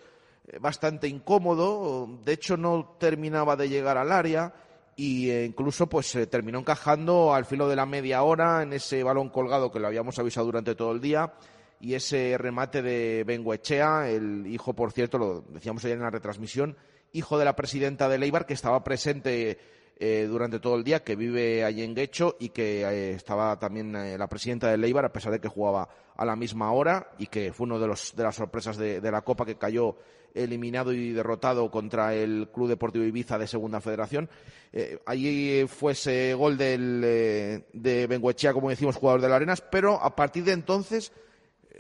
eh, 0.48 0.60
bastante 0.60 1.08
incómodo, 1.08 2.20
de 2.24 2.34
hecho 2.34 2.56
no 2.56 2.96
terminaba 3.00 3.56
de 3.56 3.70
llegar 3.70 3.98
al 3.98 4.12
área 4.12 4.54
y 4.96 5.30
eh, 5.30 5.46
incluso 5.46 5.88
pues 5.88 6.14
eh, 6.16 6.28
terminó 6.28 6.60
encajando 6.60 7.34
al 7.34 7.46
filo 7.46 7.68
de 7.68 7.76
la 7.76 7.86
media 7.86 8.22
hora 8.22 8.62
en 8.62 8.74
ese 8.74 9.04
balón 9.04 9.30
colgado 9.30 9.72
que 9.72 9.80
lo 9.80 9.88
habíamos 9.88 10.20
avisado 10.20 10.46
durante 10.46 10.76
todo 10.76 10.92
el 10.92 11.02
día 11.02 11.34
y 11.80 11.96
ese 11.96 12.38
remate 12.38 12.82
de 12.82 13.24
Benguechea, 13.26 14.10
el 14.10 14.46
hijo, 14.48 14.74
por 14.74 14.92
cierto, 14.92 15.18
lo 15.18 15.42
decíamos 15.50 15.84
ayer 15.84 15.98
en 15.98 16.04
la 16.04 16.10
retransmisión, 16.10 16.78
hijo 17.12 17.38
de 17.38 17.46
la 17.46 17.56
presidenta 17.56 18.08
de 18.08 18.18
Leibar, 18.18 18.46
que 18.46 18.54
estaba 18.54 18.84
presente 18.84 19.58
eh, 19.98 20.28
durante 20.30 20.60
todo 20.60 20.76
el 20.76 20.84
día, 20.84 21.06
que 21.06 21.16
vive 21.16 21.64
allí 21.64 21.82
en 21.82 21.96
Guecho 21.96 22.36
y 22.38 22.50
que 22.50 22.82
eh, 22.82 23.12
estaba 23.12 23.58
también 23.58 23.96
eh, 23.96 24.18
la 24.18 24.28
presidenta 24.28 24.70
de 24.70 24.78
Leibar, 24.78 25.06
a 25.06 25.14
pesar 25.14 25.32
de 25.32 25.40
que 25.40 25.48
jugaba 25.48 25.88
a 26.18 26.26
la 26.26 26.36
misma 26.36 26.74
hora 26.74 27.12
y 27.18 27.28
que 27.28 27.54
fue 27.54 27.66
uno 27.66 27.80
de, 27.80 27.88
los, 27.88 28.14
de 28.14 28.24
las 28.24 28.36
sorpresas 28.36 28.76
de, 28.76 29.00
la 29.10 29.22
Copa 29.22 29.46
que 29.46 29.56
cayó 29.56 29.96
eliminado 30.34 30.92
y 30.92 31.14
derrotado 31.14 31.72
contra 31.72 32.14
el 32.14 32.50
Club 32.54 32.68
Deportivo 32.68 33.06
Ibiza 33.06 33.38
de 33.38 33.48
Segunda 33.48 33.80
Federación. 33.80 34.30
Eh, 34.74 35.00
allí 35.06 35.66
fue 35.68 35.94
ese 35.94 36.34
gol 36.34 36.58
del, 36.58 37.00
de 37.72 38.08
Benguechea, 38.08 38.52
como 38.52 38.70
decimos, 38.70 38.98
jugador 38.98 39.22
de 39.22 39.30
la 39.30 39.38
Arenas, 39.38 39.62
pero 39.62 40.02
a 40.02 40.14
partir 40.14 40.44
de 40.44 40.52
entonces 40.52 41.14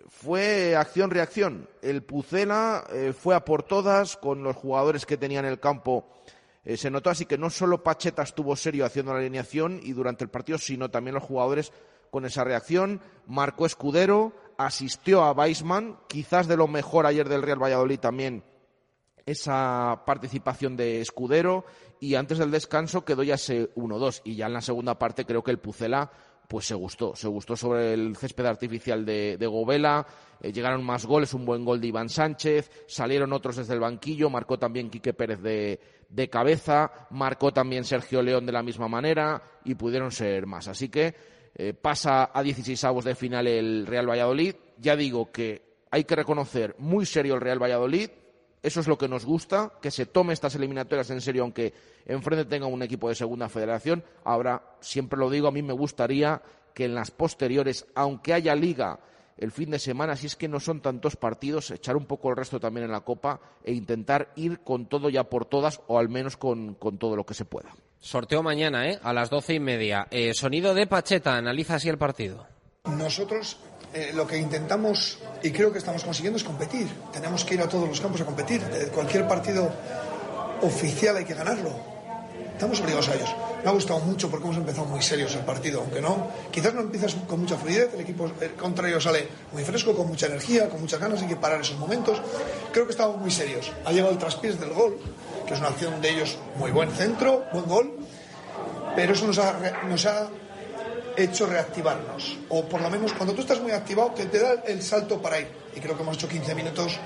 fue 0.07 0.77
acción-reacción. 0.77 1.67
El 1.81 2.01
Pucela 2.03 2.85
fue 3.17 3.35
a 3.35 3.43
por 3.43 3.63
todas 3.63 4.15
con 4.15 4.41
los 4.41 4.55
jugadores 4.55 5.05
que 5.05 5.17
tenía 5.17 5.39
en 5.39 5.45
el 5.45 5.59
campo. 5.59 6.07
Eh, 6.65 6.77
se 6.77 6.89
notó 6.89 7.09
así 7.09 7.25
que 7.25 7.37
no 7.37 7.49
solo 7.49 7.83
Pacheta 7.83 8.23
estuvo 8.23 8.55
serio 8.55 8.85
haciendo 8.85 9.13
la 9.13 9.19
alineación 9.19 9.79
y 9.81 9.93
durante 9.93 10.23
el 10.23 10.29
partido, 10.29 10.57
sino 10.57 10.89
también 10.89 11.13
los 11.15 11.23
jugadores 11.23 11.71
con 12.09 12.25
esa 12.25 12.43
reacción. 12.43 13.01
Marcó 13.27 13.65
Escudero, 13.65 14.33
asistió 14.57 15.23
a 15.23 15.31
Weisman, 15.31 15.99
quizás 16.07 16.47
de 16.47 16.57
lo 16.57 16.67
mejor 16.67 17.05
ayer 17.05 17.29
del 17.29 17.43
Real 17.43 17.61
Valladolid 17.61 17.99
también 17.99 18.43
esa 19.25 20.03
participación 20.05 20.77
de 20.77 21.01
Escudero 21.01 21.65
y 21.99 22.15
antes 22.15 22.37
del 22.37 22.51
descanso 22.51 23.03
quedó 23.03 23.23
ya 23.23 23.35
ese 23.35 23.73
1-2 23.73 24.21
y 24.23 24.35
ya 24.35 24.45
en 24.45 24.53
la 24.53 24.61
segunda 24.61 24.99
parte 24.99 25.25
creo 25.25 25.43
que 25.43 25.51
el 25.51 25.59
Pucela 25.59 26.11
pues 26.47 26.67
se 26.67 26.75
gustó, 26.75 27.15
se 27.15 27.27
gustó 27.27 27.55
sobre 27.55 27.93
el 27.93 28.15
césped 28.15 28.45
artificial 28.45 29.03
de, 29.03 29.35
de 29.37 29.47
Govela, 29.47 30.05
eh, 30.39 30.51
llegaron 30.51 30.83
más 30.83 31.07
goles, 31.07 31.33
un 31.33 31.43
buen 31.43 31.65
gol 31.65 31.81
de 31.81 31.87
Iván 31.87 32.07
Sánchez, 32.07 32.69
salieron 32.87 33.33
otros 33.33 33.55
desde 33.55 33.73
el 33.73 33.79
banquillo, 33.79 34.29
marcó 34.29 34.59
también 34.59 34.91
Quique 34.91 35.15
Pérez 35.15 35.41
de, 35.41 35.79
de 36.09 36.29
cabeza, 36.29 37.07
marcó 37.09 37.51
también 37.51 37.83
Sergio 37.83 38.21
León 38.21 38.45
de 38.45 38.51
la 38.51 38.63
misma 38.63 38.87
manera 38.87 39.41
y 39.63 39.75
pudieron 39.75 40.11
ser 40.11 40.45
más. 40.45 40.67
Así 40.67 40.89
que 40.89 41.13
eh, 41.55 41.73
pasa 41.73 42.31
a 42.33 42.43
16 42.43 42.83
avos 42.83 43.05
de 43.05 43.15
final 43.15 43.47
el 43.47 43.85
Real 43.87 44.09
Valladolid. 44.09 44.55
Ya 44.77 44.95
digo 44.95 45.31
que 45.31 45.61
hay 45.91 46.03
que 46.03 46.15
reconocer 46.15 46.75
muy 46.79 47.05
serio 47.05 47.35
el 47.35 47.41
Real 47.41 47.61
Valladolid, 47.61 48.09
eso 48.65 48.79
es 48.79 48.87
lo 48.87 48.97
que 48.97 49.07
nos 49.07 49.25
gusta, 49.25 49.73
que 49.79 49.91
se 49.91 50.07
tome 50.07 50.33
estas 50.33 50.55
eliminatorias 50.55 51.11
en 51.11 51.21
serio, 51.21 51.43
aunque 51.43 51.71
enfrente 52.03 52.45
tenga 52.45 52.65
un 52.65 52.81
equipo 52.81 53.07
de 53.07 53.13
segunda 53.13 53.47
federación. 53.47 54.03
Ahora, 54.23 54.77
siempre 54.79 55.19
lo 55.19 55.29
digo, 55.29 55.47
a 55.47 55.51
mí 55.51 55.61
me 55.61 55.71
gustaría 55.71 56.41
que 56.73 56.85
en 56.85 56.95
las 56.95 57.11
posteriores, 57.11 57.85
aunque 57.93 58.33
haya 58.33 58.55
liga 58.55 58.99
el 59.37 59.51
fin 59.51 59.71
de 59.71 59.79
semana, 59.79 60.15
si 60.15 60.27
es 60.27 60.35
que 60.35 60.47
no 60.47 60.59
son 60.59 60.81
tantos 60.81 61.15
partidos, 61.15 61.71
echar 61.71 61.97
un 61.97 62.05
poco 62.05 62.29
el 62.29 62.37
resto 62.37 62.59
también 62.59 62.85
en 62.85 62.91
la 62.91 63.01
Copa 63.01 63.39
e 63.63 63.73
intentar 63.73 64.31
ir 64.35 64.59
con 64.61 64.87
todo 64.87 65.09
ya 65.09 65.25
por 65.25 65.45
todas, 65.45 65.81
o 65.87 65.99
al 65.99 66.09
menos 66.09 66.37
con, 66.37 66.75
con 66.75 66.97
todo 66.97 67.15
lo 67.15 67.25
que 67.25 67.33
se 67.33 67.45
pueda. 67.45 67.75
Sorteo 67.99 68.43
mañana, 68.43 68.87
¿eh? 68.87 68.99
A 69.01 69.13
las 69.13 69.29
doce 69.29 69.55
y 69.55 69.59
media. 69.59 70.07
Eh, 70.11 70.33
sonido 70.33 70.73
de 70.73 70.87
Pacheta, 70.87 71.35
analiza 71.35 71.75
así 71.75 71.89
el 71.89 71.97
partido. 71.97 72.45
Nosotros 72.85 73.57
eh, 73.93 74.11
lo 74.13 74.27
que 74.27 74.37
intentamos 74.37 75.19
y 75.41 75.51
creo 75.51 75.71
que 75.71 75.79
estamos 75.79 76.03
consiguiendo 76.03 76.37
es 76.37 76.43
competir. 76.43 76.87
Tenemos 77.11 77.43
que 77.43 77.55
ir 77.55 77.61
a 77.61 77.67
todos 77.67 77.87
los 77.87 77.99
campos 77.99 78.21
a 78.21 78.25
competir. 78.25 78.61
De 78.61 78.89
cualquier 78.89 79.27
partido 79.27 79.71
oficial 80.61 81.17
hay 81.17 81.25
que 81.25 81.33
ganarlo. 81.33 81.94
Estamos 82.55 82.79
obligados 82.79 83.09
a 83.09 83.15
ellos. 83.15 83.29
Me 83.63 83.69
ha 83.69 83.73
gustado 83.73 83.99
mucho 83.99 84.29
porque 84.29 84.45
hemos 84.45 84.57
empezado 84.57 84.87
muy 84.87 85.01
serios 85.01 85.35
el 85.35 85.41
partido, 85.41 85.81
aunque 85.81 86.01
no, 86.01 86.29
quizás 86.51 86.73
no 86.73 86.81
empiezas 86.81 87.15
con 87.27 87.41
mucha 87.41 87.57
fluidez, 87.57 87.93
el 87.93 87.99
equipo 87.99 88.31
contrario 88.57 88.99
sale 89.01 89.27
muy 89.51 89.63
fresco, 89.63 89.95
con 89.95 90.07
mucha 90.07 90.27
energía, 90.27 90.69
con 90.69 90.79
muchas 90.81 90.99
ganas, 90.99 91.21
hay 91.21 91.27
que 91.27 91.35
parar 91.35 91.61
esos 91.61 91.77
momentos. 91.77 92.21
Creo 92.71 92.85
que 92.85 92.91
estamos 92.91 93.17
muy 93.17 93.31
serios. 93.31 93.71
Ha 93.83 93.91
llegado 93.91 94.11
el 94.11 94.17
traspiés 94.17 94.59
del 94.59 94.69
gol, 94.69 94.97
que 95.45 95.53
es 95.53 95.59
una 95.59 95.69
acción 95.69 96.01
de 96.01 96.09
ellos 96.09 96.37
muy 96.57 96.71
buen 96.71 96.89
centro, 96.91 97.45
buen 97.51 97.65
gol, 97.65 97.93
pero 98.95 99.13
eso 99.13 99.27
nos 99.27 99.37
ha, 99.37 99.83
nos 99.87 100.05
ha 100.05 100.29
hecho 101.17 101.45
reactivarnos. 101.45 102.37
O 102.49 102.65
por 102.65 102.81
lo 102.81 102.89
menos 102.89 103.13
cuando 103.13 103.33
tú 103.33 103.41
estás 103.41 103.59
muy 103.59 103.71
activado, 103.71 104.11
te, 104.11 104.25
te 104.25 104.39
da 104.39 104.53
el 104.65 104.81
salto 104.81 105.21
para 105.21 105.39
ir. 105.39 105.47
Y 105.75 105.79
creo 105.81 105.97
que 105.97 106.03
hemos 106.03 106.15
hecho 106.15 106.29
15 106.29 106.55
minutos 106.55 106.97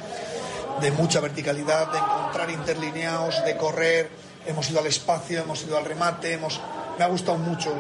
de 0.82 0.92
mucha 0.92 1.20
verticalidad, 1.20 1.92
de 1.92 1.98
encontrar 1.98 2.50
interlineados, 2.52 3.44
de 3.44 3.58
correr. 3.58 4.29
Hemos 4.50 4.70
ido 4.72 4.80
al 4.80 4.88
espacio, 4.88 5.42
hemos 5.42 5.64
ido 5.64 5.78
al 5.78 5.86
remate. 5.86 6.34
Hemos... 6.34 6.60
Me 6.98 7.06
ha 7.06 7.08
gustado 7.08 7.38
mucho 7.38 7.72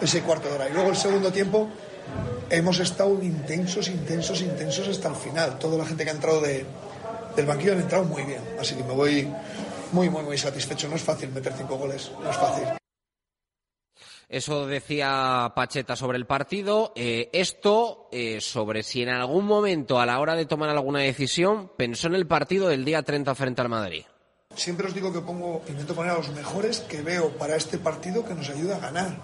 ese 0.00 0.22
cuarto 0.22 0.48
de 0.48 0.54
hora. 0.54 0.68
Y 0.68 0.72
luego 0.72 0.90
el 0.90 0.96
segundo 0.96 1.32
tiempo 1.32 1.68
hemos 2.48 2.78
estado 2.78 3.20
intensos, 3.22 3.88
intensos, 3.88 4.40
intensos 4.40 4.86
hasta 4.86 5.08
el 5.08 5.16
final. 5.16 5.58
Toda 5.58 5.76
la 5.76 5.84
gente 5.84 6.04
que 6.04 6.10
ha 6.10 6.14
entrado 6.14 6.40
de, 6.40 6.64
del 7.34 7.46
banquillo 7.46 7.72
han 7.72 7.80
entrado 7.80 8.04
muy 8.04 8.22
bien. 8.22 8.40
Así 8.60 8.76
que 8.76 8.84
me 8.84 8.92
voy 8.92 9.28
muy, 9.92 10.08
muy, 10.08 10.22
muy 10.22 10.38
satisfecho. 10.38 10.88
No 10.88 10.94
es 10.94 11.02
fácil 11.02 11.30
meter 11.30 11.52
cinco 11.56 11.76
goles, 11.76 12.10
no 12.22 12.30
es 12.30 12.36
fácil. 12.36 12.68
Eso 14.28 14.68
decía 14.68 15.52
Pacheta 15.56 15.96
sobre 15.96 16.16
el 16.16 16.24
partido. 16.24 16.92
Eh, 16.94 17.30
esto 17.32 18.08
eh, 18.12 18.40
sobre 18.40 18.84
si 18.84 19.02
en 19.02 19.08
algún 19.08 19.44
momento, 19.44 19.98
a 19.98 20.06
la 20.06 20.20
hora 20.20 20.36
de 20.36 20.46
tomar 20.46 20.70
alguna 20.70 21.00
decisión, 21.00 21.72
pensó 21.76 22.06
en 22.06 22.14
el 22.14 22.28
partido 22.28 22.68
del 22.68 22.84
día 22.84 23.02
30 23.02 23.34
frente 23.34 23.60
al 23.60 23.68
Madrid. 23.68 24.04
Siempre 24.56 24.88
os 24.88 24.94
digo 24.94 25.12
que 25.12 25.20
pongo, 25.20 25.62
intento 25.68 25.94
poner 25.94 26.10
a 26.10 26.18
los 26.18 26.34
mejores 26.34 26.80
que 26.80 27.02
veo 27.02 27.30
para 27.38 27.54
este 27.54 27.78
partido 27.78 28.24
que 28.24 28.34
nos 28.34 28.50
ayuda 28.50 28.76
a 28.76 28.80
ganar. 28.80 29.16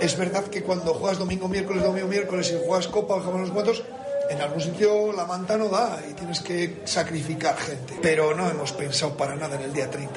Es 0.00 0.16
verdad 0.16 0.44
que 0.44 0.62
cuando 0.62 0.94
juegas 0.94 1.18
domingo, 1.18 1.48
miércoles, 1.48 1.82
domingo, 1.82 2.06
miércoles 2.06 2.54
y 2.54 2.64
juegas 2.64 2.86
Copa 2.86 3.16
o 3.16 3.38
los 3.38 3.50
cuantos, 3.50 3.82
en 4.30 4.40
algún 4.40 4.60
sitio 4.60 5.12
la 5.12 5.26
manta 5.26 5.58
no 5.58 5.68
da 5.68 6.00
y 6.08 6.14
tienes 6.14 6.40
que 6.40 6.82
sacrificar 6.84 7.56
gente. 7.58 7.98
Pero 8.00 8.36
no 8.36 8.48
hemos 8.48 8.72
pensado 8.72 9.16
para 9.16 9.34
nada 9.34 9.56
en 9.56 9.62
el 9.62 9.72
día 9.72 9.90
30. 9.90 10.14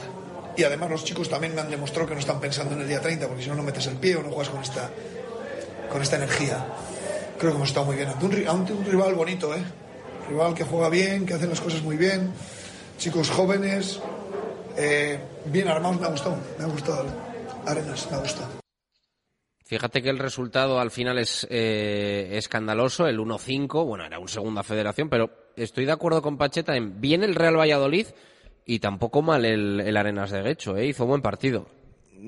Y 0.55 0.63
además 0.63 0.91
los 0.91 1.03
chicos 1.03 1.27
también 1.27 1.55
me 1.55 1.61
han 1.61 1.69
demostrado 1.71 2.07
que 2.07 2.13
no 2.13 2.19
están 2.19 2.39
pensando 2.39 2.75
en 2.75 2.81
el 2.81 2.87
día 2.87 3.01
30, 3.01 3.27
porque 3.27 3.43
si 3.43 3.49
no, 3.49 3.55
no 3.55 3.63
metes 3.63 3.87
el 3.87 3.97
pie 3.97 4.15
o 4.15 4.21
no 4.21 4.29
juegas 4.29 4.49
con 4.49 4.61
esta, 4.61 4.91
con 5.91 6.03
esta 6.03 6.17
energía. 6.17 6.63
Creo 7.39 7.51
que 7.51 7.57
hemos 7.57 7.69
estado 7.69 7.87
muy 7.87 7.95
bien. 7.95 8.09
Ante 8.09 8.25
un, 8.73 8.79
un 8.79 8.85
rival 8.85 9.15
bonito, 9.15 9.55
¿eh? 9.55 9.63
Rival 10.29 10.53
que 10.53 10.63
juega 10.63 10.87
bien, 10.89 11.25
que 11.25 11.33
hace 11.33 11.47
las 11.47 11.59
cosas 11.59 11.81
muy 11.81 11.97
bien. 11.97 12.31
Chicos 12.97 13.29
jóvenes, 13.29 13.99
eh, 14.77 15.19
bien 15.45 15.67
armados, 15.67 15.99
me 15.99 16.07
ha 16.07 16.09
gustado. 16.09 16.37
Me 16.57 16.65
ha 16.65 16.67
gustado. 16.67 17.05
Arenas, 17.65 18.07
me 18.11 18.17
ha 18.17 18.19
gustado. 18.19 18.65
Fíjate 19.65 20.03
que 20.03 20.09
el 20.11 20.19
resultado 20.19 20.79
al 20.79 20.91
final 20.91 21.17
es 21.17 21.47
eh, 21.49 22.29
escandaloso, 22.33 23.07
el 23.07 23.17
1-5, 23.17 23.83
bueno, 23.83 24.05
era 24.05 24.19
un 24.19 24.27
segunda 24.27 24.61
federación, 24.61 25.09
pero 25.09 25.31
estoy 25.55 25.85
de 25.85 25.91
acuerdo 25.91 26.21
con 26.21 26.37
Pacheta 26.37 26.75
en 26.75 27.01
bien 27.01 27.23
el 27.23 27.33
Real 27.33 27.57
Valladolid 27.57 28.05
y 28.63 28.77
tampoco 28.77 29.23
mal 29.23 29.43
el, 29.43 29.81
el 29.81 29.97
Arenas 29.97 30.29
de 30.29 30.43
Guecho, 30.43 30.77
¿eh? 30.77 30.85
hizo 30.85 31.07
buen 31.07 31.23
partido. 31.23 31.65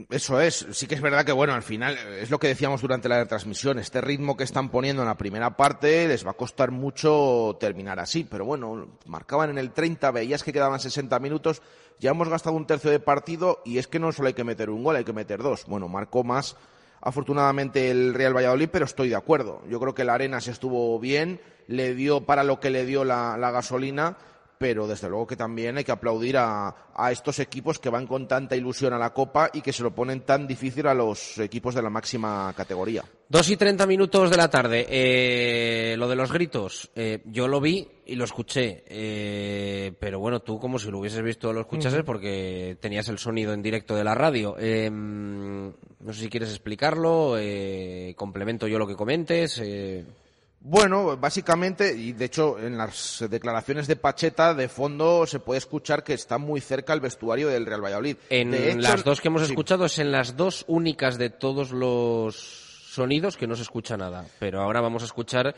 Eso 0.09 0.41
es, 0.41 0.67
sí 0.71 0.85
que 0.85 0.95
es 0.95 1.01
verdad 1.01 1.25
que 1.25 1.31
bueno, 1.31 1.53
al 1.53 1.63
final 1.63 1.97
es 2.19 2.29
lo 2.29 2.39
que 2.39 2.47
decíamos 2.47 2.81
durante 2.81 3.07
la 3.07 3.25
transmisión, 3.25 3.79
este 3.79 4.01
ritmo 4.01 4.35
que 4.35 4.43
están 4.43 4.69
poniendo 4.69 5.01
en 5.01 5.07
la 5.07 5.17
primera 5.17 5.55
parte 5.55 6.07
les 6.07 6.25
va 6.25 6.31
a 6.31 6.35
costar 6.35 6.71
mucho 6.71 7.55
terminar 7.59 7.99
así, 7.99 8.23
pero 8.23 8.45
bueno, 8.45 8.97
marcaban 9.05 9.51
en 9.51 9.57
el 9.57 9.71
30, 9.71 10.11
veías 10.11 10.43
que 10.43 10.53
quedaban 10.53 10.79
60 10.79 11.17
minutos, 11.19 11.61
ya 11.99 12.11
hemos 12.11 12.29
gastado 12.29 12.55
un 12.55 12.65
tercio 12.65 12.91
de 12.91 12.99
partido 12.99 13.61
y 13.65 13.77
es 13.77 13.87
que 13.87 13.99
no 13.99 14.11
solo 14.11 14.27
hay 14.27 14.33
que 14.33 14.43
meter 14.43 14.69
un 14.69 14.83
gol, 14.83 14.95
hay 14.95 15.03
que 15.03 15.13
meter 15.13 15.41
dos. 15.41 15.65
Bueno, 15.65 15.87
marcó 15.87 16.23
más 16.23 16.55
afortunadamente 17.01 17.91
el 17.91 18.13
Real 18.13 18.35
Valladolid, 18.35 18.69
pero 18.71 18.85
estoy 18.85 19.09
de 19.09 19.15
acuerdo. 19.15 19.61
Yo 19.69 19.79
creo 19.79 19.93
que 19.95 20.03
la 20.03 20.13
Arenas 20.13 20.47
estuvo 20.47 20.99
bien, 20.99 21.39
le 21.67 21.93
dio 21.95 22.25
para 22.25 22.43
lo 22.43 22.59
que 22.59 22.69
le 22.69 22.85
dio 22.85 23.03
la 23.03 23.51
gasolina 23.51 24.17
pero 24.57 24.87
desde 24.87 25.09
luego 25.09 25.27
que 25.27 25.35
también 25.35 25.77
hay 25.77 25.83
que 25.83 25.91
aplaudir 25.91 26.37
a, 26.37 26.75
a, 26.95 27.11
estos 27.11 27.39
equipos 27.39 27.79
que 27.79 27.89
van 27.89 28.07
con 28.07 28.27
tanta 28.27 28.55
ilusión 28.55 28.93
a 28.93 28.97
la 28.97 29.13
Copa 29.13 29.49
y 29.53 29.61
que 29.61 29.73
se 29.73 29.83
lo 29.83 29.93
ponen 29.93 30.21
tan 30.21 30.47
difícil 30.47 30.87
a 30.87 30.93
los 30.93 31.37
equipos 31.37 31.75
de 31.75 31.81
la 31.81 31.89
máxima 31.89 32.53
categoría. 32.55 33.03
Dos 33.29 33.49
y 33.49 33.57
treinta 33.57 33.85
minutos 33.85 34.29
de 34.29 34.37
la 34.37 34.49
tarde. 34.49 34.85
Eh, 34.89 35.95
lo 35.97 36.07
de 36.07 36.15
los 36.15 36.31
gritos, 36.31 36.89
eh, 36.95 37.21
yo 37.25 37.47
lo 37.47 37.59
vi 37.59 37.87
y 38.05 38.15
lo 38.15 38.23
escuché, 38.23 38.83
eh, 38.87 39.91
pero 39.99 40.19
bueno, 40.19 40.39
tú 40.39 40.59
como 40.59 40.79
si 40.79 40.89
lo 40.89 40.99
hubieses 40.99 41.21
visto 41.21 41.51
lo 41.51 41.61
escuchases 41.61 42.03
porque 42.03 42.77
tenías 42.79 43.09
el 43.09 43.17
sonido 43.17 43.53
en 43.53 43.61
directo 43.61 43.95
de 43.95 44.03
la 44.05 44.15
radio. 44.15 44.55
Eh, 44.57 44.89
no 44.89 46.13
sé 46.13 46.21
si 46.21 46.29
quieres 46.29 46.49
explicarlo, 46.49 47.35
eh, 47.37 48.13
complemento 48.15 48.67
yo 48.67 48.79
lo 48.79 48.87
que 48.87 48.95
comentes. 48.95 49.61
Bueno, 50.59 51.15
básicamente, 51.17 51.95
y 51.95 52.13
de 52.13 52.25
hecho 52.25 52.59
en 52.59 52.77
las 52.77 53.23
declaraciones 53.29 53.87
de 53.87 53.95
Pacheta, 53.95 54.53
de 54.53 54.67
fondo 54.67 55.25
se 55.25 55.39
puede 55.39 55.59
escuchar 55.59 56.03
que 56.03 56.13
está 56.13 56.37
muy 56.37 56.61
cerca 56.61 56.93
el 56.93 56.99
vestuario 56.99 57.47
del 57.47 57.65
Real 57.65 57.83
Valladolid. 57.83 58.17
En 58.29 58.53
hecho, 58.53 58.79
las 58.79 59.03
dos 59.03 59.21
que 59.21 59.27
hemos 59.29 59.43
sí. 59.43 59.51
escuchado 59.51 59.85
es 59.85 59.99
en 59.99 60.11
las 60.11 60.35
dos 60.35 60.65
únicas 60.67 61.17
de 61.17 61.29
todos 61.29 61.71
los 61.71 62.35
sonidos 62.35 63.37
que 63.37 63.47
no 63.47 63.55
se 63.55 63.61
escucha 63.61 63.95
nada. 63.95 64.25
Pero 64.39 64.61
ahora 64.61 64.81
vamos 64.81 65.03
a 65.03 65.05
escuchar, 65.05 65.55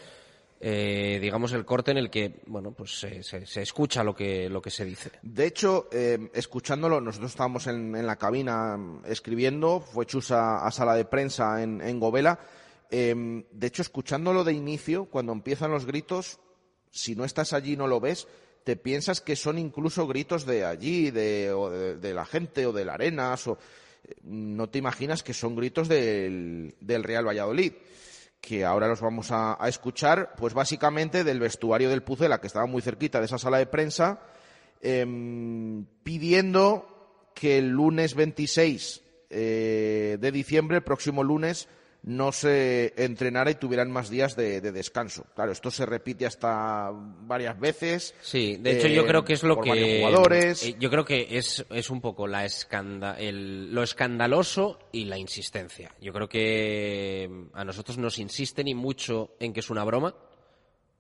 eh, 0.60 1.18
digamos, 1.22 1.54
el 1.54 1.64
corte 1.64 1.92
en 1.92 1.98
el 1.98 2.10
que, 2.10 2.42
bueno, 2.48 2.72
pues 2.72 3.00
se, 3.00 3.24
se, 3.24 3.46
se 3.48 3.62
escucha 3.62 4.04
lo 4.04 4.14
que, 4.14 4.50
lo 4.50 4.62
que 4.62 4.70
se 4.70 4.84
dice. 4.84 5.12
De 5.22 5.46
hecho, 5.48 5.88
eh, 5.92 6.30
escuchándolo, 6.34 7.00
nosotros 7.00 7.32
estábamos 7.32 7.66
en, 7.68 7.96
en, 7.96 8.06
la 8.06 8.18
cabina 8.18 8.78
escribiendo, 9.06 9.80
fue 9.80 10.06
Chus 10.06 10.32
a, 10.32 10.68
a 10.68 10.72
sala 10.72 10.94
de 10.96 11.06
prensa 11.06 11.64
en, 11.64 11.82
en 11.82 12.00
Govela. 12.00 12.38
Eh, 12.92 13.46
de 13.52 13.68
hecho, 13.68 13.82
escuchándolo 13.82 14.44
de 14.44 14.54
inicio, 14.54 15.06
cuando 15.06 15.32
empiezan 15.32 15.72
los 15.72 15.86
gritos, 15.86 16.40
si 16.92 17.16
no 17.16 17.26
estás 17.26 17.54
allí 17.54 17.76
no 17.76 17.88
lo 17.88 18.00
ves, 18.00 18.28
te 18.64 18.76
piensas 18.76 19.22
que 19.22 19.36
son 19.36 19.58
incluso 19.58 20.08
gritos 20.08 20.46
de 20.46 20.66
allí, 20.66 21.12
de, 21.12 22.00
la 22.14 22.26
gente 22.26 22.66
o 22.66 22.74
de 22.74 22.86
la 22.86 22.94
Arenas, 22.94 23.48
o 23.48 23.58
no 24.24 24.70
te 24.70 24.80
imaginas 24.80 25.24
que 25.24 25.34
son 25.34 25.56
gritos 25.56 25.88
del, 25.88 26.76
Real 26.82 27.28
Valladolid 27.28 27.74
que 28.42 28.64
ahora 28.64 28.88
los 28.88 29.02
vamos 29.02 29.32
a, 29.32 29.58
escuchar, 29.68 30.34
pues 30.38 30.54
básicamente 30.54 31.26
del 31.26 31.42
vestuario 31.42 31.90
del 31.90 32.04
Pucela, 32.04 32.40
que 32.40 32.48
estaba 32.48 32.68
muy 32.68 32.82
cerquita 32.82 33.20
de 33.20 33.26
esa 33.26 33.38
sala 33.38 33.58
de 33.58 33.66
prensa, 33.66 34.22
eh, 34.82 35.06
pidiendo 36.04 37.32
que 37.36 37.58
el 37.58 37.68
lunes 37.68 38.16
26 38.16 39.02
eh, 39.30 40.18
de 40.22 40.32
diciembre, 40.32 40.78
el 40.78 40.84
próximo 40.84 41.22
lunes, 41.22 41.68
no 42.04 42.32
se 42.32 42.94
entrenara 42.98 43.52
y 43.52 43.56
tuvieran 43.56 43.92
más 43.92 44.10
días 44.10 44.36
de, 44.36 44.62
de, 44.62 44.72
descanso. 44.72 45.26
Claro, 45.36 45.52
esto 45.52 45.70
se 45.70 45.86
repite 45.86 46.26
hasta 46.26 46.92
varias 46.94 47.60
veces. 47.60 48.16
Sí, 48.22 48.58
de 48.58 48.78
hecho 48.78 48.88
eh, 48.88 48.94
yo 48.94 49.06
creo 49.06 49.26
que 49.26 49.34
es 49.34 49.44
lo 49.44 49.60
que 49.60 50.00
jugadores. 50.00 50.64
Eh, 50.64 50.76
yo 50.80 50.90
creo 50.90 51.04
que 51.04 51.28
es, 51.38 51.66
es 51.70 51.90
un 51.90 52.00
poco 52.00 52.26
la 52.28 52.46
escanda, 52.46 53.18
el, 53.20 53.74
lo 53.74 53.84
escandaloso 53.84 54.80
y 54.92 55.06
la 55.06 55.18
insistencia. 55.18 55.94
Yo 56.02 56.14
creo 56.14 56.30
que 56.30 57.30
a 57.54 57.66
nosotros 57.66 57.98
nos 57.98 58.18
insisten 58.18 58.68
y 58.68 58.76
mucho 58.76 59.36
en 59.40 59.52
que 59.52 59.60
es 59.60 59.70
una 59.70 59.84
broma, 59.84 60.16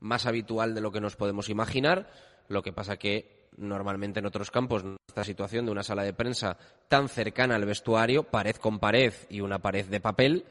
más 0.02 0.26
habitual 0.26 0.76
de 0.76 0.82
lo 0.82 0.92
que 0.92 1.02
nos 1.02 1.16
podemos 1.16 1.50
imaginar. 1.50 2.12
Lo 2.50 2.62
que 2.62 2.74
pasa 2.74 2.98
que 2.98 3.48
normalmente 3.58 4.20
en 4.20 4.26
otros 4.26 4.52
campos 4.52 4.84
esta 5.08 5.24
situación 5.24 5.66
de 5.66 5.72
una 5.72 5.84
sala 5.84 6.04
de 6.04 6.14
prensa 6.14 6.58
tan 6.88 7.10
cercana 7.10 7.56
al 7.56 7.66
vestuario, 7.66 8.24
pared 8.24 8.56
con 8.56 8.80
pared 8.80 9.14
y 9.30 9.42
una 9.42 9.60
pared 9.60 9.86
de 9.86 10.00
papel 10.00 10.46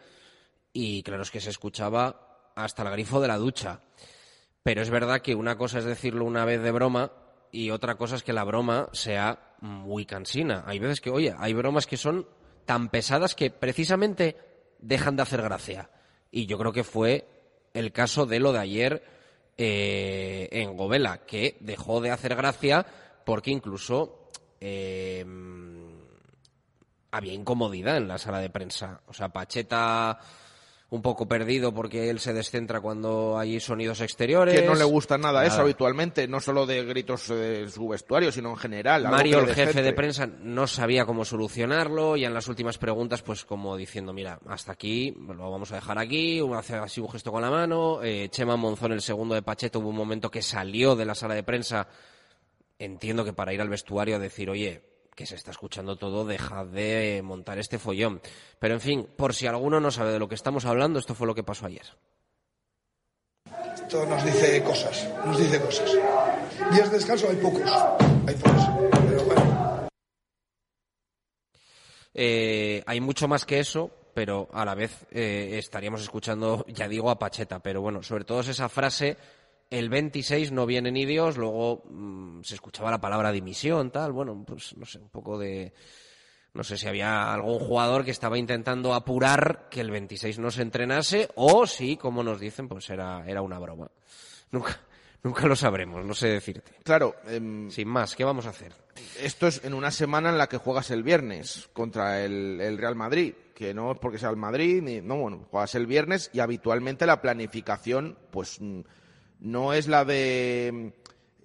y 0.72 1.02
claro 1.02 1.22
es 1.22 1.30
que 1.30 1.40
se 1.40 1.50
escuchaba 1.50 2.52
hasta 2.54 2.82
el 2.82 2.90
grifo 2.90 3.20
de 3.20 3.28
la 3.28 3.36
ducha. 3.36 3.80
Pero 4.62 4.82
es 4.82 4.90
verdad 4.90 5.20
que 5.20 5.34
una 5.34 5.56
cosa 5.56 5.78
es 5.78 5.84
decirlo 5.84 6.24
una 6.24 6.44
vez 6.44 6.62
de 6.62 6.72
broma 6.72 7.12
y 7.50 7.70
otra 7.70 7.96
cosa 7.96 8.16
es 8.16 8.22
que 8.22 8.32
la 8.32 8.44
broma 8.44 8.88
sea 8.92 9.54
muy 9.60 10.04
cansina. 10.04 10.64
Hay 10.66 10.78
veces 10.78 11.00
que, 11.00 11.10
oye, 11.10 11.34
hay 11.38 11.54
bromas 11.54 11.86
que 11.86 11.96
son 11.96 12.28
tan 12.66 12.90
pesadas 12.90 13.34
que 13.34 13.50
precisamente 13.50 14.36
dejan 14.78 15.16
de 15.16 15.22
hacer 15.22 15.42
gracia. 15.42 15.90
Y 16.30 16.46
yo 16.46 16.58
creo 16.58 16.72
que 16.72 16.84
fue 16.84 17.26
el 17.72 17.92
caso 17.92 18.26
de 18.26 18.40
lo 18.40 18.52
de 18.52 18.58
ayer 18.58 19.02
eh, 19.56 20.48
en 20.52 20.76
Govela, 20.76 21.24
que 21.24 21.56
dejó 21.60 22.00
de 22.00 22.10
hacer 22.10 22.36
gracia 22.36 22.84
porque 23.24 23.50
incluso 23.50 24.28
eh, 24.60 25.24
había 27.10 27.32
incomodidad 27.32 27.96
en 27.96 28.08
la 28.08 28.18
sala 28.18 28.40
de 28.40 28.50
prensa. 28.50 29.00
O 29.06 29.12
sea, 29.12 29.30
Pacheta 29.30 30.18
un 30.90 31.02
poco 31.02 31.28
perdido 31.28 31.74
porque 31.74 32.08
él 32.08 32.18
se 32.18 32.32
descentra 32.32 32.80
cuando 32.80 33.38
hay 33.38 33.60
sonidos 33.60 34.00
exteriores. 34.00 34.58
Que 34.58 34.66
no 34.66 34.74
le 34.74 34.84
gusta 34.84 35.18
nada, 35.18 35.40
nada. 35.40 35.46
eso 35.46 35.60
habitualmente, 35.60 36.26
no 36.26 36.40
solo 36.40 36.64
de 36.64 36.82
gritos 36.84 37.28
de 37.28 37.68
su 37.68 37.88
vestuario, 37.88 38.32
sino 38.32 38.50
en 38.50 38.56
general. 38.56 39.02
Mario, 39.04 39.40
el 39.40 39.54
jefe 39.54 39.82
de 39.82 39.92
prensa, 39.92 40.26
no 40.26 40.66
sabía 40.66 41.04
cómo 41.04 41.26
solucionarlo 41.26 42.16
y 42.16 42.24
en 42.24 42.32
las 42.32 42.48
últimas 42.48 42.78
preguntas, 42.78 43.20
pues 43.20 43.44
como 43.44 43.76
diciendo, 43.76 44.14
mira, 44.14 44.38
hasta 44.46 44.72
aquí, 44.72 45.14
lo 45.26 45.50
vamos 45.50 45.72
a 45.72 45.76
dejar 45.76 45.98
aquí, 45.98 46.40
hace 46.54 46.76
así 46.76 47.00
un 47.02 47.10
gesto 47.10 47.32
con 47.32 47.42
la 47.42 47.50
mano. 47.50 48.02
Eh, 48.02 48.28
Chema 48.30 48.56
Monzón, 48.56 48.92
el 48.92 49.02
segundo 49.02 49.34
de 49.34 49.42
Pacheto, 49.42 49.80
hubo 49.80 49.90
un 49.90 49.96
momento 49.96 50.30
que 50.30 50.40
salió 50.40 50.96
de 50.96 51.04
la 51.04 51.14
sala 51.14 51.34
de 51.34 51.42
prensa, 51.42 51.86
entiendo 52.78 53.26
que 53.26 53.34
para 53.34 53.52
ir 53.52 53.60
al 53.60 53.68
vestuario 53.68 54.16
a 54.16 54.18
decir, 54.18 54.48
oye, 54.48 54.87
que 55.18 55.26
se 55.26 55.34
está 55.34 55.50
escuchando 55.50 55.96
todo, 55.96 56.24
dejad 56.24 56.66
de 56.66 57.22
montar 57.24 57.58
este 57.58 57.80
follón. 57.80 58.20
Pero 58.60 58.74
en 58.74 58.80
fin, 58.80 59.08
por 59.16 59.34
si 59.34 59.48
alguno 59.48 59.80
no 59.80 59.90
sabe 59.90 60.12
de 60.12 60.20
lo 60.20 60.28
que 60.28 60.36
estamos 60.36 60.64
hablando, 60.64 61.00
esto 61.00 61.16
fue 61.16 61.26
lo 61.26 61.34
que 61.34 61.42
pasó 61.42 61.66
ayer. 61.66 61.82
Esto 63.74 64.06
nos 64.06 64.24
dice 64.24 64.62
cosas, 64.62 65.08
nos 65.26 65.36
dice 65.36 65.60
cosas. 65.60 65.92
Días 66.72 66.88
de 66.92 66.98
descanso 66.98 67.28
hay 67.28 67.36
pocos, 67.36 67.68
hay 68.28 68.34
pocos. 68.36 68.62
Pero 69.08 69.24
bueno, 69.24 69.88
Eh, 72.14 72.84
hay 72.86 73.00
mucho 73.00 73.26
más 73.26 73.44
que 73.44 73.58
eso, 73.58 73.90
pero 74.14 74.48
a 74.52 74.64
la 74.64 74.76
vez 74.76 75.04
eh, 75.10 75.56
estaríamos 75.58 76.00
escuchando, 76.00 76.64
ya 76.68 76.86
digo, 76.86 77.10
a 77.10 77.18
Pacheta. 77.18 77.58
Pero 77.58 77.80
bueno, 77.80 78.04
sobre 78.04 78.24
todo 78.24 78.40
es 78.40 78.48
esa 78.48 78.68
frase, 78.68 79.16
el 79.70 79.88
26 79.88 80.52
no 80.52 80.66
viene 80.66 80.90
ni 80.90 81.04
Dios, 81.04 81.36
luego 81.36 81.84
mm, 81.90 82.42
se 82.42 82.54
escuchaba 82.54 82.90
la 82.90 83.00
palabra 83.00 83.32
dimisión, 83.32 83.90
tal. 83.90 84.12
Bueno, 84.12 84.44
pues 84.46 84.76
no 84.76 84.86
sé, 84.86 84.98
un 84.98 85.10
poco 85.10 85.38
de... 85.38 85.72
No 86.54 86.64
sé 86.64 86.78
si 86.78 86.88
había 86.88 87.32
algún 87.32 87.58
jugador 87.58 88.04
que 88.04 88.10
estaba 88.10 88.38
intentando 88.38 88.94
apurar 88.94 89.68
que 89.70 89.80
el 89.80 89.90
26 89.90 90.38
no 90.38 90.50
se 90.50 90.62
entrenase 90.62 91.28
o 91.36 91.66
si, 91.66 91.96
como 91.96 92.22
nos 92.22 92.40
dicen, 92.40 92.68
pues 92.68 92.88
era, 92.90 93.22
era 93.26 93.42
una 93.42 93.58
broma. 93.58 93.90
Nunca, 94.50 94.80
nunca 95.22 95.46
lo 95.46 95.54
sabremos, 95.54 96.04
no 96.04 96.14
sé 96.14 96.28
decirte. 96.28 96.72
Claro. 96.82 97.16
em, 97.26 97.70
Sin 97.70 97.86
más, 97.88 98.16
¿qué 98.16 98.24
vamos 98.24 98.46
a 98.46 98.50
hacer? 98.50 98.72
Esto 99.20 99.46
es 99.46 99.62
en 99.62 99.74
una 99.74 99.90
semana 99.90 100.30
en 100.30 100.38
la 100.38 100.48
que 100.48 100.56
juegas 100.56 100.90
el 100.90 101.02
viernes 101.02 101.68
contra 101.74 102.24
el, 102.24 102.60
el 102.60 102.78
Real 102.78 102.96
Madrid, 102.96 103.34
que 103.54 103.74
no 103.74 103.92
es 103.92 103.98
porque 103.98 104.18
sea 104.18 104.30
el 104.30 104.36
Madrid, 104.36 104.82
ni, 104.82 105.00
no, 105.02 105.18
bueno, 105.18 105.46
juegas 105.50 105.74
el 105.74 105.86
viernes 105.86 106.30
y 106.32 106.40
habitualmente 106.40 107.06
la 107.06 107.20
planificación, 107.20 108.18
pues 108.30 108.60
mm, 108.60 108.80
no 109.40 109.72
es 109.72 109.88
la 109.88 110.04
de 110.04 110.92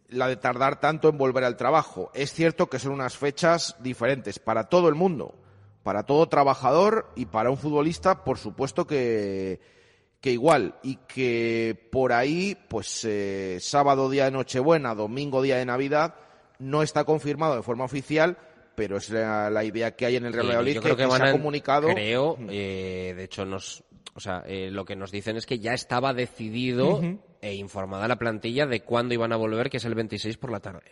la 0.10 0.28
de 0.28 0.36
tardar 0.36 0.80
tanto 0.80 1.10
en 1.10 1.18
volver 1.18 1.44
al 1.44 1.58
trabajo. 1.58 2.12
Es 2.14 2.34
cierto 2.34 2.70
que 2.70 2.80
son 2.80 2.94
unas 2.94 3.18
fechas 3.18 3.76
diferentes 3.80 4.40
para 4.40 4.70
todo 4.70 4.88
el 4.88 4.96
mundo, 4.96 5.36
para 5.82 6.04
todo 6.04 6.28
trabajador 6.28 7.12
y 7.16 7.26
para 7.26 7.50
un 7.50 7.58
futbolista, 7.58 8.24
por 8.24 8.38
supuesto 8.38 8.86
que, 8.86 9.60
que 10.22 10.32
igual 10.32 10.76
y 10.84 10.98
que 11.08 11.90
por 11.92 12.14
ahí, 12.14 12.58
pues 12.70 13.06
eh, 13.06 13.58
sábado 13.60 14.10
día 14.10 14.26
de 14.26 14.32
Nochebuena, 14.32 14.96
domingo 14.96 15.42
día 15.42 15.58
de 15.58 15.66
Navidad, 15.66 16.16
no 16.60 16.84
está 16.84 17.04
confirmado 17.04 17.56
de 17.56 17.64
forma 17.64 17.84
oficial, 17.84 18.38
pero 18.76 18.98
es 18.98 19.10
la, 19.10 19.50
la 19.50 19.64
idea 19.64 19.96
que 19.96 20.06
hay 20.06 20.16
en 20.16 20.26
el 20.26 20.34
Real 20.34 20.66
Sí, 20.66 20.74
yo 20.76 20.82
que, 20.82 20.96
se 20.96 21.24
ha 21.24 21.32
comunicado. 21.32 21.88
Creo, 21.90 22.38
eh, 22.50 23.14
de 23.16 23.24
hecho, 23.24 23.46
nos, 23.46 23.84
o 24.16 24.20
sea, 24.20 24.44
eh, 24.46 24.70
lo 24.72 24.86
que 24.86 24.96
nos 24.96 25.12
dicen 25.12 25.38
es 25.38 25.46
que 25.46 25.60
ya 25.60 25.74
estaba 25.74 26.14
decidido. 26.14 27.02
E 27.44 27.54
informada 27.56 28.08
la 28.08 28.16
plantilla 28.18 28.66
de 28.66 28.82
cuándo 28.82 29.14
iban 29.14 29.34
a 29.34 29.36
volver, 29.36 29.70
que 29.70 29.78
es 29.78 29.86
el 29.86 29.96
26 29.96 30.38
por 30.38 30.52
la 30.52 30.60
tarde. 30.62 30.84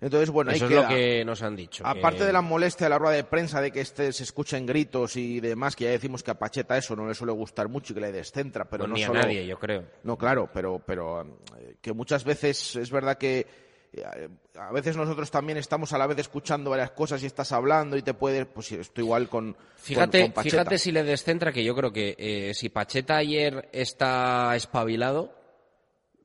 Entonces, 0.00 0.30
bueno, 0.30 0.50
ahí 0.50 0.56
Eso 0.56 0.64
es 0.66 0.70
queda. 0.70 0.82
lo 0.82 0.88
que 0.88 1.24
nos 1.24 1.42
han 1.42 1.54
dicho. 1.54 1.86
Aparte 1.86 2.18
que- 2.20 2.24
de 2.24 2.32
la 2.32 2.40
molestia 2.40 2.86
de 2.86 2.90
la 2.90 2.98
rueda 2.98 3.14
de 3.14 3.22
prensa 3.24 3.60
de 3.60 3.70
que 3.70 3.80
este 3.80 4.12
se 4.12 4.24
escuchen 4.24 4.66
gritos 4.66 5.16
y 5.16 5.38
demás, 5.40 5.76
que 5.76 5.84
ya 5.84 5.90
decimos 5.90 6.22
que 6.24 6.30
a 6.32 6.38
Pacheta 6.38 6.76
eso 6.76 6.96
no 6.96 7.06
le 7.06 7.14
suele 7.14 7.32
gustar 7.32 7.68
mucho 7.68 7.92
y 7.92 7.94
que 7.94 8.00
le 8.00 8.10
descentra, 8.12 8.64
pero 8.64 8.80
Pues 8.84 8.90
no 8.90 8.96
ni 8.96 9.02
a 9.04 9.10
nadie, 9.10 9.46
yo 9.46 9.58
creo. 9.60 9.84
No, 10.02 10.16
claro, 10.18 10.50
pero, 10.52 10.80
pero 10.84 11.22
eh, 11.58 11.76
que 11.80 11.92
muchas 11.92 12.24
veces 12.24 12.74
es 12.74 12.90
verdad 12.90 13.16
que 13.16 13.46
eh, 13.92 14.28
a 14.58 14.72
veces 14.72 14.96
nosotros 14.96 15.30
también 15.30 15.58
estamos 15.58 15.92
a 15.92 15.98
la 15.98 16.08
vez 16.08 16.18
escuchando 16.18 16.70
varias 16.70 16.90
cosas 16.92 17.22
y 17.22 17.26
estás 17.26 17.52
hablando 17.52 17.96
y 17.96 18.02
te 18.02 18.14
puede, 18.14 18.44
pues 18.46 18.66
sí, 18.66 18.74
esto 18.74 19.00
igual 19.00 19.28
con, 19.28 19.56
Fíjate, 19.76 20.18
con, 20.18 20.26
con 20.28 20.34
Pacheta. 20.34 20.56
fíjate 20.56 20.78
si 20.78 20.90
le 20.90 21.04
descentra, 21.04 21.52
que 21.52 21.62
yo 21.62 21.76
creo 21.76 21.92
que 21.92 22.16
eh, 22.18 22.54
si 22.54 22.70
Pacheta 22.70 23.18
ayer 23.18 23.68
está 23.70 24.56
espabilado, 24.56 25.32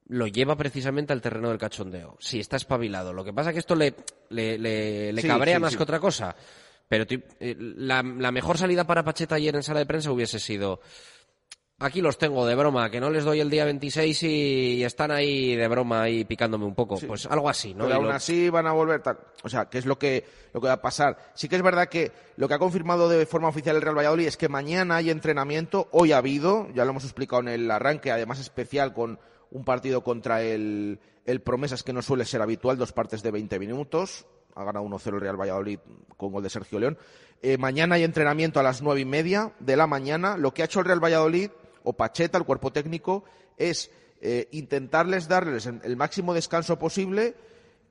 lo 0.09 0.27
lleva 0.27 0.55
precisamente 0.55 1.13
al 1.13 1.21
terreno 1.21 1.49
del 1.49 1.57
cachondeo. 1.57 2.15
Si 2.19 2.39
está 2.39 2.55
espabilado. 2.57 3.13
Lo 3.13 3.23
que 3.23 3.33
pasa 3.33 3.49
es 3.49 3.53
que 3.55 3.59
esto 3.59 3.75
le, 3.75 3.93
le, 4.29 4.57
le- 4.57 5.11
le 5.13 5.21
Sí, 5.21 5.27
cabrea 5.27 5.55
sí, 5.57 5.61
más 5.61 5.71
sí. 5.71 5.77
que 5.77 5.83
otra 5.83 5.99
cosa. 5.99 6.35
Pero 6.87 7.05
eh, 7.09 7.55
la, 7.59 8.01
la 8.01 8.31
mejor 8.31 8.57
salida 8.57 8.85
para 8.87 9.03
Pacheta 9.03 9.35
ayer 9.35 9.53
en 9.55 9.63
sala 9.63 9.79
de 9.79 9.85
prensa 9.85 10.11
hubiese 10.11 10.39
sido. 10.39 10.79
Aquí 11.79 12.01
los 12.01 12.17
tengo 12.17 12.43
de 12.47 12.55
broma, 12.55 12.89
que 12.89 12.99
no 12.99 13.11
les 13.11 13.23
doy 13.23 13.39
el 13.39 13.51
día 13.51 13.63
26 13.65 14.23
y, 14.23 14.27
y 14.77 14.83
están 14.83 15.11
ahí 15.11 15.55
de 15.55 15.67
broma 15.67 16.01
ahí 16.01 16.25
picándome 16.25 16.65
un 16.65 16.73
poco. 16.73 16.97
Pues 16.99 17.27
algo 17.27 17.49
así, 17.49 17.75
¿no? 17.75 17.83
Pero 17.83 17.89
Y 17.89 17.97
aún 17.97 18.07
lo- 18.07 18.13
así 18.13 18.49
van 18.49 18.65
a 18.65 18.71
volver 18.71 19.03
tal. 19.03 19.19
O 19.43 19.49
sea, 19.49 19.65
que 19.65 19.77
es 19.77 19.85
lo 19.85 19.99
que, 19.99 20.25
lo 20.53 20.59
que 20.61 20.67
va 20.67 20.73
a 20.73 20.81
pasar. 20.81 21.17
Sí 21.35 21.47
que 21.47 21.55
es 21.55 21.61
verdad 21.61 21.87
que 21.87 22.11
lo 22.37 22.47
que 22.47 22.55
ha 22.55 22.59
confirmado 22.59 23.07
de 23.09 23.23
forma 23.27 23.49
oficial 23.49 23.75
el 23.75 23.83
Real 23.83 23.95
Valladolid 23.97 24.25
es 24.25 24.37
que 24.37 24.49
mañana 24.49 24.95
hay 24.95 25.11
entrenamiento. 25.11 25.87
Hoy 25.91 26.13
ha 26.13 26.17
habido, 26.17 26.67
ya 26.73 26.83
lo 26.83 26.91
hemos 26.91 27.03
explicado 27.03 27.43
en 27.43 27.49
el 27.49 27.69
arranque, 27.69 28.11
además 28.11 28.39
especial 28.39 28.93
con 28.95 29.19
un 29.51 29.63
partido 29.63 30.03
contra 30.03 30.41
el, 30.41 30.99
el 31.25 31.41
Promesas 31.41 31.83
que 31.83 31.93
no 31.93 32.01
suele 32.01 32.25
ser 32.25 32.41
habitual, 32.41 32.77
dos 32.77 32.93
partes 32.93 33.23
de 33.23 33.31
20 33.31 33.59
minutos. 33.59 34.25
Ha 34.55 34.63
ganado 34.63 34.85
1-0 34.85 35.15
el 35.15 35.21
Real 35.21 35.39
Valladolid 35.39 35.79
con 36.17 36.31
gol 36.31 36.43
de 36.43 36.49
Sergio 36.49 36.79
León. 36.79 36.97
Eh, 37.41 37.57
mañana 37.57 37.95
hay 37.95 38.03
entrenamiento 38.03 38.59
a 38.59 38.63
las 38.63 38.81
nueve 38.81 39.01
y 39.01 39.05
media 39.05 39.53
de 39.59 39.75
la 39.75 39.85
mañana. 39.85 40.37
Lo 40.37 40.53
que 40.53 40.63
ha 40.63 40.65
hecho 40.65 40.79
el 40.79 40.85
Real 40.85 41.03
Valladolid, 41.03 41.51
o 41.83 41.93
Pacheta, 41.93 42.37
el 42.37 42.45
cuerpo 42.45 42.71
técnico, 42.71 43.23
es 43.57 43.91
eh, 44.21 44.47
intentarles 44.51 45.27
darles 45.27 45.67
el 45.67 45.95
máximo 45.95 46.33
descanso 46.33 46.79
posible 46.79 47.35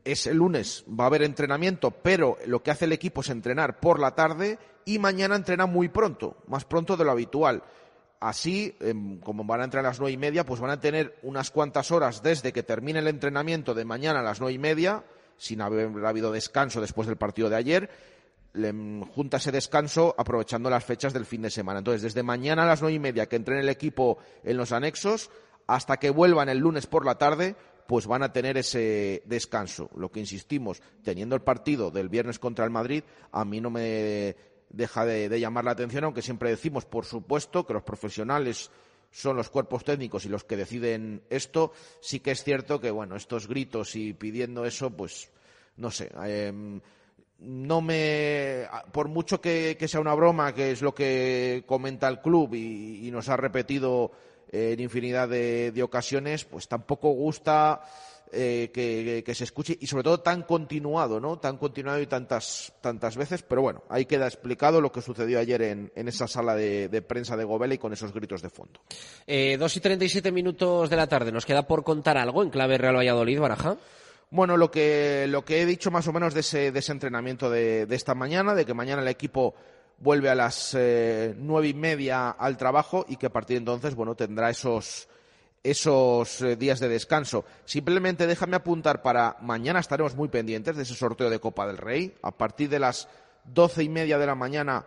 es 0.06 0.26
el 0.28 0.36
lunes, 0.36 0.84
va 0.88 1.04
a 1.04 1.06
haber 1.08 1.22
entrenamiento, 1.24 1.90
pero 1.90 2.38
lo 2.46 2.62
que 2.62 2.70
hace 2.70 2.84
el 2.84 2.92
equipo 2.92 3.22
es 3.22 3.28
entrenar 3.28 3.80
por 3.80 3.98
la 3.98 4.14
tarde 4.14 4.58
y 4.84 5.00
mañana 5.00 5.34
entrena 5.34 5.66
muy 5.66 5.88
pronto, 5.88 6.36
más 6.46 6.64
pronto 6.64 6.96
de 6.96 7.04
lo 7.04 7.10
habitual. 7.10 7.64
Así, 8.20 8.76
em, 8.80 9.20
como 9.20 9.44
van 9.44 9.60
a 9.60 9.64
entrenar 9.64 9.86
a 9.86 9.90
las 9.90 10.00
nueve 10.00 10.12
y 10.12 10.16
media, 10.16 10.44
pues 10.44 10.60
van 10.60 10.70
a 10.70 10.80
tener 10.80 11.18
unas 11.22 11.50
cuantas 11.50 11.90
horas 11.90 12.22
desde 12.22 12.52
que 12.52 12.62
termine 12.62 13.00
el 13.00 13.08
entrenamiento 13.08 13.74
de 13.74 13.84
mañana 13.84 14.20
a 14.20 14.22
las 14.22 14.40
nueve 14.40 14.54
y 14.54 14.58
media, 14.58 15.04
sin 15.36 15.60
haber 15.60 15.90
habido 16.04 16.32
descanso 16.32 16.80
después 16.80 17.06
del 17.08 17.16
partido 17.16 17.50
de 17.50 17.56
ayer, 17.56 17.90
em, 18.54 19.02
junta 19.02 19.36
ese 19.36 19.52
descanso 19.52 20.14
aprovechando 20.16 20.70
las 20.70 20.84
fechas 20.84 21.12
del 21.12 21.26
fin 21.26 21.42
de 21.42 21.50
semana. 21.50 21.80
Entonces, 21.80 22.02
desde 22.02 22.22
mañana 22.22 22.62
a 22.62 22.66
las 22.66 22.80
nueve 22.80 22.94
y 22.94 23.00
media 23.00 23.26
que 23.26 23.36
entrene 23.36 23.60
el 23.60 23.68
equipo 23.68 24.18
en 24.42 24.56
los 24.56 24.72
anexos, 24.72 25.30
hasta 25.66 25.98
que 25.98 26.10
vuelvan 26.10 26.48
el 26.48 26.58
lunes 26.58 26.86
por 26.86 27.04
la 27.04 27.18
tarde, 27.18 27.56
pues 27.86 28.06
van 28.06 28.22
a 28.22 28.32
tener 28.32 28.56
ese 28.56 29.22
descanso. 29.26 29.90
Lo 29.96 30.10
que 30.10 30.20
insistimos, 30.20 30.82
teniendo 31.02 31.34
el 31.34 31.42
partido 31.42 31.90
del 31.90 32.08
viernes 32.08 32.38
contra 32.38 32.64
el 32.64 32.70
Madrid, 32.70 33.04
a 33.32 33.44
mí 33.44 33.60
no 33.60 33.70
me 33.70 34.36
deja 34.70 35.04
de, 35.04 35.28
de 35.28 35.40
llamar 35.40 35.64
la 35.64 35.72
atención, 35.72 36.04
aunque 36.04 36.22
siempre 36.22 36.50
decimos, 36.50 36.84
por 36.84 37.04
supuesto, 37.04 37.66
que 37.66 37.74
los 37.74 37.82
profesionales 37.82 38.70
son 39.10 39.36
los 39.36 39.48
cuerpos 39.48 39.84
técnicos 39.84 40.24
y 40.26 40.28
los 40.28 40.44
que 40.44 40.56
deciden 40.56 41.22
esto. 41.30 41.72
Sí 42.00 42.20
que 42.20 42.32
es 42.32 42.44
cierto 42.44 42.80
que, 42.80 42.90
bueno, 42.90 43.16
estos 43.16 43.48
gritos 43.48 43.96
y 43.96 44.12
pidiendo 44.12 44.64
eso, 44.66 44.90
pues, 44.90 45.30
no 45.76 45.90
sé. 45.90 46.10
em, 46.24 46.80
no 47.38 47.80
me 47.82 48.66
por 48.92 49.08
mucho 49.08 49.40
que, 49.40 49.76
sea 49.86 50.00
una 50.00 50.14
broma 50.14 50.54
que 50.54 50.70
es 50.70 50.80
lo 50.80 50.94
que 50.94 51.64
comenta 51.66 52.08
el 52.08 52.20
club 52.20 52.54
y, 52.54 53.06
y 53.06 53.10
nos 53.10 53.28
ha 53.28 53.36
repetido 53.36 54.12
en 54.50 54.80
infinidad 54.80 55.28
de, 55.28 55.70
de 55.72 55.82
ocasiones 55.82 56.44
pues 56.46 56.66
tampoco 56.66 57.10
gusta 57.10 57.82
eh, 58.32 58.70
que, 58.72 59.22
que 59.24 59.34
se 59.34 59.44
escuche 59.44 59.76
y 59.80 59.86
sobre 59.86 60.04
todo 60.04 60.20
tan 60.20 60.42
continuado 60.42 61.20
no 61.20 61.38
tan 61.38 61.56
continuado 61.58 62.00
y 62.00 62.06
tantas 62.06 62.72
tantas 62.80 63.16
veces 63.16 63.42
pero 63.42 63.62
bueno 63.62 63.84
ahí 63.88 64.06
queda 64.06 64.26
explicado 64.26 64.80
lo 64.80 64.92
que 64.92 65.02
sucedió 65.02 65.38
ayer 65.38 65.62
en, 65.62 65.92
en 65.94 66.08
esa 66.08 66.26
sala 66.26 66.54
de, 66.54 66.88
de 66.88 67.02
prensa 67.02 67.36
de 67.36 67.44
Gobela 67.44 67.74
y 67.74 67.78
con 67.78 67.92
esos 67.92 68.12
gritos 68.12 68.42
de 68.42 68.50
fondo 68.50 68.80
Eh, 69.26 69.56
2 69.58 69.76
y 69.76 69.80
37 69.80 70.32
minutos 70.32 70.90
de 70.90 70.96
la 70.96 71.06
tarde. 71.06 71.32
¿Nos 71.32 71.46
queda 71.46 71.66
por 71.66 71.84
contar 71.84 72.16
algo 72.18 72.42
en 72.42 72.50
clave 72.50 72.78
Real 72.78 72.96
Valladolid, 72.96 73.38
Baraja? 73.40 73.76
Bueno, 74.30 74.56
lo 74.56 74.70
que, 74.70 75.26
lo 75.28 75.44
que 75.44 75.62
he 75.62 75.66
dicho 75.66 75.90
más 75.90 76.06
o 76.08 76.12
menos 76.12 76.34
de 76.34 76.40
ese, 76.40 76.72
de 76.72 76.78
ese 76.80 76.92
entrenamiento 76.92 77.48
de, 77.48 77.86
de 77.86 77.94
esta 77.96 78.14
mañana, 78.14 78.54
de 78.54 78.64
que 78.66 78.74
mañana 78.74 79.02
el 79.02 79.08
equipo 79.08 79.54
vuelve 79.98 80.28
a 80.28 80.34
las 80.34 80.74
eh, 80.78 81.34
nueve 81.38 81.68
y 81.68 81.74
media 81.74 82.30
al 82.30 82.56
trabajo 82.56 83.06
y 83.08 83.16
que 83.16 83.26
a 83.26 83.32
partir 83.32 83.54
de 83.54 83.58
entonces, 83.58 83.94
bueno, 83.94 84.14
tendrá 84.14 84.50
esos, 84.50 85.08
esos 85.70 86.40
eh, 86.42 86.56
días 86.56 86.78
de 86.78 86.88
descanso. 86.88 87.44
Simplemente 87.64 88.26
déjame 88.26 88.56
apuntar 88.56 89.02
para 89.02 89.36
mañana 89.40 89.80
estaremos 89.80 90.14
muy 90.14 90.28
pendientes 90.28 90.76
de 90.76 90.84
ese 90.84 90.94
sorteo 90.94 91.28
de 91.28 91.40
Copa 91.40 91.66
del 91.66 91.78
Rey. 91.78 92.14
A 92.22 92.30
partir 92.30 92.68
de 92.68 92.78
las 92.78 93.08
doce 93.44 93.82
y 93.82 93.88
media 93.88 94.16
de 94.16 94.26
la 94.26 94.36
mañana 94.36 94.86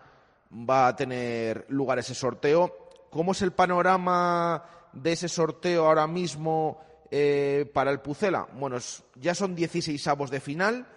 va 0.52 0.88
a 0.88 0.96
tener 0.96 1.66
lugar 1.68 2.00
ese 2.00 2.16
sorteo. 2.16 2.90
¿Cómo 3.10 3.34
es 3.34 3.42
el 3.42 3.52
panorama 3.52 4.64
de 4.94 5.12
ese 5.12 5.28
sorteo 5.28 5.86
ahora 5.86 6.08
mismo 6.08 6.82
eh, 7.12 7.70
para 7.74 7.92
el 7.92 8.00
Pucela? 8.00 8.48
Bueno, 8.54 8.78
ya 9.16 9.36
son 9.36 9.56
16 9.56 10.08
avos 10.08 10.32
de 10.32 10.40
final. 10.40 10.88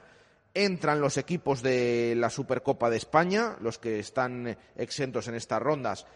Entran 0.54 1.00
los 1.00 1.16
equipos 1.16 1.60
de 1.60 2.14
la 2.16 2.30
Supercopa 2.30 2.88
de 2.88 2.98
España, 2.98 3.56
los 3.60 3.78
que 3.78 3.98
están 3.98 4.46
eh, 4.46 4.58
exentos 4.76 5.26
en 5.26 5.34
estas 5.34 5.60
rondas 5.60 6.06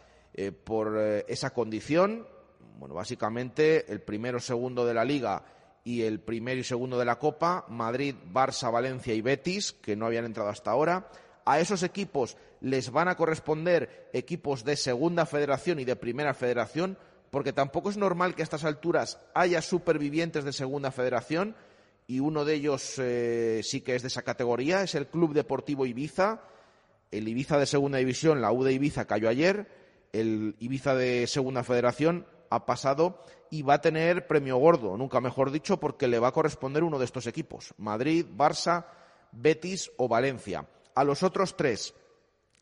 por 0.65 0.99
esa 1.29 1.49
condición. 1.55 2.27
Bueno, 2.79 2.95
básicamente 2.95 3.91
el 3.91 4.01
primero, 4.03 4.39
segundo 4.39 4.85
de 4.85 4.95
la 4.95 5.05
Liga 5.05 5.43
y 5.83 6.03
el 6.03 6.21
primero 6.21 6.61
y 6.61 6.65
segundo 6.65 6.99
de 6.99 7.05
la 7.05 7.19
Copa, 7.19 7.65
Madrid, 7.69 8.15
Barça, 8.33 8.71
Valencia 8.71 9.15
y 9.15 9.23
Betis, 9.23 9.73
que 9.73 9.97
no 9.97 10.07
habían 10.07 10.27
entrado 10.27 10.51
hasta 10.51 10.71
ahora. 10.71 11.09
A 11.47 11.59
esos 11.59 11.83
equipos 11.83 12.37
les 12.61 12.91
van 12.91 13.09
a 13.09 13.17
corresponder 13.17 14.11
equipos 14.13 14.65
de 14.65 14.77
segunda 14.77 15.25
federación 15.27 15.81
y 15.81 15.85
de 15.85 15.97
primera 15.97 16.35
federación, 16.35 16.99
porque 17.31 17.53
tampoco 17.53 17.89
es 17.89 17.97
normal 17.97 18.35
que 18.35 18.43
a 18.43 18.45
estas 18.45 18.65
alturas 18.65 19.21
haya 19.33 19.63
supervivientes 19.63 20.45
de 20.45 20.53
segunda 20.53 20.91
federación 20.91 21.57
y 22.07 22.21
uno 22.21 22.45
de 22.45 22.55
ellos 22.55 22.95
eh, 22.99 23.61
sí 23.63 23.81
que 23.81 23.95
es 23.97 24.03
de 24.03 24.09
esa 24.09 24.23
categoría, 24.23 24.83
es 24.83 24.95
el 24.95 25.07
Club 25.07 25.33
Deportivo 25.33 25.87
Ibiza. 25.87 26.43
El 27.11 27.29
Ibiza 27.29 27.59
de 27.59 27.67
Segunda 27.67 27.99
División, 27.99 28.41
la 28.41 28.53
U 28.53 28.65
de 28.65 28.73
Ibiza 28.73 29.07
cayó 29.07 29.29
ayer, 29.29 29.69
el 30.13 30.57
Ibiza 30.59 30.95
de 30.97 31.29
Segunda 31.29 31.63
Federación 31.63 32.27
ha 32.51 32.67
pasado 32.67 33.19
y 33.51 33.63
va 33.63 33.75
a 33.75 33.81
tener 33.81 34.27
premio 34.27 34.57
gordo, 34.57 34.97
nunca 34.97 35.21
mejor 35.21 35.51
dicho, 35.51 35.79
porque 35.79 36.09
le 36.09 36.19
va 36.19 36.29
a 36.29 36.33
corresponder 36.33 36.83
uno 36.83 36.99
de 36.99 37.05
estos 37.05 37.27
equipos, 37.27 37.75
Madrid, 37.79 38.27
Barça, 38.37 38.87
Betis 39.33 39.91
o 39.97 40.09
Valencia. 40.09 40.67
A 40.95 41.05
los 41.05 41.23
otros 41.23 41.57
tres 41.57 41.95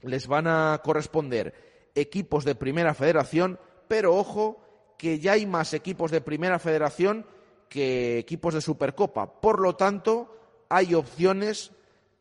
les 0.01 0.27
van 0.27 0.47
a 0.47 0.81
corresponder 0.85 1.91
equipos 1.95 2.45
de 2.45 2.55
Primera 2.55 2.95
Federación, 2.95 3.59
pero 3.89 4.17
ojo 4.17 4.61
que 4.99 5.19
ya 5.19 5.33
hay 5.33 5.47
más 5.47 5.75
equipos 5.75 6.11
de 6.11 6.21
Primera 6.21 6.59
Federación 6.59 7.27
que 7.69 8.19
equipos 8.19 8.55
de 8.55 8.61
Supercopa. 8.61 9.41
Por 9.41 9.61
lo 9.61 9.77
tanto, 9.77 10.37
hay 10.69 10.95
opciones 10.95 11.73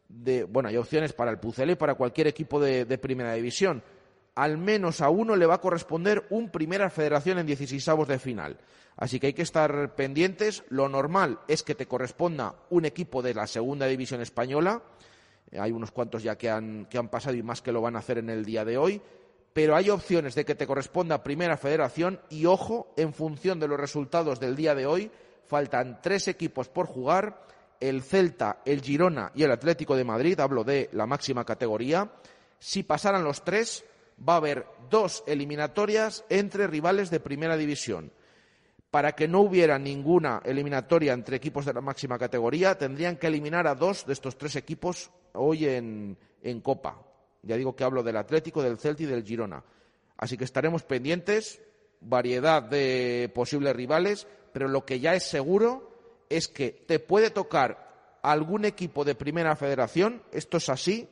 de, 0.08 0.44
bueno, 0.44 0.70
hay 0.70 0.78
opciones 0.78 1.14
para 1.14 1.32
el 1.32 1.40
Pucela 1.40 1.74
y 1.74 1.76
para 1.76 1.96
cualquier 1.96 2.28
equipo 2.28 2.60
de, 2.60 2.86
de 2.86 2.98
Primera 2.98 3.34
División 3.34 3.84
al 4.36 4.58
menos 4.58 5.02
a 5.02 5.10
uno 5.10 5.36
le 5.36 5.46
va 5.46 5.56
a 5.56 5.62
corresponder 5.62 6.26
un 6.30 6.50
Primera 6.50 6.90
Federación 6.90 7.40
en 7.40 7.46
16 7.46 7.86
de 8.08 8.20
final. 8.20 8.58
Así 8.96 9.20
que 9.20 9.28
hay 9.28 9.34
que 9.34 9.42
estar 9.42 9.96
pendientes. 9.96 10.64
Lo 10.70 10.90
normal 10.90 11.40
es 11.48 11.64
que 11.64 11.76
te 11.76 11.88
corresponda 11.88 12.56
un 12.70 12.86
equipo 12.86 13.22
de 13.22 13.34
la 13.34 13.48
Segunda 13.48 13.86
División 13.86 14.22
Española. 14.22 14.82
Eh, 15.52 15.60
hay 15.60 15.72
unos 15.72 15.92
cuantos 15.92 16.24
ya 16.24 16.38
que 16.38 16.50
han, 16.50 16.86
que 16.86 16.98
han 16.98 17.10
pasado 17.10 17.36
y 17.36 17.44
más 17.44 17.62
que 17.62 17.72
lo 17.72 17.82
van 17.82 17.96
a 17.96 18.00
hacer 18.00 18.18
en 18.18 18.30
el 18.30 18.46
día 18.46 18.66
de 18.66 18.78
hoy. 18.78 19.02
Pero 19.54 19.76
hay 19.76 19.90
opciones 19.90 20.34
de 20.34 20.46
que 20.46 20.56
te 20.56 20.66
corresponda 20.66 21.24
Primera 21.24 21.58
Federación 21.58 22.20
y, 22.30 22.46
ojo, 22.46 22.94
en 22.98 23.14
función 23.14 23.60
de 23.60 23.68
los 23.68 23.80
resultados 23.80 24.40
del 24.40 24.56
día 24.56 24.74
de 24.74 24.88
hoy, 24.88 25.12
faltan 25.46 26.02
tres 26.02 26.28
equipos 26.28 26.70
por 26.70 26.88
jugar. 26.88 27.44
El 27.80 28.02
Celta, 28.02 28.62
el 28.66 28.82
Girona 28.82 29.32
y 29.36 29.44
el 29.44 29.52
Atlético 29.52 29.96
de 29.96 30.06
Madrid. 30.06 30.40
Hablo 30.40 30.64
de 30.64 30.90
la 30.94 31.06
máxima 31.06 31.44
categoría. 31.44 32.10
Si 32.58 32.84
pasaran 32.84 33.26
los 33.26 33.44
tres, 33.44 33.84
va 34.18 34.34
a 34.34 34.38
haber 34.38 34.66
dos 34.90 35.24
eliminatorias 35.28 36.26
entre 36.30 36.68
rivales 36.68 37.10
de 37.10 37.20
primera 37.20 37.58
división. 37.58 38.12
Para 38.92 39.14
que 39.14 39.28
no 39.28 39.42
hubiera 39.42 39.80
ninguna 39.80 40.42
eliminatoria 40.46 41.14
entre 41.14 41.38
equipos 41.38 41.66
de 41.66 41.74
la 41.74 41.82
máxima 41.82 42.20
categoría, 42.20 42.78
tendrían 42.78 43.18
que 43.18 43.28
eliminar 43.28 43.66
a 43.68 43.76
dos 43.76 44.06
de 44.06 44.14
estos 44.14 44.38
tres 44.38 44.56
equipos 44.56 45.10
hoy 45.34 45.66
en, 45.66 46.18
Copa. 46.62 47.02
Ya 47.42 47.58
digo 47.58 47.76
que 47.76 47.84
hablo 47.84 48.04
del 48.04 48.18
Atlético, 48.18 48.62
del 48.62 48.78
Celta 48.78 49.04
y 49.04 49.08
del 49.08 49.24
Girona. 49.24 49.64
Así 50.18 50.38
que 50.38 50.44
estaremos 50.44 50.84
pendientes, 50.84 51.60
variedad 52.02 52.62
de 52.62 53.32
posibles 53.34 53.76
rivales, 53.76 54.28
pero 54.52 54.68
lo 54.68 54.86
que 54.86 55.00
ya 55.00 55.16
es 55.16 55.24
seguro 55.24 55.92
es 56.30 56.48
que 56.48 56.72
te 56.72 57.00
puede 57.00 57.32
tocar 57.32 58.20
algún 58.22 58.66
equipo 58.66 59.04
de 59.04 59.16
primera 59.16 59.56
federación, 59.56 60.22
esto 60.32 60.58
es 60.58 60.70
así, 60.70 61.10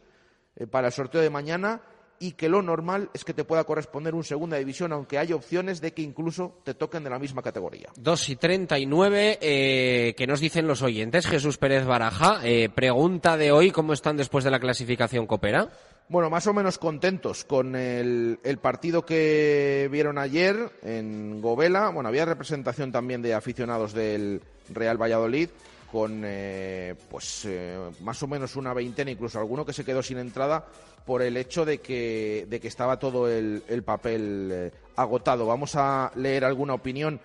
eh, 0.55 0.67
para 0.67 0.87
el 0.87 0.93
sorteo 0.93 1.21
de 1.21 1.29
mañana, 1.29 1.81
y 2.21 2.33
que 2.33 2.47
lo 2.47 2.61
normal 2.61 3.09
es 3.13 3.25
que 3.25 3.33
te 3.33 3.43
pueda 3.43 3.63
corresponder 3.63 4.13
un 4.13 4.23
segunda 4.23 4.55
división, 4.55 4.93
aunque 4.93 5.17
hay 5.17 5.33
opciones 5.33 5.81
de 5.81 5.91
que 5.91 6.03
incluso 6.03 6.59
te 6.63 6.75
toquen 6.75 7.03
de 7.03 7.09
la 7.09 7.17
misma 7.17 7.41
categoría. 7.41 7.89
2 7.97 8.29
y 8.29 8.35
39, 8.35 9.39
eh, 9.41 10.13
que 10.15 10.27
nos 10.27 10.39
dicen 10.39 10.67
los 10.67 10.83
oyentes. 10.83 11.25
Jesús 11.25 11.57
Pérez 11.57 11.83
Baraja, 11.83 12.39
eh, 12.43 12.69
pregunta 12.69 13.37
de 13.37 13.51
hoy, 13.51 13.71
¿cómo 13.71 13.93
están 13.93 14.17
después 14.17 14.43
de 14.43 14.51
la 14.51 14.59
clasificación 14.59 15.25
Copera? 15.25 15.67
Bueno, 16.09 16.29
más 16.29 16.45
o 16.45 16.53
menos 16.53 16.77
contentos 16.77 17.43
con 17.43 17.75
el, 17.75 18.39
el, 18.43 18.57
partido 18.57 19.03
que 19.03 19.89
vieron 19.91 20.17
ayer 20.17 20.71
en 20.83 21.41
Govela. 21.41 21.89
Bueno, 21.89 22.09
había 22.09 22.25
representación 22.25 22.91
también 22.91 23.21
de 23.21 23.33
aficionados 23.33 23.93
del 23.93 24.41
Real 24.69 25.01
Valladolid 25.01 25.49
con 25.91 26.21
eh, 26.23 26.95
pues 27.09 27.43
eh, 27.45 27.77
más 27.99 28.23
o 28.23 28.27
menos 28.27 28.55
una 28.55 28.73
veintena, 28.73 29.11
incluso 29.11 29.39
alguno 29.39 29.65
que 29.65 29.73
se 29.73 29.83
quedó 29.83 30.01
sin 30.01 30.19
entrada 30.19 30.65
por 31.05 31.21
el 31.21 31.35
hecho 31.35 31.65
de 31.65 31.79
que, 31.79 32.47
de 32.49 32.59
que 32.61 32.69
estaba 32.69 32.97
todo 32.97 33.29
el, 33.29 33.63
el 33.67 33.83
papel 33.83 34.49
eh, 34.51 34.71
agotado. 34.95 35.45
Vamos 35.45 35.75
a 35.75 36.11
leer 36.15 36.45
alguna 36.45 36.75
opinión. 36.75 37.19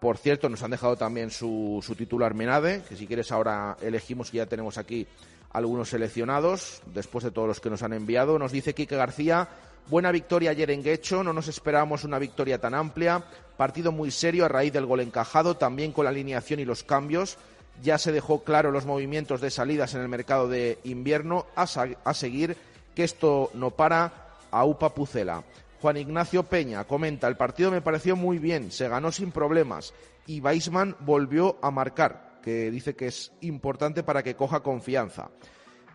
Por 0.00 0.16
cierto, 0.16 0.48
nos 0.48 0.62
han 0.62 0.70
dejado 0.70 0.96
también 0.96 1.30
su, 1.30 1.82
su 1.84 1.94
titular 1.94 2.32
Menade, 2.32 2.82
que 2.88 2.96
si 2.96 3.06
quieres 3.06 3.30
ahora 3.32 3.76
elegimos 3.82 4.30
que 4.30 4.38
ya 4.38 4.46
tenemos 4.46 4.78
aquí 4.78 5.06
algunos 5.52 5.90
seleccionados, 5.90 6.82
después 6.94 7.24
de 7.24 7.30
todos 7.30 7.48
los 7.48 7.60
que 7.60 7.70
nos 7.70 7.82
han 7.82 7.92
enviado. 7.92 8.38
Nos 8.38 8.52
dice 8.52 8.74
Quique 8.74 8.96
García, 8.96 9.48
buena 9.88 10.10
victoria 10.10 10.50
ayer 10.50 10.70
en 10.70 10.82
Guecho, 10.82 11.22
no 11.22 11.32
nos 11.32 11.48
esperábamos 11.48 12.04
una 12.04 12.18
victoria 12.18 12.60
tan 12.60 12.74
amplia, 12.74 13.24
partido 13.56 13.92
muy 13.92 14.10
serio 14.10 14.44
a 14.44 14.48
raíz 14.48 14.72
del 14.72 14.86
gol 14.86 15.00
encajado, 15.00 15.56
también 15.56 15.92
con 15.92 16.04
la 16.04 16.10
alineación 16.10 16.60
y 16.60 16.64
los 16.64 16.82
cambios 16.82 17.38
ya 17.82 17.98
se 17.98 18.12
dejó 18.12 18.42
claro 18.42 18.70
los 18.70 18.86
movimientos 18.86 19.40
de 19.40 19.50
salidas 19.50 19.94
en 19.94 20.00
el 20.00 20.08
mercado 20.08 20.48
de 20.48 20.78
invierno 20.84 21.46
a, 21.54 21.66
seguir 22.14 22.56
que 22.94 23.04
esto 23.04 23.50
no 23.54 23.70
para 23.70 24.36
a 24.50 24.64
UPA 24.64 24.94
Pucela. 24.94 25.44
Juan 25.80 25.98
Ignacio 25.98 26.42
Peña 26.44 26.84
comenta, 26.84 27.28
el 27.28 27.36
partido 27.36 27.70
me 27.70 27.82
pareció 27.82 28.16
muy 28.16 28.38
bien, 28.38 28.72
se 28.72 28.88
ganó 28.88 29.12
sin 29.12 29.30
problemas 29.30 29.92
y 30.26 30.40
Weisman 30.40 30.96
volvió 31.00 31.58
a 31.62 31.70
marcar, 31.70 32.40
que 32.42 32.70
dice 32.70 32.96
que 32.96 33.08
es 33.08 33.32
importante 33.42 34.02
para 34.02 34.22
que 34.22 34.34
coja 34.34 34.60
confianza. 34.60 35.30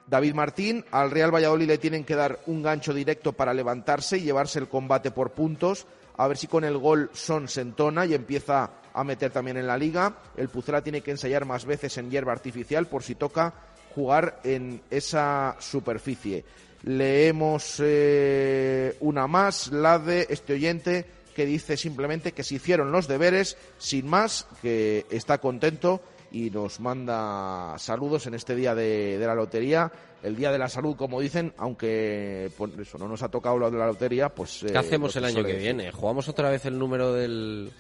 David 0.08 0.34
Martín, 0.34 0.86
al 0.92 1.12
Real 1.12 1.34
Valladolid 1.34 1.68
le 1.68 1.78
tienen 1.78 2.04
que 2.04 2.16
dar 2.16 2.40
un 2.46 2.62
gancho 2.62 2.94
directo 2.94 3.34
para 3.34 3.54
levantarse 3.54 4.18
y 4.18 4.22
llevarse 4.22 4.60
el 4.60 4.68
combate 4.68 5.12
por 5.12 5.32
puntos, 5.32 5.88
a 6.22 6.28
ver 6.28 6.38
si 6.38 6.46
con 6.46 6.64
el 6.64 6.78
gol 6.78 7.10
Son 7.14 7.48
se 7.48 7.62
entona 7.62 8.06
y 8.06 8.14
empieza 8.14 8.70
a 8.94 9.04
meter 9.04 9.32
también 9.32 9.58
en 9.58 9.66
la 9.66 9.76
liga. 9.76 10.18
El 10.38 10.50
Pucela 10.50 10.84
tiene 10.84 11.02
que 11.02 11.10
ensayar 11.10 11.46
más 11.46 11.66
veces 11.66 11.98
en 11.98 12.12
hierba 12.12 12.32
artificial 12.32 12.86
por 12.86 13.02
si 13.02 13.16
toca 13.16 13.52
jugar 13.96 14.40
en 14.44 14.82
esa 14.92 15.56
superficie. 15.60 16.46
Leemos 16.84 17.78
eh, 17.80 18.98
una 19.00 19.26
más, 19.26 19.72
la 19.72 19.98
de 19.98 20.28
este 20.30 20.54
oyente 20.54 21.08
que 21.36 21.48
dice 21.48 21.76
simplemente 21.76 22.34
que 22.34 22.44
se 22.44 22.56
hicieron 22.56 22.92
los 22.92 23.08
deberes, 23.08 23.58
sin 23.80 24.08
más, 24.08 24.46
que 24.62 25.08
está 25.10 25.40
contento 25.40 26.04
y 26.32 26.50
nos 26.50 26.80
manda 26.80 27.78
saludos 27.78 28.28
en 28.28 28.34
este 28.34 28.56
día 28.56 28.74
de, 28.74 29.18
de 29.18 29.28
la 29.28 29.36
lotería, 29.36 29.92
el 30.24 30.36
día 30.36 30.52
de 30.52 30.58
la 30.58 30.70
salud, 30.70 30.96
como 30.96 31.20
dicen, 31.20 31.54
aunque 31.58 32.52
por 32.58 32.70
eso 32.80 32.98
no 32.98 33.08
nos 33.08 33.24
ha 33.24 33.30
tocado 33.30 33.58
lo 33.58 33.70
de 33.70 33.78
la 33.78 33.88
lotería, 33.88 34.30
pues... 34.30 34.66
¿Qué 34.66 34.78
hacemos 34.78 35.16
el 35.16 35.26
año 35.26 35.44
que 35.44 35.54
viene? 35.54 35.92
¿Jugamos 35.92 36.30
otra 36.30 36.50
vez 36.50 36.66
el 36.66 36.78
número 36.78 37.14
del, 37.14 37.72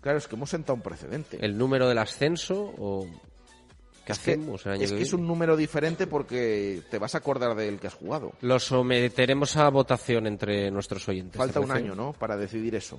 Claro, 0.00 0.18
es 0.18 0.26
que 0.26 0.34
hemos 0.34 0.50
sentado 0.50 0.74
un 0.74 0.82
precedente. 0.82 1.38
¿El 1.40 1.56
número 1.56 1.88
del 1.88 1.98
ascenso 1.98 2.72
o 2.78 3.06
qué 4.04 4.12
es 4.12 4.18
hacemos 4.18 4.62
que, 4.62 4.68
el 4.70 4.74
año 4.76 4.84
Es 4.84 4.92
que, 4.92 4.98
que 4.98 5.02
es 5.02 5.12
un 5.12 5.26
número 5.26 5.56
diferente 5.56 6.06
porque 6.06 6.82
te 6.90 6.98
vas 6.98 7.14
a 7.14 7.18
acordar 7.18 7.54
del 7.54 7.78
que 7.78 7.88
has 7.88 7.94
jugado. 7.94 8.32
Lo 8.40 8.58
someteremos 8.58 9.56
a 9.56 9.68
votación 9.68 10.26
entre 10.26 10.70
nuestros 10.70 11.06
oyentes. 11.08 11.36
Falta 11.36 11.60
un 11.60 11.70
año, 11.70 11.94
¿no? 11.94 12.14
Para 12.14 12.36
decidir 12.36 12.74
eso. 12.74 12.98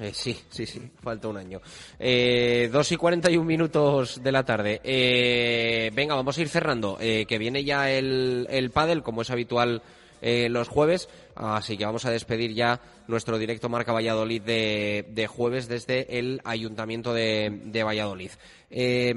Eh, 0.00 0.12
sí, 0.14 0.34
sí, 0.48 0.64
sí, 0.64 0.90
falta 1.02 1.28
un 1.28 1.36
año. 1.36 1.60
Eh, 1.98 2.70
dos 2.72 2.90
y 2.90 2.96
cuarenta 2.96 3.30
y 3.30 3.36
un 3.36 3.46
minutos 3.46 4.22
de 4.22 4.32
la 4.32 4.44
tarde. 4.44 4.80
Eh, 4.82 5.90
venga, 5.94 6.14
vamos 6.14 6.38
a 6.38 6.40
ir 6.40 6.48
cerrando, 6.48 6.96
eh, 7.00 7.26
que 7.28 7.36
viene 7.38 7.64
ya 7.64 7.90
el, 7.90 8.46
el 8.48 8.70
pádel, 8.70 9.02
como 9.02 9.20
es 9.20 9.30
habitual 9.30 9.82
eh, 10.22 10.48
los 10.48 10.68
jueves, 10.68 11.08
así 11.34 11.76
que 11.76 11.84
vamos 11.84 12.04
a 12.04 12.10
despedir 12.10 12.54
ya 12.54 12.80
nuestro 13.08 13.38
directo 13.38 13.68
Marca 13.68 13.92
Valladolid 13.92 14.42
de, 14.42 15.06
de 15.10 15.26
jueves 15.26 15.68
desde 15.68 16.18
el 16.18 16.40
Ayuntamiento 16.44 17.12
de, 17.12 17.60
de 17.64 17.82
Valladolid. 17.82 18.30
Eh, 18.70 19.12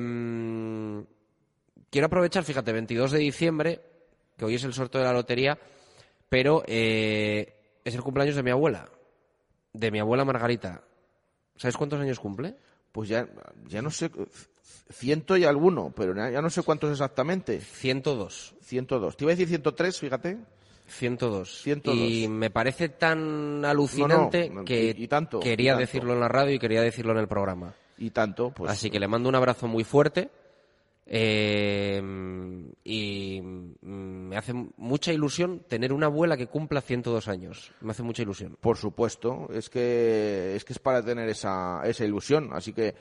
quiero 1.90 2.08
aprovechar, 2.08 2.44
fíjate, 2.44 2.72
22 2.74 3.12
de 3.12 3.20
diciembre, 3.20 3.82
que 4.38 4.46
hoy 4.46 4.56
es 4.56 4.64
el 4.64 4.74
sorteo 4.74 5.02
de 5.02 5.08
la 5.08 5.14
lotería, 5.14 5.58
pero 6.30 6.64
eh, 6.68 7.54
es 7.84 7.96
el 7.96 8.02
cumpleaños 8.02 8.36
de 8.36 8.44
mi 8.44 8.52
abuela, 8.52 8.90
de 9.74 9.92
mi 9.92 10.00
abuela 10.00 10.24
Margarita. 10.26 10.82
¿Sabes 11.56 11.76
cuántos 11.78 12.00
años 12.00 12.20
cumple? 12.20 12.56
Pues 12.92 13.10
ya, 13.10 13.28
ya 13.68 13.82
no 13.82 13.90
sé, 13.92 14.10
ciento 14.92 15.36
y 15.38 15.46
alguno, 15.46 15.92
pero 15.96 16.14
ya 16.16 16.42
no 16.42 16.50
sé 16.50 16.62
cuántos 16.64 16.92
exactamente. 16.92 17.60
102. 17.60 18.56
102. 18.62 19.18
Te 19.18 19.24
iba 19.24 19.32
a 19.32 19.36
decir 19.36 19.48
103, 19.48 20.00
fíjate. 20.00 20.38
102. 20.88 21.62
102. 21.64 21.96
Y 22.10 22.28
me 22.28 22.50
parece 22.50 22.90
tan 22.90 23.64
alucinante 23.66 24.50
No, 24.50 24.56
no, 24.62 24.66
que 24.66 24.94
y- 24.98 25.04
y 25.04 25.08
tanto, 25.08 25.40
quería 25.40 25.72
y 25.72 25.76
tanto. 25.76 25.80
decirlo 25.82 26.14
en 26.14 26.20
la 26.20 26.28
radio 26.28 26.54
y 26.54 26.60
quería 26.60 26.82
decirlo 26.82 27.14
en 27.14 27.20
el 27.20 27.28
programa. 27.28 27.74
Y 27.98 28.10
tanto, 28.12 28.52
pues. 28.52 28.72
Así 28.72 28.90
que 28.92 29.00
le 29.00 29.08
mando 29.08 29.30
un 29.30 29.36
abrazo 29.36 29.68
muy 29.68 29.84
fuerte. 29.84 30.30
Eh, 31.06 32.02
y 32.84 33.42
me 33.42 34.38
hace 34.38 34.54
mucha 34.54 35.12
ilusión 35.12 35.60
tener 35.68 35.92
una 35.94 36.08
abuela 36.08 36.38
que 36.38 36.48
cumpla 36.48 36.82
102 36.82 37.28
años. 37.28 37.72
Me 37.82 37.92
hace 37.92 38.04
mucha 38.04 38.22
ilusión. 38.22 38.58
Por 38.60 38.78
supuesto, 38.78 39.50
es 39.54 39.70
que 39.70 40.56
es 40.56 40.64
que 40.64 40.74
es 40.74 40.80
para 40.80 41.04
tener 41.04 41.30
esa, 41.30 41.82
esa 41.84 42.06
ilusión. 42.06 42.50
Así 42.54 42.74
que 42.74 42.96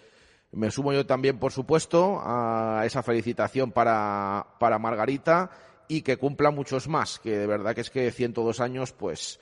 me 0.52 0.70
sumo 0.70 0.92
yo 0.92 1.06
también, 1.06 1.38
por 1.38 1.52
supuesto, 1.52 2.20
a 2.22 2.82
esa 2.84 3.02
felicitación 3.02 3.72
para, 3.72 4.46
para 4.58 4.78
Margarita 4.78 5.50
y 5.88 6.02
que 6.02 6.16
cumpla 6.16 6.50
muchos 6.50 6.88
más, 6.88 7.18
que 7.18 7.36
de 7.36 7.46
verdad 7.46 7.74
que 7.74 7.80
es 7.82 7.90
que 7.90 8.10
102 8.10 8.60
años, 8.60 8.92
pues 8.92 9.40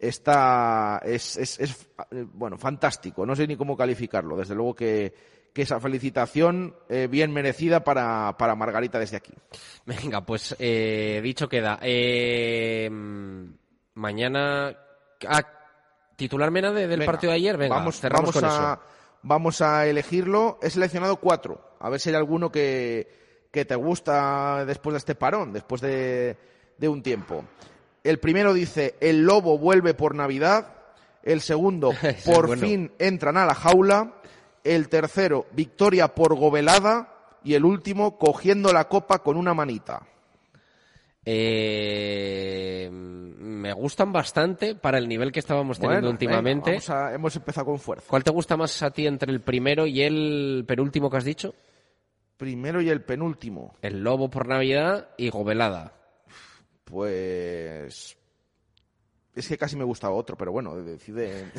está, 0.00 1.00
es, 1.04 1.36
es, 1.36 1.60
es, 1.60 1.88
eh, 2.10 2.26
bueno, 2.32 2.56
fantástico. 2.56 3.26
No 3.26 3.36
sé 3.36 3.46
ni 3.46 3.56
cómo 3.56 3.76
calificarlo. 3.76 4.36
Desde 4.36 4.54
luego 4.54 4.74
que, 4.74 5.12
que 5.52 5.62
esa 5.62 5.78
felicitación 5.78 6.74
eh, 6.88 7.06
bien 7.08 7.32
merecida 7.32 7.84
para, 7.84 8.36
para 8.38 8.54
Margarita 8.54 8.98
desde 8.98 9.18
aquí. 9.18 9.34
Venga, 9.84 10.22
pues 10.22 10.56
eh, 10.58 11.20
dicho 11.22 11.48
queda. 11.48 11.78
Eh, 11.82 12.88
mañana. 13.94 14.76
Ah, 15.28 15.42
titular 16.16 16.50
Menade 16.50 16.86
del 16.86 17.00
Venga, 17.00 17.12
partido 17.12 17.32
de 17.32 17.36
ayer. 17.36 17.56
Venga, 17.56 17.76
vamos, 17.76 18.00
cerramos 18.00 18.34
vamos 18.34 18.34
con 18.34 18.44
a, 18.44 18.72
eso. 18.72 18.82
Vamos 19.22 19.60
a 19.60 19.86
elegirlo. 19.86 20.58
He 20.62 20.70
seleccionado 20.70 21.16
cuatro. 21.16 21.76
A 21.78 21.90
ver 21.90 22.00
si 22.00 22.08
hay 22.10 22.16
alguno 22.16 22.50
que, 22.50 23.46
que 23.50 23.64
te 23.64 23.74
gusta 23.74 24.64
después 24.64 24.94
de 24.94 24.98
este 24.98 25.14
parón, 25.14 25.52
después 25.52 25.80
de, 25.80 26.36
de 26.78 26.88
un 26.88 27.02
tiempo. 27.02 27.44
El 28.04 28.18
primero 28.18 28.54
dice, 28.54 28.94
el 29.00 29.22
lobo 29.22 29.58
vuelve 29.58 29.94
por 29.94 30.14
Navidad. 30.14 30.74
El 31.22 31.40
segundo, 31.40 31.92
por 32.24 32.46
bueno. 32.46 32.62
fin 32.66 32.92
entran 32.98 33.36
a 33.36 33.44
la 33.46 33.54
jaula. 33.54 34.14
El 34.64 34.88
tercero, 34.88 35.46
victoria 35.52 36.08
por 36.14 36.34
gobelada. 36.36 37.14
Y 37.44 37.54
el 37.54 37.64
último, 37.64 38.18
cogiendo 38.18 38.72
la 38.72 38.84
copa 38.88 39.20
con 39.20 39.36
una 39.36 39.54
manita. 39.54 40.02
Eh, 41.24 42.88
me 42.90 43.72
gustan 43.72 44.12
bastante 44.12 44.74
para 44.74 44.98
el 44.98 45.06
nivel 45.08 45.32
que 45.32 45.40
estábamos 45.40 45.78
teniendo 45.78 46.00
Bueno, 46.06 46.10
últimamente. 46.12 46.70
venga, 46.70 46.82
vamos 46.84 46.90
a- 46.90 47.14
hemos 47.14 47.36
empezado 47.36 47.66
con 47.66 47.78
fuerza. 47.78 48.06
¿Cuál 48.08 48.24
te 48.24 48.30
gusta 48.30 48.56
más 48.56 48.82
a 48.82 48.90
ti 48.90 49.06
entre 49.06 49.32
el 49.32 49.40
primero 49.40 49.86
y 49.86 50.02
el 50.02 50.64
penúltimo 50.66 51.10
que 51.10 51.16
has 51.18 51.24
dicho? 51.24 51.54
Primero 52.36 52.80
y 52.80 52.88
el 52.88 53.02
penúltimo. 53.02 53.74
El 53.82 54.02
lobo 54.02 54.30
por 54.30 54.48
Navidad 54.48 55.08
y 55.18 55.28
Gobelada. 55.30 55.92
Pues. 56.90 58.16
Es 59.34 59.48
que 59.48 59.56
casi 59.56 59.76
me 59.76 59.84
gustaba 59.84 60.14
otro, 60.14 60.36
pero 60.36 60.52
bueno, 60.52 60.76
decide. 60.76 61.50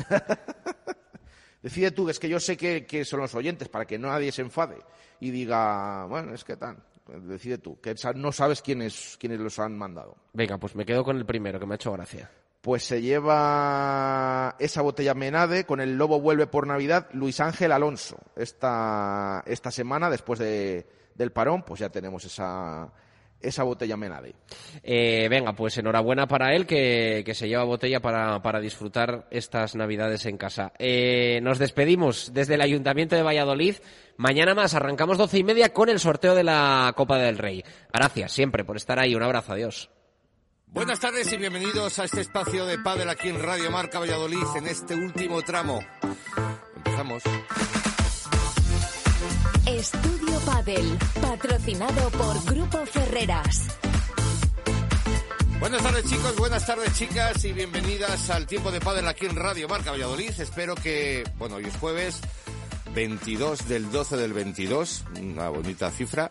decide 1.62 1.90
tú, 1.90 2.08
es 2.10 2.18
que 2.18 2.28
yo 2.28 2.38
sé 2.38 2.56
que, 2.56 2.86
que 2.86 3.04
son 3.04 3.20
los 3.20 3.34
oyentes, 3.34 3.68
para 3.68 3.86
que 3.86 3.98
nadie 3.98 4.30
se 4.30 4.42
enfade 4.42 4.76
y 5.20 5.30
diga, 5.30 6.04
bueno, 6.06 6.34
es 6.34 6.42
que 6.42 6.56
tan. 6.56 6.82
Decide 7.06 7.58
tú, 7.58 7.80
que 7.80 7.94
no 8.14 8.32
sabes 8.32 8.62
quiénes, 8.62 9.16
quiénes 9.18 9.40
los 9.40 9.58
han 9.58 9.76
mandado. 9.76 10.16
Venga, 10.32 10.58
pues 10.58 10.74
me 10.74 10.84
quedo 10.84 11.04
con 11.04 11.16
el 11.16 11.26
primero, 11.26 11.60
que 11.60 11.66
me 11.66 11.74
ha 11.74 11.76
hecho 11.76 11.92
gracia. 11.92 12.30
Pues 12.60 12.84
se 12.84 13.02
lleva 13.02 14.56
esa 14.58 14.82
botella 14.82 15.14
Menade 15.14 15.64
con 15.64 15.80
el 15.80 15.98
Lobo 15.98 16.20
vuelve 16.20 16.46
por 16.46 16.66
Navidad 16.66 17.08
Luis 17.12 17.40
Ángel 17.40 17.72
Alonso. 17.72 18.18
Esta, 18.36 19.42
esta 19.46 19.70
semana, 19.70 20.10
después 20.10 20.38
de, 20.38 20.86
del 21.14 21.32
parón, 21.32 21.62
pues 21.62 21.80
ya 21.80 21.88
tenemos 21.88 22.24
esa, 22.24 22.92
esa 23.42 23.62
botella 23.62 23.96
Menade. 23.96 24.34
Eh, 24.82 25.28
venga, 25.28 25.52
pues 25.54 25.78
enhorabuena 25.78 26.26
para 26.26 26.54
él 26.54 26.66
que, 26.66 27.22
que 27.24 27.34
se 27.34 27.48
lleva 27.48 27.64
botella 27.64 28.00
para, 28.00 28.40
para 28.42 28.60
disfrutar 28.60 29.26
estas 29.30 29.74
navidades 29.74 30.26
en 30.26 30.36
casa. 30.36 30.72
Eh, 30.78 31.40
nos 31.42 31.58
despedimos 31.58 32.32
desde 32.32 32.54
el 32.54 32.60
Ayuntamiento 32.60 33.16
de 33.16 33.22
Valladolid. 33.22 33.76
Mañana 34.16 34.54
más 34.54 34.74
arrancamos 34.74 35.18
doce 35.18 35.38
y 35.38 35.44
media 35.44 35.72
con 35.72 35.88
el 35.88 35.98
sorteo 35.98 36.34
de 36.34 36.44
la 36.44 36.92
Copa 36.96 37.18
del 37.18 37.38
Rey. 37.38 37.64
Gracias 37.92 38.32
siempre 38.32 38.64
por 38.64 38.76
estar 38.76 38.98
ahí. 38.98 39.14
Un 39.14 39.22
abrazo, 39.22 39.52
adiós. 39.52 39.90
Buenas 40.66 41.00
tardes 41.00 41.30
y 41.30 41.36
bienvenidos 41.36 41.98
a 41.98 42.04
este 42.04 42.22
espacio 42.22 42.64
de 42.64 42.78
pádel 42.78 43.10
aquí 43.10 43.28
en 43.28 43.42
Radio 43.42 43.70
Marca 43.70 43.98
Valladolid 43.98 44.46
en 44.56 44.66
este 44.68 44.94
último 44.94 45.42
tramo. 45.42 45.80
Empezamos. 46.76 47.22
Estudio 49.78 50.38
Padel, 50.44 50.98
patrocinado 51.22 52.10
por 52.10 52.44
Grupo 52.44 52.84
Ferreras. 52.84 53.68
Buenas 55.58 55.82
tardes 55.82 56.04
chicos, 56.10 56.36
buenas 56.36 56.66
tardes 56.66 56.92
chicas 56.92 57.42
y 57.46 57.52
bienvenidas 57.54 58.28
al 58.28 58.46
tiempo 58.46 58.70
de 58.70 58.80
pádel 58.80 59.08
aquí 59.08 59.24
en 59.24 59.34
Radio 59.34 59.68
Marca 59.68 59.90
Valladolid. 59.92 60.38
Espero 60.38 60.74
que, 60.74 61.24
bueno, 61.38 61.56
hoy 61.56 61.64
es 61.64 61.76
jueves 61.78 62.20
22 62.94 63.66
del 63.66 63.90
12 63.90 64.16
del 64.18 64.34
22, 64.34 65.04
una 65.20 65.48
bonita 65.48 65.90
cifra. 65.90 66.30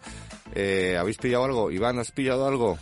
Eh, 0.54 0.96
¿Habéis 1.00 1.18
pillado 1.18 1.46
algo? 1.46 1.72
Iván, 1.72 1.98
¿has 1.98 2.12
pillado 2.12 2.48
algo? 2.48 2.78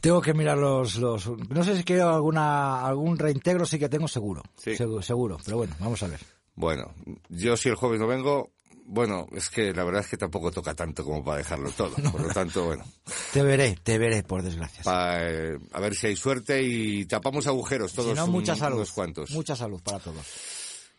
Tengo 0.00 0.22
que 0.22 0.32
mirar 0.32 0.58
los, 0.58 0.96
los... 0.96 1.26
No 1.26 1.64
sé 1.64 1.76
si 1.76 1.82
quiero 1.82 2.14
alguna, 2.14 2.86
algún 2.86 3.18
reintegro, 3.18 3.66
sí 3.66 3.80
que 3.80 3.88
tengo 3.88 4.06
seguro. 4.06 4.42
Sí. 4.58 4.76
Seguro, 4.76 5.02
seguro. 5.02 5.38
Pero 5.44 5.56
bueno, 5.56 5.74
vamos 5.80 6.02
a 6.04 6.06
ver. 6.06 6.20
Bueno, 6.54 6.94
yo 7.28 7.56
si 7.56 7.68
el 7.68 7.74
jueves 7.74 7.98
no 7.98 8.06
vengo, 8.06 8.52
bueno, 8.86 9.26
es 9.34 9.48
que 9.50 9.72
la 9.72 9.82
verdad 9.84 10.02
es 10.02 10.08
que 10.08 10.16
tampoco 10.16 10.50
toca 10.50 10.74
tanto 10.74 11.04
como 11.04 11.24
para 11.24 11.38
dejarlo 11.38 11.70
todo. 11.70 11.94
Por 12.12 12.20
lo 12.20 12.28
tanto, 12.28 12.64
bueno, 12.66 12.84
Te 13.32 13.42
veré, 13.42 13.76
te 13.82 13.98
veré, 13.98 14.22
por 14.22 14.42
desgracia. 14.42 14.82
pa- 14.82 15.18
eh, 15.20 15.58
a 15.72 15.80
ver 15.80 15.94
si 15.94 16.08
hay 16.08 16.16
suerte 16.16 16.62
y 16.62 17.04
tapamos 17.06 17.46
agujeros 17.46 17.92
todos 17.92 18.10
si 18.10 18.16
no, 18.16 18.26
mucha 18.26 18.54
salud. 18.56 18.76
unos 18.76 18.92
cuantos. 18.92 19.30
Mucha 19.30 19.56
salud 19.56 19.80
para 19.82 19.98
todos. 19.98 20.24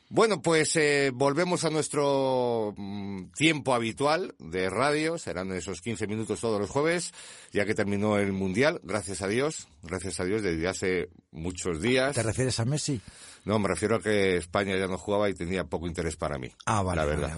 Bueno, 0.08 0.40
pues 0.40 0.76
eh, 0.76 1.12
volvemos 1.14 1.66
a 1.66 1.72
nuestro 1.72 2.76
mm, 2.78 3.32
tiempo 3.36 3.74
habitual 3.74 4.36
de 4.38 4.70
radio. 4.70 5.18
Serán 5.18 5.52
esos 5.52 5.82
15 5.82 6.06
minutos 6.06 6.40
todos 6.40 6.62
los 6.62 6.70
jueves, 6.70 7.12
ya 7.52 7.66
que 7.66 7.74
terminó 7.74 8.18
el 8.20 8.32
Mundial, 8.32 8.80
gracias 8.84 9.24
a 9.24 9.28
Dios. 9.28 9.68
Gracias 9.82 10.20
a 10.20 10.26
Dios, 10.26 10.44
desde 10.44 10.68
hace 10.68 11.10
muchos 11.32 11.82
días. 11.82 12.14
¿Te 12.14 12.22
refieres 12.22 12.60
a 12.60 12.66
Messi? 12.66 13.02
No, 13.46 13.60
me 13.60 13.68
refiero 13.68 13.96
a 13.98 14.02
que 14.02 14.38
España 14.38 14.76
ya 14.76 14.88
no 14.88 14.98
jugaba 14.98 15.30
y 15.30 15.34
tenía 15.36 15.64
poco 15.64 15.88
interés 15.88 16.16
para 16.16 16.38
mí. 16.38 16.52
Ah, 16.66 16.82
vale, 16.82 17.02
La 17.02 17.06
verdad. 17.06 17.36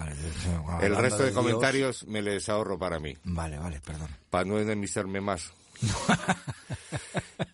vale. 0.65 0.85
El 0.85 0.95
resto 0.95 1.19
de 1.19 1.25
de 1.25 1.31
Dios. 1.31 1.43
comentarios 1.43 2.07
me 2.07 2.21
les 2.21 2.47
ahorro 2.49 2.79
para 2.79 2.99
mí. 2.99 3.13
Vale, 3.25 3.59
vale, 3.59 3.79
perdón. 3.81 4.07
Para 4.29 4.45
no 4.45 4.59
enemistarme 4.59 5.21
más. 5.21 5.51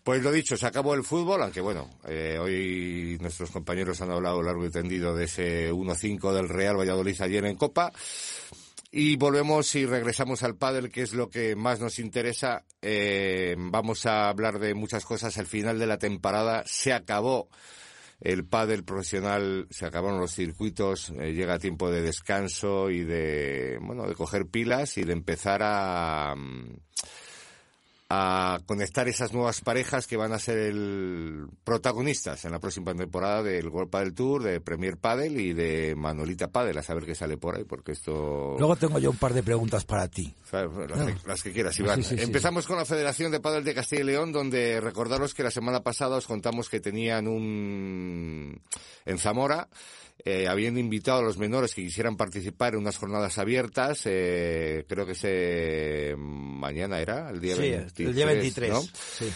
Pues 0.04 0.22
lo 0.22 0.32
dicho, 0.34 0.58
se 0.58 0.66
acabó 0.68 0.96
el 0.96 1.04
fútbol, 1.04 1.42
aunque 1.44 1.62
bueno, 1.62 1.90
eh, 2.06 2.38
hoy 2.40 3.18
nuestros 3.22 3.52
compañeros 3.52 4.02
han 4.02 4.12
hablado 4.12 4.42
largo 4.44 4.66
y 4.66 4.70
tendido 4.70 5.16
de 5.16 5.26
ese 5.26 5.72
1-5 5.72 6.34
del 6.34 6.50
Real 6.50 6.78
Valladolid 6.78 7.22
ayer 7.22 7.46
en 7.46 7.56
Copa. 7.56 7.92
Y 8.92 9.16
volvemos 9.16 9.74
y 9.76 9.86
regresamos 9.86 10.44
al 10.44 10.56
pádel, 10.56 10.92
que 10.92 11.04
es 11.04 11.14
lo 11.14 11.30
que 11.30 11.56
más 11.56 11.80
nos 11.80 12.00
interesa. 12.00 12.64
Eh, 12.82 13.56
vamos 13.58 14.06
a 14.06 14.28
hablar 14.30 14.60
de 14.60 14.74
muchas 14.74 15.06
cosas. 15.06 15.38
Al 15.38 15.48
final 15.48 15.80
de 15.80 15.88
la 15.88 15.98
temporada 15.98 16.64
se 16.66 16.92
acabó 16.92 17.48
el 18.20 18.46
pádel 18.46 18.84
profesional, 18.84 19.68
se 19.70 19.86
acabaron 19.86 20.20
los 20.20 20.32
circuitos, 20.32 21.12
eh, 21.12 21.34
llega 21.34 21.60
tiempo 21.60 21.92
de 21.92 22.02
descanso 22.02 22.90
y 22.90 23.04
de, 23.04 23.80
bueno, 23.82 24.08
de 24.08 24.16
coger 24.16 24.48
pilas 24.48 24.98
y 24.98 25.04
de 25.04 25.14
empezar 25.14 25.62
a, 25.64 26.34
mm, 26.36 26.78
a 28.16 28.60
conectar 28.66 29.08
esas 29.08 29.34
nuevas 29.34 29.62
parejas 29.62 30.06
que 30.08 30.18
van 30.18 30.34
a 30.34 30.40
ser 30.40 30.58
el 30.58 31.48
protagonistas 31.64 32.46
en 32.46 32.52
la 32.52 32.60
próxima 32.60 32.94
temporada 32.94 33.42
del 33.42 33.68
World 33.70 33.90
Padel 33.90 34.14
Tour, 34.14 34.44
de 34.44 34.62
Premier 34.62 34.98
Padel 34.98 35.40
y 35.40 35.54
de 35.54 35.96
Manolita 35.96 36.48
Padel, 36.48 36.78
a 36.78 36.84
saber 36.84 37.06
qué 37.06 37.16
sale 37.16 37.38
por 37.38 37.56
ahí, 37.56 37.64
porque 37.64 37.94
esto... 37.94 38.56
Luego 38.60 38.76
tengo 38.76 39.00
yo 39.00 39.10
un 39.10 39.18
par 39.18 39.34
de 39.34 39.42
preguntas 39.42 39.86
para 39.86 40.08
ti. 40.08 40.34
¿sabes? 40.50 40.90
Las, 40.90 41.06
que, 41.06 41.28
las 41.28 41.44
que 41.44 41.52
quieras, 41.52 41.80
Iván. 41.80 42.04
Sí, 42.04 42.10
sí, 42.10 42.18
sí. 42.18 42.24
Empezamos 42.24 42.68
con 42.68 42.78
la 42.78 42.86
Federación 42.86 43.32
de 43.32 43.40
Padel 43.40 43.64
de 43.64 43.74
Castilla 43.74 44.02
y 44.02 44.06
León, 44.06 44.32
donde 44.32 44.80
recordaros 44.80 45.34
que 45.34 45.44
la 45.44 45.52
semana 45.52 45.82
pasada 45.82 46.18
os 46.18 46.28
contamos 46.28 46.70
que 46.70 46.80
tenían 46.80 47.28
un... 47.28 48.62
en 49.06 49.18
Zamora, 49.18 49.70
eh, 50.26 50.48
habían 50.48 50.78
invitado 50.78 51.20
a 51.20 51.24
los 51.24 51.38
menores 51.38 51.74
que 51.76 51.84
quisieran 51.84 52.16
participar 52.18 52.74
en 52.74 52.80
unas 52.80 52.98
jornadas 52.98 53.38
abiertas, 53.38 54.02
eh, 54.06 54.86
creo 54.88 55.06
que 55.06 55.16
se 55.16 56.16
mañana 56.18 57.00
era, 57.00 57.30
el 57.30 57.40
día 57.42 57.56
Sí, 57.56 57.62
23, 57.62 58.10
el 58.10 58.16
día 58.16 58.26
23. 58.26 58.72
¿no? 58.72 58.82
Sí. 58.82 59.34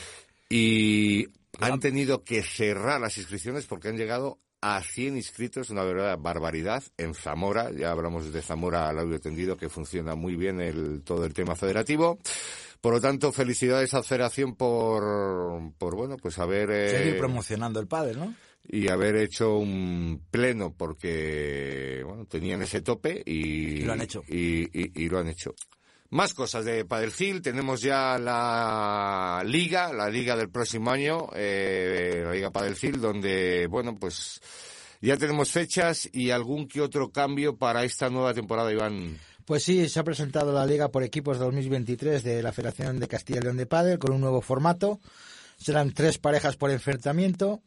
Y 0.49 1.27
han 1.59 1.79
tenido 1.79 2.23
que 2.23 2.41
cerrar 2.43 3.01
las 3.01 3.17
inscripciones 3.17 3.65
porque 3.65 3.89
han 3.89 3.97
llegado 3.97 4.39
a 4.61 4.81
100 4.81 5.17
inscritos, 5.17 5.69
una 5.69 5.83
verdadera 5.83 6.15
barbaridad, 6.15 6.83
en 6.97 7.13
Zamora. 7.13 7.69
Ya 7.71 7.91
hablamos 7.91 8.31
de 8.31 8.41
Zamora 8.41 8.89
al 8.89 8.99
audio 8.99 9.19
tendido, 9.19 9.55
que 9.55 9.69
funciona 9.69 10.15
muy 10.15 10.35
bien 10.35 10.59
el, 10.61 11.03
todo 11.03 11.25
el 11.25 11.33
tema 11.33 11.55
federativo. 11.55 12.17
Por 12.81 12.93
lo 12.93 13.01
tanto, 13.01 13.31
felicidades 13.31 13.93
a 13.93 14.03
Federación 14.03 14.55
por, 14.55 15.03
por 15.77 15.95
bueno, 15.95 16.17
pues 16.17 16.37
haber... 16.39 16.71
eh, 16.71 16.89
Seguir 16.89 17.17
promocionando 17.17 17.79
el 17.79 17.87
pádel, 17.87 18.19
¿no? 18.19 18.33
Y 18.69 18.89
haber 18.89 19.15
hecho 19.15 19.57
un 19.57 20.21
pleno 20.29 20.73
porque 20.75 22.01
bueno, 22.05 22.25
tenían 22.25 22.61
ese 22.61 22.81
tope 22.81 23.23
y, 23.25 23.77
Y 23.77 23.81
lo 23.81 23.93
han 23.93 24.01
hecho. 24.01 24.23
Y, 24.27 24.63
y- 24.77 24.91
y 25.03 25.09
lo 25.09 25.19
han 25.19 25.27
hecho. 25.27 25.53
Más 26.09 26.33
cosas 26.33 26.63
de 26.65 26.85
Padelfil. 26.85 27.41
Tenemos 27.41 27.81
ya 27.81 28.17
la 28.17 29.43
liga, 29.45 29.91
la 29.91 30.09
liga 30.09 30.35
del 30.35 30.49
próximo 30.49 30.91
año, 30.91 31.29
eh, 31.35 32.21
la 32.25 32.31
liga 32.33 32.51
Padelfil, 32.51 33.01
donde, 33.01 33.67
bueno, 33.67 33.95
pues 33.95 34.39
ya 35.01 35.17
tenemos 35.17 35.51
fechas 35.51 36.09
y 36.13 36.31
algún 36.31 36.67
que 36.67 36.81
otro 36.81 37.11
cambio 37.11 37.57
para 37.57 37.83
esta 37.83 38.09
nueva 38.09 38.33
temporada, 38.33 38.71
Iván. 38.71 39.17
Pues 39.45 39.63
sí, 39.63 39.87
se 39.87 39.99
ha 39.99 40.03
presentado 40.03 40.51
la 40.51 40.65
Liga 40.65 40.89
por 40.89 41.03
Equipos 41.03 41.39
2023 41.39 42.21
de 42.23 42.43
la 42.43 42.51
Federación 42.51 42.99
de 42.99 43.07
Castilla 43.07 43.39
y 43.39 43.43
León 43.43 43.55
de 43.57 43.65
Pádel 43.65 43.97
con 43.99 44.11
un 44.13 44.19
nuevo 44.19 44.41
formato. 44.41 44.99
Serán 45.57 45.93
tres 45.93 46.17
parejas 46.17 46.57
por 46.57 46.69
enfrentamiento. 46.71 47.61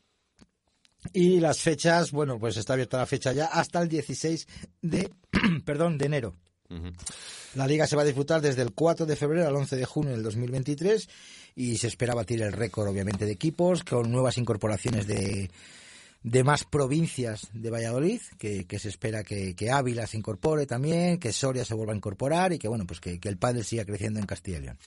Y 1.13 1.41
las 1.41 1.61
fechas, 1.61 2.13
bueno, 2.13 2.39
pues 2.39 2.57
está 2.57 2.75
abierta 2.75 2.99
la 2.99 3.07
fecha 3.07 3.33
ya 3.33 3.47
hasta 3.47 3.81
el 3.81 3.89
16 3.89 4.47
de, 4.83 5.11
perdón, 5.65 5.99
de 5.99 6.07
enero. 6.07 6.37
La 7.57 7.67
liga 7.67 7.87
se 7.87 7.97
va 7.97 8.03
a 8.03 8.05
disfrutar 8.05 8.41
desde 8.41 8.63
el 8.63 8.73
4 8.73 9.05
de 9.05 9.17
febrero 9.17 9.49
al 9.49 9.57
11 9.57 9.77
de 9.77 9.85
junio 9.85 10.13
del 10.13 10.23
2023 10.23 11.09
y 11.57 11.79
se 11.79 11.89
espera 11.89 12.15
batir 12.15 12.43
el 12.43 12.53
récord, 12.53 12.89
obviamente, 12.89 13.27
de 13.27 13.33
equipos 13.33 13.83
con 13.83 14.11
nuevas 14.13 14.39
incorporaciones 14.39 15.09
de, 15.09 15.51
de 16.23 16.45
más 16.45 16.65
provincias 16.65 17.49
de 17.53 17.71
Valladolid, 17.71 18.21
que, 18.39 18.67
que 18.67 18.79
se 18.79 18.89
espera 18.89 19.25
que, 19.25 19.57
que, 19.57 19.71
Ávila 19.71 20.07
se 20.07 20.19
incorpore 20.19 20.67
también, 20.67 21.19
que 21.19 21.33
Soria 21.33 21.65
se 21.65 21.75
vuelva 21.75 21.93
a 21.93 21.97
incorporar 21.97 22.53
y 22.53 22.59
que 22.59 22.69
bueno, 22.69 22.87
pues 22.87 23.01
que, 23.01 23.19
que 23.19 23.29
el 23.29 23.39
pádel 23.39 23.65
siga 23.65 23.85
creciendo 23.85 24.21
en 24.21 24.27
Castilla 24.27 24.59
y 24.59 24.63
León. 24.63 24.79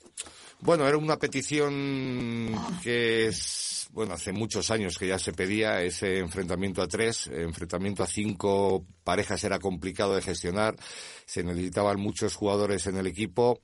Bueno, 0.63 0.87
era 0.87 0.95
una 0.95 1.17
petición 1.19 2.55
que 2.81 3.27
es, 3.27 3.89
bueno, 3.91 4.13
hace 4.13 4.31
muchos 4.31 4.71
años 4.71 4.97
que 4.97 5.07
ya 5.07 5.19
se 5.19 5.33
pedía 5.33 5.81
ese 5.81 6.19
enfrentamiento 6.19 6.81
a 6.81 6.87
tres, 6.87 7.27
enfrentamiento 7.27 8.01
a 8.01 8.07
cinco 8.07 8.85
parejas 9.03 9.43
era 9.43 9.59
complicado 9.59 10.15
de 10.15 10.21
gestionar, 10.21 10.77
se 11.25 11.43
necesitaban 11.43 11.99
muchos 11.99 12.35
jugadores 12.35 12.87
en 12.87 12.95
el 12.95 13.07
equipo 13.07 13.59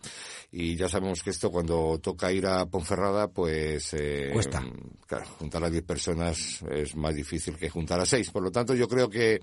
y 0.51 0.75
ya 0.75 0.89
sabemos 0.89 1.23
que 1.23 1.29
esto 1.29 1.49
cuando 1.51 1.99
toca 1.99 2.33
ir 2.33 2.45
a 2.45 2.65
Ponferrada, 2.65 3.29
pues 3.29 3.93
eh, 3.93 4.31
cuesta. 4.33 4.61
Claro, 5.07 5.25
juntar 5.39 5.63
a 5.63 5.69
diez 5.69 5.83
personas 5.83 6.61
es 6.69 6.97
más 6.97 7.15
difícil 7.15 7.55
que 7.55 7.69
juntar 7.69 8.01
a 8.01 8.05
seis. 8.05 8.29
Por 8.29 8.43
lo 8.43 8.51
tanto, 8.51 8.75
yo 8.75 8.89
creo 8.89 9.09
que 9.09 9.39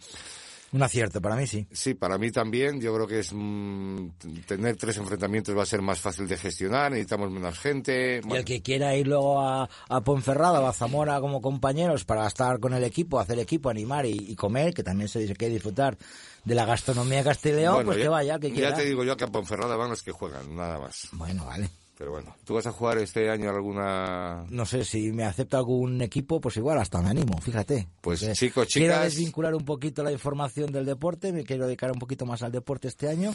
un 0.77 0.83
acierto, 0.83 1.21
para 1.21 1.37
mí 1.37 1.47
sí. 1.47 1.67
Sí, 1.73 1.95
para 1.95 2.19
mí 2.19 2.31
también. 2.31 2.81
Yo 2.81 2.95
creo 2.95 3.07
que 3.07 3.21
es 3.21 3.33
mmm, 3.33 4.09
tener 4.47 4.77
tres 4.77 4.97
enfrentamientos 4.99 5.57
va 5.57 5.63
a 5.63 5.67
ser 5.67 5.83
más 5.83 5.99
fácil 5.99 6.29
de 6.29 6.37
gestionar, 6.37 6.93
necesitamos 6.93 7.31
menos 7.31 7.59
gente. 7.59 8.21
Y 8.25 8.35
el 8.35 8.45
que 8.45 8.63
quiera 8.63 8.95
ir 8.95 9.07
luego 9.09 9.41
a, 9.41 9.69
a 9.89 10.01
Ponferrada 10.03 10.61
o 10.61 10.67
a 10.67 10.73
Zamora 10.73 11.21
como 11.21 11.41
compañeros 11.41 12.05
para 12.05 12.27
estar 12.27 12.61
con 12.61 12.75
el 12.75 12.85
equipo, 12.85 13.19
hacer 13.19 13.39
equipo, 13.39 13.71
animar 13.71 14.07
y, 14.07 14.13
y 14.13 14.37
comer, 14.37 14.75
que 14.75 14.83
también 14.83 15.09
se 15.09 15.25
quiere 15.35 15.55
disfrutar 15.55 15.97
de 16.45 16.55
la 16.55 16.65
gastronomía 16.65 17.25
castellón, 17.25 17.75
bueno, 17.75 17.89
pues 17.89 17.99
ya, 17.99 18.03
que 18.05 18.09
vaya, 18.09 18.39
que 18.39 18.53
quiera. 18.53 18.71
Ya 18.71 18.77
te 18.77 18.85
digo 18.85 19.03
yo 19.03 19.17
que 19.17 19.25
a 19.25 19.29
Ponferrada 19.29 19.77
van 19.77 19.91
los 19.91 20.03
que 20.03 20.13
juegan, 20.13 20.55
nada 20.55 20.79
más. 20.79 21.09
Bueno, 21.13 21.45
vale. 21.45 21.69
Pero 21.99 22.11
bueno, 22.11 22.37
¿tú 22.45 22.55
vas 22.55 22.67
a 22.67 22.73
jugar 22.73 22.99
este 22.99 23.31
año 23.31 23.49
alguna...? 23.49 24.45
No 24.51 24.67
sé, 24.67 24.85
si 24.85 25.13
me 25.13 25.25
acepta 25.25 25.57
algún 25.57 26.03
equipo, 26.03 26.41
pues 26.43 26.59
igual 26.59 26.79
hasta 26.79 27.01
me 27.01 27.09
animo, 27.09 27.39
fíjate. 27.41 27.89
Pues 28.03 28.21
Porque 28.21 28.35
chicos, 28.35 28.69
Quiero 28.71 28.93
chicas... 28.95 29.05
desvincular 29.05 29.55
un 29.55 29.65
poquito 29.65 30.03
la 30.03 30.13
información 30.13 30.71
del 30.73 30.85
deporte, 30.85 31.33
me 31.33 31.45
quiero 31.45 31.67
dedicar 31.67 31.91
un 31.91 31.99
poquito 31.99 32.27
más 32.27 32.43
al 32.43 32.53
deporte 32.53 32.89
este 32.89 33.09
año. 33.09 33.33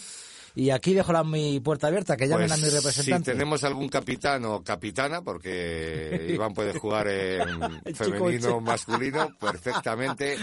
Y 0.55 0.69
aquí 0.69 0.93
dejo 0.93 1.13
la, 1.13 1.23
mi 1.23 1.59
puerta 1.59 1.87
abierta, 1.87 2.17
que 2.17 2.27
llamen 2.27 2.47
pues, 2.49 2.61
a 2.61 2.65
mi 2.65 2.69
representante. 2.71 3.31
Si 3.31 3.37
tenemos 3.37 3.63
algún 3.63 3.87
capitán 3.89 4.43
o 4.45 4.63
capitana, 4.63 5.21
porque 5.21 6.27
Iván 6.33 6.53
puede 6.53 6.77
jugar 6.77 7.07
en 7.07 7.95
femenino 7.95 8.57
o 8.57 8.61
masculino, 8.61 9.29
perfectamente. 9.39 10.37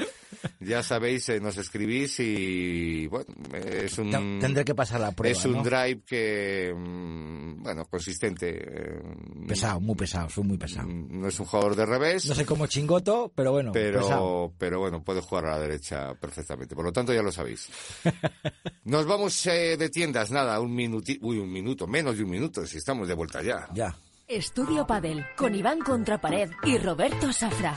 Ya 0.60 0.82
sabéis, 0.82 1.28
eh, 1.30 1.40
nos 1.40 1.56
escribís 1.58 2.20
y 2.20 3.06
bueno, 3.08 3.26
es 3.54 3.98
un... 3.98 4.10
Tendré 4.40 4.64
que 4.64 4.74
pasar 4.74 5.00
la 5.00 5.12
prueba, 5.12 5.36
Es 5.36 5.44
un 5.44 5.52
¿no? 5.54 5.62
drive 5.62 6.00
que, 6.06 6.72
mm, 6.76 7.62
bueno, 7.62 7.84
consistente. 7.86 8.56
eh, 8.60 9.00
Pesado, 9.46 9.80
muy 9.80 9.94
pesado, 9.94 10.28
soy 10.28 10.44
muy 10.44 10.58
pesado. 10.58 10.88
No 10.88 11.28
es 11.28 11.38
un 11.40 11.46
jugador 11.46 11.74
de 11.76 11.86
revés. 11.86 12.26
No 12.26 12.34
sé 12.34 12.44
cómo 12.46 12.66
chingoto, 12.66 13.32
pero 13.34 13.52
bueno, 13.52 13.72
pero, 13.72 14.00
pesado. 14.00 14.52
pero 14.58 14.78
bueno, 14.80 15.02
puede 15.02 15.20
jugar 15.20 15.46
a 15.46 15.50
la 15.52 15.58
derecha 15.60 16.14
perfectamente. 16.14 16.74
Por 16.74 16.84
lo 16.84 16.92
tanto, 16.92 17.12
ya 17.12 17.22
lo 17.22 17.32
sabéis. 17.32 17.68
Nos 18.84 19.06
vamos 19.06 19.44
eh, 19.46 19.76
de 19.76 19.88
tiendas, 19.98 20.30
nada, 20.30 20.60
un 20.60 20.72
minuto, 20.72 21.10
uy, 21.22 21.38
un 21.38 21.52
minuto, 21.52 21.88
menos 21.88 22.16
de 22.16 22.22
un 22.22 22.30
minuto, 22.30 22.64
si 22.64 22.78
estamos 22.78 23.08
de 23.08 23.14
vuelta 23.14 23.42
ya. 23.42 23.68
Ya. 23.74 23.96
Estudio 24.28 24.86
Padel, 24.86 25.26
con 25.36 25.56
Iván 25.56 25.80
Contrapared 25.80 26.50
y 26.62 26.78
Roberto 26.78 27.32
Safra. 27.32 27.74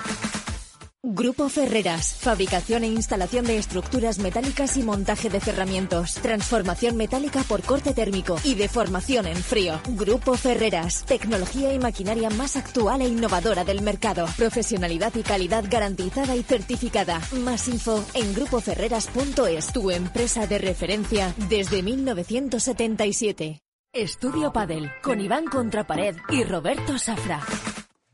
Grupo 1.04 1.50
Ferreras, 1.50 2.14
fabricación 2.14 2.84
e 2.84 2.88
instalación 2.88 3.44
de 3.46 3.58
estructuras 3.58 4.20
metálicas 4.20 4.78
y 4.78 4.84
montaje 4.84 5.32
de 5.32 5.40
cerramientos, 5.40 6.14
transformación 6.14 6.96
metálica 6.96 7.42
por 7.42 7.64
corte 7.64 7.96
térmico 7.96 8.38
y 8.44 8.54
deformación 8.54 9.26
en 9.26 9.38
frío. 9.38 9.82
Grupo 9.88 10.36
Ferreras, 10.36 11.04
tecnología 11.06 11.74
y 11.74 11.80
maquinaria 11.80 12.30
más 12.30 12.56
actual 12.56 13.02
e 13.02 13.08
innovadora 13.08 13.64
del 13.64 13.82
mercado, 13.82 14.28
profesionalidad 14.38 15.16
y 15.16 15.24
calidad 15.24 15.66
garantizada 15.68 16.36
y 16.36 16.44
certificada. 16.44 17.20
Más 17.44 17.68
info 17.68 18.06
en 18.14 18.36
grupoferreras.es, 18.36 19.74
tu 19.74 19.90
empresa 19.90 20.46
de 20.46 20.60
referencia 20.60 21.34
desde 21.50 21.82
1977. 21.82 23.60
Estudio 23.92 24.54
Padel, 24.54 24.92
con 25.02 25.20
Iván 25.20 25.46
Contrapared 25.46 26.16
y 26.30 26.44
Roberto 26.44 27.00
Safra. 27.00 27.42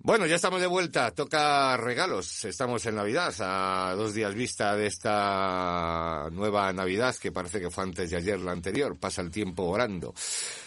Bueno, 0.07 0.25
ya 0.25 0.37
estamos 0.37 0.61
de 0.61 0.67
vuelta. 0.67 1.11
Toca 1.11 1.75
regalos. 1.75 2.45
Estamos 2.45 2.85
en 2.85 2.95
Navidad, 2.95 3.35
a 3.41 3.93
dos 3.93 4.13
días 4.13 4.33
vista 4.33 4.73
de 4.73 4.87
esta 4.87 6.29
nueva 6.31 6.71
Navidad 6.71 7.13
que 7.17 7.33
parece 7.33 7.59
que 7.59 7.69
fue 7.69 7.83
antes 7.83 8.09
de 8.09 8.15
ayer 8.15 8.39
la 8.39 8.53
anterior. 8.53 8.97
Pasa 8.97 9.21
el 9.21 9.29
tiempo 9.29 9.63
orando. 9.63 10.13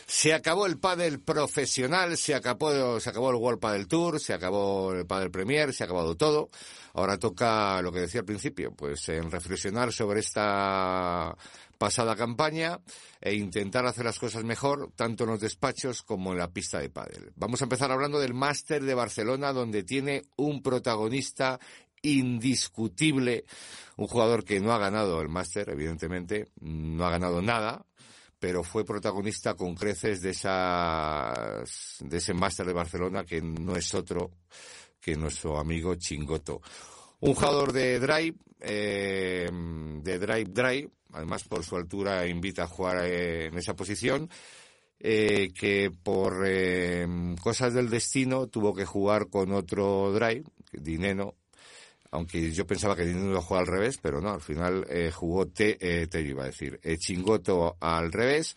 Se 0.06 0.34
acabó 0.34 0.66
el 0.66 0.76
pádel 0.76 1.20
profesional, 1.20 2.18
se 2.18 2.34
acabó, 2.34 3.00
se 3.00 3.08
acabó 3.08 3.30
el 3.30 3.36
World 3.36 3.60
Padel 3.60 3.88
Tour, 3.88 4.20
se 4.20 4.34
acabó 4.34 4.92
el 4.92 5.06
Padel 5.06 5.30
Premier, 5.30 5.72
se 5.72 5.84
ha 5.84 5.86
acabado 5.86 6.18
todo. 6.18 6.50
Ahora 6.92 7.16
toca 7.16 7.80
lo 7.80 7.92
que 7.92 8.00
decía 8.00 8.20
al 8.20 8.26
principio, 8.26 8.72
pues 8.72 9.08
en 9.08 9.30
reflexionar 9.30 9.90
sobre 9.90 10.20
esta 10.20 11.34
pasada 11.80 12.14
campaña 12.14 12.78
e 13.22 13.32
intentar 13.32 13.86
hacer 13.86 14.04
las 14.04 14.18
cosas 14.18 14.44
mejor, 14.44 14.92
tanto 14.94 15.24
en 15.24 15.30
los 15.30 15.40
despachos 15.40 16.02
como 16.02 16.32
en 16.32 16.38
la 16.38 16.52
pista 16.52 16.78
de 16.78 16.90
pádel. 16.90 17.32
Vamos 17.36 17.62
a 17.62 17.64
empezar 17.64 17.90
hablando 17.90 18.20
del 18.20 18.34
Máster 18.34 18.84
de 18.84 18.92
Barcelona, 18.92 19.54
donde 19.54 19.82
tiene 19.82 20.24
un 20.36 20.62
protagonista 20.62 21.58
indiscutible, 22.02 23.46
un 23.96 24.08
jugador 24.08 24.44
que 24.44 24.60
no 24.60 24.74
ha 24.74 24.78
ganado 24.78 25.22
el 25.22 25.30
Máster, 25.30 25.70
evidentemente, 25.70 26.48
no 26.60 27.06
ha 27.06 27.10
ganado 27.10 27.40
nada, 27.40 27.86
pero 28.38 28.62
fue 28.62 28.84
protagonista 28.84 29.54
con 29.54 29.74
creces 29.74 30.20
de 30.20 30.32
de 30.32 32.16
ese 32.18 32.34
Máster 32.34 32.66
de 32.66 32.74
Barcelona 32.74 33.24
que 33.24 33.40
no 33.40 33.74
es 33.74 33.94
otro 33.94 34.32
que 35.00 35.16
nuestro 35.16 35.58
amigo 35.58 35.94
Chingoto. 35.94 36.60
Un 37.20 37.34
jugador 37.34 37.72
de 37.72 37.98
drive, 37.98 38.36
eh, 38.60 39.48
de 39.50 40.18
drive 40.18 40.50
drive, 40.50 40.90
además 41.12 41.44
por 41.44 41.64
su 41.64 41.76
altura 41.76 42.26
invita 42.26 42.64
a 42.64 42.68
jugar 42.68 43.04
eh, 43.04 43.46
en 43.46 43.58
esa 43.58 43.74
posición, 43.74 44.28
eh, 44.98 45.52
que 45.58 45.90
por 45.90 46.44
eh, 46.46 47.06
cosas 47.42 47.74
del 47.74 47.88
destino 47.88 48.48
tuvo 48.48 48.74
que 48.74 48.84
jugar 48.84 49.28
con 49.28 49.52
otro 49.52 50.12
drive, 50.12 50.44
Dineno, 50.72 51.34
aunque 52.10 52.50
yo 52.52 52.66
pensaba 52.66 52.96
que 52.96 53.06
Dineno 53.06 53.30
iba 53.30 53.38
a 53.38 53.42
jugar 53.42 53.62
al 53.62 53.72
revés, 53.72 53.98
pero 54.02 54.20
no, 54.20 54.30
al 54.30 54.40
final 54.40 54.86
eh, 54.90 55.10
jugó 55.10 55.46
Te, 55.46 55.78
eh, 55.80 56.06
Te 56.06 56.20
iba 56.20 56.42
a 56.42 56.46
decir, 56.46 56.80
Chingoto 56.98 57.76
al 57.80 58.12
revés, 58.12 58.56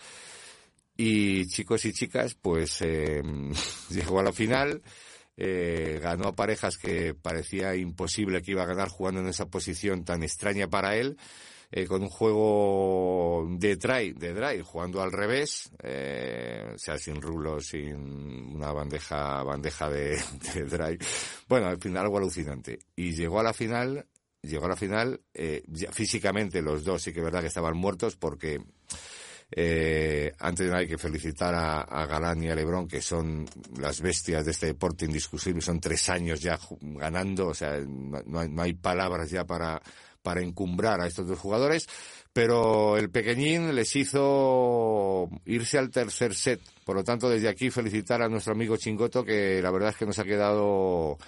y 0.95 1.47
chicos 1.47 1.85
y 1.85 1.93
chicas, 1.93 2.35
pues 2.35 2.81
eh, 2.81 3.21
llegó 3.89 4.19
a 4.19 4.23
la 4.23 4.31
final, 4.31 4.81
eh, 5.37 5.99
ganó 6.01 6.29
a 6.29 6.35
parejas 6.35 6.77
que 6.77 7.13
parecía 7.15 7.75
imposible 7.75 8.41
que 8.41 8.51
iba 8.51 8.63
a 8.63 8.67
ganar 8.67 8.89
jugando 8.89 9.21
en 9.21 9.27
esa 9.27 9.47
posición 9.47 10.05
tan 10.05 10.23
extraña 10.23 10.67
para 10.67 10.95
él, 10.95 11.17
eh, 11.75 11.87
con 11.87 12.03
un 12.03 12.09
juego 12.09 13.47
de 13.49 13.77
try, 13.77 14.13
de 14.13 14.31
drive, 14.31 14.61
jugando 14.61 15.01
al 15.01 15.11
revés, 15.11 15.71
eh, 15.81 16.73
o 16.75 16.77
sea, 16.77 16.99
sin 16.99 17.19
rulos, 17.19 17.65
sin 17.65 17.95
una 18.55 18.71
bandeja, 18.71 19.41
bandeja 19.41 19.89
de, 19.89 20.21
drive. 20.69 20.99
Bueno, 21.49 21.65
al 21.65 21.79
final 21.79 22.03
algo 22.03 22.19
alucinante. 22.19 22.77
Y 22.95 23.15
llegó 23.15 23.39
a 23.39 23.43
la 23.43 23.53
final, 23.53 24.05
llegó 24.43 24.65
a 24.65 24.69
la 24.69 24.75
final, 24.75 25.19
eh, 25.33 25.63
físicamente 25.91 26.61
los 26.61 26.83
dos 26.83 27.01
sí 27.01 27.11
que 27.11 27.21
es 27.21 27.25
verdad 27.25 27.41
que 27.41 27.47
estaban 27.47 27.75
muertos 27.75 28.17
porque 28.17 28.61
eh, 29.55 30.31
antes 30.39 30.65
de 30.65 30.71
nada 30.71 30.81
hay 30.81 30.87
que 30.87 30.97
felicitar 30.99 31.55
a, 31.55 32.05
Galán 32.05 32.43
y 32.43 32.49
a 32.49 32.55
Lebrón, 32.55 32.87
que 32.87 33.01
son 33.01 33.45
las 33.79 33.99
bestias 33.99 34.45
de 34.45 34.51
este 34.51 34.67
deporte 34.67 35.05
indiscutible. 35.05 35.61
Son 35.61 35.79
tres 35.79 36.07
años 36.09 36.39
ya 36.39 36.59
ganando, 36.81 37.47
o 37.47 37.53
sea, 37.53 37.79
no 37.79 38.61
hay, 38.61 38.73
palabras 38.73 39.29
ya 39.29 39.45
para, 39.45 39.81
para 40.23 40.41
encumbrar 40.41 41.01
a 41.01 41.07
estos 41.07 41.27
dos 41.27 41.37
jugadores. 41.37 41.87
Pero 42.33 42.97
el 42.97 43.11
pequeñín 43.11 43.75
les 43.75 43.95
hizo 43.95 45.29
irse 45.45 45.77
al 45.77 45.91
tercer 45.91 46.33
set. 46.33 46.61
Por 46.83 46.95
lo 46.95 47.03
tanto, 47.03 47.29
desde 47.29 47.49
aquí 47.49 47.69
felicitar 47.69 48.23
a 48.23 48.29
nuestro 48.29 48.53
amigo 48.53 48.77
Chingoto, 48.77 49.23
que 49.23 49.61
la 49.61 49.69
verdad 49.69 49.89
es 49.89 49.97
que 49.97 50.07
nos 50.07 50.17
ha 50.17 50.23
quedado 50.23 51.19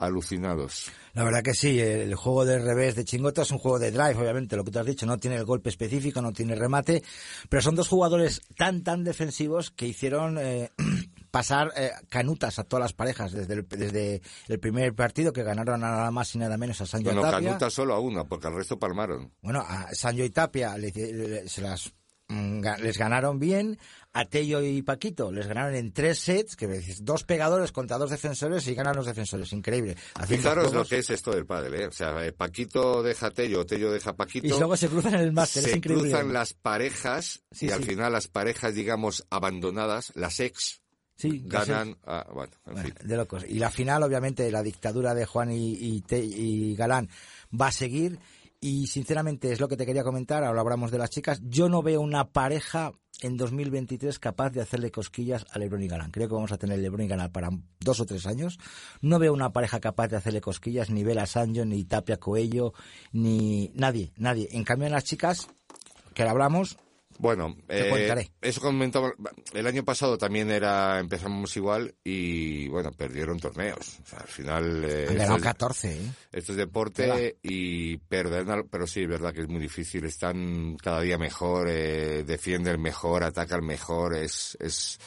alucinados. 0.00 0.90
La 1.12 1.24
verdad 1.24 1.42
que 1.42 1.52
sí, 1.52 1.78
el 1.78 2.14
juego 2.14 2.46
de 2.46 2.58
revés 2.58 2.94
de 2.94 3.04
Chingoto 3.04 3.42
es 3.42 3.50
un 3.50 3.58
juego 3.58 3.78
de 3.78 3.90
drive, 3.90 4.16
obviamente, 4.16 4.56
lo 4.56 4.64
que 4.64 4.70
tú 4.70 4.78
has 4.78 4.86
dicho, 4.86 5.04
no 5.04 5.18
tiene 5.18 5.36
el 5.36 5.44
golpe 5.44 5.68
específico, 5.68 6.22
no 6.22 6.32
tiene 6.32 6.54
remate, 6.54 7.02
pero 7.48 7.60
son 7.60 7.74
dos 7.74 7.88
jugadores 7.88 8.40
tan, 8.56 8.82
tan 8.82 9.04
defensivos 9.04 9.70
que 9.70 9.86
hicieron 9.86 10.38
eh, 10.38 10.70
pasar 11.30 11.72
eh, 11.76 11.90
canutas 12.08 12.58
a 12.58 12.64
todas 12.64 12.82
las 12.82 12.92
parejas 12.92 13.32
desde 13.32 13.54
el, 13.54 13.68
desde 13.68 14.22
el 14.48 14.60
primer 14.60 14.94
partido 14.94 15.32
que 15.32 15.42
ganaron 15.42 15.84
a 15.84 15.90
nada 15.90 16.10
más 16.10 16.34
y 16.34 16.38
nada 16.38 16.56
menos 16.56 16.80
a 16.80 16.86
Sancho 16.86 17.06
bueno, 17.06 17.20
y 17.20 17.24
Tapia. 17.24 17.48
canutas 17.48 17.72
solo 17.72 17.94
a 17.94 18.00
una, 18.00 18.24
porque 18.24 18.48
al 18.48 18.54
resto 18.54 18.78
palmaron. 18.78 19.32
Bueno, 19.42 19.60
a 19.60 19.92
Sancho 19.94 20.24
y 20.24 20.30
Tapia 20.30 20.76
le, 20.76 20.90
le, 20.90 21.48
se 21.48 21.62
las 21.62 21.92
mm, 22.28 22.62
les 22.82 22.98
ganaron 22.98 23.38
bien, 23.38 23.78
a 24.12 24.24
Tello 24.24 24.60
y 24.62 24.82
Paquito 24.82 25.30
les 25.30 25.46
ganaron 25.46 25.74
en 25.74 25.92
tres 25.92 26.18
sets, 26.18 26.56
que 26.56 26.66
dices, 26.66 27.04
dos 27.04 27.24
pegadores 27.24 27.70
contra 27.70 27.96
dos 27.96 28.10
defensores 28.10 28.66
y 28.66 28.74
ganan 28.74 28.96
los 28.96 29.06
defensores, 29.06 29.52
increíble. 29.52 29.96
Fijaros 30.26 30.68
juegos... 30.68 30.74
lo 30.74 30.84
que 30.84 30.98
es 30.98 31.10
esto 31.10 31.30
del 31.30 31.46
pádel, 31.46 31.74
¿eh? 31.74 31.86
o 31.86 31.92
sea, 31.92 32.24
eh, 32.26 32.32
Paquito 32.32 33.02
deja 33.02 33.26
a 33.26 33.30
Tello, 33.30 33.64
Tello 33.64 33.92
deja 33.92 34.10
a 34.10 34.16
Paquito. 34.16 34.46
Y 34.46 34.50
luego 34.50 34.76
se 34.76 34.88
cruzan 34.88 35.14
en 35.14 35.20
el 35.20 35.32
máster, 35.32 35.64
es 35.64 35.76
increíble. 35.76 36.08
Se 36.08 36.10
cruzan 36.10 36.32
las 36.32 36.54
parejas 36.54 37.42
sí, 37.52 37.66
y 37.66 37.68
sí. 37.68 37.70
al 37.70 37.84
final 37.84 38.12
las 38.12 38.26
parejas, 38.26 38.74
digamos, 38.74 39.26
abandonadas, 39.30 40.12
las 40.16 40.40
ex, 40.40 40.79
Sí, 41.20 41.42
ganan. 41.44 41.96
a- 42.06 42.26
bueno, 42.32 42.52
en 42.66 42.72
Bueno, 42.72 42.88
fin. 42.88 43.08
de 43.08 43.16
locos. 43.16 43.44
Y 43.48 43.58
la 43.58 43.70
final, 43.70 44.02
obviamente, 44.02 44.50
la 44.50 44.62
dictadura 44.62 45.14
de 45.14 45.26
Juan 45.26 45.50
y, 45.52 45.72
y 45.74 46.00
Te- 46.02 46.24
y 46.24 46.74
Galán 46.74 47.08
va 47.58 47.68
a 47.68 47.72
seguir. 47.72 48.18
Y 48.62 48.88
sinceramente 48.88 49.50
es 49.52 49.58
lo 49.60 49.68
que 49.68 49.76
te 49.76 49.86
quería 49.86 50.04
comentar. 50.04 50.44
Ahora 50.44 50.60
hablamos 50.60 50.90
de 50.90 50.98
las 50.98 51.08
chicas. 51.10 51.40
Yo 51.42 51.68
no 51.70 51.82
veo 51.82 52.00
una 52.02 52.28
pareja 52.30 52.92
en 53.22 53.38
2023 53.38 54.18
capaz 54.18 54.50
de 54.50 54.60
hacerle 54.60 54.90
cosquillas 54.90 55.46
a 55.50 55.58
Lebron 55.58 55.82
y 55.82 55.88
Galán. 55.88 56.10
Creo 56.10 56.28
que 56.28 56.34
vamos 56.34 56.52
a 56.52 56.58
tener 56.58 56.78
Lebron 56.78 57.00
y 57.02 57.08
Galán 57.08 57.32
para 57.32 57.48
dos 57.80 58.00
o 58.00 58.04
tres 58.06 58.26
años. 58.26 58.58
No 59.00 59.18
veo 59.18 59.32
una 59.32 59.52
pareja 59.54 59.80
capaz 59.80 60.08
de 60.08 60.16
hacerle 60.18 60.42
cosquillas 60.42 60.90
ni 60.90 61.04
Bela 61.04 61.24
Sancho, 61.26 61.64
ni 61.64 61.84
Tapia 61.84 62.18
Coello, 62.18 62.74
ni 63.12 63.70
nadie, 63.74 64.12
nadie. 64.16 64.48
En 64.52 64.64
cambio, 64.64 64.86
en 64.86 64.92
las 64.92 65.04
chicas, 65.04 65.48
que 66.12 66.22
ahora 66.22 66.32
hablamos, 66.32 66.76
Bueno, 67.20 67.54
eh, 67.68 67.90
eso 68.40 68.62
comentaba, 68.62 69.12
el 69.52 69.66
año 69.66 69.84
pasado 69.84 70.16
también 70.16 70.50
era, 70.50 70.98
empezamos 70.98 71.54
igual 71.54 71.94
y 72.02 72.66
bueno, 72.68 72.92
perdieron 72.92 73.38
torneos. 73.38 73.98
O 74.02 74.06
sea, 74.06 74.20
al 74.20 74.26
final... 74.28 74.84
eh, 74.84 74.88
han 74.88 75.02
esto 75.02 75.14
ganado 75.18 75.36
es- 75.36 75.42
14. 75.42 75.92
¿eh? 75.92 76.00
Esto 76.32 76.52
es 76.52 76.58
deporte 76.58 77.36
y 77.42 77.98
perder, 77.98 78.64
pero 78.70 78.86
sí, 78.86 79.02
es 79.02 79.08
verdad 79.08 79.34
que 79.34 79.42
es 79.42 79.48
muy 79.48 79.60
difícil. 79.60 80.06
Están 80.06 80.76
cada 80.82 81.02
día 81.02 81.18
mejor, 81.18 81.68
eh, 81.68 82.24
defienden 82.24 82.80
mejor, 82.80 83.22
atacan 83.22 83.66
mejor. 83.66 84.16
Es, 84.16 84.56
es, 84.58 84.98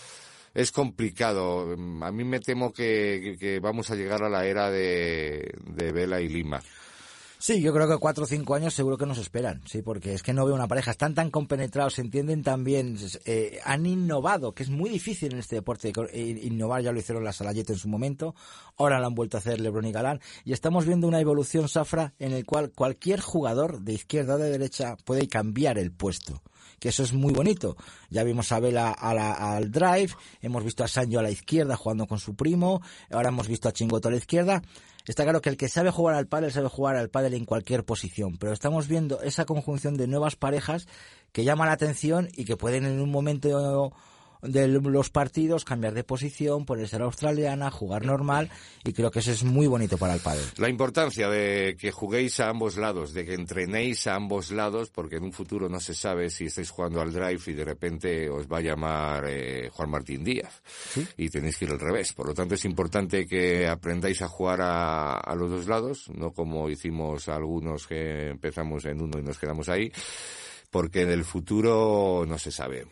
es 0.53 0.71
complicado. 0.71 1.71
A 2.03 2.11
mí 2.11 2.23
me 2.23 2.39
temo 2.39 2.71
que, 2.71 3.21
que- 3.23 3.37
que 3.39 3.59
vamos 3.59 3.89
a 3.89 3.95
llegar 3.95 4.21
a 4.23 4.29
la 4.29 4.45
era 4.45 4.69
de, 4.69 5.51
de 5.65 5.91
Vela 5.91 6.21
y 6.21 6.27
Lima. 6.29 6.61
Sí, 7.45 7.59
yo 7.59 7.73
creo 7.73 7.89
que 7.89 7.97
cuatro 7.97 8.23
o 8.23 8.25
cinco 8.25 8.55
años 8.55 8.73
seguro 8.73 8.97
que 8.97 9.05
nos 9.05 9.17
esperan, 9.17 9.61
sí, 9.65 9.81
porque 9.81 10.13
es 10.13 10.23
que 10.23 10.31
no 10.31 10.45
veo 10.45 10.55
una 10.55 10.69
pareja, 10.69 10.91
están 10.91 11.13
tan 11.13 11.29
compenetrados, 11.29 11.95
se 11.95 12.01
entienden 12.01 12.41
tan 12.41 12.63
bien, 12.63 12.97
eh, 13.25 13.59
han 13.65 13.85
innovado, 13.85 14.53
que 14.53 14.63
es 14.63 14.69
muy 14.69 14.89
difícil 14.89 15.33
en 15.33 15.39
este 15.39 15.57
deporte 15.57 15.91
eh, 16.13 16.39
innovar, 16.41 16.83
ya 16.83 16.93
lo 16.93 16.99
hicieron 16.99 17.25
la 17.25 17.33
Salayete 17.33 17.73
en 17.73 17.79
su 17.79 17.89
momento, 17.89 18.33
ahora 18.77 18.97
lo 19.01 19.07
han 19.07 19.13
vuelto 19.13 19.35
a 19.35 19.41
hacer 19.41 19.59
Lebron 19.59 19.85
y 19.85 19.91
Galán, 19.91 20.21
y 20.45 20.53
estamos 20.53 20.85
viendo 20.85 21.05
una 21.05 21.19
evolución, 21.19 21.67
Safra, 21.67 22.13
en 22.17 22.31
el 22.31 22.45
cual 22.45 22.71
cualquier 22.71 23.19
jugador 23.19 23.81
de 23.81 23.91
izquierda 23.91 24.35
o 24.35 24.37
de 24.37 24.49
derecha 24.49 24.95
puede 25.03 25.27
cambiar 25.27 25.77
el 25.77 25.91
puesto 25.91 26.41
que 26.79 26.89
eso 26.89 27.03
es 27.03 27.13
muy 27.13 27.33
bonito. 27.33 27.77
Ya 28.09 28.23
vimos 28.23 28.51
a 28.51 28.59
Vela 28.59 28.91
al 28.91 29.71
drive, 29.71 30.09
hemos 30.41 30.65
visto 30.65 30.83
a 30.83 30.89
Sancho 30.89 31.19
a 31.19 31.23
la 31.23 31.31
izquierda 31.31 31.77
jugando 31.77 32.07
con 32.07 32.19
su 32.19 32.35
primo, 32.35 32.81
ahora 33.09 33.29
hemos 33.29 33.47
visto 33.47 33.69
a 33.69 33.71
Chingoto 33.71 34.09
a 34.09 34.11
la 34.11 34.17
izquierda. 34.17 34.61
Está 35.05 35.23
claro 35.23 35.41
que 35.41 35.49
el 35.49 35.57
que 35.57 35.67
sabe 35.67 35.91
jugar 35.91 36.15
al 36.15 36.27
pádel 36.27 36.51
sabe 36.51 36.69
jugar 36.69 36.95
al 36.95 37.09
pádel 37.09 37.33
en 37.33 37.43
cualquier 37.43 37.83
posición, 37.83 38.37
pero 38.37 38.53
estamos 38.53 38.87
viendo 38.87 39.21
esa 39.21 39.43
conjunción 39.43 39.97
de 39.97 40.07
nuevas 40.07 40.37
parejas 40.37 40.87
que 41.33 41.43
llaman 41.43 41.67
la 41.67 41.73
atención 41.73 42.29
y 42.35 42.45
que 42.45 42.55
pueden 42.55 42.85
en 42.85 43.01
un 43.01 43.11
momento 43.11 43.91
de 44.43 44.67
los 44.67 45.09
partidos 45.09 45.65
cambiar 45.65 45.93
de 45.93 46.03
posición, 46.03 46.65
ponerse 46.65 46.95
a 46.95 46.99
la 46.99 47.05
australiana, 47.05 47.71
jugar 47.71 48.05
normal 48.05 48.49
y 48.83 48.93
creo 48.93 49.11
que 49.11 49.19
eso 49.19 49.31
es 49.31 49.43
muy 49.43 49.67
bonito 49.67 49.97
para 49.97 50.13
el 50.13 50.19
pádel. 50.19 50.43
La 50.57 50.69
importancia 50.69 51.29
de 51.29 51.75
que 51.79 51.91
juguéis 51.91 52.39
a 52.39 52.49
ambos 52.49 52.77
lados, 52.77 53.13
de 53.13 53.25
que 53.25 53.33
entrenéis 53.33 54.07
a 54.07 54.15
ambos 54.15 54.51
lados, 54.51 54.89
porque 54.89 55.17
en 55.17 55.23
un 55.23 55.33
futuro 55.33 55.69
no 55.69 55.79
se 55.79 55.93
sabe 55.93 56.29
si 56.29 56.45
estáis 56.45 56.69
jugando 56.69 57.01
al 57.01 57.13
drive 57.13 57.41
y 57.47 57.53
de 57.53 57.65
repente 57.65 58.29
os 58.29 58.47
va 58.47 58.57
a 58.57 58.61
llamar 58.61 59.25
eh, 59.27 59.69
Juan 59.71 59.89
Martín 59.89 60.23
Díaz 60.23 60.61
y 61.17 61.29
tenéis 61.29 61.57
que 61.57 61.65
ir 61.65 61.71
al 61.71 61.79
revés. 61.79 62.13
Por 62.13 62.27
lo 62.27 62.33
tanto, 62.33 62.55
es 62.55 62.65
importante 62.65 63.25
que 63.25 63.67
aprendáis 63.67 64.21
a 64.21 64.27
jugar 64.27 64.61
a, 64.61 65.13
a 65.13 65.35
los 65.35 65.49
dos 65.49 65.67
lados, 65.67 66.09
no 66.13 66.31
como 66.31 66.69
hicimos 66.69 67.27
algunos 67.29 67.87
que 67.87 68.29
empezamos 68.29 68.85
en 68.85 69.01
uno 69.01 69.19
y 69.19 69.23
nos 69.23 69.37
quedamos 69.37 69.69
ahí, 69.69 69.91
porque 70.73 71.03
en 71.03 71.11
el 71.11 71.23
futuro 71.23 72.25
no 72.27 72.39
se 72.39 72.51
sabe. 72.51 72.87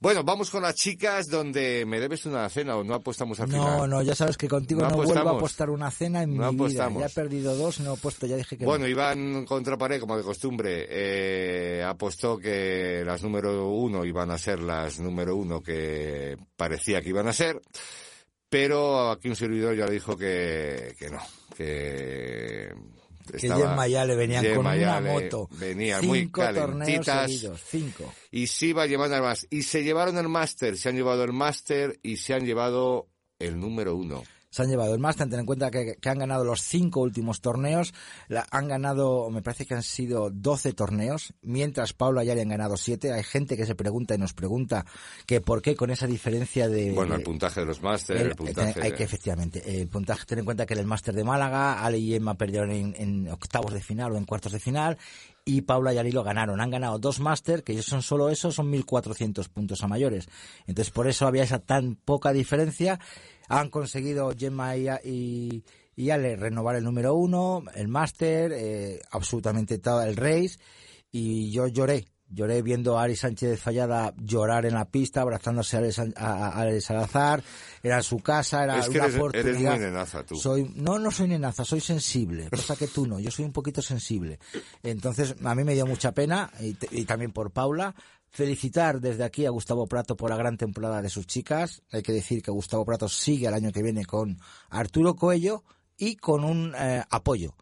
Bueno, 0.00 0.24
vamos 0.24 0.48
con 0.50 0.62
las 0.62 0.74
chicas 0.76 1.26
donde 1.26 1.84
me 1.86 2.00
debes 2.00 2.24
una 2.24 2.48
cena 2.48 2.74
o 2.76 2.82
no 2.84 2.94
apostamos 2.94 3.38
al 3.38 3.50
No, 3.50 3.62
final. 3.62 3.90
no, 3.90 4.00
ya 4.02 4.14
sabes 4.14 4.38
que 4.38 4.48
contigo 4.48 4.80
No 4.80 4.88
no, 4.88 4.96
vuelvo 4.96 5.28
a 5.28 5.32
apostar 5.32 5.68
una 5.68 5.90
cena 5.90 6.22
en 6.22 6.34
No 6.38 6.50
mi 6.50 6.56
vida. 6.56 6.64
apostamos. 6.86 7.00
Ya 7.00 7.06
he 7.06 7.10
perdido 7.10 7.54
dos, 7.54 7.80
no 7.80 7.92
he 7.94 7.96
puesto, 7.98 8.26
ya 8.26 8.36
dije 8.36 8.56
que 8.56 8.64
no. 8.64 8.70
Bueno, 8.70 8.88
Iván 8.88 9.44
contra 9.44 9.76
pared, 9.76 10.00
como 10.00 10.16
de 10.16 10.22
costumbre, 10.22 10.86
eh, 10.88 11.84
apostó 11.84 12.38
que 12.38 13.02
las 13.04 13.22
número 13.22 13.68
uno 13.68 14.06
iban 14.06 14.30
a 14.30 14.38
ser 14.38 14.60
las 14.60 14.98
número 14.98 15.36
uno 15.36 15.60
que 15.62 16.38
parecía 16.56 17.02
que 17.02 17.10
iban 17.10 17.28
a 17.28 17.34
ser, 17.34 17.60
pero 18.48 19.10
aquí 19.10 19.28
un 19.28 19.36
servidor 19.36 19.76
ya 19.76 19.84
le 19.84 19.92
dijo 19.92 20.16
que, 20.16 20.94
que 20.98 21.10
no, 21.10 21.18
que... 21.54 22.72
Que 23.32 23.48
Gemma 23.48 23.86
ya 23.88 24.04
le 24.04 24.16
venían 24.16 24.44
con 24.54 24.66
Gemma 24.66 24.98
una 24.98 25.00
moto. 25.00 25.48
Venían 25.52 26.06
muy 26.06 26.20
Cinco 26.20 26.40
torneos 26.42 27.06
calentitas. 27.06 27.30
seguidos, 27.30 27.60
cinco. 27.68 28.14
Y 28.30 28.46
sí 28.46 28.72
va 28.72 28.86
llevando 28.86 29.16
al 29.16 29.22
más. 29.22 29.46
Y 29.50 29.62
se 29.62 29.82
llevaron 29.82 30.18
el 30.18 30.28
máster, 30.28 30.76
se 30.76 30.88
han 30.88 30.96
llevado 30.96 31.24
el 31.24 31.32
máster 31.32 31.98
y 32.02 32.16
se 32.16 32.34
han 32.34 32.44
llevado 32.44 33.08
el 33.38 33.58
número 33.58 33.94
uno. 33.96 34.22
Se 34.50 34.62
han 34.62 34.68
llevado 34.70 34.94
el 34.94 34.98
máster, 35.00 35.28
ten 35.28 35.40
en 35.40 35.46
cuenta 35.46 35.70
que, 35.70 35.96
que 36.00 36.08
han 36.08 36.18
ganado 36.18 36.42
los 36.42 36.62
cinco 36.62 37.00
últimos 37.00 37.40
torneos, 37.42 37.92
la- 38.28 38.46
han 38.50 38.66
ganado, 38.66 39.28
me 39.30 39.42
parece 39.42 39.66
que 39.66 39.74
han 39.74 39.82
sido 39.82 40.30
12 40.30 40.72
torneos, 40.72 41.34
mientras 41.42 41.92
Paula 41.92 42.24
ya 42.24 42.34
le 42.34 42.42
han 42.42 42.48
ganado 42.48 42.76
siete. 42.78 43.12
Hay 43.12 43.24
gente 43.24 43.56
que 43.56 43.66
se 43.66 43.74
pregunta 43.74 44.14
y 44.14 44.18
nos 44.18 44.32
pregunta 44.32 44.86
que 45.26 45.40
por 45.42 45.60
qué 45.60 45.76
con 45.76 45.90
esa 45.90 46.06
diferencia 46.06 46.68
de... 46.68 46.92
Bueno, 46.92 47.14
el 47.16 47.22
puntaje 47.22 47.60
de 47.60 47.66
los 47.66 47.82
máster, 47.82 48.16
el, 48.16 48.26
el- 48.28 48.36
puntaje... 48.36 48.80
hay 48.82 48.92
que 48.92 49.04
efectivamente 49.04 49.80
el 49.82 49.88
puntaje 49.88 50.24
ten 50.24 50.38
en 50.38 50.44
cuenta 50.46 50.64
que 50.64 50.72
en 50.74 50.80
el 50.80 50.86
máster 50.86 51.14
de 51.14 51.24
Málaga 51.24 51.84
Ale 51.84 51.98
y 51.98 52.14
Emma 52.14 52.34
perdieron 52.36 52.70
en, 52.70 52.94
en 52.96 53.28
octavos 53.28 53.72
de 53.74 53.80
final 53.80 54.12
o 54.12 54.16
en 54.16 54.24
cuartos 54.24 54.52
de 54.52 54.60
final 54.60 54.96
y 55.44 55.62
Paula 55.62 55.92
y 55.94 55.98
Alilo 55.98 56.22
ganaron. 56.24 56.60
Han 56.60 56.70
ganado 56.70 56.98
dos 56.98 57.20
máster 57.20 57.64
que 57.64 57.72
ellos 57.72 57.86
son 57.86 58.02
solo 58.02 58.28
eso 58.30 58.50
son 58.50 58.70
1400 58.70 59.48
puntos 59.48 59.82
a 59.82 59.88
mayores. 59.88 60.28
Entonces 60.66 60.90
por 60.92 61.06
eso 61.08 61.26
había 61.26 61.42
esa 61.42 61.58
tan 61.58 61.96
poca 61.96 62.32
diferencia 62.32 62.98
han 63.48 63.70
conseguido 63.70 64.32
Gemma 64.38 64.76
y, 64.76 64.88
y, 65.04 65.64
y 65.96 66.10
Ale 66.10 66.36
renovar 66.36 66.76
el 66.76 66.84
número 66.84 67.14
uno 67.14 67.64
el 67.74 67.88
máster 67.88 68.52
eh, 68.54 69.00
absolutamente 69.10 69.78
todo 69.78 70.02
el 70.02 70.16
race 70.16 70.58
y 71.10 71.50
yo 71.50 71.66
lloré 71.66 72.06
Lloré 72.30 72.60
viendo 72.60 72.98
a 72.98 73.04
Ari 73.04 73.16
Sánchez 73.16 73.58
Fallada 73.58 74.12
llorar 74.18 74.66
en 74.66 74.74
la 74.74 74.84
pista, 74.84 75.22
abrazándose 75.22 75.76
a 75.76 75.78
Ale, 75.78 75.92
San- 75.92 76.12
a- 76.14 76.80
Salazar. 76.82 77.42
Era 77.82 78.02
su 78.02 78.18
casa, 78.18 78.64
era 78.64 78.80
Es 78.80 78.90
que 78.90 78.98
una 78.98 79.04
eres- 79.04 79.14
eres 79.14 79.18
oportunidad. 79.18 79.70
muy 79.70 79.80
nenaza, 79.80 80.22
tú. 80.24 80.36
Soy, 80.36 80.70
no, 80.76 80.98
no 80.98 81.10
soy 81.10 81.28
nenaza, 81.28 81.64
soy 81.64 81.80
sensible, 81.80 82.50
cosa 82.50 82.76
que 82.76 82.86
tú 82.86 83.06
no. 83.06 83.18
Yo 83.18 83.30
soy 83.30 83.46
un 83.46 83.52
poquito 83.54 83.80
sensible. 83.80 84.38
Entonces, 84.82 85.36
a 85.42 85.54
mí 85.54 85.64
me 85.64 85.72
dio 85.72 85.86
mucha 85.86 86.12
pena, 86.12 86.50
y, 86.60 86.76
y 86.90 87.06
también 87.06 87.32
por 87.32 87.50
Paula. 87.50 87.94
Felicitar 88.30 89.00
desde 89.00 89.24
aquí 89.24 89.46
a 89.46 89.50
Gustavo 89.50 89.86
Prato 89.86 90.16
por 90.16 90.30
la 90.30 90.36
gran 90.36 90.56
temporada 90.56 91.02
de 91.02 91.08
sus 91.08 91.26
chicas. 91.26 91.82
Hay 91.90 92.02
que 92.02 92.12
decir 92.12 92.42
que 92.42 92.50
Gustavo 92.50 92.84
Prato 92.84 93.08
sigue 93.08 93.48
el 93.48 93.54
año 93.54 93.72
que 93.72 93.82
viene 93.82 94.04
con 94.04 94.38
Arturo 94.70 95.16
Coello 95.16 95.64
y 95.96 96.16
con 96.16 96.44
un 96.44 96.74
eh, 96.78 97.02
apoyo. 97.10 97.54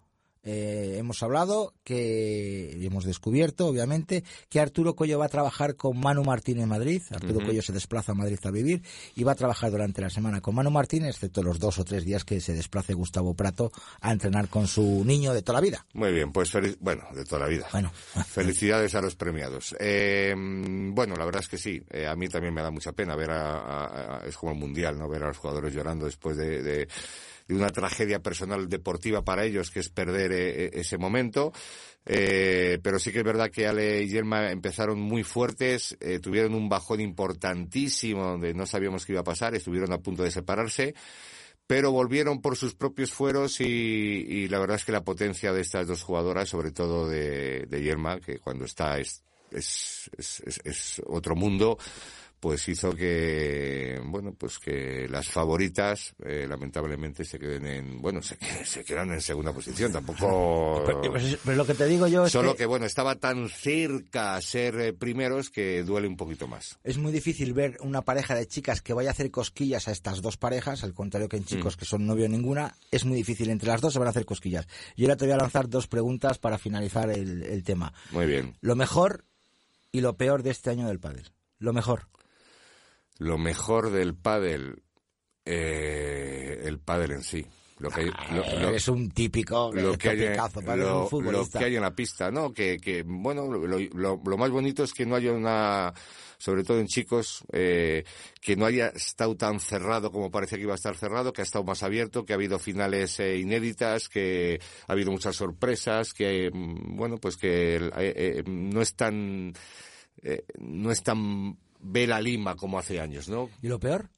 Eh, 0.48 0.94
hemos 0.98 1.22
hablado 1.24 1.74
que 1.84 2.70
hemos 2.80 3.04
descubierto, 3.04 3.66
obviamente, 3.66 4.22
que 4.48 4.60
Arturo 4.60 4.94
Coello 4.94 5.18
va 5.18 5.26
a 5.26 5.28
trabajar 5.28 5.74
con 5.74 5.98
Manu 5.98 6.22
Martín 6.22 6.60
en 6.60 6.68
Madrid. 6.68 7.02
Arturo 7.10 7.38
Ujú. 7.38 7.46
Coello 7.46 7.62
se 7.62 7.72
desplaza 7.72 8.12
a 8.12 8.14
Madrid 8.14 8.38
a 8.44 8.50
vivir 8.52 8.80
y 9.16 9.24
va 9.24 9.32
a 9.32 9.34
trabajar 9.34 9.72
durante 9.72 10.00
la 10.00 10.08
semana 10.08 10.40
con 10.40 10.54
Manu 10.54 10.70
Martín, 10.70 11.04
excepto 11.04 11.42
los 11.42 11.58
dos 11.58 11.78
o 11.80 11.84
tres 11.84 12.04
días 12.04 12.24
que 12.24 12.40
se 12.40 12.54
desplace 12.54 12.94
Gustavo 12.94 13.34
Prato 13.34 13.72
a 14.00 14.12
entrenar 14.12 14.48
con 14.48 14.68
su 14.68 15.04
niño 15.04 15.34
de 15.34 15.42
toda 15.42 15.58
la 15.60 15.62
vida. 15.66 15.84
Muy 15.94 16.12
bien, 16.12 16.30
pues 16.32 16.50
feliz, 16.50 16.76
bueno, 16.80 17.02
de 17.12 17.24
toda 17.24 17.40
la 17.42 17.48
vida. 17.48 17.66
Bueno. 17.72 17.90
Felicidades 18.26 18.94
a 18.94 19.00
los 19.02 19.16
premiados. 19.16 19.74
Eh, 19.80 20.32
bueno, 20.36 21.16
la 21.16 21.24
verdad 21.24 21.42
es 21.42 21.48
que 21.48 21.58
sí, 21.58 21.82
eh, 21.90 22.06
a 22.06 22.14
mí 22.14 22.28
también 22.28 22.54
me 22.54 22.62
da 22.62 22.70
mucha 22.70 22.92
pena 22.92 23.16
ver 23.16 23.30
a, 23.32 23.58
a- 23.58 24.16
a- 24.18 24.26
es 24.26 24.36
como 24.36 24.52
el 24.52 24.58
mundial, 24.58 24.96
¿no? 24.96 25.08
Ver 25.08 25.24
a 25.24 25.28
los 25.28 25.38
jugadores 25.38 25.74
llorando 25.74 26.06
después 26.06 26.36
de, 26.36 26.62
de- 26.62 26.88
de 27.48 27.54
una 27.54 27.70
tragedia 27.70 28.20
personal 28.20 28.68
deportiva 28.68 29.22
para 29.22 29.44
ellos, 29.44 29.70
que 29.70 29.80
es 29.80 29.88
perder 29.88 30.32
eh, 30.32 30.70
ese 30.74 30.98
momento. 30.98 31.52
Eh, 32.04 32.78
pero 32.82 32.98
sí 33.00 33.10
que 33.12 33.18
es 33.18 33.24
verdad 33.24 33.50
que 33.50 33.66
Ale 33.66 34.02
y 34.02 34.08
Yelma 34.08 34.50
empezaron 34.52 35.00
muy 35.00 35.24
fuertes, 35.24 35.96
eh, 36.00 36.20
tuvieron 36.20 36.54
un 36.54 36.68
bajón 36.68 37.00
importantísimo 37.00 38.22
donde 38.24 38.54
no 38.54 38.64
sabíamos 38.66 39.04
qué 39.04 39.12
iba 39.12 39.22
a 39.22 39.24
pasar, 39.24 39.54
estuvieron 39.54 39.92
a 39.92 39.98
punto 39.98 40.22
de 40.22 40.30
separarse 40.30 40.94
pero 41.66 41.90
volvieron 41.90 42.40
por 42.40 42.54
sus 42.56 42.76
propios 42.76 43.10
fueros 43.10 43.60
y, 43.60 43.64
y 43.64 44.46
la 44.48 44.60
verdad 44.60 44.76
es 44.76 44.84
que 44.84 44.92
la 44.92 45.02
potencia 45.02 45.52
de 45.52 45.62
estas 45.62 45.88
dos 45.88 46.04
jugadoras, 46.04 46.48
sobre 46.48 46.70
todo 46.70 47.08
de, 47.08 47.66
de 47.66 47.82
Yerma, 47.82 48.20
que 48.20 48.38
cuando 48.38 48.66
está 48.66 49.00
es, 49.00 49.24
es, 49.50 50.08
es, 50.16 50.40
es- 50.46 50.60
es 50.64 51.02
otro 51.06 51.34
mundo, 51.34 51.76
pues 52.46 52.68
hizo 52.68 52.94
que, 52.94 54.00
bueno, 54.04 54.32
pues 54.38 54.60
que 54.60 55.08
las 55.10 55.26
favoritas, 55.26 56.14
eh, 56.24 56.46
lamentablemente 56.48 57.24
se 57.24 57.40
queden 57.40 57.66
en, 57.66 58.00
bueno, 58.00 58.22
se, 58.22 58.36
se 58.64 58.84
quedan 58.84 59.10
en 59.10 59.20
segunda 59.20 59.52
posición, 59.52 59.90
tampoco... 59.90 60.80
Pero, 60.86 61.00
pero- 61.12 61.38
pero 61.44 61.56
lo 61.56 61.66
que 61.66 61.74
te 61.74 61.86
digo 61.86 62.06
yo 62.06 62.26
es 62.26 62.30
Solo 62.32 62.52
que, 62.52 62.58
que, 62.58 62.66
bueno, 62.66 62.86
estaba 62.86 63.16
tan 63.16 63.48
cerca 63.48 64.36
a 64.36 64.40
ser 64.40 64.78
eh, 64.78 64.92
primeros 64.92 65.50
que 65.50 65.82
duele 65.82 66.06
un 66.06 66.16
poquito 66.16 66.46
más. 66.46 66.78
es 66.84 66.98
muy 66.98 67.10
difícil 67.10 67.52
ver 67.52 67.78
una 67.80 68.02
pareja 68.02 68.36
de 68.36 68.46
chicas 68.46 68.80
que 68.80 68.92
vaya 68.92 69.10
a 69.10 69.12
hacer 69.12 69.32
cosquillas 69.32 69.88
a 69.88 69.90
estas 69.90 70.22
dos 70.22 70.36
parejas, 70.36 70.84
al 70.84 70.94
contrario 70.94 71.28
que 71.28 71.38
en 71.38 71.46
chicos 71.46 71.74
Mm. 71.74 71.78
que 71.80 71.84
son 71.84 72.06
novio 72.06 72.28
ninguna, 72.28 72.76
es 72.92 73.04
muy 73.04 73.16
difícil. 73.16 73.50
Entre 73.50 73.68
las 73.68 73.80
dos 73.80 73.92
se 73.92 73.98
van 73.98 74.06
a 74.06 74.10
hacer 74.10 74.24
cosquillas. 74.24 74.68
Yo 74.96 75.06
ahora 75.06 75.16
te 75.16 75.24
voy 75.24 75.34
a 75.34 75.38
lanzar 75.38 75.68
dos 75.68 75.88
preguntas 75.88 76.38
para 76.38 76.58
finalizar 76.58 77.10
el, 77.10 77.42
el 77.42 77.64
tema. 77.64 77.92
Muy 78.12 78.26
bien. 78.26 78.56
Lo 78.60 78.76
mejor 78.76 79.24
y 79.90 80.00
lo 80.00 80.16
peor 80.16 80.44
de 80.44 80.50
este 80.50 80.70
año 80.70 80.86
del 80.86 81.00
pádel. 81.00 81.32
Lo 81.58 81.72
mejor. 81.72 82.06
Lo 83.18 83.38
mejor 83.38 83.90
del 83.90 84.14
pádel. 84.14 84.82
Eh, 85.44 86.60
el 86.64 86.80
pádel 86.80 87.12
en 87.12 87.22
sí. 87.22 87.46
Lo 87.78 87.90
que, 87.90 88.10
lo, 88.32 88.70
es 88.70 88.88
un 88.88 89.10
típico 89.10 89.70
lo 89.70 89.98
que, 89.98 90.08
hay, 90.08 90.16
lo, 90.16 91.46
que 91.46 91.64
hay 91.64 91.76
en 91.76 91.82
la 91.82 91.94
pista, 91.94 92.30
¿no? 92.30 92.50
Que, 92.50 92.78
que 92.78 93.02
bueno, 93.02 93.46
lo, 93.52 94.38
más 94.38 94.50
bonito 94.50 94.82
es 94.82 94.94
que 94.94 95.04
no 95.04 95.14
haya 95.14 95.32
una, 95.32 95.92
sobre 96.38 96.64
todo 96.64 96.78
en 96.78 96.86
chicos, 96.86 97.44
eh, 97.52 98.02
que 98.40 98.56
no 98.56 98.64
haya 98.64 98.88
estado 98.88 99.36
tan 99.36 99.60
cerrado 99.60 100.10
como 100.10 100.30
parecía 100.30 100.56
que 100.56 100.64
iba 100.64 100.72
a 100.72 100.76
estar 100.76 100.96
cerrado, 100.96 101.34
que 101.34 101.42
ha 101.42 101.44
estado 101.44 101.66
más 101.66 101.82
abierto, 101.82 102.24
que 102.24 102.32
ha 102.32 102.36
habido 102.36 102.58
finales 102.58 103.20
eh, 103.20 103.36
inéditas, 103.36 104.08
que 104.08 104.58
ha 104.88 104.92
habido 104.92 105.10
muchas 105.10 105.36
sorpresas, 105.36 106.14
que, 106.14 106.50
mm, 106.50 106.96
bueno, 106.96 107.18
pues 107.18 107.36
que 107.36 107.76
eh, 107.76 107.90
eh, 107.94 108.42
no 108.46 108.80
es 108.80 108.94
tan, 108.94 109.52
eh, 110.22 110.46
no 110.60 110.90
es 110.90 111.02
tan 111.02 111.58
vela 111.86 112.20
lima 112.20 112.56
como 112.56 112.78
hace 112.78 113.00
años, 113.00 113.28
¿no? 113.28 113.48
¿Y 113.62 113.68
lo 113.68 113.78
peor? 113.78 114.08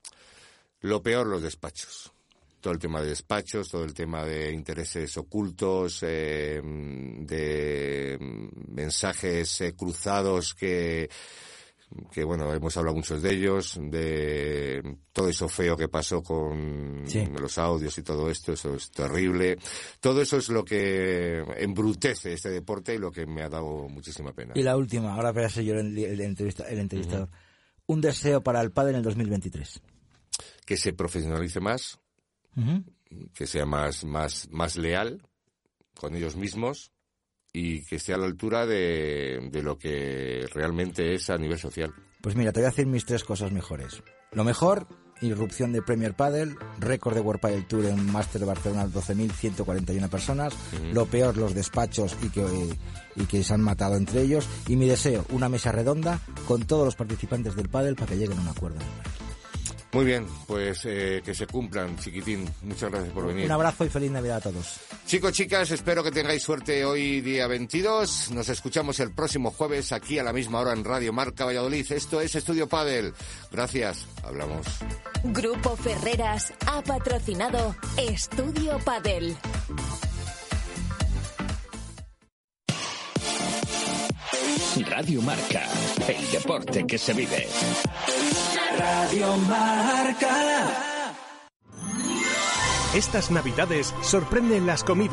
Lo 0.80 1.02
peor, 1.02 1.26
los 1.26 1.42
despachos. 1.42 2.12
Todo 2.60 2.72
el 2.72 2.78
tema 2.80 3.00
de 3.00 3.10
despachos, 3.10 3.68
todo 3.70 3.84
el 3.84 3.94
tema 3.94 4.24
de 4.24 4.52
intereses 4.52 5.16
ocultos, 5.16 6.00
eh, 6.02 6.60
de 6.62 8.18
mensajes 8.68 9.60
eh, 9.60 9.74
cruzados 9.76 10.54
que, 10.54 11.08
que, 12.12 12.24
bueno, 12.24 12.52
hemos 12.52 12.76
hablado 12.76 12.96
muchos 12.96 13.22
de 13.22 13.32
ellos, 13.32 13.78
de 13.80 14.96
todo 15.12 15.28
eso 15.28 15.48
feo 15.48 15.76
que 15.76 15.88
pasó 15.88 16.20
con 16.22 17.04
Sí. 17.06 17.24
los 17.40 17.58
audios 17.58 17.96
y 17.98 18.02
todo 18.02 18.28
esto, 18.28 18.52
eso 18.52 18.74
es 18.74 18.90
terrible. 18.90 19.56
Todo 20.00 20.20
eso 20.20 20.36
es 20.38 20.48
lo 20.48 20.64
que 20.64 21.38
embrutece 21.58 22.32
este 22.32 22.50
deporte 22.50 22.94
y 22.94 22.98
lo 22.98 23.10
que 23.12 23.24
me 23.26 23.42
ha 23.42 23.48
dado 23.48 23.88
muchísima 23.88 24.32
pena. 24.32 24.52
Y 24.56 24.62
la 24.64 24.76
última, 24.76 25.14
ahora 25.14 25.30
voy 25.32 25.44
a 25.44 25.48
ser 25.48 25.64
yo 25.64 25.74
el, 25.74 25.96
el 25.96 26.20
entrevista- 26.20 26.68
el 26.68 26.80
entrevistador. 26.80 27.28
Un 27.88 28.00
deseo 28.00 28.42
para 28.42 28.60
el 28.60 28.70
padre 28.70 28.90
en 28.90 28.96
el 28.98 29.02
2023. 29.02 29.82
Que 30.64 30.76
se 30.76 30.92
profesionalice 30.92 31.58
más, 31.58 31.98
que 33.34 33.46
sea 33.46 33.66
más, 33.66 34.04
más, 34.04 34.48
más 34.50 34.76
leal 34.76 35.22
con 35.98 36.14
ellos 36.14 36.36
mismos 36.36 36.92
y 37.52 37.82
que 37.84 37.96
esté 37.96 38.14
a 38.14 38.18
la 38.18 38.26
altura 38.26 38.66
de, 38.66 39.48
de 39.50 39.62
lo 39.62 39.78
que 39.78 40.46
realmente 40.52 41.14
es 41.14 41.30
a 41.30 41.38
nivel 41.38 41.58
social. 41.58 41.92
Pues 42.20 42.36
mira, 42.36 42.52
te 42.52 42.60
voy 42.60 42.66
a 42.66 42.70
decir 42.70 42.86
mis 42.86 43.04
tres 43.04 43.24
cosas 43.24 43.50
mejores. 43.50 44.02
Lo 44.32 44.44
mejor, 44.44 44.86
irrupción 45.20 45.72
de 45.72 45.82
Premier 45.82 46.14
Padel, 46.14 46.56
récord 46.78 47.14
de 47.14 47.20
World 47.20 47.40
Padel 47.40 47.66
Tour 47.66 47.86
en 47.86 48.10
Master 48.10 48.40
de 48.40 48.46
Barcelona, 48.46 48.86
12.141 48.86 50.08
personas. 50.08 50.54
Ujú. 50.54 50.94
Lo 50.94 51.06
peor, 51.06 51.36
los 51.36 51.54
despachos 51.54 52.16
y 52.22 52.28
que, 52.28 52.44
y 53.16 53.24
que 53.24 53.42
se 53.42 53.54
han 53.54 53.60
matado 53.60 53.96
entre 53.96 54.22
ellos. 54.22 54.48
Y 54.66 54.76
mi 54.76 54.86
deseo, 54.86 55.24
una 55.30 55.48
mesa 55.48 55.72
redonda 55.72 56.20
con 56.46 56.64
todos 56.64 56.84
los 56.84 56.96
participantes 56.96 57.56
del 57.56 57.68
Padel 57.68 57.96
para 57.96 58.12
que 58.12 58.16
lleguen 58.16 58.38
a 58.38 58.42
un 58.42 58.48
acuerdo. 58.48 58.78
Muy 59.92 60.04
bien, 60.04 60.26
pues 60.46 60.82
eh, 60.84 61.22
que 61.24 61.34
se 61.34 61.46
cumplan, 61.46 61.96
chiquitín. 61.98 62.48
Muchas 62.62 62.90
gracias 62.90 63.12
por 63.12 63.26
venir. 63.26 63.46
Un 63.46 63.52
abrazo 63.52 63.86
y 63.86 63.88
feliz 63.88 64.10
Navidad 64.10 64.36
a 64.36 64.40
todos. 64.40 64.80
Chicos, 65.06 65.32
chicas, 65.32 65.70
espero 65.70 66.04
que 66.04 66.10
tengáis 66.10 66.42
suerte 66.42 66.84
hoy 66.84 67.22
día 67.22 67.46
22. 67.46 68.32
Nos 68.32 68.50
escuchamos 68.50 69.00
el 69.00 69.12
próximo 69.12 69.50
jueves 69.50 69.92
aquí 69.92 70.18
a 70.18 70.22
la 70.22 70.34
misma 70.34 70.60
hora 70.60 70.74
en 70.74 70.84
Radio 70.84 71.12
Marca 71.14 71.46
Valladolid. 71.46 71.90
Esto 71.90 72.20
es 72.20 72.34
Estudio 72.34 72.68
Padel. 72.68 73.14
Gracias. 73.50 74.06
Hablamos. 74.22 74.66
Grupo 75.24 75.74
Ferreras 75.76 76.52
ha 76.66 76.82
patrocinado 76.82 77.74
Estudio 77.96 78.78
Padel. 78.84 79.36
Radio 84.88 85.22
Marca, 85.22 85.62
el 86.06 86.30
deporte 86.30 86.86
que 86.86 86.98
se 86.98 87.12
vive. 87.12 87.46
Radio 88.78 89.36
Marca. 89.48 90.88
Estas 92.94 93.30
navidades 93.30 93.94
sorprenden 94.00 94.66
las 94.66 94.82
comidas 94.82 95.08